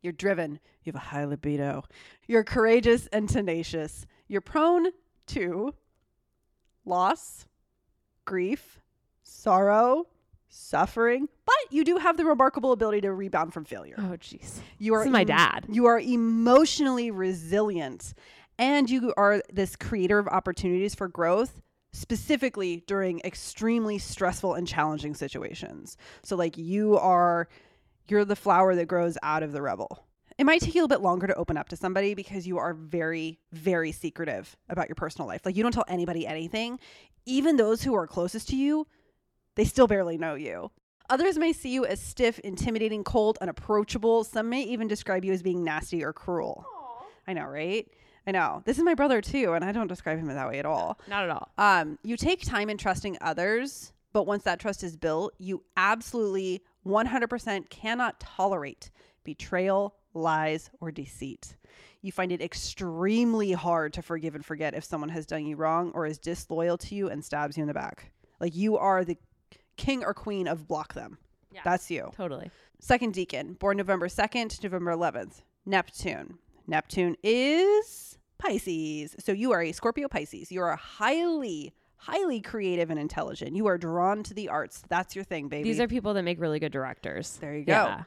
You're 0.00 0.12
driven. 0.12 0.60
You 0.84 0.92
have 0.92 0.94
a 0.94 1.06
high 1.06 1.24
libido. 1.24 1.84
You're 2.28 2.44
courageous 2.44 3.08
and 3.08 3.28
tenacious. 3.28 4.06
You're 4.28 4.40
prone 4.40 4.86
to 5.28 5.74
loss, 6.84 7.46
grief, 8.24 8.80
sorrow, 9.24 10.06
suffering, 10.48 11.28
but 11.44 11.54
you 11.70 11.84
do 11.84 11.96
have 11.96 12.16
the 12.16 12.24
remarkable 12.24 12.72
ability 12.72 13.02
to 13.02 13.12
rebound 13.12 13.52
from 13.52 13.64
failure. 13.64 13.96
Oh 13.98 14.16
jeez. 14.16 14.58
You 14.78 14.94
are 14.94 15.00
This 15.00 15.06
is 15.06 15.12
my 15.12 15.24
dad. 15.24 15.66
You 15.68 15.86
are 15.86 16.00
emotionally 16.00 17.10
resilient 17.10 18.14
and 18.58 18.90
you 18.90 19.14
are 19.16 19.42
this 19.52 19.76
creator 19.76 20.18
of 20.18 20.26
opportunities 20.28 20.94
for 20.94 21.08
growth 21.08 21.60
specifically 21.92 22.84
during 22.86 23.20
extremely 23.24 23.98
stressful 23.98 24.54
and 24.54 24.66
challenging 24.66 25.14
situations. 25.14 25.96
So 26.22 26.36
like 26.36 26.58
you 26.58 26.98
are 26.98 27.48
you're 28.08 28.24
the 28.24 28.36
flower 28.36 28.74
that 28.74 28.86
grows 28.86 29.18
out 29.22 29.42
of 29.42 29.52
the 29.52 29.60
rubble. 29.62 30.04
It 30.38 30.44
might 30.44 30.60
take 30.60 30.74
you 30.74 30.80
a 30.80 30.84
little 30.84 30.96
bit 30.96 31.02
longer 31.02 31.26
to 31.26 31.34
open 31.34 31.56
up 31.56 31.68
to 31.70 31.76
somebody 31.76 32.14
because 32.14 32.46
you 32.46 32.58
are 32.58 32.74
very 32.74 33.38
very 33.52 33.92
secretive 33.92 34.56
about 34.68 34.88
your 34.88 34.96
personal 34.96 35.26
life. 35.28 35.42
Like 35.44 35.56
you 35.56 35.62
don't 35.62 35.72
tell 35.72 35.84
anybody 35.88 36.26
anything. 36.26 36.78
Even 37.26 37.56
those 37.56 37.82
who 37.82 37.94
are 37.94 38.06
closest 38.06 38.48
to 38.48 38.56
you, 38.56 38.86
they 39.58 39.64
still 39.64 39.88
barely 39.88 40.16
know 40.16 40.36
you. 40.36 40.70
Others 41.10 41.36
may 41.36 41.52
see 41.52 41.70
you 41.70 41.84
as 41.84 42.00
stiff, 42.00 42.38
intimidating, 42.38 43.02
cold, 43.02 43.38
unapproachable. 43.40 44.22
Some 44.22 44.48
may 44.48 44.62
even 44.62 44.86
describe 44.86 45.24
you 45.24 45.32
as 45.32 45.42
being 45.42 45.64
nasty 45.64 46.04
or 46.04 46.12
cruel. 46.12 46.64
I 47.26 47.32
know, 47.32 47.44
right? 47.44 47.84
I 48.24 48.30
know. 48.30 48.62
This 48.64 48.78
is 48.78 48.84
my 48.84 48.94
brother 48.94 49.20
too, 49.20 49.54
and 49.54 49.64
I 49.64 49.72
don't 49.72 49.88
describe 49.88 50.20
him 50.20 50.28
that 50.28 50.48
way 50.48 50.60
at 50.60 50.64
all. 50.64 51.00
Not 51.08 51.24
at 51.24 51.30
all. 51.30 51.50
Um, 51.58 51.98
you 52.04 52.16
take 52.16 52.46
time 52.46 52.70
in 52.70 52.78
trusting 52.78 53.18
others, 53.20 53.92
but 54.12 54.28
once 54.28 54.44
that 54.44 54.60
trust 54.60 54.84
is 54.84 54.96
built, 54.96 55.34
you 55.38 55.64
absolutely 55.76 56.62
100% 56.86 57.68
cannot 57.68 58.20
tolerate 58.20 58.92
betrayal, 59.24 59.96
lies, 60.14 60.70
or 60.80 60.92
deceit. 60.92 61.56
You 62.00 62.12
find 62.12 62.30
it 62.30 62.40
extremely 62.40 63.50
hard 63.50 63.92
to 63.94 64.02
forgive 64.02 64.36
and 64.36 64.46
forget 64.46 64.74
if 64.74 64.84
someone 64.84 65.10
has 65.10 65.26
done 65.26 65.46
you 65.46 65.56
wrong 65.56 65.90
or 65.94 66.06
is 66.06 66.18
disloyal 66.18 66.78
to 66.78 66.94
you 66.94 67.08
and 67.08 67.24
stabs 67.24 67.56
you 67.56 67.62
in 67.62 67.66
the 67.66 67.74
back. 67.74 68.12
Like 68.40 68.54
you 68.54 68.78
are 68.78 69.04
the 69.04 69.18
king 69.78 70.04
or 70.04 70.12
queen 70.12 70.46
of 70.46 70.68
block 70.68 70.92
them. 70.92 71.16
Yeah. 71.50 71.62
That's 71.64 71.90
you. 71.90 72.10
Totally. 72.14 72.50
Second 72.78 73.14
decan, 73.14 73.58
born 73.58 73.78
November 73.78 74.08
2nd 74.08 74.62
November 74.62 74.92
11th. 74.94 75.42
Neptune. 75.64 76.38
Neptune 76.66 77.16
is 77.22 78.18
Pisces. 78.38 79.16
So 79.18 79.32
you 79.32 79.52
are 79.52 79.62
a 79.62 79.72
Scorpio 79.72 80.08
Pisces. 80.08 80.52
You 80.52 80.60
are 80.60 80.76
highly, 80.76 81.72
highly 81.96 82.40
creative 82.40 82.90
and 82.90 83.00
intelligent. 83.00 83.56
You 83.56 83.66
are 83.66 83.78
drawn 83.78 84.22
to 84.24 84.34
the 84.34 84.48
arts. 84.48 84.82
That's 84.88 85.16
your 85.16 85.24
thing, 85.24 85.48
baby. 85.48 85.64
These 85.64 85.80
are 85.80 85.88
people 85.88 86.14
that 86.14 86.22
make 86.22 86.40
really 86.40 86.60
good 86.60 86.72
directors. 86.72 87.38
There 87.40 87.56
you 87.56 87.64
go. 87.64 87.72
Yeah. 87.72 88.02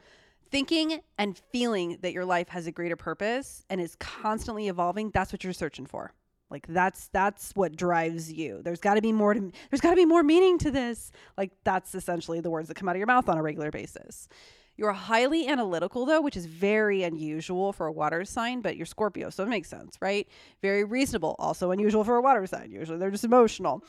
Thinking 0.51 0.99
and 1.17 1.38
feeling 1.51 1.97
that 2.01 2.13
your 2.13 2.26
life 2.26 2.49
has 2.49 2.67
a 2.67 2.72
greater 2.72 2.95
purpose 2.95 3.65
and 3.69 3.82
is 3.82 3.95
constantly 3.95 4.67
evolving, 4.67 5.09
that's 5.11 5.34
what 5.34 5.43
you're 5.43 5.53
searching 5.53 5.86
for. 5.86 6.13
Like 6.51 6.67
that's 6.67 7.07
that's 7.07 7.53
what 7.55 7.75
drives 7.75 8.31
you. 8.31 8.61
There's 8.61 8.81
got 8.81 8.95
to 8.95 9.01
be 9.01 9.13
more 9.13 9.33
to 9.33 9.51
there's 9.69 9.81
got 9.81 9.91
to 9.91 9.95
be 9.95 10.05
more 10.05 10.21
meaning 10.21 10.57
to 10.59 10.71
this. 10.71 11.11
Like 11.37 11.51
that's 11.63 11.95
essentially 11.95 12.41
the 12.41 12.49
words 12.49 12.67
that 12.67 12.75
come 12.75 12.89
out 12.89 12.95
of 12.95 12.99
your 12.99 13.07
mouth 13.07 13.29
on 13.29 13.37
a 13.37 13.41
regular 13.41 13.71
basis. 13.71 14.27
You're 14.75 14.93
highly 14.93 15.47
analytical 15.47 16.05
though, 16.05 16.21
which 16.21 16.35
is 16.35 16.45
very 16.45 17.03
unusual 17.03 17.71
for 17.71 17.87
a 17.87 17.91
water 17.91 18.25
sign, 18.25 18.61
but 18.61 18.77
you're 18.77 18.85
Scorpio, 18.85 19.29
so 19.29 19.43
it 19.43 19.49
makes 19.49 19.69
sense, 19.69 19.97
right? 20.01 20.27
Very 20.61 20.83
reasonable, 20.83 21.35
also 21.39 21.71
unusual 21.71 22.03
for 22.03 22.15
a 22.15 22.21
water 22.21 22.45
sign. 22.47 22.71
Usually 22.71 22.97
they're 22.97 23.11
just 23.11 23.23
emotional. 23.23 23.83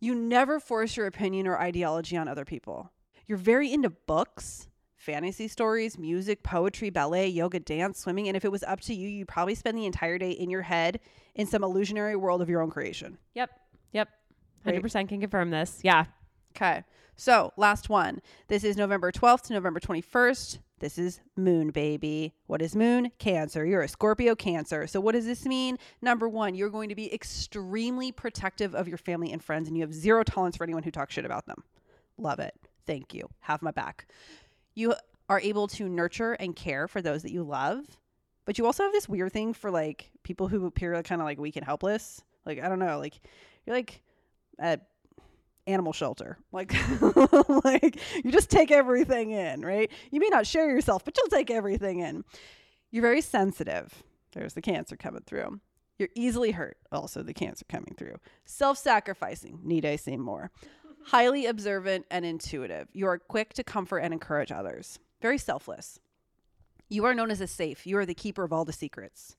You 0.00 0.14
never 0.14 0.60
force 0.60 0.96
your 0.96 1.06
opinion 1.06 1.46
or 1.46 1.58
ideology 1.58 2.16
on 2.16 2.28
other 2.28 2.44
people. 2.44 2.92
You're 3.26 3.38
very 3.38 3.72
into 3.72 3.90
books, 3.90 4.68
fantasy 5.08 5.48
stories, 5.48 5.98
music, 5.98 6.42
poetry, 6.42 6.90
ballet, 6.90 7.26
yoga, 7.26 7.58
dance, 7.58 7.98
swimming, 7.98 8.28
and 8.28 8.36
if 8.36 8.44
it 8.44 8.52
was 8.52 8.62
up 8.64 8.78
to 8.78 8.92
you, 8.92 9.08
you'd 9.08 9.26
probably 9.26 9.54
spend 9.54 9.78
the 9.78 9.86
entire 9.86 10.18
day 10.18 10.32
in 10.32 10.50
your 10.50 10.60
head 10.60 11.00
in 11.34 11.46
some 11.46 11.64
illusionary 11.64 12.14
world 12.14 12.42
of 12.42 12.50
your 12.50 12.60
own 12.60 12.70
creation. 12.70 13.16
Yep. 13.32 13.48
Yep. 13.92 14.08
100% 14.66 15.08
can 15.08 15.18
confirm 15.18 15.48
this. 15.48 15.80
Yeah. 15.82 16.04
Okay. 16.54 16.84
So, 17.16 17.54
last 17.56 17.88
one. 17.88 18.20
This 18.48 18.64
is 18.64 18.76
November 18.76 19.10
12th 19.10 19.44
to 19.44 19.54
November 19.54 19.80
21st. 19.80 20.58
This 20.78 20.98
is 20.98 21.20
Moon, 21.36 21.70
baby. 21.70 22.34
What 22.46 22.60
is 22.60 22.76
Moon? 22.76 23.10
Cancer. 23.18 23.64
You're 23.64 23.80
a 23.80 23.88
Scorpio 23.88 24.34
Cancer. 24.34 24.86
So, 24.86 25.00
what 25.00 25.12
does 25.12 25.24
this 25.24 25.46
mean? 25.46 25.78
Number 26.02 26.28
one, 26.28 26.54
you're 26.54 26.68
going 26.68 26.90
to 26.90 26.94
be 26.94 27.10
extremely 27.14 28.12
protective 28.12 28.74
of 28.74 28.86
your 28.86 28.98
family 28.98 29.32
and 29.32 29.42
friends, 29.42 29.68
and 29.68 29.76
you 29.76 29.82
have 29.84 29.94
zero 29.94 30.22
tolerance 30.22 30.58
for 30.58 30.64
anyone 30.64 30.82
who 30.82 30.90
talks 30.90 31.14
shit 31.14 31.24
about 31.24 31.46
them. 31.46 31.64
Love 32.18 32.40
it. 32.40 32.54
Thank 32.86 33.14
you. 33.14 33.30
Have 33.40 33.62
my 33.62 33.70
back. 33.70 34.06
You 34.78 34.94
are 35.28 35.40
able 35.40 35.66
to 35.68 35.88
nurture 35.88 36.34
and 36.34 36.54
care 36.54 36.86
for 36.86 37.02
those 37.02 37.22
that 37.22 37.32
you 37.32 37.42
love, 37.42 37.84
but 38.44 38.58
you 38.58 38.64
also 38.64 38.84
have 38.84 38.92
this 38.92 39.08
weird 39.08 39.32
thing 39.32 39.52
for 39.52 39.72
like 39.72 40.12
people 40.22 40.46
who 40.46 40.66
appear 40.66 41.02
kind 41.02 41.20
of 41.20 41.24
like 41.24 41.38
weak 41.38 41.56
and 41.56 41.64
helpless. 41.64 42.22
Like, 42.46 42.62
I 42.62 42.68
don't 42.68 42.78
know, 42.78 42.98
like, 43.00 43.20
you're 43.66 43.74
like 43.74 44.00
at 44.58 44.86
animal 45.66 45.92
shelter. 45.92 46.38
Like 46.52 46.72
like 47.64 47.98
you 48.24 48.30
just 48.30 48.50
take 48.50 48.70
everything 48.70 49.30
in, 49.32 49.62
right? 49.62 49.90
You 50.12 50.20
may 50.20 50.28
not 50.28 50.46
share 50.46 50.70
yourself, 50.70 51.04
but 51.04 51.16
you'll 51.16 51.26
take 51.26 51.50
everything 51.50 51.98
in. 51.98 52.24
You're 52.92 53.02
very 53.02 53.20
sensitive. 53.20 54.04
There's 54.32 54.54
the 54.54 54.62
cancer 54.62 54.96
coming 54.96 55.22
through. 55.26 55.60
You're 55.98 56.08
easily 56.14 56.52
hurt. 56.52 56.78
Also 56.92 57.24
the 57.24 57.34
cancer 57.34 57.64
coming 57.68 57.94
through. 57.98 58.14
Self-sacrificing. 58.44 59.60
Need 59.64 59.84
I 59.84 59.96
say 59.96 60.16
more? 60.16 60.52
Highly 61.08 61.46
observant 61.46 62.04
and 62.10 62.26
intuitive. 62.26 62.88
You 62.92 63.06
are 63.06 63.18
quick 63.18 63.54
to 63.54 63.64
comfort 63.64 64.00
and 64.00 64.12
encourage 64.12 64.52
others. 64.52 64.98
Very 65.22 65.38
selfless. 65.38 66.00
You 66.90 67.06
are 67.06 67.14
known 67.14 67.30
as 67.30 67.40
a 67.40 67.46
safe. 67.46 67.86
You 67.86 67.96
are 67.96 68.04
the 68.04 68.12
keeper 68.12 68.44
of 68.44 68.52
all 68.52 68.66
the 68.66 68.74
secrets. 68.74 69.34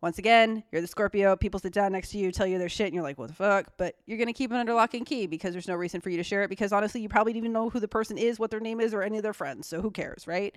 Once 0.00 0.18
again, 0.18 0.62
you're 0.70 0.80
the 0.80 0.86
Scorpio. 0.86 1.34
People 1.34 1.58
sit 1.58 1.72
down 1.72 1.90
next 1.90 2.10
to 2.10 2.18
you, 2.18 2.30
tell 2.30 2.46
you 2.46 2.56
their 2.56 2.68
shit, 2.68 2.86
and 2.86 2.94
you're 2.94 3.02
like, 3.02 3.18
what 3.18 3.26
the 3.26 3.34
fuck? 3.34 3.72
But 3.76 3.96
you're 4.06 4.16
going 4.16 4.28
to 4.28 4.32
keep 4.32 4.52
it 4.52 4.56
under 4.56 4.74
lock 4.74 4.94
and 4.94 5.04
key 5.04 5.26
because 5.26 5.52
there's 5.52 5.66
no 5.66 5.74
reason 5.74 6.00
for 6.00 6.10
you 6.10 6.18
to 6.18 6.22
share 6.22 6.44
it 6.44 6.48
because 6.48 6.72
honestly, 6.72 7.00
you 7.00 7.08
probably 7.08 7.32
didn't 7.32 7.46
even 7.46 7.52
know 7.52 7.68
who 7.68 7.80
the 7.80 7.88
person 7.88 8.16
is, 8.16 8.38
what 8.38 8.52
their 8.52 8.60
name 8.60 8.80
is, 8.80 8.94
or 8.94 9.02
any 9.02 9.16
of 9.16 9.24
their 9.24 9.32
friends. 9.32 9.66
So 9.66 9.82
who 9.82 9.90
cares, 9.90 10.28
right? 10.28 10.56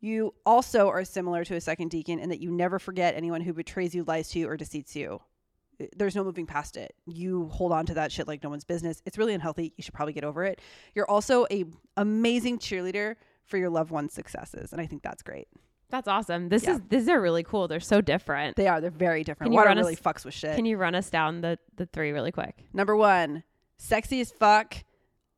You 0.00 0.34
also 0.44 0.88
are 0.88 1.04
similar 1.04 1.44
to 1.44 1.54
a 1.54 1.60
second 1.60 1.92
decan 1.92 2.20
in 2.20 2.28
that 2.30 2.40
you 2.40 2.50
never 2.50 2.80
forget 2.80 3.14
anyone 3.14 3.40
who 3.40 3.52
betrays 3.52 3.94
you, 3.94 4.02
lies 4.02 4.30
to 4.30 4.40
you, 4.40 4.48
or 4.48 4.56
deceits 4.56 4.96
you. 4.96 5.20
There's 5.96 6.16
no 6.16 6.24
moving 6.24 6.46
past 6.46 6.76
it. 6.76 6.94
You 7.06 7.46
hold 7.48 7.72
on 7.72 7.86
to 7.86 7.94
that 7.94 8.10
shit 8.10 8.26
like 8.26 8.42
no 8.42 8.50
one's 8.50 8.64
business. 8.64 9.00
It's 9.06 9.16
really 9.18 9.34
unhealthy. 9.34 9.72
You 9.76 9.82
should 9.82 9.94
probably 9.94 10.12
get 10.12 10.24
over 10.24 10.44
it. 10.44 10.60
You're 10.94 11.08
also 11.08 11.46
a 11.50 11.64
amazing 11.96 12.58
cheerleader 12.58 13.14
for 13.44 13.58
your 13.58 13.70
loved 13.70 13.90
one's 13.90 14.12
successes, 14.12 14.72
and 14.72 14.80
I 14.80 14.86
think 14.86 15.02
that's 15.02 15.22
great. 15.22 15.48
That's 15.90 16.08
awesome. 16.08 16.48
This 16.50 16.64
Yeah. 16.64 16.74
is 16.74 16.80
these 16.88 17.08
are 17.08 17.20
really 17.20 17.42
cool. 17.44 17.66
They're 17.68 17.80
so 17.80 18.00
different. 18.00 18.56
They 18.56 18.66
are. 18.68 18.80
They're 18.80 18.90
very 18.90 19.24
different. 19.24 19.52
Water 19.54 19.68
run 19.68 19.78
us- 19.78 19.82
really 19.84 19.96
fucks 19.96 20.24
with 20.24 20.34
shit. 20.34 20.54
Can 20.56 20.66
you 20.66 20.76
run 20.76 20.94
us 20.94 21.08
down 21.10 21.40
the 21.40 21.58
the 21.76 21.86
three 21.86 22.10
really 22.12 22.32
quick? 22.32 22.64
Number 22.74 22.94
one, 22.96 23.42
sexy 23.78 24.20
as 24.20 24.30
fuck, 24.30 24.76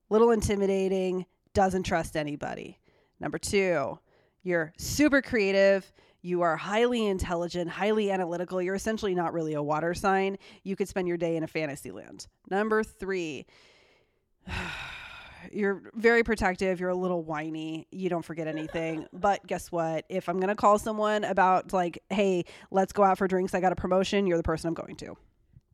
little 0.08 0.30
intimidating, 0.32 1.26
doesn't 1.54 1.84
trust 1.84 2.16
anybody. 2.16 2.80
Number 3.20 3.38
two, 3.38 3.98
you're 4.42 4.72
super 4.78 5.20
creative. 5.22 5.92
You 6.22 6.42
are 6.42 6.56
highly 6.56 7.06
intelligent, 7.06 7.70
highly 7.70 8.10
analytical. 8.10 8.60
You're 8.60 8.74
essentially 8.74 9.14
not 9.14 9.32
really 9.32 9.54
a 9.54 9.62
water 9.62 9.94
sign. 9.94 10.36
You 10.62 10.76
could 10.76 10.88
spend 10.88 11.08
your 11.08 11.16
day 11.16 11.36
in 11.36 11.42
a 11.42 11.46
fantasy 11.46 11.90
land. 11.90 12.26
Number 12.50 12.84
three, 12.84 13.46
you're 15.52 15.90
very 15.94 16.22
protective. 16.22 16.80
You're 16.80 16.90
a 16.90 16.96
little 16.96 17.22
whiny. 17.22 17.86
You 17.90 18.08
don't 18.10 18.24
forget 18.24 18.46
anything. 18.46 19.06
But 19.12 19.46
guess 19.46 19.72
what? 19.72 20.04
If 20.08 20.28
I'm 20.28 20.36
going 20.36 20.48
to 20.48 20.54
call 20.54 20.78
someone 20.78 21.24
about, 21.24 21.72
like, 21.72 22.02
hey, 22.10 22.44
let's 22.70 22.92
go 22.92 23.02
out 23.02 23.18
for 23.18 23.26
drinks, 23.26 23.54
I 23.54 23.60
got 23.60 23.72
a 23.72 23.76
promotion, 23.76 24.26
you're 24.26 24.36
the 24.36 24.42
person 24.42 24.68
I'm 24.68 24.74
going 24.74 24.96
to. 24.96 25.16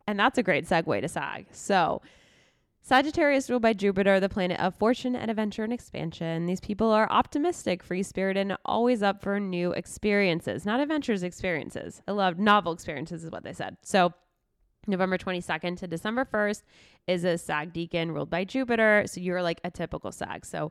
And 0.07 0.19
that's 0.19 0.39
a 0.39 0.43
great 0.43 0.67
segue 0.67 1.01
to 1.01 1.09
SAG. 1.09 1.47
So, 1.51 2.01
Sagittarius 2.87 3.51
ruled 3.51 3.63
by 3.63 3.73
Jupiter, 3.73 4.21
the 4.21 4.29
planet 4.29 4.61
of 4.61 4.73
fortune 4.77 5.17
and 5.17 5.29
adventure 5.29 5.65
and 5.65 5.73
expansion. 5.73 6.47
These 6.47 6.61
people 6.61 6.93
are 6.93 7.11
optimistic, 7.11 7.83
free 7.83 8.05
spirited, 8.05 8.43
and 8.43 8.57
always 8.65 9.03
up 9.03 9.21
for 9.21 9.41
new 9.41 9.73
experiences, 9.73 10.65
not 10.65 10.79
adventures, 10.79 11.25
experiences. 11.25 12.01
I 12.07 12.13
love 12.13 12.39
novel 12.39 12.71
experiences, 12.73 13.25
is 13.25 13.33
what 13.33 13.43
they 13.43 13.55
said. 13.55 13.77
So, 13.83 14.15
November 14.87 15.19
22nd 15.19 15.79
to 15.79 15.89
December 15.89 16.25
1st 16.25 16.63
is 17.09 17.25
a 17.25 17.37
SAG 17.37 17.75
decan 17.75 18.15
ruled 18.15 18.31
by 18.31 18.45
Jupiter. 18.45 19.03
So, 19.07 19.21
you're 19.21 19.43
like 19.43 19.61
a 19.65 19.71
typical 19.73 20.13
SAG. 20.13 20.47
So, 20.47 20.71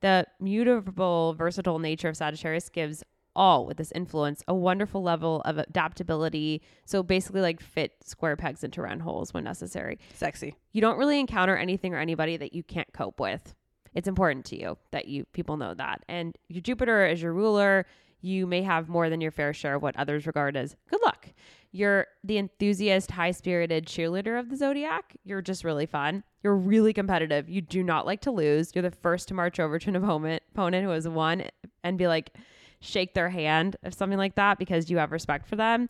the 0.00 0.26
mutable, 0.40 1.34
versatile 1.34 1.78
nature 1.78 2.08
of 2.08 2.16
Sagittarius 2.16 2.70
gives 2.70 3.04
all 3.36 3.66
with 3.66 3.76
this 3.76 3.92
influence 3.92 4.42
a 4.48 4.54
wonderful 4.54 5.02
level 5.02 5.40
of 5.44 5.58
adaptability. 5.58 6.62
So 6.84 7.02
basically, 7.02 7.40
like 7.40 7.60
fit 7.60 7.92
square 8.04 8.36
pegs 8.36 8.64
into 8.64 8.82
round 8.82 9.02
holes 9.02 9.32
when 9.32 9.44
necessary. 9.44 9.98
Sexy. 10.14 10.56
You 10.72 10.80
don't 10.80 10.98
really 10.98 11.20
encounter 11.20 11.56
anything 11.56 11.94
or 11.94 11.98
anybody 11.98 12.36
that 12.36 12.54
you 12.54 12.62
can't 12.62 12.92
cope 12.92 13.20
with. 13.20 13.54
It's 13.94 14.08
important 14.08 14.44
to 14.46 14.60
you 14.60 14.78
that 14.92 15.06
you 15.06 15.24
people 15.32 15.56
know 15.56 15.74
that. 15.74 16.04
And 16.08 16.36
your 16.48 16.62
Jupiter 16.62 17.06
is 17.06 17.22
your 17.22 17.32
ruler. 17.32 17.86
You 18.20 18.46
may 18.46 18.62
have 18.62 18.88
more 18.88 19.08
than 19.08 19.20
your 19.20 19.30
fair 19.30 19.52
share 19.52 19.76
of 19.76 19.82
what 19.82 19.96
others 19.96 20.26
regard 20.26 20.56
as 20.56 20.76
good 20.88 21.00
luck. 21.02 21.28
You're 21.72 22.06
the 22.24 22.38
enthusiast, 22.38 23.12
high 23.12 23.30
spirited 23.30 23.86
cheerleader 23.86 24.38
of 24.38 24.50
the 24.50 24.56
zodiac. 24.56 25.16
You're 25.24 25.42
just 25.42 25.64
really 25.64 25.86
fun. 25.86 26.24
You're 26.42 26.56
really 26.56 26.92
competitive. 26.92 27.48
You 27.48 27.60
do 27.60 27.82
not 27.82 28.06
like 28.06 28.20
to 28.22 28.30
lose. 28.30 28.72
You're 28.74 28.82
the 28.82 28.90
first 28.90 29.28
to 29.28 29.34
march 29.34 29.60
over 29.60 29.78
to 29.78 29.88
an 29.88 29.96
opponent, 29.96 30.42
opponent 30.52 30.84
who 30.84 30.90
has 30.90 31.08
won 31.08 31.44
and 31.84 31.96
be 31.96 32.08
like, 32.08 32.36
shake 32.80 33.14
their 33.14 33.30
hand 33.30 33.76
or 33.84 33.90
something 33.90 34.18
like 34.18 34.34
that 34.36 34.58
because 34.58 34.90
you 34.90 34.98
have 34.98 35.12
respect 35.12 35.46
for 35.46 35.56
them. 35.56 35.88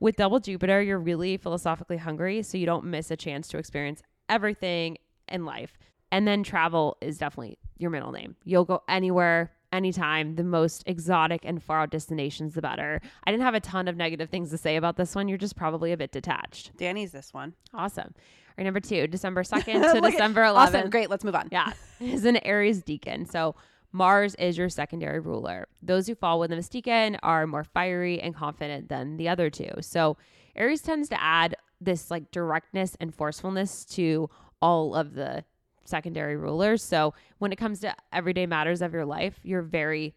With 0.00 0.16
double 0.16 0.40
Jupiter, 0.40 0.80
you're 0.82 0.98
really 0.98 1.36
philosophically 1.36 1.98
hungry, 1.98 2.42
so 2.42 2.56
you 2.58 2.66
don't 2.66 2.84
miss 2.84 3.10
a 3.10 3.16
chance 3.16 3.48
to 3.48 3.58
experience 3.58 4.02
everything 4.28 4.98
in 5.28 5.44
life. 5.44 5.78
And 6.10 6.26
then 6.26 6.42
travel 6.42 6.96
is 7.00 7.18
definitely 7.18 7.58
your 7.78 7.90
middle 7.90 8.12
name. 8.12 8.36
You'll 8.44 8.64
go 8.64 8.82
anywhere, 8.88 9.52
anytime. 9.72 10.36
The 10.36 10.44
most 10.44 10.82
exotic 10.86 11.40
and 11.44 11.62
far 11.62 11.80
out 11.80 11.90
destinations, 11.90 12.54
the 12.54 12.62
better. 12.62 13.00
I 13.24 13.30
didn't 13.30 13.44
have 13.44 13.54
a 13.54 13.60
ton 13.60 13.88
of 13.88 13.96
negative 13.96 14.30
things 14.30 14.50
to 14.50 14.58
say 14.58 14.76
about 14.76 14.96
this 14.96 15.14
one. 15.14 15.28
You're 15.28 15.38
just 15.38 15.56
probably 15.56 15.92
a 15.92 15.96
bit 15.96 16.12
detached. 16.12 16.76
Danny's 16.76 17.12
this 17.12 17.32
one. 17.32 17.54
Awesome. 17.74 18.12
All 18.14 18.54
right, 18.58 18.64
number 18.64 18.80
two, 18.80 19.06
December 19.06 19.42
2nd 19.44 19.92
to 19.94 20.00
December 20.00 20.42
11th. 20.42 20.56
Awesome. 20.56 20.90
Great. 20.90 21.10
Let's 21.10 21.24
move 21.24 21.34
on. 21.34 21.48
Yeah, 21.50 21.72
is 22.00 22.24
an 22.24 22.36
Aries 22.38 22.82
decan. 22.82 23.30
So 23.30 23.54
Mars 23.92 24.34
is 24.36 24.56
your 24.56 24.68
secondary 24.68 25.20
ruler. 25.20 25.68
Those 25.82 26.06
who 26.06 26.14
fall 26.14 26.40
within 26.40 26.58
decan 26.58 27.18
are 27.22 27.46
more 27.46 27.64
fiery 27.64 28.20
and 28.20 28.34
confident 28.34 28.88
than 28.88 29.18
the 29.18 29.28
other 29.28 29.50
two. 29.50 29.70
So 29.80 30.16
Aries 30.56 30.82
tends 30.82 31.08
to 31.10 31.22
add 31.22 31.56
this 31.80 32.10
like 32.10 32.30
directness 32.30 32.96
and 33.00 33.14
forcefulness 33.14 33.84
to 33.86 34.30
all 34.60 34.94
of 34.94 35.14
the 35.14 35.44
secondary 35.84 36.36
rulers. 36.36 36.82
So 36.82 37.12
when 37.38 37.52
it 37.52 37.56
comes 37.56 37.80
to 37.80 37.94
everyday 38.12 38.46
matters 38.46 38.80
of 38.82 38.92
your 38.92 39.04
life, 39.04 39.38
you're 39.42 39.62
very 39.62 40.14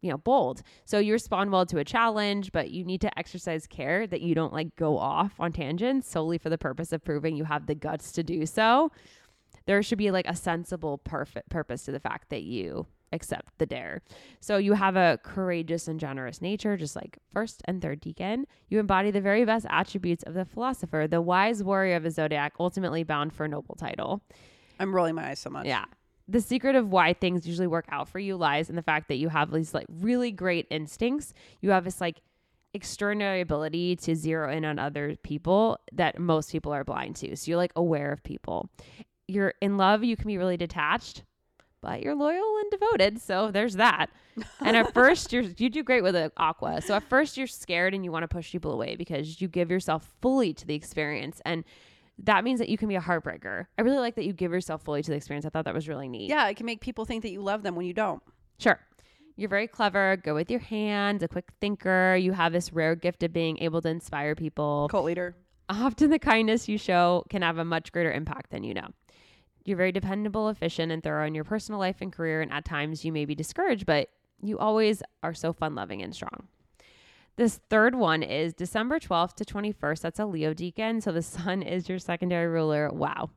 you 0.00 0.10
know 0.10 0.18
bold 0.18 0.62
so 0.84 0.98
you 0.98 1.12
respond 1.12 1.52
well 1.52 1.64
to 1.64 1.78
a 1.78 1.84
challenge 1.84 2.50
but 2.50 2.72
you 2.72 2.84
need 2.84 3.00
to 3.00 3.18
exercise 3.18 3.68
care 3.68 4.04
that 4.04 4.20
you 4.20 4.34
don't 4.34 4.52
like 4.52 4.74
go 4.74 4.98
off 4.98 5.32
on 5.38 5.52
tangents 5.52 6.10
solely 6.10 6.38
for 6.38 6.50
the 6.50 6.58
purpose 6.58 6.92
of 6.92 7.04
proving 7.04 7.36
you 7.36 7.44
have 7.44 7.66
the 7.66 7.74
guts 7.76 8.10
to 8.10 8.24
do 8.24 8.44
so 8.44 8.90
there 9.66 9.80
should 9.80 9.98
be 9.98 10.10
like 10.10 10.26
a 10.26 10.34
sensible 10.34 10.98
perfect 10.98 11.48
purpose 11.50 11.84
to 11.84 11.92
the 11.92 12.00
fact 12.00 12.30
that 12.30 12.42
you 12.42 12.84
accept 13.12 13.58
the 13.58 13.66
dare. 13.66 14.02
So 14.40 14.56
you 14.56 14.72
have 14.74 14.96
a 14.96 15.18
courageous 15.22 15.88
and 15.88 16.00
generous 16.00 16.40
nature, 16.40 16.76
just 16.76 16.96
like 16.96 17.18
first 17.32 17.62
and 17.66 17.80
third 17.80 18.00
decan. 18.00 18.44
You 18.68 18.80
embody 18.80 19.10
the 19.10 19.20
very 19.20 19.44
best 19.44 19.66
attributes 19.68 20.22
of 20.24 20.34
the 20.34 20.44
philosopher, 20.44 21.06
the 21.08 21.20
wise 21.20 21.62
warrior 21.62 21.96
of 21.96 22.02
the 22.02 22.10
zodiac, 22.10 22.54
ultimately 22.58 23.02
bound 23.02 23.32
for 23.32 23.44
a 23.44 23.48
noble 23.48 23.74
title. 23.74 24.22
I'm 24.78 24.94
rolling 24.94 25.14
my 25.14 25.30
eyes 25.30 25.38
so 25.38 25.50
much. 25.50 25.66
Yeah. 25.66 25.84
The 26.28 26.40
secret 26.40 26.76
of 26.76 26.88
why 26.88 27.12
things 27.12 27.46
usually 27.46 27.66
work 27.66 27.86
out 27.90 28.08
for 28.08 28.18
you 28.18 28.36
lies 28.36 28.70
in 28.70 28.76
the 28.76 28.82
fact 28.82 29.08
that 29.08 29.16
you 29.16 29.28
have 29.28 29.50
these 29.50 29.74
like 29.74 29.86
really 29.88 30.30
great 30.30 30.66
instincts. 30.70 31.34
You 31.60 31.70
have 31.70 31.84
this 31.84 32.00
like 32.00 32.22
extraordinary 32.74 33.40
ability 33.40 33.96
to 33.96 34.14
zero 34.14 34.50
in 34.50 34.64
on 34.64 34.78
other 34.78 35.16
people 35.22 35.78
that 35.92 36.18
most 36.18 36.50
people 36.50 36.72
are 36.72 36.84
blind 36.84 37.16
to. 37.16 37.36
So 37.36 37.50
you're 37.50 37.58
like 37.58 37.72
aware 37.76 38.12
of 38.12 38.22
people. 38.22 38.70
You're 39.28 39.54
in 39.60 39.76
love, 39.76 40.04
you 40.04 40.16
can 40.16 40.26
be 40.26 40.38
really 40.38 40.56
detached, 40.56 41.22
but 41.82 42.02
you're 42.02 42.14
loyal 42.14 42.56
and 42.60 42.70
devoted. 42.70 43.20
So 43.20 43.50
there's 43.50 43.74
that. 43.74 44.08
And 44.60 44.76
at 44.76 44.94
first 44.94 45.32
you're 45.32 45.42
you 45.42 45.68
do 45.68 45.82
great 45.82 46.02
with 46.02 46.14
the 46.14 46.32
aqua. 46.36 46.80
So 46.80 46.94
at 46.94 47.02
first 47.02 47.36
you're 47.36 47.46
scared 47.46 47.92
and 47.92 48.04
you 48.04 48.12
want 48.12 48.22
to 48.22 48.28
push 48.28 48.50
people 48.50 48.72
away 48.72 48.96
because 48.96 49.40
you 49.40 49.48
give 49.48 49.70
yourself 49.70 50.08
fully 50.22 50.54
to 50.54 50.66
the 50.66 50.74
experience 50.74 51.42
and 51.44 51.64
that 52.24 52.44
means 52.44 52.60
that 52.60 52.68
you 52.68 52.78
can 52.78 52.88
be 52.88 52.94
a 52.94 53.00
heartbreaker. 53.00 53.66
I 53.78 53.82
really 53.82 53.98
like 53.98 54.14
that 54.14 54.24
you 54.24 54.32
give 54.32 54.52
yourself 54.52 54.82
fully 54.82 55.02
to 55.02 55.10
the 55.10 55.16
experience. 55.16 55.44
I 55.44 55.48
thought 55.48 55.64
that 55.64 55.74
was 55.74 55.88
really 55.88 56.08
neat. 56.08 56.28
Yeah, 56.28 56.46
it 56.48 56.56
can 56.56 56.66
make 56.66 56.80
people 56.80 57.04
think 57.04 57.22
that 57.22 57.30
you 57.30 57.42
love 57.42 57.62
them 57.62 57.74
when 57.74 57.86
you 57.86 57.94
don't. 57.94 58.22
Sure. 58.58 58.78
You're 59.36 59.48
very 59.48 59.66
clever, 59.66 60.18
go 60.22 60.34
with 60.34 60.50
your 60.50 60.60
hands, 60.60 61.22
a 61.22 61.28
quick 61.28 61.48
thinker. 61.60 62.16
You 62.16 62.32
have 62.32 62.52
this 62.52 62.72
rare 62.72 62.94
gift 62.94 63.22
of 63.22 63.32
being 63.32 63.58
able 63.58 63.80
to 63.82 63.88
inspire 63.88 64.34
people. 64.34 64.88
Cult 64.90 65.06
leader. 65.06 65.34
Often 65.68 66.10
the 66.10 66.18
kindness 66.18 66.68
you 66.68 66.76
show 66.76 67.24
can 67.30 67.42
have 67.42 67.58
a 67.58 67.64
much 67.64 67.92
greater 67.92 68.12
impact 68.12 68.50
than 68.50 68.62
you 68.62 68.74
know. 68.74 68.88
You're 69.64 69.76
very 69.76 69.92
dependable, 69.92 70.48
efficient, 70.48 70.90
and 70.92 71.02
thorough 71.02 71.26
in 71.26 71.34
your 71.34 71.44
personal 71.44 71.80
life 71.80 71.96
and 72.00 72.12
career, 72.12 72.40
and 72.40 72.52
at 72.52 72.64
times 72.64 73.04
you 73.04 73.12
may 73.12 73.24
be 73.24 73.34
discouraged, 73.34 73.86
but 73.86 74.08
you 74.42 74.58
always 74.58 75.02
are 75.22 75.34
so 75.34 75.52
fun 75.52 75.74
loving 75.74 76.02
and 76.02 76.14
strong. 76.14 76.48
This 77.36 77.60
third 77.70 77.94
one 77.94 78.22
is 78.22 78.52
December 78.52 78.98
12th 78.98 79.34
to 79.36 79.44
21st. 79.44 80.00
That's 80.02 80.18
a 80.18 80.26
Leo 80.26 80.52
decan. 80.52 81.02
So 81.02 81.12
the 81.12 81.22
sun 81.22 81.62
is 81.62 81.88
your 81.88 81.98
secondary 81.98 82.46
ruler. 82.46 82.90
Wow. 82.92 83.30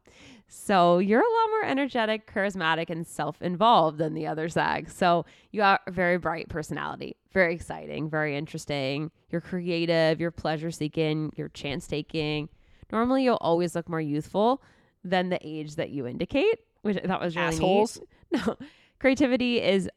So 0.48 1.00
you're 1.00 1.22
a 1.22 1.24
lot 1.24 1.50
more 1.50 1.66
energetic, 1.66 2.32
charismatic, 2.32 2.90
and 2.90 3.08
self 3.08 3.42
involved 3.42 3.98
than 3.98 4.14
the 4.14 4.28
other 4.28 4.50
SAG. 4.50 4.90
So 4.90 5.26
you 5.52 5.64
are 5.64 5.80
a 5.88 5.92
very 5.92 6.18
bright 6.18 6.50
personality, 6.50 7.16
very 7.32 7.56
exciting, 7.56 8.10
very 8.10 8.38
interesting. 8.38 9.12
You're 9.30 9.42
creative, 9.42 10.20
you're 10.20 10.32
pleasure 10.32 10.72
seeking, 10.72 11.32
you're 11.36 11.50
chance 11.50 11.88
taking. 11.88 12.50
Normally, 12.92 13.24
you'll 13.24 13.38
always 13.42 13.76
look 13.76 13.90
more 13.90 14.02
youthful 14.02 14.62
than 15.06 15.30
the 15.30 15.40
age 15.42 15.76
that 15.76 15.92
you 15.92 16.06
indicate, 16.08 16.60
which 16.82 16.98
I 16.98 17.08
thought 17.08 17.22
was 17.22 17.36
really 17.36 17.48
Assholes. 17.48 18.00
neat. 18.00 18.10
No, 18.48 18.58
creativity 19.00 19.62
is 19.62 19.88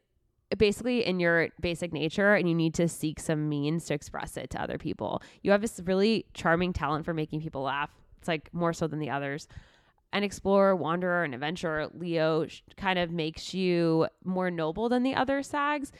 basically 0.57 1.05
in 1.05 1.19
your 1.19 1.49
basic 1.59 1.91
nature 1.91 2.35
and 2.35 2.47
you 2.47 2.55
need 2.55 2.73
to 2.75 2.87
seek 2.87 3.19
some 3.19 3.49
means 3.49 3.85
to 3.85 3.93
express 3.93 4.37
it 4.37 4.49
to 4.51 4.61
other 4.61 4.77
people. 4.77 5.21
You 5.41 5.51
have 5.51 5.61
this 5.61 5.81
really 5.83 6.25
charming 6.33 6.71
talent 6.73 7.05
for 7.05 7.13
making 7.13 7.41
people 7.41 7.63
laugh. 7.63 7.89
It's 8.19 8.27
like 8.27 8.53
more 8.53 8.71
so 8.71 8.87
than 8.87 8.99
the 8.99 9.09
others. 9.09 9.47
An 10.13 10.23
explorer, 10.23 10.75
wanderer, 10.75 11.23
and 11.23 11.33
adventurer, 11.33 11.87
Leo 11.93 12.47
kind 12.77 12.97
of 12.97 13.11
makes 13.11 13.53
you 13.53 14.07
more 14.23 14.49
noble 14.49 14.89
than 14.89 15.03
the 15.03 15.15
other 15.15 15.41
SAGs. 15.41 15.91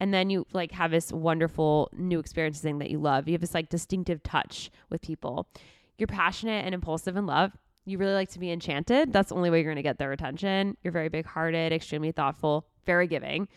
And 0.00 0.12
then 0.12 0.28
you 0.30 0.46
like 0.52 0.72
have 0.72 0.90
this 0.90 1.12
wonderful 1.12 1.90
new 1.96 2.18
experience 2.18 2.60
thing 2.60 2.78
that 2.78 2.90
you 2.90 2.98
love. 2.98 3.28
You 3.28 3.32
have 3.32 3.40
this 3.40 3.54
like 3.54 3.68
distinctive 3.68 4.22
touch 4.22 4.70
with 4.90 5.00
people. 5.00 5.48
You're 5.96 6.08
passionate 6.08 6.64
and 6.64 6.74
impulsive 6.74 7.16
in 7.16 7.26
love. 7.26 7.52
You 7.84 7.98
really 7.98 8.14
like 8.14 8.30
to 8.30 8.38
be 8.38 8.50
enchanted. 8.50 9.12
That's 9.12 9.28
the 9.28 9.34
only 9.34 9.50
way 9.50 9.58
you're 9.58 9.66
going 9.72 9.76
to 9.76 9.82
get 9.82 9.98
their 9.98 10.12
attention. 10.12 10.76
You're 10.82 10.92
very 10.92 11.08
big 11.08 11.26
hearted, 11.26 11.72
extremely 11.72 12.12
thoughtful, 12.12 12.66
very 12.86 13.06
giving. 13.06 13.48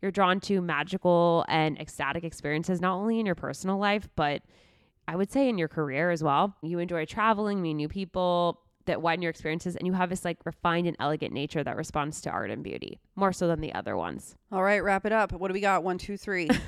You're 0.00 0.10
drawn 0.10 0.40
to 0.40 0.60
magical 0.60 1.44
and 1.48 1.78
ecstatic 1.78 2.24
experiences, 2.24 2.80
not 2.80 2.94
only 2.94 3.20
in 3.20 3.26
your 3.26 3.34
personal 3.34 3.78
life, 3.78 4.08
but 4.16 4.42
I 5.06 5.16
would 5.16 5.30
say 5.30 5.48
in 5.48 5.58
your 5.58 5.68
career 5.68 6.10
as 6.10 6.22
well. 6.22 6.56
You 6.62 6.78
enjoy 6.78 7.04
traveling, 7.04 7.60
meeting 7.60 7.76
new 7.76 7.88
people 7.88 8.60
that 8.86 9.00
widen 9.00 9.22
your 9.22 9.30
experiences, 9.30 9.76
and 9.76 9.86
you 9.86 9.94
have 9.94 10.10
this 10.10 10.24
like 10.24 10.38
refined 10.44 10.86
and 10.86 10.96
elegant 11.00 11.32
nature 11.32 11.64
that 11.64 11.76
responds 11.76 12.20
to 12.22 12.30
art 12.30 12.50
and 12.50 12.62
beauty 12.62 13.00
more 13.16 13.32
so 13.32 13.48
than 13.48 13.60
the 13.60 13.72
other 13.74 13.96
ones. 13.96 14.36
All 14.52 14.62
right, 14.62 14.82
wrap 14.82 15.06
it 15.06 15.12
up. 15.12 15.32
What 15.32 15.48
do 15.48 15.54
we 15.54 15.60
got? 15.60 15.84
One, 15.84 15.98
two, 15.98 16.16
three. 16.16 16.48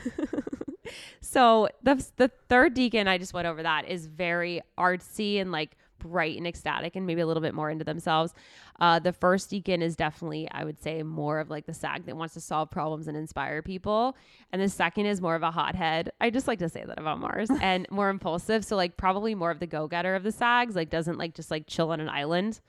So 1.21 1.69
the 1.83 2.05
the 2.17 2.29
third 2.49 2.75
decan, 2.75 3.09
I 3.09 3.19
just 3.19 3.35
went 3.35 3.47
over 3.47 3.63
that, 3.63 3.89
is 3.89 4.07
very 4.07 4.61
artsy 4.79 5.41
and 5.41 5.53
like 5.53 5.77
bright 5.99 6.37
and 6.37 6.47
ecstatic 6.47 6.97
and 6.97 7.07
maybe 7.07 7.21
a 7.21 7.27
little 7.27 7.41
bit 7.41 7.55
more 7.55 7.71
into 7.71 7.85
themselves. 7.85 8.35
Uh, 8.81 8.99
the 8.99 9.13
first 9.13 9.51
decan 9.51 9.81
is 9.81 9.97
definitely, 9.97 10.49
I 10.51 10.65
would 10.65 10.81
say, 10.81 11.03
more 11.03 11.41
of 11.41 11.51
like 11.51 11.67
the 11.67 11.75
sag 11.75 12.07
that 12.07 12.17
wants 12.17 12.35
to 12.35 12.41
solve 12.41 12.71
problems 12.71 13.09
and 13.09 13.17
inspire 13.17 13.63
people. 13.63 14.17
And 14.53 14.61
the 14.61 14.69
second 14.69 15.07
is 15.07 15.21
more 15.21 15.35
of 15.35 15.43
a 15.43 15.51
hothead. 15.51 16.11
I 16.21 16.31
just 16.31 16.47
like 16.47 16.59
to 16.61 16.69
say 16.69 16.85
that 16.85 16.99
about 16.99 17.19
Mars 17.19 17.49
and 17.61 17.87
more 17.91 18.11
impulsive. 18.11 18.65
So 18.65 18.77
like 18.77 18.97
probably 18.97 19.35
more 19.35 19.51
of 19.51 19.61
the 19.61 19.67
go 19.67 19.89
getter 19.89 20.15
of 20.15 20.23
the 20.23 20.33
sags, 20.33 20.77
like 20.77 20.91
doesn't 20.91 21.19
like 21.19 21.35
just 21.35 21.51
like 21.51 21.67
chill 21.67 21.91
on 21.91 22.01
an 22.01 22.09
island. 22.09 22.61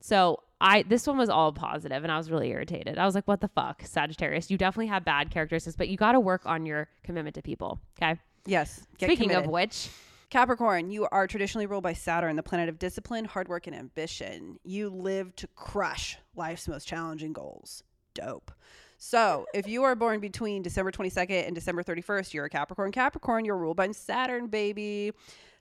So 0.00 0.40
I 0.60 0.82
this 0.82 1.06
one 1.06 1.16
was 1.16 1.28
all 1.28 1.52
positive 1.52 2.02
and 2.02 2.12
I 2.12 2.16
was 2.16 2.30
really 2.30 2.50
irritated. 2.50 2.98
I 2.98 3.04
was 3.06 3.14
like, 3.14 3.26
what 3.26 3.40
the 3.40 3.48
fuck, 3.48 3.82
Sagittarius? 3.84 4.50
You 4.50 4.58
definitely 4.58 4.88
have 4.88 5.04
bad 5.04 5.30
characteristics, 5.30 5.76
but 5.76 5.88
you 5.88 5.96
got 5.96 6.12
to 6.12 6.20
work 6.20 6.42
on 6.44 6.66
your 6.66 6.88
commitment 7.02 7.34
to 7.36 7.42
people. 7.42 7.80
Okay. 7.98 8.18
yes. 8.46 8.86
Speaking 8.94 9.28
committed. 9.28 9.44
of 9.44 9.50
which, 9.50 9.88
Capricorn, 10.34 10.90
you 10.90 11.06
are 11.12 11.28
traditionally 11.28 11.64
ruled 11.64 11.84
by 11.84 11.92
Saturn, 11.92 12.34
the 12.34 12.42
planet 12.42 12.68
of 12.68 12.76
discipline, 12.76 13.24
hard 13.24 13.46
work, 13.46 13.68
and 13.68 13.76
ambition. 13.76 14.58
You 14.64 14.90
live 14.90 15.36
to 15.36 15.46
crush 15.54 16.18
life's 16.34 16.66
most 16.66 16.88
challenging 16.88 17.32
goals. 17.32 17.84
Dope. 18.14 18.50
So, 18.98 19.46
if 19.54 19.68
you 19.68 19.84
are 19.84 19.94
born 19.94 20.18
between 20.18 20.62
December 20.62 20.90
22nd 20.90 21.46
and 21.46 21.54
December 21.54 21.84
31st, 21.84 22.34
you're 22.34 22.46
a 22.46 22.50
Capricorn. 22.50 22.90
Capricorn, 22.90 23.44
you're 23.44 23.56
ruled 23.56 23.76
by 23.76 23.92
Saturn, 23.92 24.48
baby. 24.48 25.12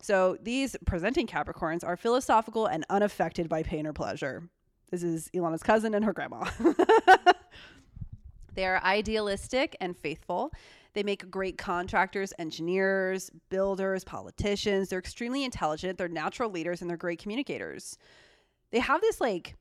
So, 0.02 0.40
these 0.42 0.76
presenting 0.88 1.28
Capricorns 1.28 1.84
are 1.86 1.96
philosophical 1.96 2.66
and 2.66 2.84
unaffected 2.90 3.48
by 3.48 3.62
pain 3.62 3.86
or 3.86 3.94
pleasure. 3.94 4.50
This 4.90 5.04
is 5.04 5.30
Ilana's 5.36 5.62
cousin 5.62 5.94
and 5.94 6.04
her 6.04 6.14
grandma. 6.14 6.50
they 8.56 8.66
are 8.66 8.84
idealistic 8.84 9.78
and 9.80 9.96
faithful. 9.96 10.52
They 10.94 11.04
make 11.04 11.30
great 11.32 11.58
contractors, 11.58 12.34
engineers, 12.38 13.32
builders, 13.50 14.04
politicians. 14.04 14.90
They're 14.90 15.00
extremely 15.00 15.44
intelligent. 15.44 15.98
They're 15.98 16.08
natural 16.08 16.52
leaders 16.52 16.82
and 16.82 16.90
they're 16.90 16.98
great 16.98 17.20
communicators. 17.20 17.98
They 18.72 18.80
have 18.80 19.02
this 19.02 19.20
like 19.20 19.56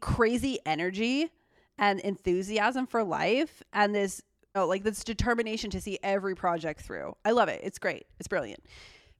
crazy 0.00 0.58
energy 0.66 1.30
and 1.78 2.00
enthusiasm 2.00 2.86
for 2.86 3.02
life 3.02 3.62
and 3.72 3.94
this 3.94 4.20
oh, 4.54 4.66
like 4.66 4.82
this 4.82 5.04
determination 5.04 5.70
to 5.70 5.80
see 5.80 5.98
every 6.02 6.34
project 6.34 6.82
through. 6.82 7.16
I 7.24 7.30
love 7.30 7.48
it. 7.48 7.60
It's 7.62 7.78
great. 7.78 8.06
It's 8.18 8.28
brilliant. 8.28 8.64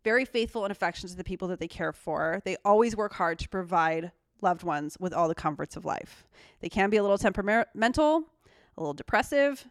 Very 0.04 0.24
faithful 0.24 0.64
and 0.64 0.72
affectionate 0.72 1.10
to 1.10 1.16
the 1.16 1.24
people 1.24 1.48
that 1.48 1.60
they 1.60 1.68
care 1.68 1.92
for. 1.92 2.42
They 2.44 2.56
always 2.64 2.96
work 2.96 3.14
hard 3.14 3.38
to 3.40 3.48
provide 3.48 4.12
loved 4.40 4.62
ones 4.62 4.96
with 5.00 5.12
all 5.12 5.28
the 5.28 5.34
comforts 5.34 5.76
of 5.76 5.84
life. 5.84 6.26
They 6.60 6.68
can 6.68 6.90
be 6.90 6.96
a 6.96 7.02
little 7.02 7.18
temperamental, 7.18 8.24
a 8.76 8.80
little 8.80 8.94
depressive. 8.94 9.66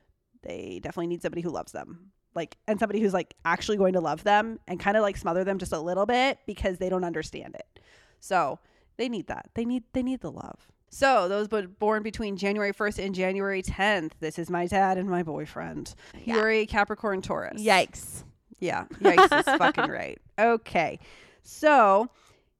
They 0.47 0.79
definitely 0.81 1.07
need 1.07 1.21
somebody 1.21 1.41
who 1.41 1.49
loves 1.49 1.73
them. 1.73 2.11
Like 2.33 2.57
and 2.67 2.79
somebody 2.79 2.99
who's 3.01 3.13
like 3.13 3.35
actually 3.45 3.77
going 3.77 3.93
to 3.93 3.99
love 3.99 4.23
them 4.23 4.59
and 4.67 4.79
kind 4.79 4.95
of 4.95 5.03
like 5.03 5.17
smother 5.17 5.43
them 5.43 5.57
just 5.59 5.73
a 5.73 5.79
little 5.79 6.05
bit 6.05 6.39
because 6.47 6.77
they 6.77 6.89
don't 6.89 7.03
understand 7.03 7.55
it. 7.55 7.79
So, 8.19 8.59
they 8.97 9.09
need 9.09 9.27
that. 9.27 9.49
They 9.53 9.65
need 9.65 9.83
they 9.93 10.01
need 10.03 10.21
the 10.21 10.31
love. 10.31 10.67
So, 10.89 11.27
those 11.27 11.47
born 11.49 12.01
between 12.01 12.37
January 12.37 12.73
1st 12.73 13.05
and 13.05 13.13
January 13.13 13.61
10th, 13.61 14.11
this 14.21 14.39
is 14.39 14.49
my 14.49 14.67
dad 14.67 14.97
and 14.97 15.09
my 15.09 15.21
boyfriend. 15.21 15.93
Yeah. 16.23 16.35
You're 16.35 16.49
a 16.49 16.65
Capricorn 16.65 17.21
Taurus. 17.21 17.61
yikes. 17.61 18.23
Yeah. 18.59 18.85
Yikes 19.01 19.39
is 19.39 19.57
fucking 19.57 19.89
right. 19.89 20.19
Okay. 20.39 20.99
So 21.43 22.09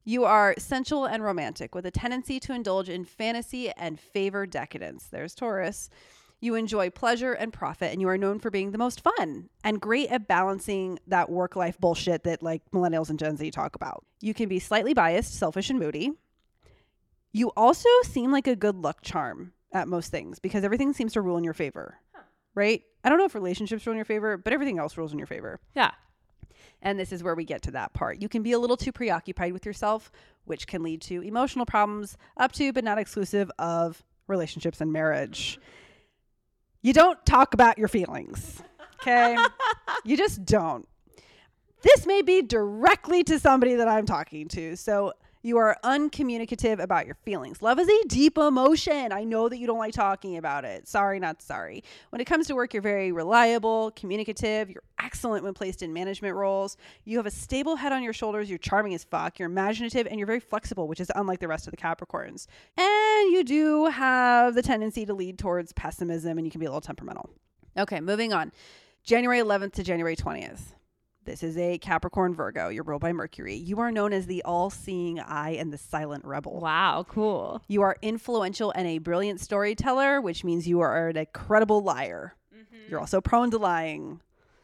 you 0.03 0.23
are 0.25 0.55
sensual 0.57 1.05
and 1.05 1.23
romantic 1.23 1.75
with 1.75 1.85
a 1.85 1.91
tendency 1.91 2.39
to 2.39 2.53
indulge 2.53 2.89
in 2.89 3.05
fantasy 3.05 3.69
and 3.71 3.99
favor 3.99 4.45
decadence. 4.47 5.05
There's 5.11 5.35
Taurus. 5.35 5.89
You 6.39 6.53
enjoy 6.53 6.91
pleasure 6.91 7.33
and 7.33 7.51
profit, 7.51 7.91
and 7.91 7.99
you 7.99 8.07
are 8.09 8.17
known 8.17 8.39
for 8.39 8.51
being 8.51 8.71
the 8.71 8.77
most 8.77 9.01
fun 9.01 9.49
and 9.63 9.81
great 9.81 10.09
at 10.09 10.27
balancing 10.27 10.99
that 11.07 11.31
work 11.31 11.55
life 11.55 11.79
bullshit 11.79 12.23
that 12.25 12.43
like 12.43 12.61
millennials 12.71 13.09
and 13.09 13.17
Gen 13.17 13.37
Z 13.37 13.49
talk 13.51 13.75
about. 13.75 14.05
You 14.21 14.35
can 14.35 14.47
be 14.47 14.59
slightly 14.59 14.93
biased, 14.93 15.33
selfish, 15.33 15.71
and 15.71 15.79
moody. 15.79 16.11
You 17.33 17.51
also 17.57 17.89
seem 18.03 18.31
like 18.31 18.47
a 18.47 18.55
good 18.55 18.75
luck 18.75 19.01
charm 19.01 19.53
at 19.73 19.87
most 19.87 20.11
things 20.11 20.39
because 20.39 20.63
everything 20.63 20.93
seems 20.93 21.13
to 21.13 21.21
rule 21.21 21.37
in 21.37 21.43
your 21.43 21.53
favor, 21.53 21.97
right? 22.53 22.83
I 23.03 23.09
don't 23.09 23.17
know 23.17 23.25
if 23.25 23.35
relationships 23.35 23.85
rule 23.85 23.93
in 23.93 23.97
your 23.97 24.05
favor, 24.05 24.37
but 24.37 24.53
everything 24.53 24.77
else 24.79 24.97
rules 24.97 25.13
in 25.13 25.17
your 25.17 25.27
favor. 25.27 25.59
Yeah. 25.75 25.91
And 26.81 26.99
this 26.99 27.11
is 27.11 27.23
where 27.23 27.35
we 27.35 27.45
get 27.45 27.63
to 27.63 27.71
that 27.71 27.93
part. 27.93 28.21
You 28.21 28.29
can 28.29 28.43
be 28.43 28.51
a 28.51 28.59
little 28.59 28.77
too 28.77 28.91
preoccupied 28.91 29.53
with 29.53 29.65
yourself, 29.65 30.11
which 30.45 30.67
can 30.67 30.83
lead 30.83 31.01
to 31.01 31.21
emotional 31.21 31.65
problems, 31.65 32.15
up 32.37 32.51
to 32.53 32.71
but 32.71 32.83
not 32.83 32.99
exclusive 32.99 33.51
of 33.57 34.03
relationships 34.27 34.81
and 34.81 34.93
marriage. 34.93 35.59
You 36.87 36.93
don't 36.93 37.19
talk 37.25 37.53
about 37.53 37.77
your 37.77 37.89
feelings, 37.89 38.63
okay? 39.01 39.35
you 40.05 40.15
just 40.15 40.45
don't. 40.45 40.87
This 41.81 42.05
may 42.05 42.21
be 42.21 42.41
directly 42.41 43.25
to 43.25 43.39
somebody 43.39 43.75
that 43.75 43.89
I'm 43.89 44.05
talking 44.05 44.47
to. 44.47 44.77
So 44.77 45.11
you 45.41 45.57
are 45.57 45.77
uncommunicative 45.83 46.79
about 46.79 47.05
your 47.05 47.15
feelings. 47.15 47.61
Love 47.61 47.79
is 47.79 47.87
a 47.87 48.07
deep 48.07 48.37
emotion. 48.37 49.11
I 49.11 49.23
know 49.23 49.49
that 49.49 49.57
you 49.57 49.67
don't 49.67 49.77
like 49.77 49.93
talking 49.93 50.37
about 50.37 50.65
it. 50.65 50.87
Sorry, 50.87 51.19
not 51.19 51.41
sorry. 51.41 51.83
When 52.09 52.21
it 52.21 52.25
comes 52.25 52.47
to 52.47 52.55
work, 52.55 52.73
you're 52.73 52.81
very 52.81 53.11
reliable, 53.11 53.91
communicative. 53.95 54.69
You're 54.69 54.83
excellent 54.99 55.43
when 55.43 55.53
placed 55.53 55.81
in 55.81 55.93
management 55.93 56.35
roles. 56.35 56.77
You 57.05 57.17
have 57.17 57.25
a 57.25 57.31
stable 57.31 57.75
head 57.75 57.91
on 57.91 58.03
your 58.03 58.13
shoulders. 58.13 58.49
You're 58.49 58.57
charming 58.57 58.93
as 58.93 59.03
fuck. 59.03 59.39
You're 59.39 59.49
imaginative 59.49 60.07
and 60.07 60.19
you're 60.19 60.27
very 60.27 60.39
flexible, 60.39 60.87
which 60.87 60.99
is 60.99 61.11
unlike 61.15 61.39
the 61.39 61.47
rest 61.47 61.67
of 61.67 61.71
the 61.71 61.77
Capricorns. 61.77 62.47
And 62.77 63.31
you 63.31 63.43
do 63.43 63.85
have 63.85 64.55
the 64.55 64.61
tendency 64.61 65.05
to 65.05 65.13
lead 65.13 65.37
towards 65.37 65.73
pessimism 65.73 66.37
and 66.37 66.45
you 66.45 66.51
can 66.51 66.59
be 66.59 66.65
a 66.65 66.69
little 66.69 66.81
temperamental. 66.81 67.29
Okay, 67.77 68.01
moving 68.01 68.33
on. 68.33 68.51
January 69.03 69.39
11th 69.39 69.73
to 69.73 69.83
January 69.83 70.15
20th. 70.15 70.73
This 71.27 71.43
is 71.43 71.57
a 71.57 71.77
Capricorn 71.79 72.33
Virgo. 72.33 72.69
You're 72.69 72.85
ruled 72.85 73.01
by 73.01 73.11
Mercury. 73.11 73.53
You 73.55 73.81
are 73.81 73.91
known 73.91 74.13
as 74.13 74.27
the 74.27 74.41
all 74.43 74.69
seeing 74.69 75.19
eye 75.19 75.57
and 75.59 75.73
the 75.73 75.77
silent 75.77 76.23
rebel. 76.23 76.61
Wow, 76.61 77.05
cool. 77.09 77.61
You 77.67 77.81
are 77.81 77.97
influential 78.01 78.71
and 78.71 78.87
a 78.87 78.99
brilliant 78.99 79.41
storyteller, 79.41 80.21
which 80.21 80.45
means 80.45 80.69
you 80.69 80.79
are 80.79 81.09
an 81.09 81.17
incredible 81.17 81.81
liar. 81.81 82.33
You're 82.89 83.01
also 83.01 83.19
prone 83.19 83.51
to 83.51 83.57
lying. 83.57 84.21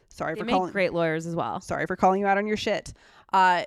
Sorry 0.07 0.35
They 0.35 0.39
for 0.39 0.45
make 0.45 0.55
calling. 0.55 0.71
great 0.71 0.93
lawyers 0.93 1.25
as 1.25 1.35
well. 1.35 1.59
Sorry 1.59 1.85
for 1.85 1.97
calling 1.97 2.21
you 2.21 2.27
out 2.27 2.37
on 2.37 2.47
your 2.47 2.55
shit. 2.55 2.93
Uh, 3.33 3.63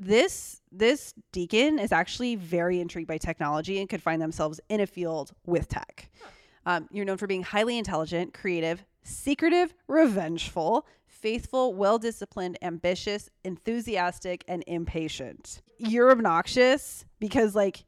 this 0.00 0.60
this 0.72 1.14
decan 1.32 1.80
is 1.80 1.92
actually 1.92 2.34
very 2.34 2.80
intrigued 2.80 3.06
by 3.06 3.18
technology 3.18 3.78
and 3.78 3.88
could 3.88 4.02
find 4.02 4.20
themselves 4.20 4.60
in 4.68 4.80
a 4.80 4.86
field 4.88 5.30
with 5.46 5.68
tech. 5.68 6.10
Um, 6.66 6.88
you're 6.90 7.04
known 7.04 7.18
for 7.18 7.28
being 7.28 7.44
highly 7.44 7.78
intelligent, 7.78 8.34
creative, 8.34 8.84
secretive, 9.04 9.72
revengeful, 9.86 10.84
faithful, 11.22 11.72
well 11.72 11.98
disciplined, 11.98 12.58
ambitious, 12.60 13.30
enthusiastic, 13.44 14.44
and 14.48 14.62
impatient. 14.66 15.62
You're 15.78 16.10
obnoxious 16.10 17.06
because, 17.20 17.54
like, 17.54 17.84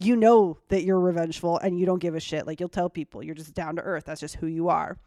you 0.00 0.16
know 0.16 0.58
that 0.68 0.84
you're 0.84 0.98
revengeful 0.98 1.58
and 1.58 1.78
you 1.78 1.86
don't 1.86 1.98
give 1.98 2.14
a 2.14 2.20
shit. 2.20 2.46
Like, 2.46 2.58
you'll 2.60 2.68
tell 2.68 2.88
people 2.88 3.22
you're 3.22 3.34
just 3.34 3.54
down 3.54 3.76
to 3.76 3.82
earth. 3.82 4.04
That's 4.06 4.20
just 4.20 4.36
who 4.36 4.46
you 4.46 4.68
are. 4.68 4.98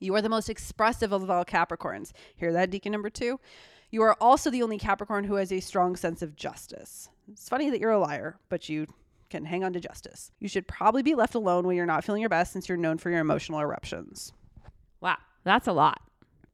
You 0.00 0.14
are 0.14 0.22
the 0.22 0.28
most 0.28 0.50
expressive 0.50 1.12
of 1.12 1.30
all 1.30 1.44
Capricorns. 1.44 2.12
Hear 2.36 2.52
that, 2.52 2.70
Decan 2.70 2.90
number 2.90 3.08
two? 3.08 3.40
You 3.90 4.02
are 4.02 4.16
also 4.20 4.50
the 4.50 4.62
only 4.62 4.78
Capricorn 4.78 5.24
who 5.24 5.36
has 5.36 5.52
a 5.52 5.60
strong 5.60 5.96
sense 5.96 6.20
of 6.20 6.36
justice. 6.36 7.08
It's 7.30 7.48
funny 7.48 7.70
that 7.70 7.80
you're 7.80 7.92
a 7.92 7.98
liar, 7.98 8.36
but 8.48 8.68
you 8.68 8.86
can 9.30 9.44
hang 9.44 9.64
on 9.64 9.72
to 9.72 9.80
justice. 9.80 10.32
You 10.40 10.48
should 10.48 10.68
probably 10.68 11.02
be 11.02 11.14
left 11.14 11.34
alone 11.34 11.66
when 11.66 11.76
you're 11.76 11.86
not 11.86 12.04
feeling 12.04 12.20
your 12.20 12.28
best 12.28 12.52
since 12.52 12.68
you're 12.68 12.78
known 12.78 12.98
for 12.98 13.10
your 13.10 13.20
emotional 13.20 13.60
eruptions. 13.60 14.32
Wow, 15.00 15.18
that's 15.44 15.66
a 15.66 15.72
lot. 15.72 16.00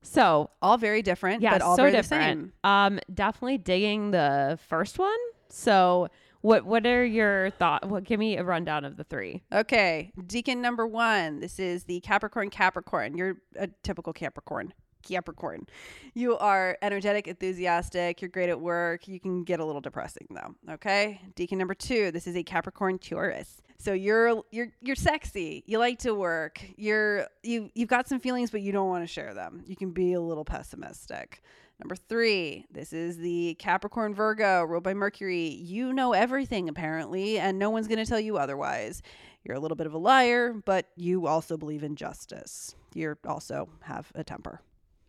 So 0.03 0.51
All 0.61 0.77
very 0.77 1.03
different, 1.03 1.43
yeah, 1.43 1.53
but 1.53 1.63
all 1.63 1.77
so 1.77 1.85
very 1.85 1.93
different. 1.93 2.53
Um, 2.65 3.01
definitely 3.13 3.59
digging 3.59 4.11
the 4.11 4.59
first 4.69 4.99
one. 4.99 5.17
So 5.49 6.09
what 6.43 6.65
what 6.67 6.87
are 6.87 7.05
your 7.05 7.51
thought? 7.51 7.89
What 7.89 8.05
give 8.05 8.19
me 8.19 8.37
a 8.37 8.45
rundown 8.45 8.85
of 8.85 8.97
the 8.97 9.05
three? 9.05 9.43
Okay, 9.53 10.13
Decan 10.19 10.59
number 10.59 10.87
one. 10.87 11.41
This 11.41 11.59
is 11.59 11.85
the 11.85 12.01
Capricorn 12.01 12.51
Capricorn. 12.51 13.17
You're 13.17 13.37
a 13.57 13.69
typical 13.83 14.13
Capricorn. 14.13 14.75
Capricorn. 15.03 15.67
You 16.15 16.37
are 16.39 16.79
energetic, 16.83 17.29
enthusiastic, 17.29 18.21
you're 18.21 18.29
great 18.29 18.49
at 18.49 18.61
work. 18.61 19.09
You 19.09 19.21
can 19.21 19.45
get 19.45 19.61
a 19.61 19.65
little 19.65 19.81
depressing 19.81 20.29
though. 20.31 20.55
Okay? 20.75 21.21
Decan 21.37 21.59
number 21.59 21.75
2. 21.75 22.11
This 22.11 22.27
is 22.27 22.37
a 22.37 22.43
Capricorn 22.43 22.99
Taurus. 22.99 23.63
So 23.79 23.93
you're 23.93 24.43
you're 24.53 24.69
you're 24.81 24.95
sexy. 24.95 25.65
You 25.67 25.79
like 25.79 25.99
to 26.01 26.15
work. 26.15 26.65
You're 26.77 27.27
you 27.43 27.69
you've 27.75 27.89
got 27.89 28.09
some 28.09 28.21
feelings 28.21 28.51
but 28.51 28.61
you 28.61 28.71
don't 28.71 28.89
want 28.89 29.03
to 29.03 29.13
share 29.13 29.35
them. 29.35 29.63
You 29.67 29.75
can 29.75 29.91
be 29.91 30.13
a 30.13 30.21
little 30.21 30.45
pessimistic. 30.45 31.43
Number 31.81 31.97
three, 31.97 32.65
this 32.71 32.93
is 32.93 33.17
the 33.17 33.57
Capricorn 33.59 34.15
Virgo, 34.15 34.63
ruled 34.63 34.85
by 34.85 34.95
Mercury. 34.95 35.49
You 35.49 35.93
know 35.93 36.13
everything, 36.13 36.69
apparently, 36.69 37.41
and 37.41 37.59
no 37.59 37.71
one's 37.71 37.89
going 37.89 37.99
to 37.99 38.07
tell 38.07 38.21
you 38.21 38.39
otherwise. 38.39 39.03
You're 39.43 39.57
a 39.57 39.61
little 39.61 39.77
bit 39.77 39.89
of 39.89 39.95
a 39.95 39.99
liar, 39.99 40.55
but 40.65 40.87
you 40.95 41.27
also 41.27 41.57
believe 41.57 41.83
in 41.83 41.97
justice. 41.97 42.77
You 42.95 43.17
also 43.27 43.69
have 43.81 44.13
a 44.15 44.23
temper. 44.23 44.61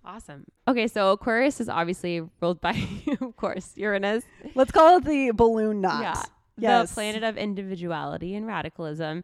Awesome. 0.06 0.46
Okay, 0.68 0.88
so 0.88 1.12
Aquarius 1.12 1.62
is 1.62 1.70
obviously 1.70 2.22
ruled 2.42 2.60
by, 2.60 2.88
of 3.22 3.36
course, 3.38 3.72
Uranus. 3.76 4.24
Let's 4.56 4.72
call 4.72 4.98
it 4.98 5.06
the 5.06 5.32
balloon 5.32 5.82
knot. 5.82 6.02
Yeah. 6.02 6.24
Yes. 6.58 6.90
The 6.90 6.94
planet 6.94 7.24
of 7.24 7.38
individuality 7.38 8.36
and 8.36 8.46
radicalism. 8.46 9.24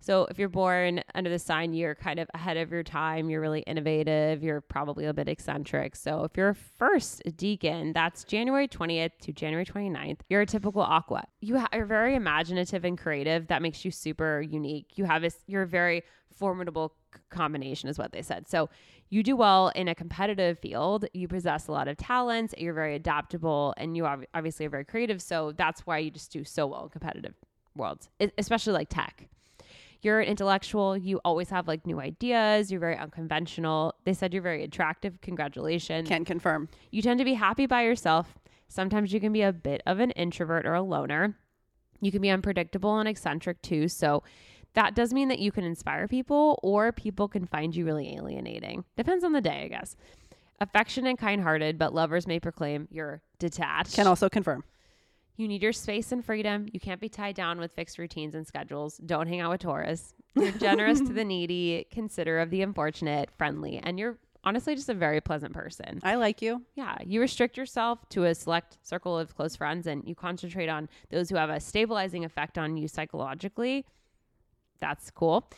So 0.00 0.26
if 0.30 0.38
you're 0.38 0.48
born 0.48 1.02
under 1.14 1.28
the 1.28 1.38
sign, 1.38 1.72
you're 1.72 1.94
kind 1.94 2.18
of 2.20 2.28
ahead 2.32 2.56
of 2.56 2.70
your 2.70 2.82
time. 2.82 3.28
You're 3.30 3.40
really 3.40 3.60
innovative. 3.60 4.42
You're 4.42 4.60
probably 4.60 5.06
a 5.06 5.12
bit 5.12 5.28
eccentric. 5.28 5.96
So 5.96 6.24
if 6.24 6.36
you're 6.36 6.50
a 6.50 6.54
first 6.54 7.22
decan, 7.24 7.94
that's 7.94 8.24
January 8.24 8.68
20th 8.68 9.10
to 9.22 9.32
January 9.32 9.66
29th. 9.66 10.20
You're 10.28 10.42
a 10.42 10.46
typical 10.46 10.82
aqua. 10.82 11.24
You 11.40 11.58
ha- 11.58 11.68
are 11.72 11.84
very 11.84 12.14
imaginative 12.14 12.84
and 12.84 12.96
creative. 12.96 13.48
That 13.48 13.60
makes 13.60 13.84
you 13.84 13.90
super 13.90 14.40
unique. 14.40 14.92
You 14.96 15.04
have 15.04 15.20
this. 15.22 15.36
You're 15.46 15.62
a 15.62 15.66
very 15.66 16.04
formidable 16.34 16.94
c- 17.12 17.20
combination, 17.30 17.88
is 17.88 17.98
what 17.98 18.12
they 18.12 18.22
said. 18.22 18.48
So 18.48 18.70
you 19.10 19.22
do 19.24 19.34
well 19.36 19.68
in 19.74 19.88
a 19.88 19.94
competitive 19.94 20.58
field. 20.60 21.06
You 21.12 21.26
possess 21.26 21.66
a 21.66 21.72
lot 21.72 21.88
of 21.88 21.96
talents. 21.96 22.54
You're 22.56 22.74
very 22.74 22.94
adaptable, 22.94 23.74
and 23.76 23.96
you 23.96 24.06
ob- 24.06 24.26
obviously 24.32 24.66
are 24.66 24.70
very 24.70 24.84
creative. 24.84 25.20
So 25.20 25.52
that's 25.56 25.80
why 25.86 25.98
you 25.98 26.10
just 26.12 26.30
do 26.32 26.44
so 26.44 26.66
well 26.68 26.84
in 26.84 26.88
competitive 26.90 27.34
worlds, 27.74 28.08
especially 28.38 28.74
like 28.74 28.88
tech. 28.88 29.28
You're 30.00 30.20
an 30.20 30.28
intellectual. 30.28 30.96
You 30.96 31.20
always 31.24 31.50
have 31.50 31.66
like 31.66 31.86
new 31.86 32.00
ideas. 32.00 32.70
You're 32.70 32.80
very 32.80 32.96
unconventional. 32.96 33.94
They 34.04 34.14
said 34.14 34.32
you're 34.32 34.42
very 34.42 34.64
attractive. 34.64 35.20
Congratulations. 35.20 36.08
Can 36.08 36.24
confirm. 36.24 36.68
You 36.90 37.02
tend 37.02 37.18
to 37.18 37.24
be 37.24 37.34
happy 37.34 37.66
by 37.66 37.82
yourself. 37.82 38.38
Sometimes 38.68 39.12
you 39.12 39.20
can 39.20 39.32
be 39.32 39.42
a 39.42 39.52
bit 39.52 39.82
of 39.86 39.98
an 39.98 40.10
introvert 40.12 40.66
or 40.66 40.74
a 40.74 40.82
loner. 40.82 41.36
You 42.00 42.12
can 42.12 42.22
be 42.22 42.30
unpredictable 42.30 42.98
and 42.98 43.08
eccentric 43.08 43.60
too. 43.62 43.88
So 43.88 44.22
that 44.74 44.94
does 44.94 45.12
mean 45.12 45.28
that 45.28 45.38
you 45.38 45.50
can 45.50 45.64
inspire 45.64 46.06
people 46.06 46.60
or 46.62 46.92
people 46.92 47.26
can 47.26 47.46
find 47.46 47.74
you 47.74 47.84
really 47.84 48.14
alienating. 48.14 48.84
Depends 48.96 49.24
on 49.24 49.32
the 49.32 49.40
day, 49.40 49.64
I 49.64 49.68
guess. 49.68 49.96
Affectionate 50.60 51.08
and 51.08 51.18
kind 51.18 51.40
hearted, 51.40 51.78
but 51.78 51.94
lovers 51.94 52.26
may 52.26 52.38
proclaim 52.38 52.88
you're 52.90 53.22
detached. 53.38 53.94
Can 53.94 54.06
also 54.06 54.28
confirm. 54.28 54.64
You 55.38 55.46
need 55.46 55.62
your 55.62 55.72
space 55.72 56.10
and 56.10 56.24
freedom. 56.24 56.66
You 56.72 56.80
can't 56.80 57.00
be 57.00 57.08
tied 57.08 57.36
down 57.36 57.60
with 57.60 57.70
fixed 57.70 57.96
routines 57.96 58.34
and 58.34 58.44
schedules. 58.44 58.98
Don't 58.98 59.28
hang 59.28 59.38
out 59.38 59.52
with 59.52 59.60
Taurus. 59.60 60.12
You're 60.34 60.50
generous 60.50 60.98
to 60.98 61.12
the 61.12 61.24
needy, 61.24 61.86
considerate 61.92 62.42
of 62.42 62.50
the 62.50 62.60
unfortunate, 62.60 63.30
friendly, 63.38 63.78
and 63.78 64.00
you're 64.00 64.18
honestly 64.42 64.74
just 64.74 64.88
a 64.88 64.94
very 64.94 65.20
pleasant 65.20 65.54
person. 65.54 66.00
I 66.02 66.16
like 66.16 66.42
you. 66.42 66.62
Yeah, 66.74 66.96
you 67.04 67.20
restrict 67.20 67.56
yourself 67.56 68.00
to 68.10 68.24
a 68.24 68.34
select 68.34 68.78
circle 68.82 69.16
of 69.16 69.36
close 69.36 69.54
friends 69.54 69.86
and 69.86 70.02
you 70.08 70.16
concentrate 70.16 70.68
on 70.68 70.88
those 71.10 71.30
who 71.30 71.36
have 71.36 71.50
a 71.50 71.60
stabilizing 71.60 72.24
effect 72.24 72.58
on 72.58 72.76
you 72.76 72.88
psychologically. 72.88 73.86
That's 74.80 75.08
cool. 75.12 75.48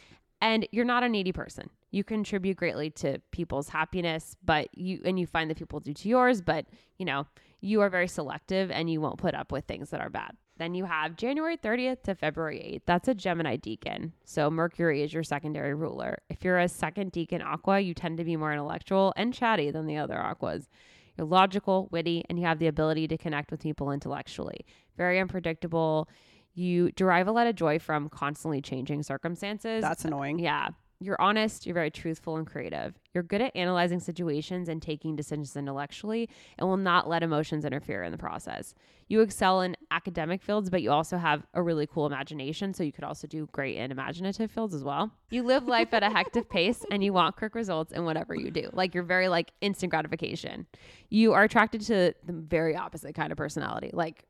And 0.43 0.69
you're 0.73 0.85
not 0.85 1.05
a 1.05 1.09
needy 1.09 1.33
person. 1.33 1.71
You 1.91 2.05
contribute 2.05 2.59
greatly 2.59 2.91
to 2.91 3.19
people's 3.31 3.71
happiness, 3.71 4.37
but 4.45 4.69
you 4.77 5.01
and 5.07 5.19
you 5.19 5.27
find 5.27 5.51
that 5.51 5.57
people 5.57 5.81
do 5.81 5.95
to 5.95 6.09
yours, 6.09 6.43
but 6.43 6.67
you 6.99 7.07
know, 7.07 7.27
you 7.61 7.81
are 7.81 7.91
very 7.91 8.09
selective 8.09 8.71
and 8.71 8.91
you 8.91 9.01
won't 9.01 9.19
put 9.19 9.35
up 9.35 9.53
with 9.53 9.65
things 9.65 9.91
that 9.91 10.01
are 10.01 10.11
bad. 10.11 10.33
Then 10.59 10.75
you 10.75 10.85
have 10.85 11.17
January 11.17 11.57
30th 11.57 12.03
to 12.03 12.15
February 12.15 12.59
8th. 12.59 12.83
That's 12.85 13.09
a 13.09 13.15
Gemini 13.15 13.57
decan. 13.57 14.13
So 14.25 14.51
Mercury 14.51 15.03
is 15.03 15.13
your 15.13 15.23
secondary 15.23 15.75
ruler. 15.75 16.19
If 16.29 16.45
you're 16.45 16.59
a 16.59 16.69
second 16.69 17.13
decan 17.13 17.43
aqua, 17.43 17.81
you 17.81 17.95
tend 17.95 18.19
to 18.19 18.25
be 18.25 18.37
more 18.37 18.53
intellectual 18.53 19.15
and 19.17 19.33
chatty 19.33 19.71
than 19.71 19.87
the 19.87 19.97
other 19.97 20.19
aquas. 20.19 20.69
You're 21.17 21.27
logical, 21.27 21.89
witty, 21.91 22.25
and 22.29 22.39
you 22.39 22.45
have 22.45 22.59
the 22.59 22.67
ability 22.67 23.09
to 23.09 23.17
connect 23.17 23.51
with 23.51 23.61
people 23.61 23.91
intellectually. 23.91 24.67
Very 24.99 25.19
unpredictable. 25.19 26.11
You 26.53 26.93
derive 26.93 27.27
a 27.27 27.33
lot 27.33 27.47
of 27.47 27.55
joy 27.55 27.79
from 27.79 28.11
constantly 28.11 28.61
changing 28.61 29.03
circumstances. 29.03 29.81
That's 29.81 30.05
annoying. 30.05 30.39
Yeah. 30.41 30.69
You're 31.03 31.21
honest, 31.21 31.65
you're 31.65 31.75
very 31.75 31.91
truthful 31.91 32.37
and 32.37 32.47
creative. 32.47 32.95
You're 33.15 33.23
good 33.23 33.41
at 33.41 33.57
analyzing 33.57 34.01
situations 34.01 34.69
and 34.69 34.83
taking 34.83 35.17
decisions 35.17 35.57
intellectually 35.57 36.29
and 36.59 36.69
will 36.69 36.77
not 36.77 37.09
let 37.09 37.23
emotions 37.23 37.65
interfere 37.65 38.03
in 38.03 38.13
the 38.13 38.19
process. 38.19 38.75
You 39.09 39.23
excel 39.23 39.63
in 39.63 39.79
academic 39.91 40.43
fields, 40.43 40.69
but 40.69 40.83
you 40.83 40.91
also 40.91 41.17
have 41.17 41.47
a 41.55 41.63
really 41.63 41.87
cool 41.87 42.05
imagination, 42.05 42.75
so 42.75 42.85
you 42.85 42.93
could 42.93 43.03
also 43.05 43.27
do 43.27 43.49
great 43.51 43.77
in 43.77 43.91
imaginative 43.91 44.51
fields 44.51 44.75
as 44.75 44.85
well. 44.85 45.11
You 45.31 45.43
live 45.43 45.67
life 45.67 45.95
at 45.95 46.03
a 46.03 46.11
hectic 46.11 46.51
pace 46.51 46.85
and 46.91 47.03
you 47.03 47.15
want 47.15 47.35
quick 47.35 47.55
results 47.55 47.93
in 47.93 48.05
whatever 48.05 48.35
you 48.35 48.51
do. 48.51 48.69
Like 48.75 48.95
you're 48.95 49.03
very 49.03 49.29
like 49.29 49.53
instant 49.63 49.91
gratification. 49.91 50.67
You 51.09 51.33
are 51.33 51.45
attracted 51.45 51.81
to 51.83 52.13
the 52.27 52.33
very 52.35 52.77
opposite 52.77 53.15
kind 53.15 53.33
of 53.33 53.39
personality. 53.39 53.89
Like 53.95 54.27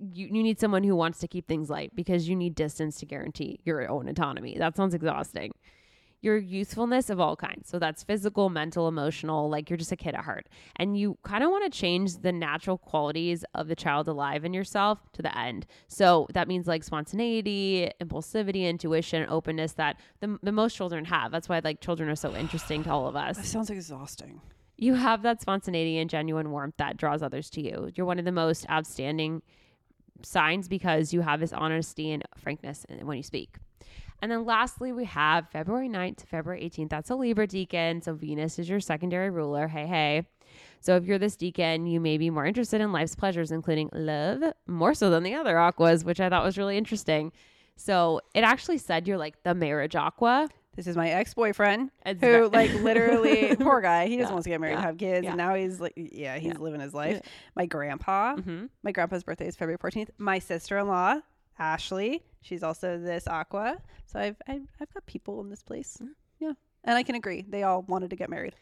you, 0.00 0.26
you 0.26 0.42
need 0.42 0.58
someone 0.58 0.84
who 0.84 0.96
wants 0.96 1.18
to 1.18 1.28
keep 1.28 1.46
things 1.46 1.68
light 1.68 1.94
because 1.94 2.30
you 2.30 2.34
need 2.34 2.54
distance 2.54 2.98
to 3.00 3.06
guarantee 3.06 3.60
your 3.64 3.86
own 3.90 4.08
autonomy. 4.08 4.56
That 4.58 4.74
sounds 4.74 4.94
exhausting. 4.94 5.52
Your 6.22 6.38
youthfulness 6.38 7.10
of 7.10 7.18
all 7.20 7.34
kinds. 7.36 7.68
So 7.68 7.78
that's 7.80 8.02
physical, 8.04 8.48
mental, 8.48 8.86
emotional, 8.88 9.50
like 9.50 9.68
you're 9.68 9.76
just 9.76 9.92
a 9.92 9.96
kid 9.96 10.14
at 10.14 10.24
heart. 10.24 10.48
And 10.76 10.96
you 10.96 11.18
kind 11.24 11.42
of 11.44 11.50
want 11.50 11.70
to 11.70 11.78
change 11.78 12.18
the 12.18 12.30
natural 12.32 12.78
qualities 12.78 13.44
of 13.54 13.66
the 13.68 13.74
child 13.74 14.06
alive 14.08 14.44
in 14.44 14.54
yourself 14.54 15.00
to 15.14 15.22
the 15.22 15.36
end. 15.36 15.66
So 15.88 16.28
that 16.32 16.46
means 16.46 16.68
like 16.68 16.84
spontaneity, 16.84 17.90
impulsivity, 18.00 18.68
intuition, 18.68 19.26
openness 19.28 19.72
that 19.72 19.98
the, 20.20 20.38
the 20.44 20.52
most 20.52 20.76
children 20.76 21.04
have. 21.06 21.32
That's 21.32 21.48
why 21.48 21.60
like 21.62 21.80
children 21.80 22.08
are 22.08 22.16
so 22.16 22.34
interesting 22.36 22.84
to 22.84 22.90
all 22.90 23.08
of 23.08 23.16
us 23.16 23.36
That 23.36 23.46
sounds 23.46 23.68
exhausting. 23.70 24.40
you 24.76 24.94
have 24.94 25.22
that 25.22 25.40
spontaneity 25.40 25.98
and 25.98 26.08
genuine 26.08 26.50
warmth 26.52 26.76
that 26.78 26.96
draws 26.96 27.22
others 27.22 27.50
to 27.50 27.60
you. 27.60 27.90
You're 27.96 28.06
one 28.06 28.20
of 28.20 28.24
the 28.24 28.32
most 28.32 28.64
outstanding 28.70 29.42
signs 30.22 30.68
because 30.68 31.12
you 31.12 31.20
have 31.22 31.40
this 31.40 31.52
honesty 31.52 32.12
and 32.12 32.22
frankness 32.36 32.86
when 33.02 33.16
you 33.16 33.22
speak. 33.24 33.56
And 34.22 34.30
then 34.30 34.44
lastly, 34.46 34.92
we 34.92 35.04
have 35.06 35.48
February 35.50 35.88
9th 35.88 36.18
to 36.18 36.26
February 36.26 36.62
18th. 36.62 36.90
That's 36.90 37.10
a 37.10 37.16
Libra 37.16 37.46
decan. 37.48 38.02
So 38.02 38.14
Venus 38.14 38.58
is 38.60 38.68
your 38.68 38.78
secondary 38.80 39.30
ruler. 39.30 39.66
Hey, 39.68 39.86
hey. 39.86 40.26
So 40.80 40.96
if 40.96 41.04
you're 41.04 41.18
this 41.18 41.36
decan, 41.36 41.90
you 41.90 41.98
may 42.00 42.18
be 42.18 42.30
more 42.30 42.46
interested 42.46 42.80
in 42.80 42.92
life's 42.92 43.16
pleasures, 43.16 43.50
including 43.50 43.88
love, 43.92 44.42
more 44.66 44.94
so 44.94 45.10
than 45.10 45.24
the 45.24 45.34
other 45.34 45.58
aquas, 45.58 46.04
which 46.04 46.20
I 46.20 46.28
thought 46.28 46.44
was 46.44 46.56
really 46.56 46.78
interesting. 46.78 47.32
So 47.76 48.20
it 48.34 48.44
actually 48.44 48.78
said 48.78 49.08
you're 49.08 49.18
like 49.18 49.42
the 49.42 49.54
marriage 49.54 49.96
aqua. 49.96 50.48
This 50.76 50.86
is 50.86 50.96
my 50.96 51.10
ex 51.10 51.34
boyfriend 51.34 51.90
who, 52.20 52.48
like, 52.48 52.72
literally, 52.74 53.54
poor 53.60 53.80
guy. 53.82 54.06
He 54.06 54.16
just 54.16 54.28
Yeah, 54.28 54.32
wants 54.32 54.44
to 54.44 54.50
get 54.50 54.60
married 54.60 54.74
and 54.74 54.82
have 54.84 54.96
kids. 54.98 55.24
yeah. 55.24 55.30
And 55.30 55.36
now 55.38 55.54
he's 55.54 55.80
like, 55.80 55.92
yeah, 55.96 56.38
he's 56.38 56.52
Yeah. 56.54 56.58
living 56.60 56.80
his 56.80 56.94
life. 56.94 57.20
My 57.54 57.66
grandpa, 57.66 58.36
Mhm. 58.36 58.68
my 58.82 58.92
grandpa's 58.92 59.22
birthday 59.22 59.48
is 59.48 59.56
February 59.56 59.76
14th. 59.78 60.10
My 60.16 60.38
sister 60.38 60.78
in 60.78 60.86
law, 60.88 61.20
Ashley, 61.58 62.22
she's 62.42 62.62
also 62.62 62.98
this 62.98 63.26
aqua. 63.26 63.78
So 64.06 64.20
I've, 64.20 64.36
I've, 64.46 64.68
I've 64.80 64.92
got 64.92 65.06
people 65.06 65.40
in 65.40 65.48
this 65.48 65.62
place. 65.62 65.98
Mm. 66.02 66.08
Yeah. 66.38 66.52
And 66.84 66.96
I 66.96 67.02
can 67.02 67.14
agree. 67.14 67.44
They 67.48 67.62
all 67.62 67.82
wanted 67.82 68.10
to 68.10 68.16
get 68.16 68.28
married. 68.28 68.54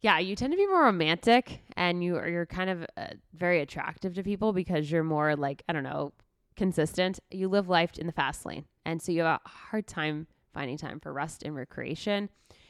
Yeah, 0.00 0.18
you 0.18 0.36
tend 0.36 0.52
to 0.52 0.56
be 0.56 0.66
more 0.66 0.84
romantic 0.84 1.62
and 1.76 2.04
you 2.04 2.16
are 2.16 2.28
you're 2.28 2.46
kind 2.46 2.70
of 2.70 2.86
uh, 2.96 3.08
very 3.32 3.60
attractive 3.60 4.14
to 4.14 4.22
people 4.22 4.52
because 4.52 4.90
you're 4.90 5.02
more 5.02 5.34
like, 5.34 5.62
I 5.68 5.72
don't 5.72 5.84
know, 5.84 6.12
consistent. 6.54 7.18
You 7.30 7.48
live 7.48 7.68
life 7.68 7.98
in 7.98 8.06
the 8.06 8.12
fast 8.12 8.44
lane. 8.44 8.66
And 8.84 9.00
so 9.00 9.10
you 9.10 9.22
have 9.22 9.40
a 9.44 9.48
hard 9.48 9.86
time 9.86 10.26
finding 10.52 10.76
time 10.76 11.00
for 11.00 11.12
rest 11.12 11.42
and 11.42 11.54
recreation. 11.54 12.28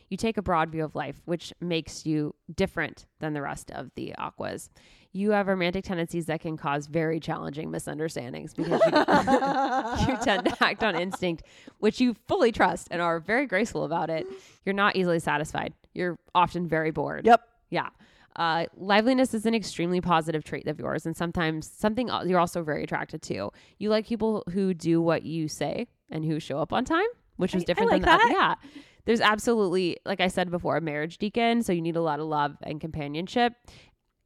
You 0.08 0.16
take 0.16 0.36
a 0.36 0.42
broad 0.42 0.70
view 0.70 0.84
of 0.84 0.94
life, 0.94 1.20
which 1.24 1.52
makes 1.60 2.06
you 2.06 2.34
different 2.54 3.06
than 3.18 3.32
the 3.34 3.42
rest 3.42 3.70
of 3.72 3.90
the 3.96 4.14
aquas. 4.16 4.70
You 5.12 5.30
have 5.30 5.48
romantic 5.48 5.84
tendencies 5.84 6.26
that 6.26 6.40
can 6.40 6.56
cause 6.56 6.86
very 6.86 7.18
challenging 7.20 7.70
misunderstandings 7.70 8.52
because 8.54 8.80
you, 8.86 8.92
you 10.12 10.18
tend 10.22 10.44
to 10.46 10.56
act 10.60 10.82
on 10.84 10.94
instinct, 10.94 11.42
which 11.78 12.00
you 12.00 12.14
fully 12.28 12.52
trust 12.52 12.88
and 12.90 13.00
are 13.00 13.18
very 13.18 13.46
graceful 13.46 13.84
about 13.84 14.10
it. 14.10 14.26
You're 14.64 14.74
not 14.74 14.94
easily 14.96 15.18
satisfied. 15.18 15.72
you're 15.94 16.18
often 16.34 16.68
very 16.68 16.90
bored. 16.90 17.24
Yep. 17.26 17.40
Yeah. 17.70 17.88
Uh, 18.36 18.66
liveliness 18.76 19.32
is 19.32 19.46
an 19.46 19.54
extremely 19.54 20.02
positive 20.02 20.44
trait 20.44 20.66
of 20.68 20.78
yours, 20.78 21.06
and 21.06 21.16
sometimes 21.16 21.70
something 21.74 22.10
you're 22.26 22.38
also 22.38 22.62
very 22.62 22.84
attracted 22.84 23.22
to. 23.22 23.50
You 23.78 23.88
like 23.88 24.06
people 24.06 24.44
who 24.52 24.74
do 24.74 25.00
what 25.00 25.22
you 25.22 25.48
say 25.48 25.86
and 26.10 26.22
who 26.24 26.38
show 26.38 26.58
up 26.58 26.70
on 26.74 26.84
time, 26.84 27.06
which 27.36 27.54
I- 27.54 27.58
is 27.58 27.62
I 27.62 27.66
different 27.66 27.90
like 27.92 28.02
than 28.02 28.18
that. 28.18 28.30
yeah. 28.62 28.80
There's 29.06 29.20
absolutely, 29.20 29.96
like 30.04 30.20
I 30.20 30.28
said 30.28 30.50
before, 30.50 30.76
a 30.76 30.80
marriage 30.80 31.18
decan, 31.18 31.64
so 31.64 31.72
you 31.72 31.80
need 31.80 31.96
a 31.96 32.02
lot 32.02 32.20
of 32.20 32.26
love 32.26 32.56
and 32.62 32.80
companionship. 32.80 33.54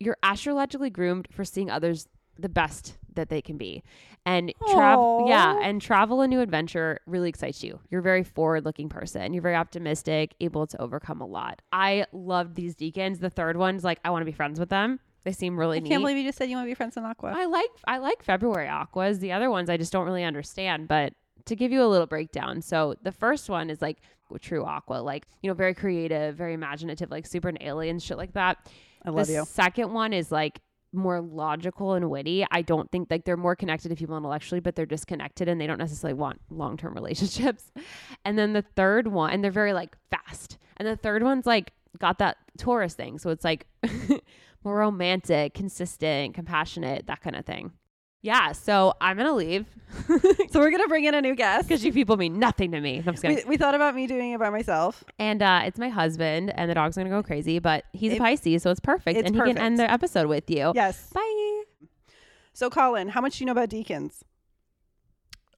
You're 0.01 0.17
astrologically 0.23 0.91
groomed 0.91 1.29
for 1.31 1.45
seeing 1.45 1.71
others 1.71 2.09
the 2.39 2.49
best 2.49 2.97
that 3.15 3.29
they 3.29 3.43
can 3.43 3.59
be, 3.59 3.83
and 4.25 4.53
travel. 4.71 5.27
Yeah, 5.29 5.61
and 5.63 5.83
travel 5.83 6.23
a 6.23 6.29
new 6.29 6.41
adventure 6.41 7.01
really 7.07 7.29
excites 7.29 7.63
you. 7.63 7.81
You're 7.91 8.01
a 8.01 8.03
very 8.05 8.23
forward-looking 8.25 8.89
person. 8.89 9.35
You're 9.35 9.43
very 9.43 9.57
optimistic, 9.57 10.35
able 10.41 10.67
to 10.69 10.81
overcome 10.81 11.21
a 11.21 11.27
lot. 11.27 11.61
I 11.73 12.07
love 12.13 12.55
these 12.55 12.75
decans. 12.75 13.21
The 13.21 13.29
third 13.29 13.57
one's 13.57 13.85
like 13.85 13.99
I 14.05 14.11
want 14.11 14.23
to 14.23 14.27
be 14.27 14.33
friends 14.33 14.59
with 14.59 14.71
them. 14.71 15.01
They 15.25 15.33
seem 15.33 15.59
really 15.59 15.79
I 15.79 15.81
neat. 15.81 15.91
can't 15.91 16.03
believe 16.03 16.17
you 16.17 16.25
just 16.25 16.39
said 16.39 16.49
you 16.49 16.57
want 16.57 16.67
to 16.67 16.71
be 16.71 16.75
friends 16.75 16.97
with 16.97 17.05
Aqua. 17.05 17.35
I 17.37 17.45
like 17.45 17.69
I 17.87 17.99
like 17.99 18.23
February 18.23 18.69
aquas. 18.69 19.19
The 19.19 19.33
other 19.33 19.51
ones 19.51 19.69
I 19.69 19.77
just 19.77 19.93
don't 19.93 20.07
really 20.07 20.25
understand. 20.25 20.89
But 20.89 21.13
to 21.45 21.57
give 21.57 21.73
you 21.73 21.83
a 21.83 21.89
little 21.89 22.07
breakdown, 22.07 22.63
so 22.63 22.95
the 23.03 23.13
first 23.13 23.51
one 23.51 23.69
is 23.69 23.83
like 23.83 23.99
true 24.39 24.65
aqua, 24.65 24.97
like 24.97 25.27
you 25.43 25.49
know, 25.49 25.55
very 25.55 25.75
creative, 25.75 26.37
very 26.37 26.55
imaginative, 26.55 27.11
like 27.11 27.27
super 27.27 27.49
an 27.49 27.59
alien 27.61 27.99
shit 27.99 28.17
like 28.17 28.33
that. 28.35 28.59
I 29.05 29.11
love 29.11 29.27
the 29.27 29.35
you. 29.35 29.45
second 29.47 29.93
one 29.93 30.13
is 30.13 30.31
like 30.31 30.61
more 30.93 31.21
logical 31.21 31.95
and 31.95 32.11
witty. 32.11 32.45
I 32.51 32.63
don't 32.63 32.91
think 32.91 33.09
like 33.11 33.25
they're 33.25 33.37
more 33.37 33.57
connected 33.57 33.89
to 33.91 33.95
people 33.95 34.17
intellectually, 34.17 34.61
but 34.61 34.75
they're 34.75 34.87
disconnected 34.87 35.49
and 35.49 35.61
they 35.61 35.67
don't 35.67 35.79
necessarily 35.79 36.15
want 36.15 36.41
long 36.51 36.77
term 36.77 36.95
relationships. 37.01 37.71
And 38.25 38.39
then 38.39 38.53
the 38.53 38.63
third 38.63 39.07
one, 39.07 39.31
and 39.31 39.43
they're 39.43 39.51
very 39.51 39.73
like 39.73 39.97
fast. 40.11 40.59
And 40.77 40.89
the 40.89 40.97
third 40.97 41.23
one's 41.23 41.47
like 41.47 41.73
got 41.99 42.19
that 42.19 42.39
Taurus 42.59 42.95
thing. 42.95 43.19
So 43.19 43.31
it's 43.31 43.45
like 43.45 43.67
more 44.65 44.77
romantic, 44.77 45.55
consistent, 45.55 46.35
compassionate, 46.35 47.07
that 47.07 47.21
kind 47.21 47.37
of 47.37 47.45
thing. 47.45 47.73
Yeah. 48.23 48.53
So 48.53 48.95
I'm 49.01 49.17
going 49.17 49.29
to 49.29 49.35
leave 49.35 49.67
So 50.51 50.61
we're 50.61 50.71
gonna 50.71 50.87
bring 50.87 51.05
in 51.05 51.15
a 51.15 51.21
new 51.21 51.35
guest. 51.35 51.67
because 51.67 51.85
you 51.85 51.93
people 51.93 52.17
mean 52.17 52.39
nothing 52.39 52.71
to 52.73 52.81
me. 52.81 52.99
I'm 52.99 53.05
just 53.15 53.23
kidding. 53.23 53.39
We, 53.39 53.45
we 53.45 53.57
thought 53.57 53.75
about 53.75 53.95
me 53.97 54.07
doing 54.07 54.31
it 54.33 54.39
by 54.39 54.49
myself. 54.51 55.03
And 55.19 55.43
uh, 55.43 55.63
it's 55.65 55.79
my 55.81 55.89
husband, 55.89 56.53
and 56.57 56.71
the 56.71 56.75
dog's 56.77 56.95
going 56.95 57.07
to 57.07 57.11
go 57.11 57.25
crazy, 57.25 57.59
but 57.59 57.85
he's 57.93 58.13
It- 58.13 58.17
a 58.17 58.19
Pisces, 58.21 58.63
so 58.63 58.71
it's 58.71 58.79
perfect. 58.79 59.19
it's 59.19 59.27
and 59.27 59.35
he 59.35 59.41
perfect. 59.41 59.57
can 59.57 59.67
end 59.67 59.79
the 59.81 59.91
episode 59.91 60.29
with 60.29 60.49
you. 60.49 60.71
Yes. 60.77 61.11
Bye. 61.13 61.63
So 62.53 62.71
Colin, 62.71 63.09
how 63.09 63.21
much 63.21 63.39
do 63.39 63.43
you 63.43 63.47
know 63.47 63.53
about 63.53 63.69
decans? 63.71 64.21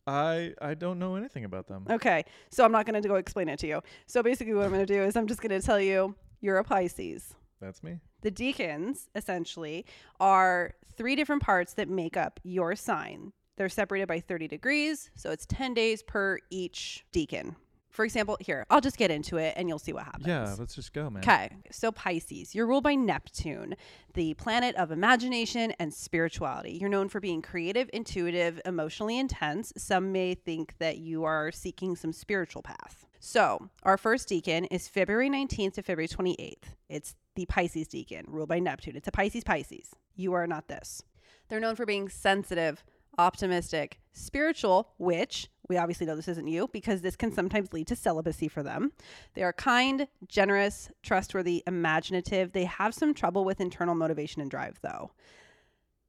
I 0.06 0.54
I 0.60 0.74
don't 0.74 0.98
know 0.98 1.14
anything 1.16 1.44
about 1.44 1.68
them. 1.68 1.86
Okay. 1.88 2.24
So 2.50 2.64
I'm 2.64 2.72
not 2.72 2.86
gonna 2.86 3.00
go 3.02 3.16
explain 3.16 3.48
it 3.48 3.58
to 3.60 3.66
you. 3.68 3.82
So 4.06 4.22
basically, 4.22 4.54
what 4.54 4.64
I'm 4.64 4.70
gonna 4.72 4.86
do 4.86 5.02
is 5.02 5.16
I'm 5.16 5.26
just 5.26 5.40
gonna 5.40 5.60
tell 5.60 5.80
you 5.80 6.14
you're 6.40 6.58
a 6.58 6.64
Pisces. 6.64 7.34
That's 7.62 7.82
me. 7.82 8.00
The 8.22 8.30
decans 8.30 9.08
essentially 9.14 9.86
are 10.18 10.74
three 10.96 11.14
different 11.14 11.42
parts 11.42 11.74
that 11.74 11.88
make 11.88 12.16
up 12.16 12.40
your 12.42 12.74
sign. 12.74 13.32
They're 13.56 13.68
separated 13.68 14.08
by 14.08 14.20
30 14.20 14.48
degrees, 14.48 15.10
so 15.14 15.30
it's 15.30 15.46
10 15.46 15.72
days 15.72 16.02
per 16.02 16.38
each 16.50 17.04
decan. 17.12 17.54
For 17.90 18.04
example, 18.06 18.38
here, 18.40 18.64
I'll 18.70 18.80
just 18.80 18.96
get 18.96 19.10
into 19.10 19.36
it 19.36 19.52
and 19.56 19.68
you'll 19.68 19.78
see 19.78 19.92
what 19.92 20.04
happens. 20.04 20.26
Yeah, 20.26 20.56
let's 20.58 20.74
just 20.74 20.94
go, 20.94 21.10
man. 21.10 21.22
Okay, 21.22 21.50
so 21.70 21.92
Pisces, 21.92 22.54
you're 22.54 22.66
ruled 22.66 22.84
by 22.84 22.94
Neptune, 22.94 23.76
the 24.14 24.32
planet 24.34 24.74
of 24.76 24.90
imagination 24.90 25.72
and 25.78 25.92
spirituality. 25.92 26.72
You're 26.72 26.88
known 26.88 27.10
for 27.10 27.20
being 27.20 27.42
creative, 27.42 27.90
intuitive, 27.92 28.60
emotionally 28.64 29.18
intense. 29.18 29.74
Some 29.76 30.10
may 30.10 30.34
think 30.34 30.74
that 30.78 30.98
you 30.98 31.24
are 31.24 31.52
seeking 31.52 31.94
some 31.94 32.14
spiritual 32.14 32.62
path. 32.62 33.06
So, 33.24 33.68
our 33.84 33.96
first 33.96 34.28
decan 34.28 34.66
is 34.72 34.88
February 34.88 35.30
19th 35.30 35.74
to 35.74 35.82
February 35.82 36.08
28th. 36.08 36.74
It's 36.88 37.14
the 37.36 37.46
Pisces 37.46 37.86
decan, 37.86 38.24
ruled 38.26 38.48
by 38.48 38.58
Neptune. 38.58 38.96
It's 38.96 39.06
a 39.06 39.12
Pisces 39.12 39.44
Pisces. 39.44 39.90
You 40.16 40.32
are 40.32 40.48
not 40.48 40.66
this. 40.66 41.04
They're 41.48 41.60
known 41.60 41.76
for 41.76 41.86
being 41.86 42.08
sensitive, 42.08 42.82
optimistic, 43.18 44.00
spiritual, 44.12 44.88
which 44.98 45.48
we 45.68 45.76
obviously 45.76 46.04
know 46.04 46.16
this 46.16 46.26
isn't 46.26 46.48
you 46.48 46.68
because 46.72 47.00
this 47.00 47.14
can 47.14 47.30
sometimes 47.30 47.72
lead 47.72 47.86
to 47.86 47.96
celibacy 47.96 48.48
for 48.48 48.64
them. 48.64 48.90
They 49.34 49.44
are 49.44 49.52
kind, 49.52 50.08
generous, 50.26 50.90
trustworthy, 51.04 51.62
imaginative. 51.68 52.50
They 52.50 52.64
have 52.64 52.92
some 52.92 53.14
trouble 53.14 53.44
with 53.44 53.60
internal 53.60 53.94
motivation 53.94 54.42
and 54.42 54.50
drive, 54.50 54.80
though. 54.82 55.12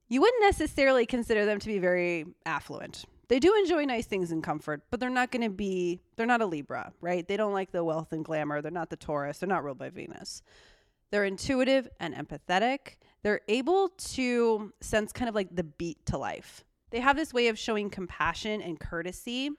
You 0.07 0.19
wouldn't 0.19 0.41
necessarily 0.41 1.05
consider 1.05 1.45
them 1.45 1.59
to 1.59 1.67
be 1.67 1.77
very 1.77 2.25
affluent. 2.47 3.05
They 3.33 3.39
do 3.39 3.55
enjoy 3.55 3.85
nice 3.85 4.05
things 4.05 4.31
and 4.31 4.43
comfort, 4.43 4.83
but 4.91 4.99
they're 4.99 5.09
not 5.09 5.31
going 5.31 5.41
to 5.41 5.49
be, 5.49 5.99
they're 6.17 6.27
not 6.27 6.43
a 6.43 6.45
Libra, 6.45 6.93
right? 7.01 7.27
They 7.27 7.35
don't 7.35 7.51
like 7.51 7.71
the 7.71 7.83
wealth 7.83 8.11
and 8.11 8.23
glamour. 8.23 8.61
They're 8.61 8.69
not 8.69 8.91
the 8.91 8.95
Taurus. 8.95 9.39
They're 9.39 9.49
not 9.49 9.63
ruled 9.63 9.79
by 9.79 9.89
Venus. 9.89 10.43
They're 11.09 11.25
intuitive 11.25 11.89
and 11.99 12.13
empathetic. 12.13 12.97
They're 13.23 13.41
able 13.47 13.89
to 13.89 14.71
sense 14.81 15.11
kind 15.11 15.29
of 15.29 15.33
like 15.33 15.47
the 15.55 15.63
beat 15.63 16.05
to 16.05 16.17
life. 16.19 16.63
They 16.91 16.99
have 16.99 17.15
this 17.15 17.33
way 17.33 17.47
of 17.47 17.57
showing 17.57 17.89
compassion 17.89 18.61
and 18.61 18.79
courtesy. 18.79 19.49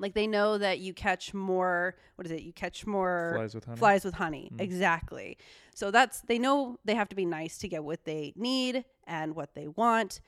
Like 0.00 0.14
they 0.14 0.26
know 0.26 0.58
that 0.58 0.80
you 0.80 0.92
catch 0.92 1.32
more, 1.32 1.94
what 2.16 2.26
is 2.26 2.32
it? 2.32 2.42
You 2.42 2.52
catch 2.52 2.84
more 2.84 3.34
Flies 3.36 3.54
with 3.54 3.64
honey. 3.64 3.78
flies 3.78 4.04
with 4.04 4.14
honey. 4.14 4.50
Mm. 4.52 4.60
Exactly. 4.60 5.38
So 5.72 5.92
that's, 5.92 6.22
they 6.22 6.40
know 6.40 6.80
they 6.84 6.96
have 6.96 7.10
to 7.10 7.14
be 7.14 7.26
nice 7.26 7.58
to 7.58 7.68
get 7.68 7.84
what 7.84 8.04
they 8.04 8.32
need 8.34 8.84
and 9.06 9.36
what 9.36 9.54
they 9.54 9.68
want. 9.68 10.20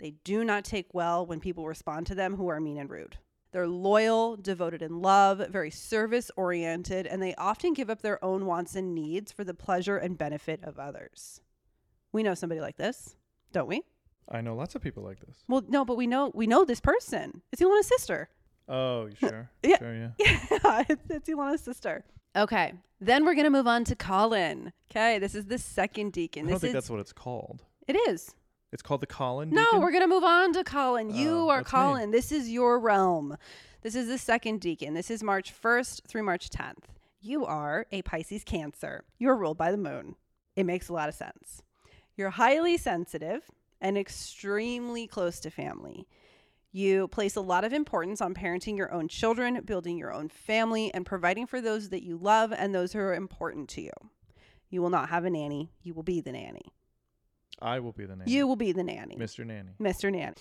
They 0.00 0.12
do 0.24 0.44
not 0.44 0.64
take 0.64 0.94
well 0.94 1.26
when 1.26 1.40
people 1.40 1.66
respond 1.66 2.06
to 2.08 2.14
them 2.14 2.36
who 2.36 2.48
are 2.48 2.58
mean 2.60 2.78
and 2.78 2.88
rude. 2.90 3.18
They're 3.52 3.66
loyal, 3.68 4.36
devoted 4.36 4.80
in 4.80 5.02
love, 5.02 5.38
very 5.50 5.70
service 5.70 6.30
oriented, 6.36 7.06
and 7.06 7.20
they 7.20 7.34
often 7.34 7.74
give 7.74 7.90
up 7.90 8.00
their 8.00 8.24
own 8.24 8.46
wants 8.46 8.76
and 8.76 8.94
needs 8.94 9.32
for 9.32 9.44
the 9.44 9.54
pleasure 9.54 9.96
and 9.98 10.16
benefit 10.16 10.62
of 10.62 10.78
others. 10.78 11.40
We 12.12 12.22
know 12.22 12.34
somebody 12.34 12.60
like 12.60 12.76
this, 12.76 13.16
don't 13.52 13.68
we? 13.68 13.82
I 14.28 14.40
know 14.40 14.54
lots 14.54 14.74
of 14.76 14.82
people 14.82 15.02
like 15.02 15.18
this. 15.20 15.42
Well, 15.48 15.64
no, 15.68 15.84
but 15.84 15.96
we 15.96 16.06
know 16.06 16.30
we 16.34 16.46
know 16.46 16.64
this 16.64 16.80
person. 16.80 17.42
It's 17.52 17.60
Ilana's 17.60 17.88
sister. 17.88 18.28
Oh, 18.68 19.06
you 19.06 19.16
sure? 19.16 19.50
Yeah. 19.64 19.78
Sure, 19.78 19.94
yeah. 19.94 20.10
Yeah, 20.18 20.84
it's, 20.88 21.10
it's 21.10 21.28
Ilana's 21.28 21.60
sister. 21.60 22.04
Okay, 22.36 22.72
then 23.00 23.24
we're 23.24 23.34
gonna 23.34 23.50
move 23.50 23.66
on 23.66 23.82
to 23.84 23.96
Colin. 23.96 24.72
Okay, 24.90 25.18
this 25.18 25.34
is 25.34 25.46
the 25.46 25.58
second 25.58 26.12
decan. 26.12 26.38
I 26.38 26.40
don't 26.42 26.46
This 26.52 26.60
think 26.60 26.68
is 26.68 26.74
that's 26.74 26.90
what 26.90 27.00
it's 27.00 27.12
called. 27.12 27.64
it 27.88 27.96
is. 28.08 28.32
It's 28.72 28.82
called 28.82 29.00
the 29.00 29.06
Colin. 29.06 29.50
No, 29.50 29.64
Decan? 29.72 29.80
we're 29.80 29.92
gonna 29.92 30.06
move 30.08 30.24
on 30.24 30.52
to 30.52 30.62
Colin. 30.64 31.10
You 31.14 31.30
Oh, 31.32 31.48
are 31.48 31.58
that's 31.58 31.72
me. 31.72 31.78
Colin. 31.78 32.10
This 32.10 32.30
is 32.32 32.48
your 32.48 32.78
realm. 32.78 33.36
This 33.82 33.94
is 33.94 34.08
the 34.08 34.18
second 34.18 34.60
decan. 34.60 34.94
This 34.94 35.10
is 35.10 35.22
March 35.22 35.52
1st 35.52 36.06
through 36.06 36.22
March 36.22 36.50
10th. 36.50 36.84
You 37.20 37.44
are 37.44 37.86
a 37.90 38.02
Pisces 38.02 38.44
Cancer. 38.44 39.04
You're 39.18 39.36
ruled 39.36 39.56
by 39.58 39.70
the 39.70 39.76
moon. 39.76 40.16
It 40.56 40.64
makes 40.64 40.88
a 40.88 40.92
lot 40.92 41.08
of 41.08 41.14
sense. 41.14 41.62
You're 42.16 42.30
highly 42.30 42.76
sensitive 42.76 43.50
and 43.80 43.96
extremely 43.98 45.06
close 45.06 45.40
to 45.40 45.50
family. 45.50 46.06
You 46.72 47.08
place 47.08 47.34
a 47.34 47.40
lot 47.40 47.64
of 47.64 47.72
importance 47.72 48.20
on 48.20 48.34
parenting 48.34 48.76
your 48.76 48.92
own 48.92 49.08
children, 49.08 49.60
building 49.64 49.98
your 49.98 50.12
own 50.12 50.28
family, 50.28 50.92
and 50.94 51.04
providing 51.04 51.46
for 51.46 51.60
those 51.60 51.88
that 51.88 52.04
you 52.04 52.16
love 52.16 52.52
and 52.52 52.72
those 52.74 52.92
who 52.92 53.00
are 53.00 53.14
important 53.14 53.68
to 53.70 53.80
you. 53.80 53.90
You 54.68 54.80
will 54.80 54.90
not 54.90 55.08
have 55.08 55.24
a 55.24 55.30
nanny. 55.30 55.72
You 55.82 55.94
will 55.94 56.04
be 56.04 56.20
the 56.20 56.30
nanny. 56.32 56.72
I 57.60 57.80
will 57.80 57.92
be 57.92 58.06
the 58.06 58.16
nanny. 58.16 58.30
You 58.30 58.46
will 58.46 58.56
be 58.56 58.72
the 58.72 58.84
nanny. 58.84 59.16
Mr. 59.16 59.44
Nanny. 59.44 59.70
Mr. 59.80 60.10
Nanny. 60.10 60.34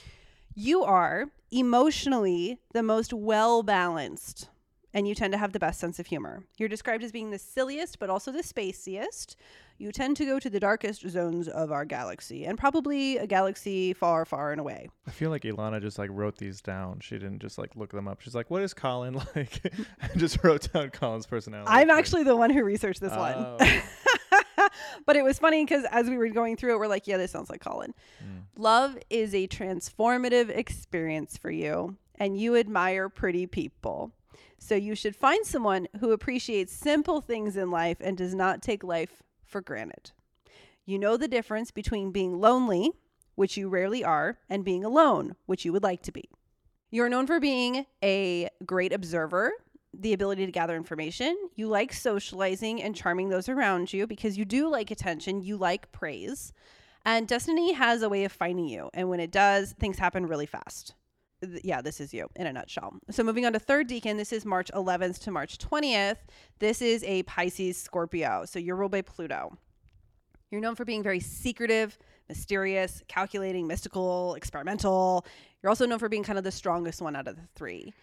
You 0.55 0.83
are 0.83 1.27
emotionally 1.51 2.59
the 2.73 2.83
most 2.83 3.13
well 3.13 3.63
balanced, 3.63 4.49
and 4.93 5.07
you 5.07 5.15
tend 5.15 5.33
to 5.33 5.37
have 5.37 5.53
the 5.53 5.59
best 5.59 5.79
sense 5.79 5.99
of 5.99 6.07
humor. 6.07 6.43
You're 6.57 6.69
described 6.69 7.03
as 7.03 7.11
being 7.11 7.31
the 7.31 7.39
silliest, 7.39 7.99
but 7.99 8.09
also 8.09 8.31
the 8.31 8.41
spaciest. 8.43 9.35
You 9.77 9.93
tend 9.93 10.17
to 10.17 10.25
go 10.25 10.39
to 10.39 10.49
the 10.49 10.59
darkest 10.59 11.07
zones 11.07 11.47
of 11.47 11.71
our 11.71 11.85
galaxy, 11.85 12.45
and 12.45 12.57
probably 12.57 13.17
a 13.17 13.25
galaxy 13.25 13.93
far, 13.93 14.25
far 14.25 14.51
and 14.51 14.59
away. 14.59 14.89
I 15.07 15.11
feel 15.11 15.29
like 15.29 15.43
Ilana 15.43 15.81
just 15.81 15.97
like 15.97 16.09
wrote 16.11 16.37
these 16.37 16.59
down. 16.59 16.99
She 16.99 17.15
didn't 17.17 17.39
just 17.39 17.57
like 17.57 17.77
look 17.77 17.91
them 17.91 18.07
up. 18.07 18.19
She's 18.19 18.35
like, 18.35 18.49
"What 18.49 18.61
is 18.61 18.73
Colin 18.73 19.13
like?" 19.35 19.61
and 20.01 20.17
just 20.17 20.43
wrote 20.43 20.71
down 20.73 20.89
Colin's 20.89 21.25
personality. 21.25 21.71
I'm 21.71 21.89
actually 21.89 22.23
the 22.23 22.35
one 22.35 22.49
who 22.49 22.63
researched 22.63 22.99
this 22.99 23.13
oh. 23.13 23.55
one. 23.57 23.57
But 25.05 25.15
it 25.15 25.23
was 25.23 25.39
funny 25.39 25.63
because 25.63 25.85
as 25.91 26.09
we 26.09 26.17
were 26.17 26.29
going 26.29 26.55
through 26.55 26.73
it, 26.73 26.79
we're 26.79 26.87
like, 26.87 27.07
yeah, 27.07 27.17
this 27.17 27.31
sounds 27.31 27.49
like 27.49 27.61
Colin. 27.61 27.93
Mm. 28.23 28.43
Love 28.57 28.97
is 29.09 29.33
a 29.33 29.47
transformative 29.47 30.49
experience 30.49 31.37
for 31.37 31.51
you, 31.51 31.95
and 32.15 32.39
you 32.39 32.55
admire 32.55 33.09
pretty 33.09 33.47
people. 33.47 34.11
So 34.59 34.75
you 34.75 34.93
should 34.93 35.15
find 35.15 35.45
someone 35.45 35.87
who 35.99 36.11
appreciates 36.11 36.73
simple 36.73 37.21
things 37.21 37.55
in 37.55 37.71
life 37.71 37.97
and 38.01 38.17
does 38.17 38.35
not 38.35 38.61
take 38.61 38.83
life 38.83 39.23
for 39.45 39.61
granted. 39.61 40.11
You 40.85 40.99
know 40.99 41.17
the 41.17 41.27
difference 41.27 41.71
between 41.71 42.11
being 42.11 42.39
lonely, 42.39 42.91
which 43.35 43.57
you 43.57 43.69
rarely 43.69 44.03
are, 44.03 44.37
and 44.49 44.65
being 44.65 44.83
alone, 44.83 45.35
which 45.45 45.63
you 45.63 45.71
would 45.71 45.83
like 45.83 46.01
to 46.03 46.11
be. 46.11 46.29
You're 46.91 47.09
known 47.09 47.27
for 47.27 47.39
being 47.39 47.85
a 48.03 48.49
great 48.65 48.91
observer, 48.91 49.51
the 49.97 50.13
ability 50.13 50.45
to 50.45 50.51
gather 50.51 50.75
information. 50.75 51.35
You 51.55 51.67
like 51.67 51.93
socializing 51.93 52.81
and 52.81 52.95
charming 52.95 53.29
those 53.29 53.49
around 53.49 53.91
you 53.91 54.07
because 54.07 54.37
you 54.37 54.45
do 54.45 54.69
like 54.69 54.91
attention, 54.91 55.41
you 55.41 55.57
like 55.57 55.91
praise. 55.91 56.53
And 57.05 57.27
destiny 57.27 57.73
has 57.73 58.01
a 58.01 58.09
way 58.09 58.23
of 58.25 58.31
finding 58.31 58.67
you. 58.67 58.89
And 58.93 59.09
when 59.09 59.19
it 59.19 59.31
does, 59.31 59.73
things 59.79 59.97
happen 59.97 60.25
really 60.27 60.45
fast. 60.45 60.93
th- 61.41 61.63
yeah, 61.63 61.81
this 61.81 61.99
is 61.99 62.13
you 62.13 62.27
in 62.35 62.45
a 62.47 62.53
nutshell. 62.53 62.93
So 63.09 63.23
moving 63.23 63.45
on 63.45 63.53
to 63.53 63.59
third 63.59 63.89
decan, 63.89 64.17
this 64.17 64.33
is 64.33 64.45
March 64.45 64.69
11th 64.73 65.19
to 65.19 65.31
March 65.31 65.57
20th. 65.57 66.17
This 66.59 66.81
is 66.81 67.03
a 67.03 67.23
Pisces 67.23 67.77
Scorpio. 67.81 68.45
So 68.45 68.59
you're 68.59 68.75
ruled 68.75 68.91
by 68.91 69.01
Pluto. 69.01 69.57
You're 70.51 70.61
known 70.61 70.75
for 70.75 70.83
being 70.85 71.03
very 71.03 71.19
secretive, 71.19 71.97
mysterious, 72.27 73.03
calculating, 73.07 73.67
mystical, 73.67 74.33
experimental. 74.35 75.25
You're 75.61 75.69
also 75.69 75.85
known 75.85 75.99
for 75.99 76.09
being 76.09 76.23
kind 76.23 76.37
of 76.37 76.43
the 76.43 76.51
strongest 76.51 77.01
one 77.01 77.15
out 77.15 77.27
of 77.27 77.35
the 77.35 77.43
three. 77.55 77.93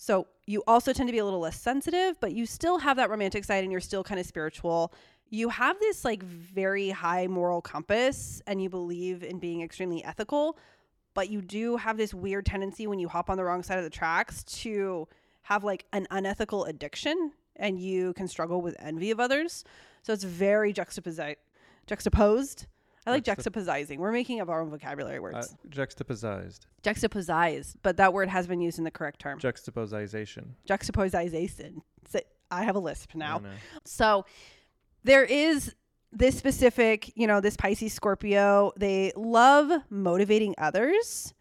So 0.00 0.28
you 0.46 0.62
also 0.68 0.92
tend 0.92 1.08
to 1.08 1.12
be 1.12 1.18
a 1.18 1.24
little 1.24 1.40
less 1.40 1.60
sensitive, 1.60 2.20
but 2.20 2.32
you 2.32 2.46
still 2.46 2.78
have 2.78 2.96
that 2.98 3.10
romantic 3.10 3.42
side 3.42 3.64
and 3.64 3.72
you're 3.72 3.80
still 3.80 4.04
kind 4.04 4.20
of 4.20 4.26
spiritual. 4.26 4.92
You 5.28 5.48
have 5.48 5.78
this 5.80 6.04
like 6.04 6.22
very 6.22 6.90
high 6.90 7.26
moral 7.26 7.60
compass 7.60 8.40
and 8.46 8.62
you 8.62 8.70
believe 8.70 9.24
in 9.24 9.40
being 9.40 9.60
extremely 9.60 10.04
ethical, 10.04 10.56
but 11.14 11.30
you 11.30 11.42
do 11.42 11.76
have 11.76 11.96
this 11.96 12.14
weird 12.14 12.46
tendency 12.46 12.86
when 12.86 13.00
you 13.00 13.08
hop 13.08 13.28
on 13.28 13.36
the 13.36 13.42
wrong 13.42 13.64
side 13.64 13.76
of 13.76 13.82
the 13.82 13.90
tracks 13.90 14.44
to 14.44 15.08
have 15.42 15.64
like 15.64 15.84
an 15.92 16.06
unethical 16.12 16.64
addiction 16.66 17.32
and 17.56 17.80
you 17.80 18.12
can 18.12 18.28
struggle 18.28 18.62
with 18.62 18.76
envy 18.78 19.10
of 19.10 19.18
others. 19.18 19.64
So 20.04 20.12
it's 20.12 20.22
very 20.22 20.72
juxtaposi- 20.72 21.36
juxtaposed. 21.88 22.66
I 23.08 23.12
like 23.12 23.24
Juxtap- 23.24 23.52
juxtaposing. 23.52 23.98
We're 23.98 24.12
making 24.12 24.40
up 24.40 24.48
our 24.48 24.60
own 24.60 24.70
vocabulary 24.70 25.18
words. 25.20 25.48
Uh, 25.48 25.68
juxtaposized. 25.70 26.66
Juxtaposized, 26.82 27.76
but 27.82 27.96
that 27.96 28.12
word 28.12 28.28
has 28.28 28.46
been 28.46 28.60
used 28.60 28.78
in 28.78 28.84
the 28.84 28.90
correct 28.90 29.20
term. 29.20 29.38
Juxtaposization. 29.38 30.50
Juxtaposization. 30.68 31.82
So 32.10 32.20
I 32.50 32.64
have 32.64 32.76
a 32.76 32.80
lisp 32.80 33.14
now. 33.14 33.38
I 33.38 33.40
know. 33.40 33.48
So 33.84 34.24
there 35.04 35.24
is 35.24 35.74
this 36.12 36.36
specific, 36.36 37.12
you 37.16 37.26
know, 37.26 37.40
this 37.40 37.56
Pisces 37.56 37.92
Scorpio, 37.92 38.72
they 38.76 39.12
love 39.16 39.82
motivating 39.90 40.54
others 40.58 41.34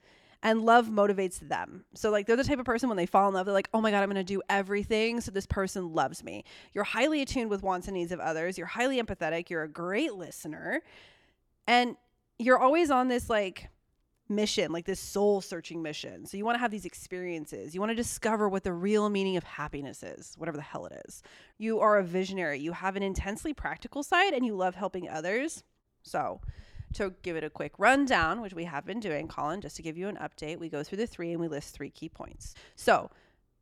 and 0.44 0.62
love 0.62 0.88
motivates 0.88 1.40
them. 1.40 1.86
So 1.96 2.12
like 2.12 2.28
they're 2.28 2.36
the 2.36 2.44
type 2.44 2.60
of 2.60 2.66
person 2.66 2.90
when 2.90 2.98
they 2.98 3.06
fall 3.06 3.28
in 3.28 3.34
love, 3.34 3.46
they're 3.46 3.54
like, 3.54 3.70
"Oh 3.74 3.82
my 3.82 3.92
god, 3.92 4.04
I'm 4.04 4.10
going 4.10 4.16
to 4.18 4.24
do 4.24 4.42
everything 4.50 5.20
so 5.20 5.32
this 5.32 5.48
person 5.48 5.94
loves 5.94 6.24
me." 6.24 6.44
You're 6.74 6.84
highly 6.84 7.22
attuned 7.22 7.50
with 7.50 7.64
wants 7.64 7.88
and 7.88 7.96
needs 7.96 8.12
of 8.12 8.20
others. 8.20 8.58
You're 8.58 8.68
highly 8.68 9.02
empathetic, 9.02 9.50
you're 9.50 9.64
a 9.64 9.70
great 9.70 10.14
listener. 10.14 10.82
And 11.68 11.96
you're 12.40 12.60
always 12.60 12.90
on 12.90 13.08
this 13.08 13.30
like 13.30 13.70
mission, 14.30 14.72
like 14.72 14.86
this 14.86 15.00
soul 15.00 15.42
searching 15.42 15.82
mission. 15.82 16.26
So 16.26 16.38
you 16.38 16.46
want 16.46 16.56
to 16.56 16.60
have 16.60 16.72
these 16.72 16.86
experiences. 16.86 17.74
You 17.74 17.80
want 17.80 17.92
to 17.92 17.96
discover 17.96 18.50
what 18.50 18.64
the 18.64 18.74
real 18.74 19.10
meaning 19.10 19.38
of 19.38 19.44
happiness 19.44 20.04
is, 20.04 20.34
whatever 20.38 20.58
the 20.58 20.64
hell 20.64 20.86
it 20.86 21.02
is. 21.08 21.24
You 21.58 21.80
are 21.80 21.98
a 21.98 22.04
visionary. 22.04 22.60
You 22.60 22.74
have 22.74 22.96
an 22.96 23.04
intensely 23.04 23.54
practical 23.54 24.04
side 24.04 24.34
and 24.34 24.46
you 24.46 24.56
love 24.56 24.76
helping 24.76 25.10
others. 25.10 25.64
So, 26.04 26.42
to 26.94 27.14
give 27.22 27.36
it 27.36 27.44
a 27.44 27.50
quick 27.50 27.74
rundown, 27.78 28.42
which 28.42 28.54
we 28.54 28.64
have 28.64 28.86
been 28.86 29.02
doing, 29.02 29.28
Colin, 29.28 29.60
just 29.60 29.76
to 29.76 29.82
give 29.82 29.98
you 29.98 30.08
an 30.08 30.18
update, 30.18 30.58
we 30.58 30.70
go 30.70 30.84
through 30.84 31.00
the 31.00 31.08
three 31.08 31.32
and 31.32 31.42
we 31.42 31.50
list 31.50 31.76
three 31.76 31.90
key 31.90 32.08
points. 32.08 32.56
So, 32.76 33.12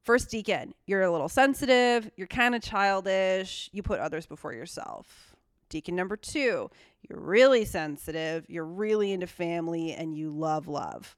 first 0.03 0.29
decan, 0.29 0.73
you're 0.85 1.01
a 1.01 1.11
little 1.11 1.27
sensitive, 1.27 2.09
you're 2.15 2.27
kind 2.27 2.53
of 2.53 2.61
childish, 2.61 3.69
you 3.73 3.81
put 3.81 3.99
others 3.99 4.27
before 4.27 4.53
yourself. 4.53 5.35
Decan 5.71 5.93
number 5.93 6.15
two, 6.15 6.69
you're 7.09 7.19
really 7.19 7.65
sensitive, 7.65 8.45
you're 8.47 8.65
really 8.65 9.11
into 9.11 9.27
family, 9.27 9.93
and 9.93 10.15
you 10.15 10.29
love 10.29 10.67
love. 10.67 11.15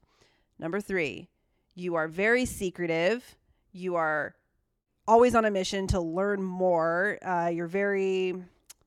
Number 0.58 0.80
three, 0.80 1.28
you 1.74 1.94
are 1.94 2.08
very 2.08 2.44
secretive, 2.44 3.36
you 3.72 3.94
are 3.94 4.34
always 5.06 5.34
on 5.34 5.44
a 5.44 5.50
mission 5.50 5.86
to 5.88 6.00
learn 6.00 6.42
more, 6.42 7.18
uh, 7.22 7.48
you're 7.48 7.66
very, 7.66 8.34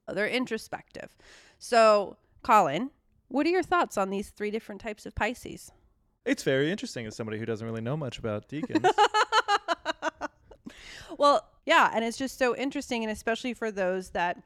they're 0.08 0.28
introspective. 0.28 1.10
So, 1.58 2.18
Colin, 2.44 2.92
what 3.30 3.48
are 3.48 3.50
your 3.50 3.64
thoughts 3.64 3.98
on 3.98 4.10
these 4.10 4.30
three 4.30 4.52
different 4.52 4.82
types 4.82 5.06
of 5.06 5.16
Pisces? 5.16 5.72
It's 6.26 6.44
very 6.44 6.70
interesting 6.70 7.08
as 7.08 7.16
somebody 7.16 7.40
who 7.40 7.46
doesn't 7.46 7.66
really 7.66 7.82
know 7.82 7.98
much 7.98 8.20
about 8.20 8.48
decans. 8.48 8.88
well, 11.18 11.48
yeah, 11.66 11.92
and 11.94 12.06
it's 12.06 12.18
just 12.18 12.38
so 12.38 12.56
interesting, 12.56 13.04
and 13.04 13.12
especially 13.12 13.54
for 13.54 13.72
those 13.72 14.12
that 14.12 14.42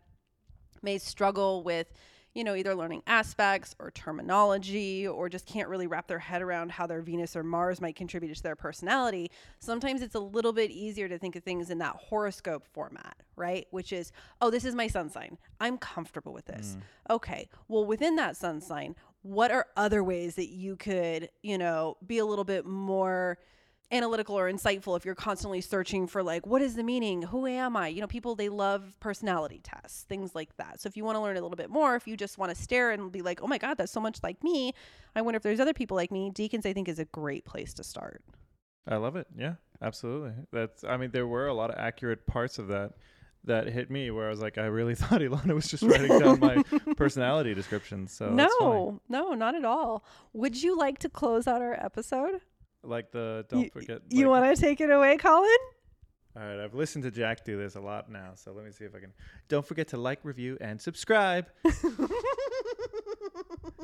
may 0.82 0.98
struggle 0.98 1.64
with, 1.64 1.88
you 2.36 2.44
know, 2.44 2.54
either 2.54 2.76
learning 2.76 3.02
aspects 3.08 3.74
or 3.80 3.90
terminology 3.92 5.08
or 5.08 5.30
just 5.30 5.46
can't 5.46 5.70
really 5.70 5.88
wrap 5.88 6.06
their 6.08 6.20
head 6.20 6.42
around 6.42 6.70
how 6.70 6.86
their 6.86 7.02
Venus 7.02 7.36
or 7.36 7.44
Mars 7.44 7.80
might 7.80 7.96
contribute 7.96 8.36
to 8.36 8.44
their 8.44 8.58
personality. 8.58 9.32
Sometimes 9.60 10.02
it's 10.02 10.16
a 10.16 10.20
little 10.20 10.52
bit 10.52 10.70
easier 10.70 11.08
to 11.08 11.18
think 11.18 11.38
of 11.38 11.44
things 11.44 11.70
in 11.70 11.78
that 11.78 11.96
horoscope 11.96 12.66
format, 12.74 13.16
right? 13.38 13.66
Which 13.72 13.94
is, 13.94 14.12
oh, 14.42 14.52
this 14.52 14.66
is 14.66 14.76
my 14.76 14.88
sun 14.88 15.10
sign. 15.10 15.38
I'm 15.62 15.78
comfortable 15.78 16.34
with 16.34 16.46
this. 16.46 16.78
Mm. 16.78 17.16
Okay. 17.16 17.50
Well, 17.70 17.86
within 17.86 18.18
that 18.18 18.36
sun 18.36 18.60
sign, 18.60 18.96
what 19.22 19.50
are 19.50 19.68
other 19.78 20.04
ways 20.04 20.36
that 20.36 20.50
you 20.50 20.76
could, 20.76 21.30
you 21.42 21.58
know, 21.58 21.96
be 22.06 22.18
a 22.18 22.26
little 22.26 22.44
bit 22.44 22.66
more 22.66 23.40
analytical 23.92 24.38
or 24.38 24.52
insightful 24.52 24.98
if 24.98 25.06
you're 25.06 25.14
constantly 25.14 25.62
searching 25.62 26.08
for 26.08 26.24
like 26.24 26.48
what 26.48 26.62
is 26.62 26.76
the 26.76 26.84
meaning 26.84 27.22
who 27.22 27.46
am 27.46 27.78
i 27.78 27.88
you 27.88 28.02
know 28.02 28.08
people 28.08 28.34
they 28.34 28.50
love 28.50 28.96
personality 29.00 29.62
tests 29.64 30.04
things 30.10 30.34
like 30.34 30.56
that 30.58 30.82
so 30.82 30.88
if 30.88 30.98
you 30.98 31.06
want 31.06 31.16
to 31.16 31.22
learn 31.22 31.38
a 31.38 31.42
little 31.42 31.56
bit 31.56 31.70
more 31.70 31.96
if 31.96 32.08
you 32.08 32.18
just 32.18 32.40
want 32.40 32.54
to 32.54 32.60
stare 32.60 32.90
and 32.90 33.12
be 33.12 33.22
like 33.22 33.42
oh 33.44 33.48
my 33.48 33.60
god 33.60 33.78
that's 33.78 33.92
so 33.92 34.00
much 34.00 34.18
like 34.24 34.44
me 34.44 34.74
i 35.16 35.22
wonder 35.22 35.38
if 35.38 35.44
there's 35.44 35.60
other 35.60 35.74
people 35.74 35.96
like 35.96 36.12
me 36.12 36.32
decans 36.32 36.66
i 36.66 36.74
think 36.74 36.90
is 36.90 36.98
a 36.98 37.06
great 37.06 37.46
place 37.46 37.76
to 37.76 37.84
start 37.84 38.24
I 38.88 38.98
love 38.98 39.16
it. 39.16 39.28
Yeah, 39.36 39.56
absolutely. 39.82 40.34
That's. 40.52 40.84
I 40.84 40.98
mean, 40.98 41.12
there 41.12 41.28
were 41.28 41.48
a 41.48 41.54
lot 41.54 41.72
of 41.72 41.78
accurate 41.78 42.26
parts 42.28 42.60
of 42.60 42.68
that 42.68 42.94
that 43.46 43.68
hit 43.68 43.92
me 43.92 44.10
where 44.10 44.28
I 44.28 44.30
was 44.30 44.42
like, 44.42 44.58
I 44.58 44.66
really 44.66 44.96
thought 44.96 45.22
Ilana 45.22 45.54
was 45.54 45.68
just 45.68 45.84
writing 45.84 46.20
down 46.20 46.40
my 46.40 46.64
personality 46.98 47.54
descriptions. 47.54 48.12
So 48.12 48.30
no 48.30 49.02
no 49.10 49.34
not 49.34 49.56
at 49.56 49.66
all 49.66 50.04
would 50.34 50.62
you 50.62 50.78
like 50.78 51.00
to 51.00 51.10
close 51.10 51.48
out 51.48 51.62
our 51.62 51.74
episode 51.74 52.42
like 52.88 53.12
the 53.12 53.46
don't 53.50 53.64
you, 53.64 53.70
forget. 53.72 54.02
you 54.10 54.28
want 54.28 54.56
to 54.56 54.62
take 54.62 54.82
it 54.82 54.90
away 54.90 55.18
colin 55.18 55.50
All 56.36 56.44
right, 56.44 56.60
I've 56.60 56.74
listened 56.74 57.04
to 57.04 57.12
Jack 57.12 57.46
do 57.46 57.58
this 57.58 57.76
a 57.76 57.80
lot 57.80 58.12
now, 58.12 58.32
so 58.36 58.52
let 58.52 58.66
me 58.66 58.72
see 58.72 58.86
if 58.86 58.96
I 58.96 59.00
can. 59.00 59.14
Don't 59.48 59.66
forget 59.66 59.88
to 59.90 59.98
like, 59.98 60.20
review, 60.24 60.58
and 60.60 60.82
subscribe. 60.82 61.46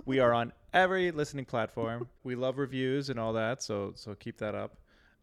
we 0.06 0.20
are 0.20 0.34
on 0.34 0.52
every 0.74 1.12
listening 1.12 1.46
platform. 1.46 2.08
We 2.24 2.36
love 2.36 2.58
reviews 2.58 3.10
and 3.10 3.20
all 3.20 3.34
that, 3.34 3.64
so 3.64 3.94
so 3.96 4.16
keep 4.16 4.38
that 4.40 4.56
up. 4.56 4.78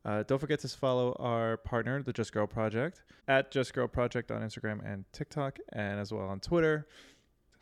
Uh, 0.04 0.22
don't 0.22 0.38
forget 0.38 0.60
to 0.60 0.68
follow 0.68 1.14
our 1.18 1.58
partner, 1.58 2.02
the 2.02 2.12
Just 2.12 2.32
Girl 2.32 2.46
Project, 2.46 3.02
at 3.26 3.50
Just 3.50 3.74
Girl 3.74 3.88
Project 3.88 4.30
on 4.30 4.40
Instagram 4.40 4.80
and 4.90 5.04
TikTok, 5.12 5.58
and 5.72 6.00
as 6.00 6.12
well 6.12 6.26
on 6.26 6.40
Twitter. 6.40 6.86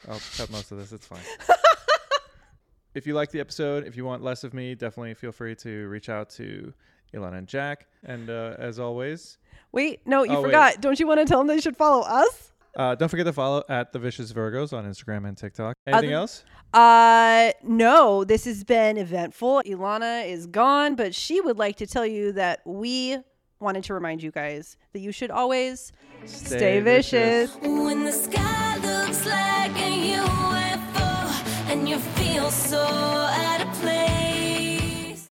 I'll 0.09 0.21
cut 0.37 0.51
most 0.51 0.71
of 0.71 0.79
this. 0.79 0.93
It's 0.93 1.07
fine. 1.07 1.23
if 2.97 3.07
you 3.07 3.15
like 3.15 3.31
the 3.31 3.41
episode, 3.41 3.87
if 3.87 3.97
you 3.97 4.05
want 4.05 4.23
less 4.23 4.43
of 4.45 4.53
me, 4.55 4.75
definitely 4.75 5.15
feel 5.15 5.33
free 5.33 5.55
to 5.57 5.87
reach 5.89 6.09
out 6.09 6.31
to 6.31 6.73
Ilana 7.15 7.39
and 7.39 7.47
Jack. 7.47 7.87
And 8.05 8.29
uh, 8.31 8.55
as 8.59 8.79
always, 8.81 9.39
wait 9.73 10.01
no 10.07 10.23
you 10.25 10.31
Oh, 10.33 10.41
wait. 10.43 10.47
forgot 10.49 10.81
don't 10.81 10.99
you 10.99 11.07
want 11.07 11.21
to 11.21 11.27
tell 11.27 11.39
them 11.39 11.47
they 11.49 11.61
should 11.61 11.77
follow 11.77 12.03
us 12.03 12.53
Uh, 12.77 12.95
don't 12.95 13.09
forget 13.09 13.27
to 13.27 13.33
follow 13.33 13.63
at 13.69 13.93
the 13.93 13.99
Vicious 13.99 14.33
Virgos 14.33 14.73
on 14.73 14.85
Instagram 14.85 15.27
and 15.29 15.37
TikTok. 15.37 15.75
Anything 15.87 16.11
Other- 16.11 16.17
else? 16.17 16.45
Uh, 16.75 17.53
no, 17.63 18.23
this 18.25 18.45
has 18.45 18.65
been 18.65 18.99
eventful. 18.99 19.63
Ilana 19.67 20.27
is 20.29 20.47
gone, 20.47 20.95
but 20.95 21.15
she 21.15 21.41
would 21.41 21.57
like 21.59 21.77
to 21.77 21.87
tell 21.87 22.05
you 22.05 22.33
that 22.33 22.61
we 22.67 23.17
wanted 23.61 23.83
to 23.85 23.95
remind 23.95 24.23
you 24.23 24.31
guys 24.31 24.77
that 24.93 24.99
you 25.01 25.11
should 25.13 25.31
always 25.31 25.93
stay, 26.27 26.81
vicious. 26.81 27.55
When 27.63 28.05
the 28.05 28.13
sky 28.13 28.77
looks 28.77 29.25
like 29.25 29.71
a 29.77 29.91
UFO 30.19 31.71
and 31.71 31.89
you 31.89 31.99
so 32.51 32.79
out 32.79 33.26